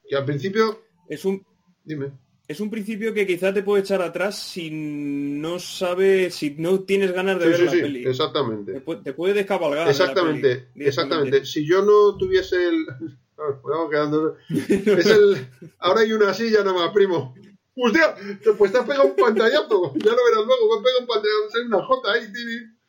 [0.06, 1.42] Que al principio, Es un,
[1.82, 2.12] dime,
[2.46, 7.10] es un principio que quizá te puede echar atrás si no sabes, si no tienes
[7.12, 8.04] ganas de Sí, ver sí, la sí, peli.
[8.06, 8.72] exactamente.
[8.74, 9.86] Te, puede, te puede descabalgar.
[9.86, 11.46] de Exactamente, peli, exactamente.
[11.46, 12.84] Si yo no tuviese el.
[13.64, 14.36] Vamos quedando.
[14.50, 15.48] Es el.
[15.78, 17.34] Ahora hay una silla nada más, primo.
[17.76, 18.14] ¡Hostia!
[18.58, 19.94] Pues te has pegado un pantallazo.
[19.94, 20.68] Ya lo verás luego.
[20.68, 21.56] Me has pegado un pantallazo.
[21.56, 22.82] Hay una J ahí, Tini.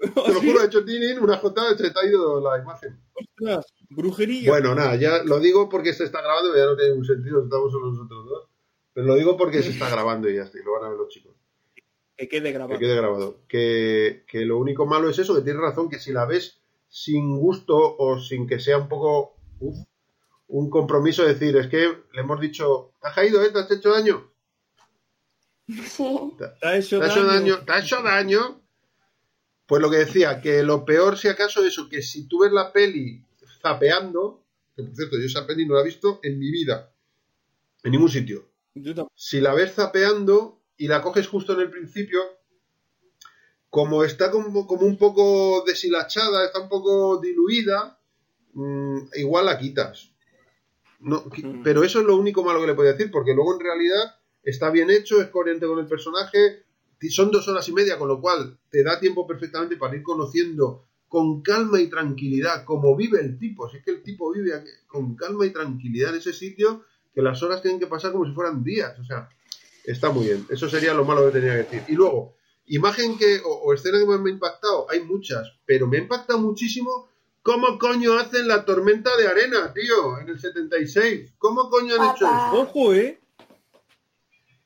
[0.00, 2.98] Te lo juro, he hecho Tini, una J, se te ha ido la imagen.
[3.12, 4.50] Ostras, brujería.
[4.50, 7.70] Bueno, nada, ya lo digo porque se está grabando, ya no tiene ningún sentido, estamos
[7.70, 8.48] solo nosotros dos.
[8.94, 10.98] Pero lo digo porque se está grabando y ya está, y lo van a ver
[10.98, 11.34] los chicos.
[12.16, 12.78] que quede grabado.
[12.78, 13.40] Que quede grabado.
[13.46, 17.38] Que, que lo único malo es eso, que tienes razón, que si la ves sin
[17.38, 19.76] gusto o sin que sea un poco uf,
[20.50, 21.78] un compromiso, decir, es que
[22.12, 23.50] le hemos dicho, ¿te has caído, eh?
[23.50, 24.30] ¿Te has hecho daño?
[25.68, 26.04] Sí.
[26.36, 27.52] Te ha hecho ¿Te ha hecho daño.
[27.54, 27.64] daño?
[27.64, 28.60] ¿Te ha hecho daño?
[29.66, 32.72] Pues lo que decía, que lo peor, si acaso, eso, que si tú ves la
[32.72, 33.24] peli
[33.62, 36.92] zapeando, que por cierto, yo esa peli no la he visto en mi vida,
[37.84, 38.48] en ningún sitio.
[39.14, 42.20] Si la ves zapeando y la coges justo en el principio,
[43.68, 48.00] como está como, como un poco deshilachada, está un poco diluida,
[48.54, 50.09] mm, igual la quitas.
[51.00, 51.62] No, Mm.
[51.62, 54.70] Pero eso es lo único malo que le puedo decir, porque luego en realidad está
[54.70, 56.64] bien hecho, es coherente con el personaje,
[57.08, 60.86] son dos horas y media, con lo cual te da tiempo perfectamente para ir conociendo
[61.08, 63.68] con calma y tranquilidad cómo vive el tipo.
[63.68, 67.22] Si es que el tipo vive aquí- con calma y tranquilidad en ese sitio, que
[67.22, 68.96] las horas tienen que pasar como si fueran días.
[68.98, 69.28] O sea,
[69.84, 70.46] está muy bien.
[70.50, 71.82] Eso sería lo malo que tenía que decir.
[71.88, 75.88] Y luego, imagen que, o, o escena que más me ha impactado, hay muchas, pero
[75.88, 77.08] me ha impactado muchísimo
[77.42, 81.34] cómo coño hacen la tormenta de arena, tío, en el 76.
[81.38, 82.52] ¿Cómo coño han hecho eso?
[82.52, 83.20] Ojo, eh.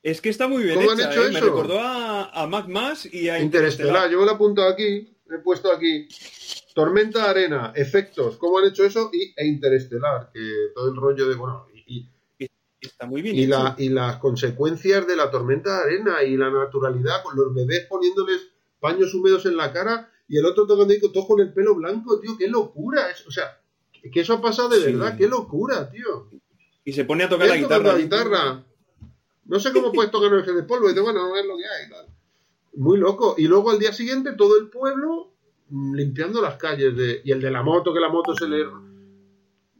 [0.02, 1.30] Es que está muy bien ¿Cómo han hecho eh.
[1.30, 1.46] Me eso?
[1.46, 5.72] recordó a, a Mac Más y a Interestelar, yo me lo apunto aquí, he puesto
[5.72, 6.08] aquí.
[6.74, 9.08] Tormenta de arena, efectos, ¿cómo han hecho eso?
[9.12, 10.40] Y, e Interestelar, que
[10.74, 12.48] todo el rollo de, bueno, y, y-
[12.80, 13.50] Está muy bien y, hecho.
[13.50, 17.86] la, y las consecuencias de la tormenta de arena y la naturalidad, con los bebés
[17.88, 22.18] poniéndoles paños húmedos en la cara y el otro tocando todo con el pelo blanco,
[22.20, 23.10] tío, qué locura.
[23.10, 23.60] Es, o sea,
[24.12, 24.84] que eso ha pasado de Sí.
[24.92, 26.30] verdad, qué locura, tío.
[26.84, 27.92] Y se pone a tocar la guitarra.
[27.92, 28.64] la guitarra.
[29.46, 30.86] No sé cómo puedes tocar el de polvo.
[30.86, 31.90] Y dice, bueno, es lo que hay.
[31.90, 32.06] tal.
[32.74, 33.34] Muy loco.
[33.38, 35.32] Y luego al día siguiente todo el pueblo
[35.68, 36.96] mm, limpiando las calles.
[36.96, 38.64] De, y el de la moto, que la moto se le...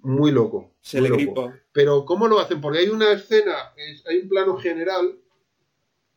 [0.02, 0.73] Muy loco.
[0.82, 1.42] Se muy le loco.
[1.47, 1.60] gripa.
[1.73, 2.60] Pero ¿cómo lo hacen?
[2.60, 5.18] Porque hay una escena, es- hay un plano general,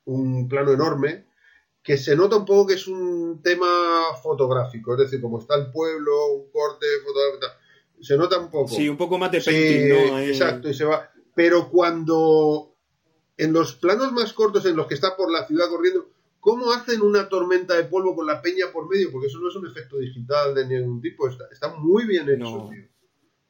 [0.06, 1.26] un plano enorme,
[1.88, 3.66] que se nota un poco que es un tema
[4.22, 4.92] fotográfico.
[4.96, 7.48] Es decir, como está el pueblo, un corte fotográfico.
[8.02, 8.68] Se nota un poco.
[8.68, 10.16] Sí, un poco más de Sí, painting, ¿no?
[10.18, 11.10] Ahí- exacto, y se va.
[11.34, 12.76] Pero cuando
[13.38, 16.10] en los planos más cortos en los que está por la ciudad corriendo,
[16.42, 19.10] ¿cómo hacen una tormenta de polvo con la peña por medio?
[19.10, 22.44] Porque eso no es un efecto digital de ningún tipo, está, está muy bien hecho,
[22.44, 22.70] No.
[22.70, 22.84] tío.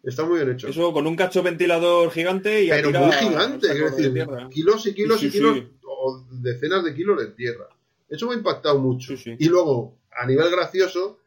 [0.04, 0.68] Está muy bien hecho.
[0.68, 4.14] Eso con un cacho ventilador gigante y a Pero muy gigante, de decir,
[4.52, 5.68] kilos y kilos Sí, y sí, kilos, sí.
[5.88, 7.68] o decenas de kilos de tierra.
[8.10, 9.16] Eso me ha impactado mucho.
[9.16, 9.36] Sí, sí.
[9.40, 11.20] Y luego, a nivel gracioso,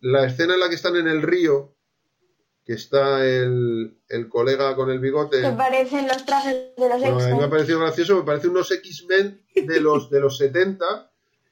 [0.00, 1.74] la escena en la que están en el río,
[2.64, 5.40] que está el, el colega con el bigote.
[5.40, 7.50] Que parecen los trajes de los Bueno, a mí me ha X-Men.
[7.50, 11.10] parecido gracioso, me parece unos X-Men de los, de los 70,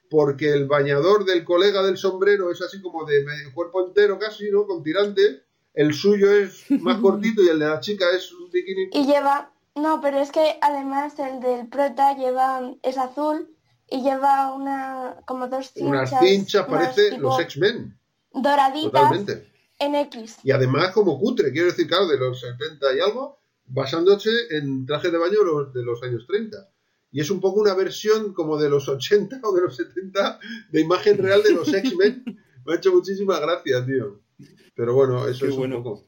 [0.09, 4.49] porque el bañador del colega del sombrero es así como de medio cuerpo entero casi,
[4.51, 4.65] ¿no?
[4.65, 5.43] Con tirante.
[5.73, 8.89] El suyo es más cortito y el de la chica es un bikini.
[8.93, 9.51] Y lleva...
[9.73, 12.73] No, pero es que además el del prota lleva...
[12.83, 13.49] es azul
[13.91, 17.97] y lleva una como dos Unas cinchas, cinchas, unas parece tipo los X-Men.
[18.33, 19.51] doraditas Totalmente.
[19.79, 20.37] en X.
[20.43, 25.11] Y además como cutre, quiero decir, claro, de los 70 y algo, basándose en trajes
[25.11, 25.39] de baño
[25.73, 26.69] de los, años 30.
[27.11, 30.39] Y es un poco una versión como de los 80 o de los 70
[30.71, 32.23] de imagen real de los X-Men.
[32.65, 34.21] Me ha hecho muchísima gracia, tío.
[34.75, 35.77] Pero bueno, eso Qué es bueno.
[35.79, 36.07] un poco,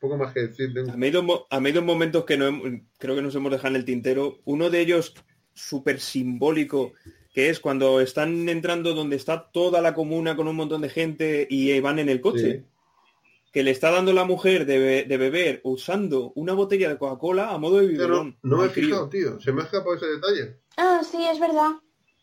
[0.00, 0.72] poco más que decir.
[0.72, 3.34] de A mí dos, a mí hay dos momentos que no hem- creo que nos
[3.36, 4.38] hemos dejado en el tintero.
[4.44, 5.14] Uno de ellos
[5.54, 6.92] súper simbólico,
[7.32, 11.46] que es cuando están entrando donde está toda la comuna con un montón de gente
[11.48, 12.52] y eh, van en el coche.
[12.60, 12.64] Sí.
[13.52, 17.50] Que le está dando la mujer de, be- de beber usando una botella de Coca-Cola
[17.50, 18.36] a modo de biberón.
[18.42, 19.40] no me he fijado, tío.
[19.40, 20.56] Se me ha escapado ese detalle.
[20.76, 21.70] Ah, sí, es verdad.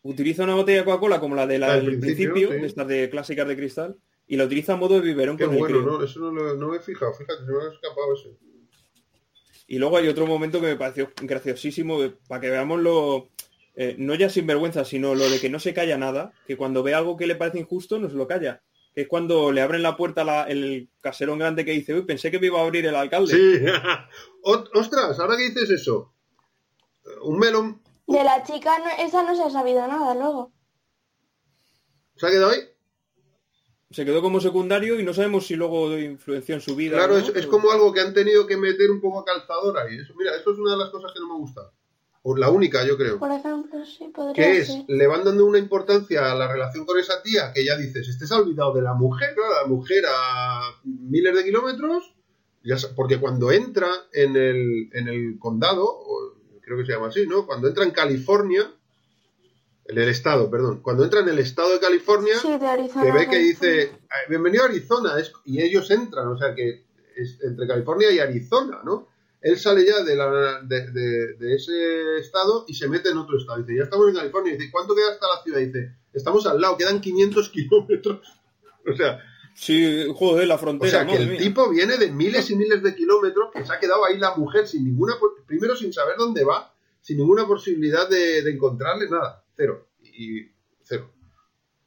[0.02, 2.60] Utiliza una botella de Coca-Cola como la de la del principio, principio, sí.
[2.62, 3.96] de estas de clásicas de cristal,
[4.26, 5.90] y la utiliza a modo de biberón Qué con el bueno, crío.
[5.98, 6.02] ¿no?
[6.04, 7.12] Eso no, lo- no me he fijado.
[7.12, 8.30] Fíjate, se me ha escapado ese.
[9.66, 13.28] Y luego hay otro momento que me pareció graciosísimo, para que veamos lo,
[13.80, 16.94] eh, no ya sinvergüenza, sino lo de que no se calla nada, que cuando ve
[16.94, 18.60] algo que le parece injusto, no se lo calla.
[18.92, 22.30] Que es cuando le abren la puerta la- el caserón grande que dice, uy, pensé
[22.32, 23.34] que me iba a abrir el alcalde.
[23.34, 23.64] Sí.
[24.74, 26.12] Ostras, ahora que dices eso.
[27.22, 27.80] Un melón.
[28.08, 30.50] De la chica, no- esa no se ha sabido nada luego.
[32.16, 32.60] ¿Se ha quedado ahí?
[33.90, 36.96] Se quedó como secundario y no sabemos si luego influenció en su vida.
[36.96, 37.20] Claro, ¿no?
[37.20, 39.96] es, es como algo que han tenido que meter un poco a calzador ahí.
[39.98, 41.70] Eso, mira, eso es una de las cosas que no me gusta.
[42.36, 43.18] La única, yo creo.
[43.18, 44.84] Por ejemplo, sí, podría Que es, ser.
[44.88, 48.26] le van dando una importancia a la relación con esa tía que ya dices, este
[48.26, 52.14] se ha olvidado de la mujer, claro, la mujer a miles de kilómetros,
[52.64, 56.00] ya porque cuando entra en el, en el condado,
[56.60, 57.46] creo que se llama así, ¿no?
[57.46, 58.70] Cuando entra en California,
[59.86, 63.04] en el estado, perdón, cuando entra en el estado de California, Sí, de Arizona.
[63.06, 66.84] que ve que dice, "Ay, bienvenido a Arizona, es- y ellos entran, o sea que
[67.16, 69.08] es entre California y Arizona, ¿no?
[69.40, 73.38] Él sale ya de, la, de, de- de ese estado y se mete en otro
[73.38, 73.58] estado.
[73.62, 74.52] Dice, ya estamos en California.
[74.56, 75.58] Dice, ¿cuánto queda hasta la ciudad?
[75.60, 78.20] Dice, estamos al lado, quedan 500 kilómetros.
[78.86, 79.20] O sea,
[79.54, 81.38] Sí, joder, la o frontera, sea que el mía.
[81.40, 84.68] tipo viene de miles y miles de kilómetros, que se ha quedado ahí la mujer
[84.68, 85.14] sin ninguna,
[85.48, 89.88] primero sin saber dónde va, sin ninguna posibilidad de, de encontrarle, nada, cero.
[90.00, 90.42] Y
[90.84, 91.10] cero.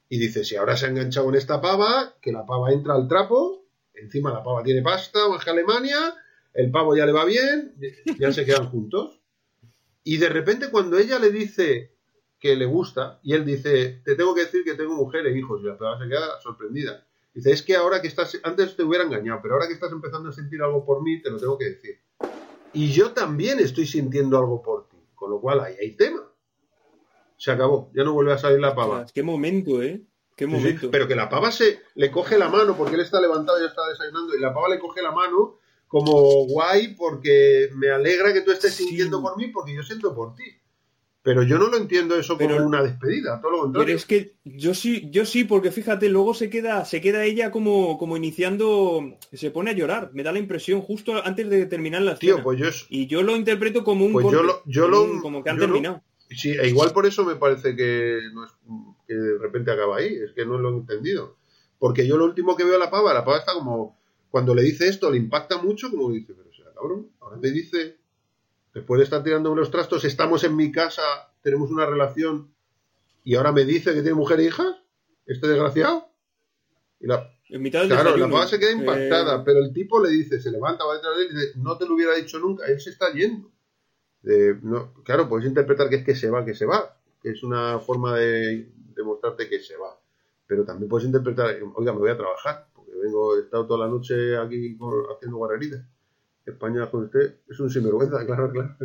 [0.09, 3.07] Y dice, si ahora se ha enganchado en esta pava, que la pava entra al
[3.07, 3.63] trapo,
[3.93, 6.13] encima la pava tiene pasta, que Alemania,
[6.53, 7.75] el pavo ya le va bien,
[8.19, 9.21] ya se quedan juntos.
[10.03, 11.95] Y de repente cuando ella le dice
[12.39, 15.61] que le gusta, y él dice, te tengo que decir que tengo mujer e hijos,
[15.61, 17.05] y la pava se queda sorprendida.
[17.33, 20.29] Dice, es que ahora que estás, antes te hubiera engañado, pero ahora que estás empezando
[20.29, 21.99] a sentir algo por mí, te lo tengo que decir.
[22.73, 26.27] Y yo también estoy sintiendo algo por ti, con lo cual ahí hay tema.
[27.37, 29.05] Se acabó, ya no vuelve a salir la pava.
[29.13, 30.01] Qué momento, ¿eh?
[30.35, 30.89] Qué sí, momento.
[30.89, 33.67] Pero que la pava se le coge la mano porque él está levantado y ya
[33.67, 35.59] está desayunando y la pava le coge la mano
[35.91, 38.85] como guay porque me alegra que tú estés Sí.
[38.85, 40.43] sintiendo por mí porque yo siento por ti.
[41.23, 43.95] Pero yo no lo entiendo eso Pero- como una despedida, todo lo Pero contrario.
[43.97, 47.97] es que yo sí, yo sí, porque fíjate, luego se queda, se queda ella como,
[47.99, 52.13] como iniciando, se pone a llorar, me da la impresión justo antes de terminar la
[52.13, 52.35] escena.
[52.35, 55.13] Tío, pues yo es- Y yo lo interpreto como un Pues yo lo- yo como
[55.13, 56.01] lo- como que han lo- terminado.
[56.29, 58.51] Sí, e igual por eso me parece que, no es,
[59.05, 61.35] que de repente acaba ahí, es que no lo he entendido.
[61.77, 64.00] Porque yo lo último que veo a la pava, la pava está como,
[64.31, 67.97] cuando le dice esto, le impacta mucho, como dice, pero será cabrón, ahora me dice,
[68.73, 71.01] después de estar tirándome los trastos, estamos en mi casa,
[71.43, 72.49] tenemos una relación,
[73.25, 74.77] y ahora me dice que tiene mujer e hijas,
[75.25, 76.07] este desgraciado.
[77.01, 80.01] Y la, En mitad del Claro, la pava se queda eh, impactada, pero el tipo
[80.01, 82.39] le dice, se levanta, va detrás de él y dice, no te lo hubiera dicho
[82.39, 83.51] nunca, él se está yendo.
[84.61, 87.79] No, claro, puedes interpretar que es que se va, que se va, que es una
[87.79, 89.99] forma de demostrarte que se va.
[90.47, 92.67] Pero también puedes interpretar, oiga, me voy a trabajar,
[93.01, 94.77] vengo, he estado toda la noche aquí
[95.15, 95.83] haciendo guarreritas.
[96.45, 98.75] España con usted es un sinvergüenza, claro, claro.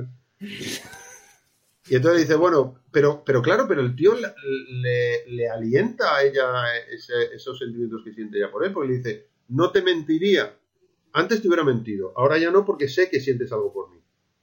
[1.89, 6.45] Y entonces dice, bueno, pero, pero claro, pero el tío le, le- alienta a ella
[7.33, 10.59] esos sentimientos que siente ella por él, porque le dice, no te mentiría,
[11.13, 14.01] antes te hubiera mentido, ahora ya no porque sé que sientes algo por mí.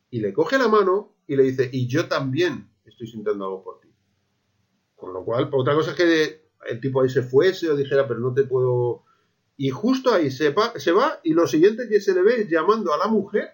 [0.10, 3.82] Y le coge la mano y le dice, y yo también estoy sintiendo algo por
[3.82, 3.90] ti.
[4.96, 8.22] Con lo cual, otra cosa es que el tipo ahí se fuese o dijera, pero
[8.22, 9.04] no te puedo...
[9.58, 12.94] Y justo ahí se, se va y lo siguiente que se le ve es llamando
[12.94, 13.52] a la mujer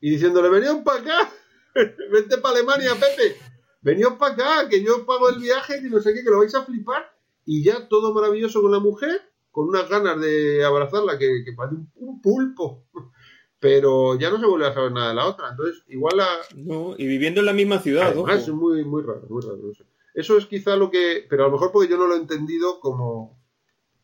[0.00, 1.32] y diciéndole, veníos para acá,
[2.12, 3.36] vente para Alemania, Pepe,
[3.80, 6.54] veníos para acá, que yo pago el viaje, que no sé qué, que lo vais
[6.54, 7.12] a flipar.
[7.44, 11.76] Y ya todo maravilloso con la mujer, con unas ganas de abrazarla que, que parece
[11.94, 12.84] un, pulpo.
[13.60, 15.48] Pero ya no se vuelve a saber nada de la otra.
[15.50, 18.42] Entonces, igual la, No, y viviendo en la misma ciudad, Además, ojo.
[18.42, 19.58] es muy, muy raro, muy raro.
[20.14, 21.26] Eso es quizá lo que.
[21.28, 23.37] Pero a lo mejor porque yo no lo he entendido como,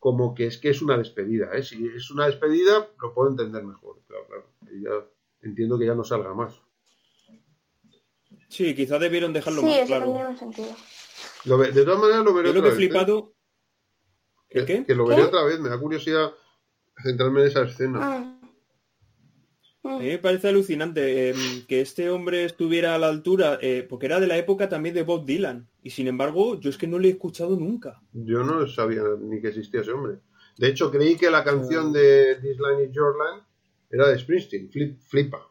[0.05, 1.49] como que es que es una despedida.
[1.55, 1.62] ¿eh?
[1.62, 4.02] Si es una despedida, lo puedo entender mejor.
[4.07, 4.50] Claro, claro.
[4.83, 4.91] Ya
[5.49, 6.60] entiendo que ya no salga más.
[8.50, 10.05] Sí, quizás debieron dejarlo Sí, más eso claro.
[10.05, 10.68] tendría más sentido.
[11.47, 12.84] Lo ve- de todas maneras lo veré Yo lo otra que he vez.
[12.86, 12.91] ¿eh?
[12.91, 13.34] flipado...
[14.50, 14.84] Que, ¿El qué?
[14.84, 15.28] que lo veré ¿Qué?
[15.28, 16.33] otra vez, me da curiosidad
[17.02, 17.99] centrarme en esa escena.
[18.02, 18.41] Ah.
[19.84, 21.34] A mí me parece alucinante eh,
[21.66, 25.02] que este hombre estuviera a la altura, eh, porque era de la época también de
[25.02, 25.66] Bob Dylan.
[25.85, 28.01] Y sin embargo, yo es que no le he escuchado nunca.
[28.15, 30.19] Yo no sabía ni que existía ese hombre.
[30.57, 33.43] De hecho, creí que la canción de This Line is Your Line
[33.91, 35.47] era de Springsteen, Flip, Flipa.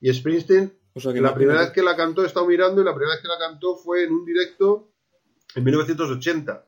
[0.00, 2.84] Y Springsteen, O sea que la primera vez que la cantó, he estado mirando, y
[2.84, 4.88] la primera vez que la cantó fue en un directo
[5.54, 6.66] en 1980.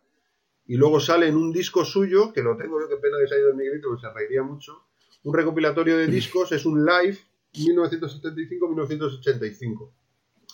[0.67, 3.37] Y luego sale en un disco suyo, que lo tengo yo, qué pena que se
[3.37, 4.85] haya ido el Miguelito, que se reiría mucho.
[5.23, 7.17] Un recopilatorio de discos, es un live
[7.55, 9.91] 1975-1985,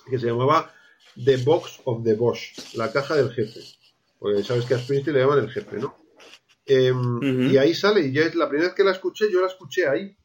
[0.09, 0.76] que se llamaba
[1.25, 3.61] The Box of the Boss, la caja del jefe.
[4.19, 5.97] Porque sabes que a Springsteen le llaman el jefe, ¿no?
[6.67, 7.51] Em.
[7.51, 9.87] Y ahí sale, y ya es la primera vez que la escuché, yo la escuché
[9.87, 10.17] ahí.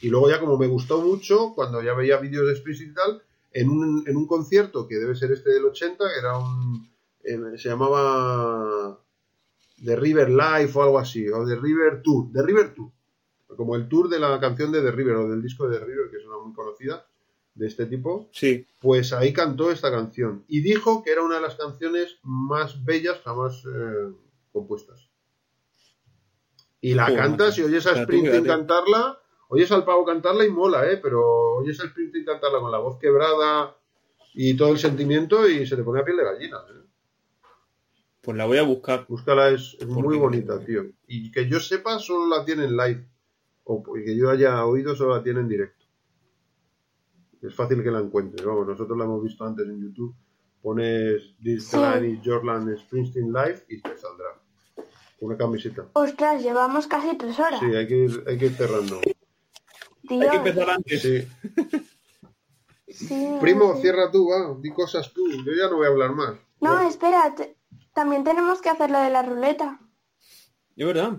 [0.00, 3.22] Y luego ya como me gustó mucho, cuando ya veía vídeos de Springsteen y tal,
[3.52, 6.90] en un, en un concierto que debe ser este del 80, que era un...
[7.22, 8.98] eh, se llamaba
[9.84, 12.90] The River Life o algo así, o The River Tour, The River Tour,
[13.56, 16.10] como el tour de la canción de The River o del disco de The River,
[16.10, 17.06] que es una muy conocida
[17.54, 18.66] de este tipo, Sí.
[18.80, 23.20] pues ahí cantó esta canción y dijo que era una de las canciones más bellas
[23.22, 24.12] jamás eh,
[24.52, 25.08] compuestas.
[26.80, 30.90] Y la Joder, cantas y oyes a Springsteen cantarla, oyes al pavo cantarla y mola,
[30.90, 30.96] ¿eh?
[30.96, 33.76] Pero oyes a Springsteen cantarla con la voz quebrada
[34.34, 36.82] y todo el sentimiento y se te pone a piel de gallina, ¿eh?
[38.22, 39.04] Pues la voy a buscar.
[39.08, 40.84] Búscala, es, es muy bonita, tío.
[41.08, 43.08] Y que yo sepa, solo la tiene en live.
[43.64, 45.81] O que yo haya oído, solo la tiene en directo.
[47.42, 48.44] Es fácil que la encuentres.
[48.46, 50.14] Vamos, nosotros la hemos visto antes en YouTube.
[50.62, 51.76] Pones This Sí.
[51.76, 54.28] Line is Jordan Springsteen Live y te saldrá.
[55.20, 55.86] Una camiseta.
[55.92, 57.60] Ostras, llevamos casi tres horas.
[57.60, 59.00] Sí, hay que ir, hay que ir cerrando.
[60.08, 61.02] Hay que empezar antes.
[61.02, 61.28] Sí.
[62.88, 63.82] sí, Primo, sí.
[63.82, 64.56] cierra tú, va.
[64.60, 65.28] Di cosas tú.
[65.30, 66.34] Yo ya no voy a hablar más.
[66.60, 67.34] No, espera,
[67.94, 69.80] también tenemos que hacer lo de la ruleta.
[70.76, 71.18] Es verdad.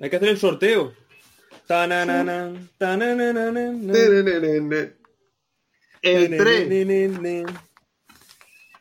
[0.00, 0.92] Hay que hacer el sorteo.
[6.06, 7.44] El 3, Nenenenene.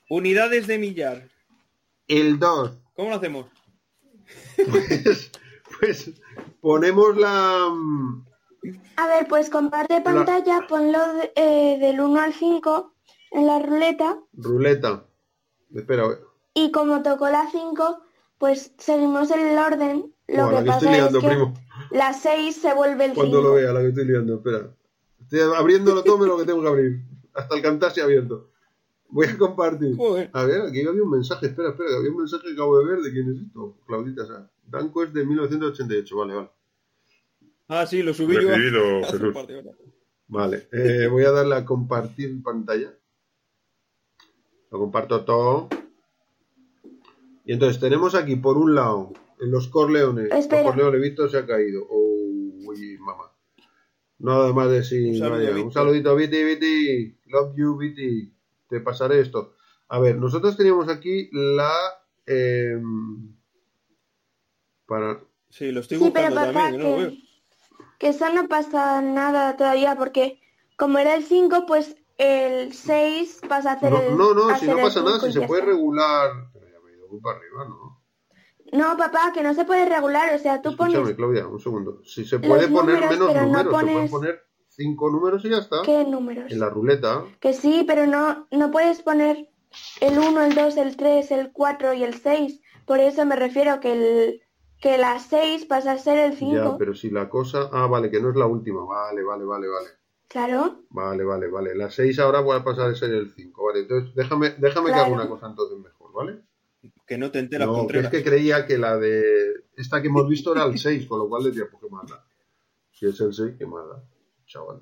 [0.09, 1.27] Unidades de millar.
[2.07, 3.47] el 2, ¿Cómo lo hacemos?
[4.71, 5.31] pues,
[5.79, 6.11] pues
[6.61, 7.67] ponemos la...
[7.71, 8.25] mm,
[8.97, 12.93] A ver, pues comparte pantalla, ponlo de- eh, del 1 al 5
[13.31, 15.03] en la ruleta Ruleta.
[15.75, 16.03] Espera,
[16.53, 18.01] y como tocó la 5,
[18.37, 20.13] pues seguimos el orden.
[20.27, 21.53] Lo que la que pasa estoy liando, es que primo.
[21.91, 23.15] la 6 se vuelve el 5.
[23.21, 24.69] cuando lo vea, la que estoy liando, espera.
[25.21, 27.01] Estoy abriéndolo todo menos lo que tengo que abrir.
[27.35, 28.49] Hasta el cantar se ha abierto.
[29.09, 29.95] Voy a compartir.
[29.95, 30.29] Joder.
[30.33, 32.99] A ver, aquí había un mensaje, espera, espera, había un mensaje que acabo de ver
[33.01, 33.77] de quién es esto.
[33.85, 36.49] Claudita, o sea, Danco es de 1988, vale, vale.
[37.67, 38.49] Ah, sí, lo subí yo.
[38.49, 39.33] Recibido, Jesús.
[39.33, 39.75] par de horas.
[40.27, 42.93] Vale, eh, voy a darle a compartir pantalla.
[44.71, 45.69] Lo comparto todo.
[47.45, 50.31] Y entonces tenemos aquí, por un lado, en los Corleones.
[50.31, 50.63] Espera.
[50.63, 51.85] Los Corleones, Víctor se ha caído.
[51.89, 53.31] Uy, mamá.
[54.17, 55.21] Nada más de sí.
[55.21, 55.63] Un.
[55.63, 57.14] Un saludito, Viti, Viti.
[57.25, 58.33] Love you, Viti.
[58.69, 59.55] Te pasaré esto.
[59.89, 61.71] A ver, nosotros teníamos aquí la...
[62.25, 63.35] em,
[64.85, 65.21] para...
[65.49, 67.09] Sí, lo estoy Sí, pero buscando papá, también, que no lo veo.
[67.11, 67.17] que,
[67.99, 70.41] que eso no pasa nada todavía, porque
[70.77, 74.67] como era el 5, pues el 6 pasa a hacer No, el no, no, si
[74.67, 75.71] no pasa nada, si se puede está.
[75.73, 76.31] regular...
[76.53, 78.01] Pero ya me he ido muy para arriba, ¿no?
[78.71, 82.01] No, papá, que no se puede regular, o sea, tú Escúchame, pones Claudia, un segundo.
[82.03, 84.44] Si se puede poner números, menos pero no números, se pueden pones- poner
[84.75, 85.81] cinco números y ya está.
[85.83, 86.51] qué números.
[86.51, 87.23] En la ruleta.
[87.39, 89.49] Que sí, pero no, no puedes poner
[90.01, 92.61] el 1, el 2, el 3, el 4 y el 6.
[92.85, 94.41] Por eso me refiero que el
[94.79, 96.53] que la 6 pasa a ser el 5.
[96.53, 97.69] Ya, pero si la cosa.
[97.71, 98.83] Ah, vale, que no es la última.
[98.85, 99.87] Vale, vale, vale, vale.
[100.27, 100.81] Claro.
[100.89, 101.75] Vale, vale, vale.
[101.75, 103.65] La 6 ahora va a pasar a ser el 5.
[103.65, 105.05] Vale, entonces déjame, déjame que Claro.
[105.05, 106.41] haga una cosa entonces mejor, ¿vale?
[107.07, 109.63] Que no te enteras, No, que es que creía que la de.
[109.77, 112.23] Esta que hemos visto era el 6, con lo cual decía, pues qué mala.
[112.91, 114.03] Si es el 6, qué mala.
[114.55, 114.81] Chaval.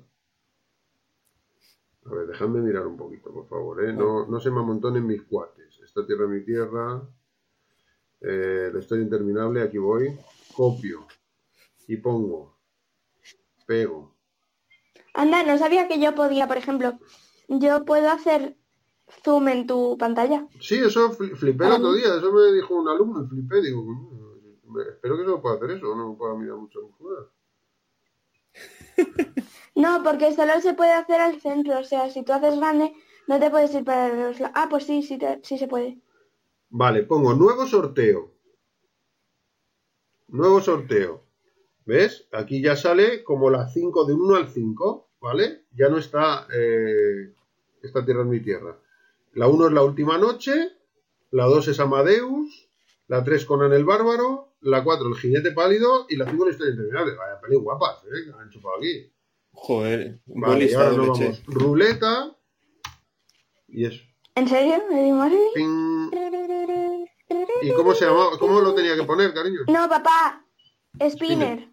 [2.06, 3.92] A ver, dejadme mirar un poquito, por favor, ¿eh?
[3.92, 5.80] No, no se me amontonen mis cuates.
[5.82, 7.02] Esta tierra es mi tierra.
[8.20, 10.16] Eh, la historia interminable, aquí voy.
[10.54, 11.06] Copio.
[11.88, 12.56] Y pongo.
[13.66, 14.14] Pego.
[15.14, 16.98] Anda, no sabía que yo podía, por ejemplo,
[17.48, 18.56] yo puedo hacer
[19.24, 20.46] zoom en tu pantalla.
[20.60, 22.14] Sí, eso fli- flipé el otro día.
[22.16, 23.60] Eso me dijo un alumno y flipé.
[23.60, 27.26] Digo, "Mm, espero que se pueda hacer eso, no me pueda mirar mucho fuera.
[29.74, 32.92] No, porque solo se puede hacer al centro, o sea, si tú haces grande,
[33.26, 34.56] no te puedes ir para los lados.
[34.56, 35.98] Ah, pues sí, sí, te- sí se puede.
[36.70, 38.32] Vale, pongo nuevo sorteo.
[40.28, 41.22] Nuevo sorteo.
[41.86, 42.26] ¿Ves?
[42.32, 45.64] Aquí ya sale como la 5 de 1 al 5, ¿vale?
[45.72, 47.34] Ya no está eh,
[47.82, 48.78] esta tierra es mi tierra.
[49.34, 50.70] La 1 es la última noche,
[51.30, 52.68] la 2 es Amadeus,
[53.08, 56.72] la 3 Conan el Bárbaro, la 4 El Jinete Pálido y la 5 La Historia
[56.72, 57.16] Interminable.
[57.16, 58.24] Vaya peli guapas, ¿eh?
[58.24, 59.12] Que han chupado aquí.
[59.54, 61.42] Joder, Vale, y ahora nos vamos.
[61.46, 62.36] Ruleta.
[63.68, 64.02] Y eso.
[64.34, 64.82] ¿En serio?
[65.54, 66.10] Ping.
[67.62, 68.38] ¿Y cómo se llamaba?
[68.38, 69.60] ¿Cómo lo tenía que poner, cariño?
[69.68, 70.44] No, papá.
[71.08, 71.68] Spinner.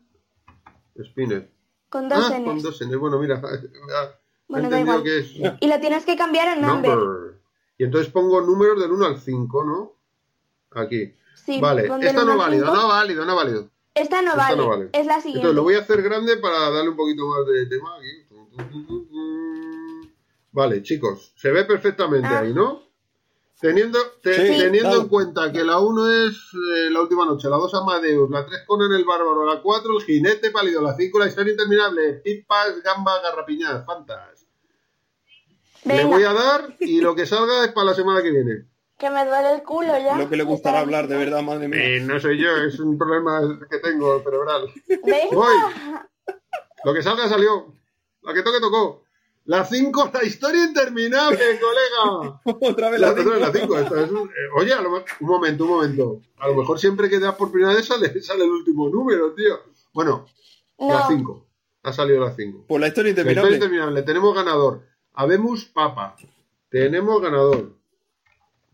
[1.04, 1.52] Spinner.
[1.90, 2.46] Con dos ah, Ns.
[2.46, 2.98] con dos Ns.
[2.98, 3.42] Bueno, mira,
[4.48, 5.04] Bueno, da igual.
[5.04, 6.96] que es Y lo tienes que cambiar en number.
[6.96, 7.42] number.
[7.78, 9.94] Y entonces pongo números del 1 al 5, ¿no?
[10.80, 11.16] Aquí.
[11.36, 13.72] Sí, vale, esta no válido, no válido, no válido.
[13.94, 14.58] Esta no, Esta vale.
[14.58, 14.90] no vale.
[14.94, 15.40] Es la siguiente.
[15.40, 18.28] Entonces lo voy a hacer grande para darle un poquito más de tema aquí.
[20.54, 22.40] Vale, chicos, se ve perfectamente Ah.
[22.40, 22.84] ahí, ¿no?
[23.60, 25.02] Teniendo, te- Sí, teniendo claro.
[25.04, 28.64] en cuenta que la 1 es eh, la última noche, la 2 Amadeus, la 3
[28.66, 33.22] Conan el Bárbaro, la 4 el Jinete Pálido, la 5 la historia interminable, pipas, gambas,
[33.22, 34.48] garrapiñas, fantas.
[35.86, 38.66] Le Venga, voy a dar y lo que salga es para la semana que viene.
[39.02, 40.16] Que me duele el culo ya.
[40.18, 41.84] Lo que le gustará hablar, de verdad, madre mía.
[41.84, 44.72] Eh, no soy yo, es un problema que tengo cerebral.
[44.88, 45.28] Venga.
[45.34, 45.56] Voy.
[46.86, 47.74] Lo que salga salió.
[48.22, 49.04] La que toque tocó.
[49.46, 52.40] La 5, la historia interminable, colega.
[52.72, 53.34] Otra vez La, la otra cinco.
[53.34, 53.78] vez la 5.
[53.80, 56.22] esto es un- eh, oye, a lo mejor- un momento, un momento.
[56.38, 59.60] A lo mejor siempre que das por primera vez sale, sale el último número, tío.
[59.94, 60.28] Bueno,
[60.78, 61.08] la No.
[61.08, 61.48] 5.
[61.84, 62.66] Ha salido la 5.
[62.68, 63.56] Por la historia La historia interminable.
[63.56, 64.02] interminable.
[64.04, 64.82] Tenemos ganador.
[65.14, 66.16] Habemos Papa.
[66.70, 67.76] Tenemos ganador.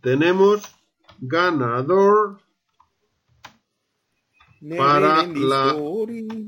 [0.08, 0.62] Tenemos
[1.20, 2.40] ganador
[4.78, 5.76] para la-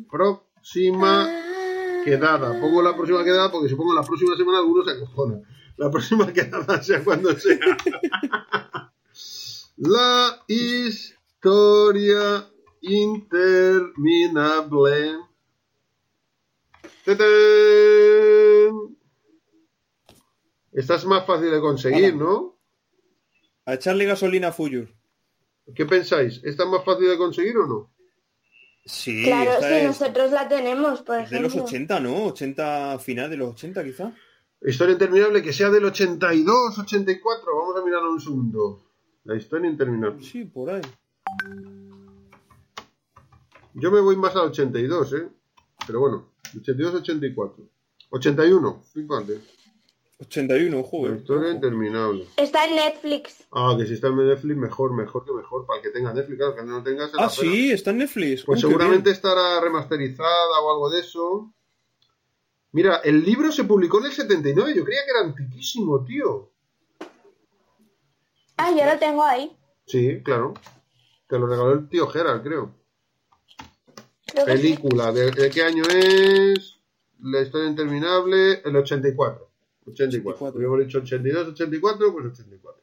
[0.09, 2.01] próxima Ah.
[2.05, 2.57] quedada.
[2.61, 5.41] Pongo la próxima quedada porque si pongo la próxima semana alguno se acojona.
[5.75, 7.59] La próxima quedada sea cuando sea.
[9.75, 12.47] la historia
[12.79, 15.17] interminable.
[17.03, 17.27] ¡Tatán!
[20.71, 22.55] Esta es más fácil de conseguir, ¿no?
[23.69, 24.87] A echarle gasolina a Fuyur.
[25.75, 26.41] ¿Qué pensáis?
[26.43, 27.91] ¿Esta es más fácil de conseguir o no?
[28.83, 31.67] Sí, Claro, si es, nosotros la tenemos, por es de los ejemplo.
[31.67, 32.25] 80, ¿no?
[32.25, 34.11] 80, final de los 80 quizá.
[34.61, 37.45] Historia interminable que sea del 82, 84.
[37.55, 38.85] Vamos a mirarlo un segundo.
[39.25, 40.23] La historia interminable.
[40.23, 40.81] Sí, por ahí.
[43.75, 45.27] Yo me voy más al 82, ¿eh?
[45.85, 47.69] Pero bueno, 82, 84.
[48.09, 49.39] 81, fíjate.
[50.19, 51.17] 81, La joder.
[51.17, 52.27] historia interminable.
[52.35, 53.47] Está en Netflix.
[53.51, 55.65] Ah, que si está en Netflix, mejor, mejor que mejor.
[55.65, 57.99] Para el que tenga Netflix, claro, que no tenga se la Ah, sí, está en
[57.99, 58.43] Netflix.
[58.43, 61.53] Pues qué seguramente estará remasterizada o algo de eso.
[62.73, 64.73] Mira, el libro se publicó en el 79.
[64.75, 66.51] Yo creía que era antiquísimo, tío.
[68.57, 69.55] Ah, yo lo tengo ahí.
[69.85, 70.53] Sí, claro.
[71.27, 72.75] Te lo regaló el tío Gerard, creo.
[74.25, 74.61] Creo que sí.
[74.75, 76.77] Película, ¿de, de qué año es?
[77.21, 79.48] La historia interminable, el 84.
[79.91, 80.31] 84.
[80.31, 80.57] 84.
[80.57, 82.81] Habíamos dicho 82, 84, pues 84.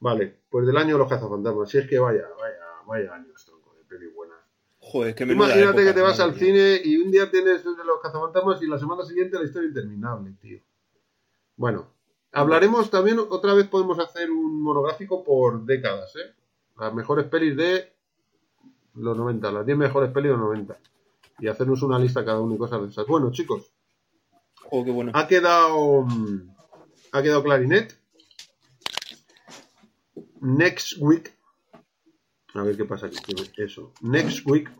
[0.00, 1.68] Vale, pues del año de los cazafantasmas.
[1.68, 4.34] Si es que vaya, vaya, vaya años, tronco, de peli buena.
[4.80, 7.84] Joder, qué Imagínate época, que te vas al cine y un día tienes el de
[7.84, 10.60] los cazafantasmas y la semana siguiente la historia interminable, tío.
[11.56, 11.92] Bueno,
[12.32, 16.34] hablaremos también, otra vez podemos hacer un monográfico por décadas, ¿eh?
[16.78, 17.92] Las mejores pelis de
[18.94, 20.78] los 90, las 10 mejores pelis de los 90.
[21.40, 23.06] Y hacernos una lista cada uno y cosas de esas.
[23.06, 23.72] Bueno, chicos,
[24.70, 25.12] Qué bueno.
[25.14, 26.02] ha quedado.
[26.02, 26.54] mm,
[27.12, 27.98] Ha quedado clarinet.
[30.40, 31.32] Next week.
[32.54, 33.18] A ver qué pasa aquí.
[33.56, 33.92] Eso.
[34.00, 34.70] Next week.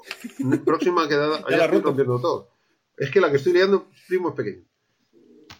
[0.64, 1.44] Próxima quedada.
[1.50, 2.50] Ya estoy rompiendo todo.
[2.96, 4.64] Es que la que estoy liando, primo, es pequeño.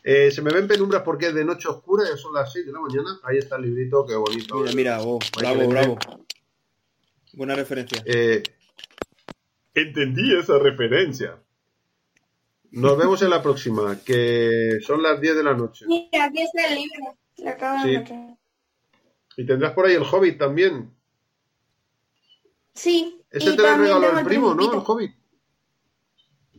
[0.02, 2.72] Eh, se me ven penumbras porque es de noche oscura, ya son las 6 de
[2.72, 3.20] la mañana.
[3.24, 4.56] Ahí está el librito, qué bonito.
[4.60, 5.98] Mira, mira, oh, bravo, bravo.
[7.34, 8.02] Buena referencia.
[8.06, 8.42] Eh,
[9.74, 11.40] entendí esa referencia.
[12.70, 15.86] Nos vemos en la próxima, que son las 10 de la noche.
[15.88, 17.16] Mira, aquí está el libro.
[17.38, 17.90] Lo acabo Sí.
[17.90, 18.18] de meter.
[19.36, 20.94] Y tendrás por ahí el Hobbit también.
[22.74, 23.22] Sí.
[23.30, 24.72] Ese te lo regaló el primo, ¿no?
[24.72, 24.80] El.
[24.84, 25.12] Hobbit.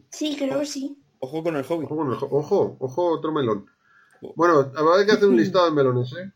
[0.10, 0.98] Sí, creo que sí.
[1.20, 1.86] Ojo con el hobby.
[1.86, 3.66] Ojo, con el ho- ojo, ojo, otro melón.
[4.36, 6.32] Bueno, habrá que hacer un listado de melones, ¿eh?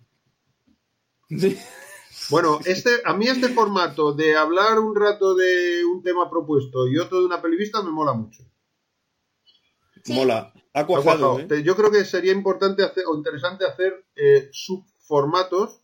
[1.29, 1.57] Sí.
[2.29, 6.97] Bueno, este, a mí este formato de hablar un rato de un tema propuesto y
[6.97, 8.43] otro de una pelivista me mola mucho.
[10.03, 10.13] Sí.
[10.13, 10.53] Mola.
[10.73, 11.39] Ha Ha cuajado.
[11.39, 11.63] ¿eh?
[11.63, 15.83] Yo creo que sería importante hacer, o interesante hacer eh, subformatos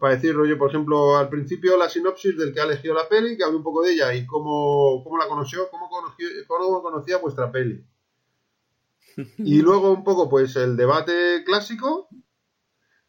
[0.00, 3.36] para decir, rollo, por ejemplo, al principio la sinopsis del que ha elegido la peli,
[3.36, 7.18] que hable un poco de ella y cómo, cómo la conoció, cómo, conoció, cómo conocía
[7.18, 7.84] vuestra peli.
[9.36, 12.08] Y luego un poco, pues, el debate clásico,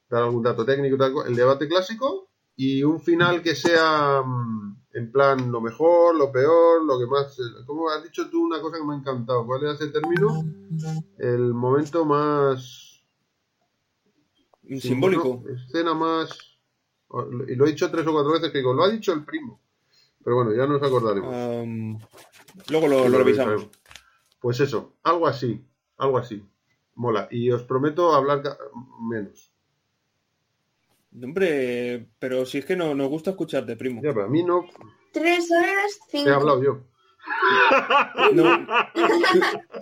[0.09, 5.51] dar algún dato técnico, el debate clásico, y un final que sea mm, en plan
[5.51, 7.37] lo mejor, lo peor, lo que más...
[7.65, 10.43] Como has dicho tú una cosa que me ha encantado, ¿cuál era ese término?
[11.17, 13.03] El momento más...
[14.79, 15.43] Simbólico.
[15.49, 16.29] escena más...
[17.47, 19.59] Y lo he dicho tres o cuatro veces que digo, lo ha dicho el primo.
[20.23, 21.33] Pero bueno, ya nos acordaremos.
[22.69, 23.67] Luego lo, lo revisamos.
[24.39, 25.65] Pues eso, algo así,
[25.97, 26.43] algo así.
[26.95, 27.27] Mola.
[27.31, 28.43] Y os prometo hablar
[28.99, 29.50] menos.
[31.13, 34.01] Hombre, pero si es que no nos gusta escucharte, primo.
[34.03, 34.65] Ya, pero a mí no
[35.11, 36.29] Tres horas, cinco.
[36.29, 36.79] he hablado yo.
[38.33, 38.65] No.
[38.93, 39.01] Tú,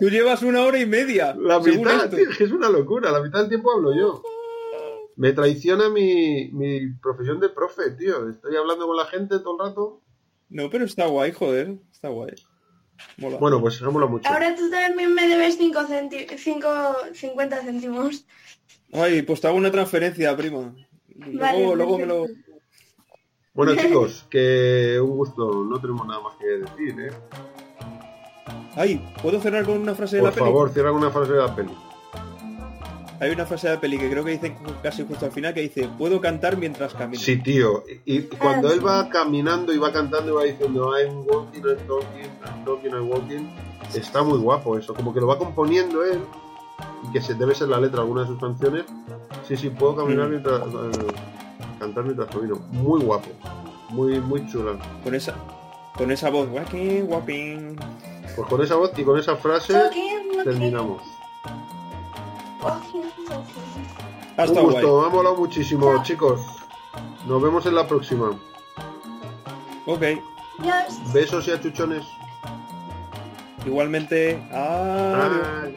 [0.00, 1.34] tú llevas una hora y media.
[1.38, 2.16] La según mitad, esto.
[2.16, 3.10] tío, es una locura.
[3.12, 4.22] La mitad del tiempo hablo yo.
[5.16, 8.28] Me traiciona mi, mi profesión de profe, tío.
[8.28, 10.02] Estoy hablando con la gente todo el rato.
[10.48, 11.76] No, pero está guay, joder.
[11.92, 12.34] Está guay.
[13.18, 13.36] Mola.
[13.38, 14.28] Bueno, pues eso mola mucho.
[14.28, 16.68] Ahora tú también me debes cinco centi cinco,
[17.14, 18.26] 50 céntimos.
[18.92, 20.74] Ay, pues te hago una transferencia, prima.
[21.26, 22.26] Luego, Vale, luego me lo.
[23.52, 25.64] Bueno, chicos, que un gusto.
[25.64, 27.12] No tenemos nada más que decir, ¿eh?
[28.76, 30.46] Ay, ¿puedo cerrar con una frase de Por la peli?
[30.46, 31.70] favor, cierra con una frase de la peli.
[33.18, 35.60] Hay una frase de la peli que creo que dice casi justo al final que
[35.60, 37.20] dice, puedo cantar mientras camino.
[37.20, 37.84] Sí, tío.
[38.06, 41.86] Y, y cuando él va caminando y va cantando y va diciendo I'm walking, I'm
[41.86, 43.50] talking, I'm talking, I'm walking,
[43.94, 44.94] está muy guapo eso.
[44.94, 46.20] Como que lo va componiendo él
[47.08, 48.84] y que se, debe ser la letra de alguna de sus canciones.
[49.46, 50.30] Sí, sí, puedo caminar Mm.
[50.30, 50.60] mientras...
[50.62, 51.12] eh,
[51.78, 52.56] cantar mientras camino.
[52.72, 53.28] Muy guapo.
[53.90, 54.78] Muy, muy chula.
[55.02, 55.34] Con esa
[55.96, 57.76] con esa voz, walking, walking.
[58.36, 59.74] Pues con esa voz y con esa frase
[60.44, 61.02] terminamos.
[62.62, 64.36] walking, walking.
[64.36, 64.64] Ha Un guay.
[64.64, 66.40] gusto, me ha molado muchísimo, chicos.
[67.26, 68.30] Nos vemos en la próxima.
[69.86, 70.02] Ok.
[71.12, 72.04] Besos y achuchones.
[73.66, 74.40] Igualmente.
[74.52, 75.74] Adiós.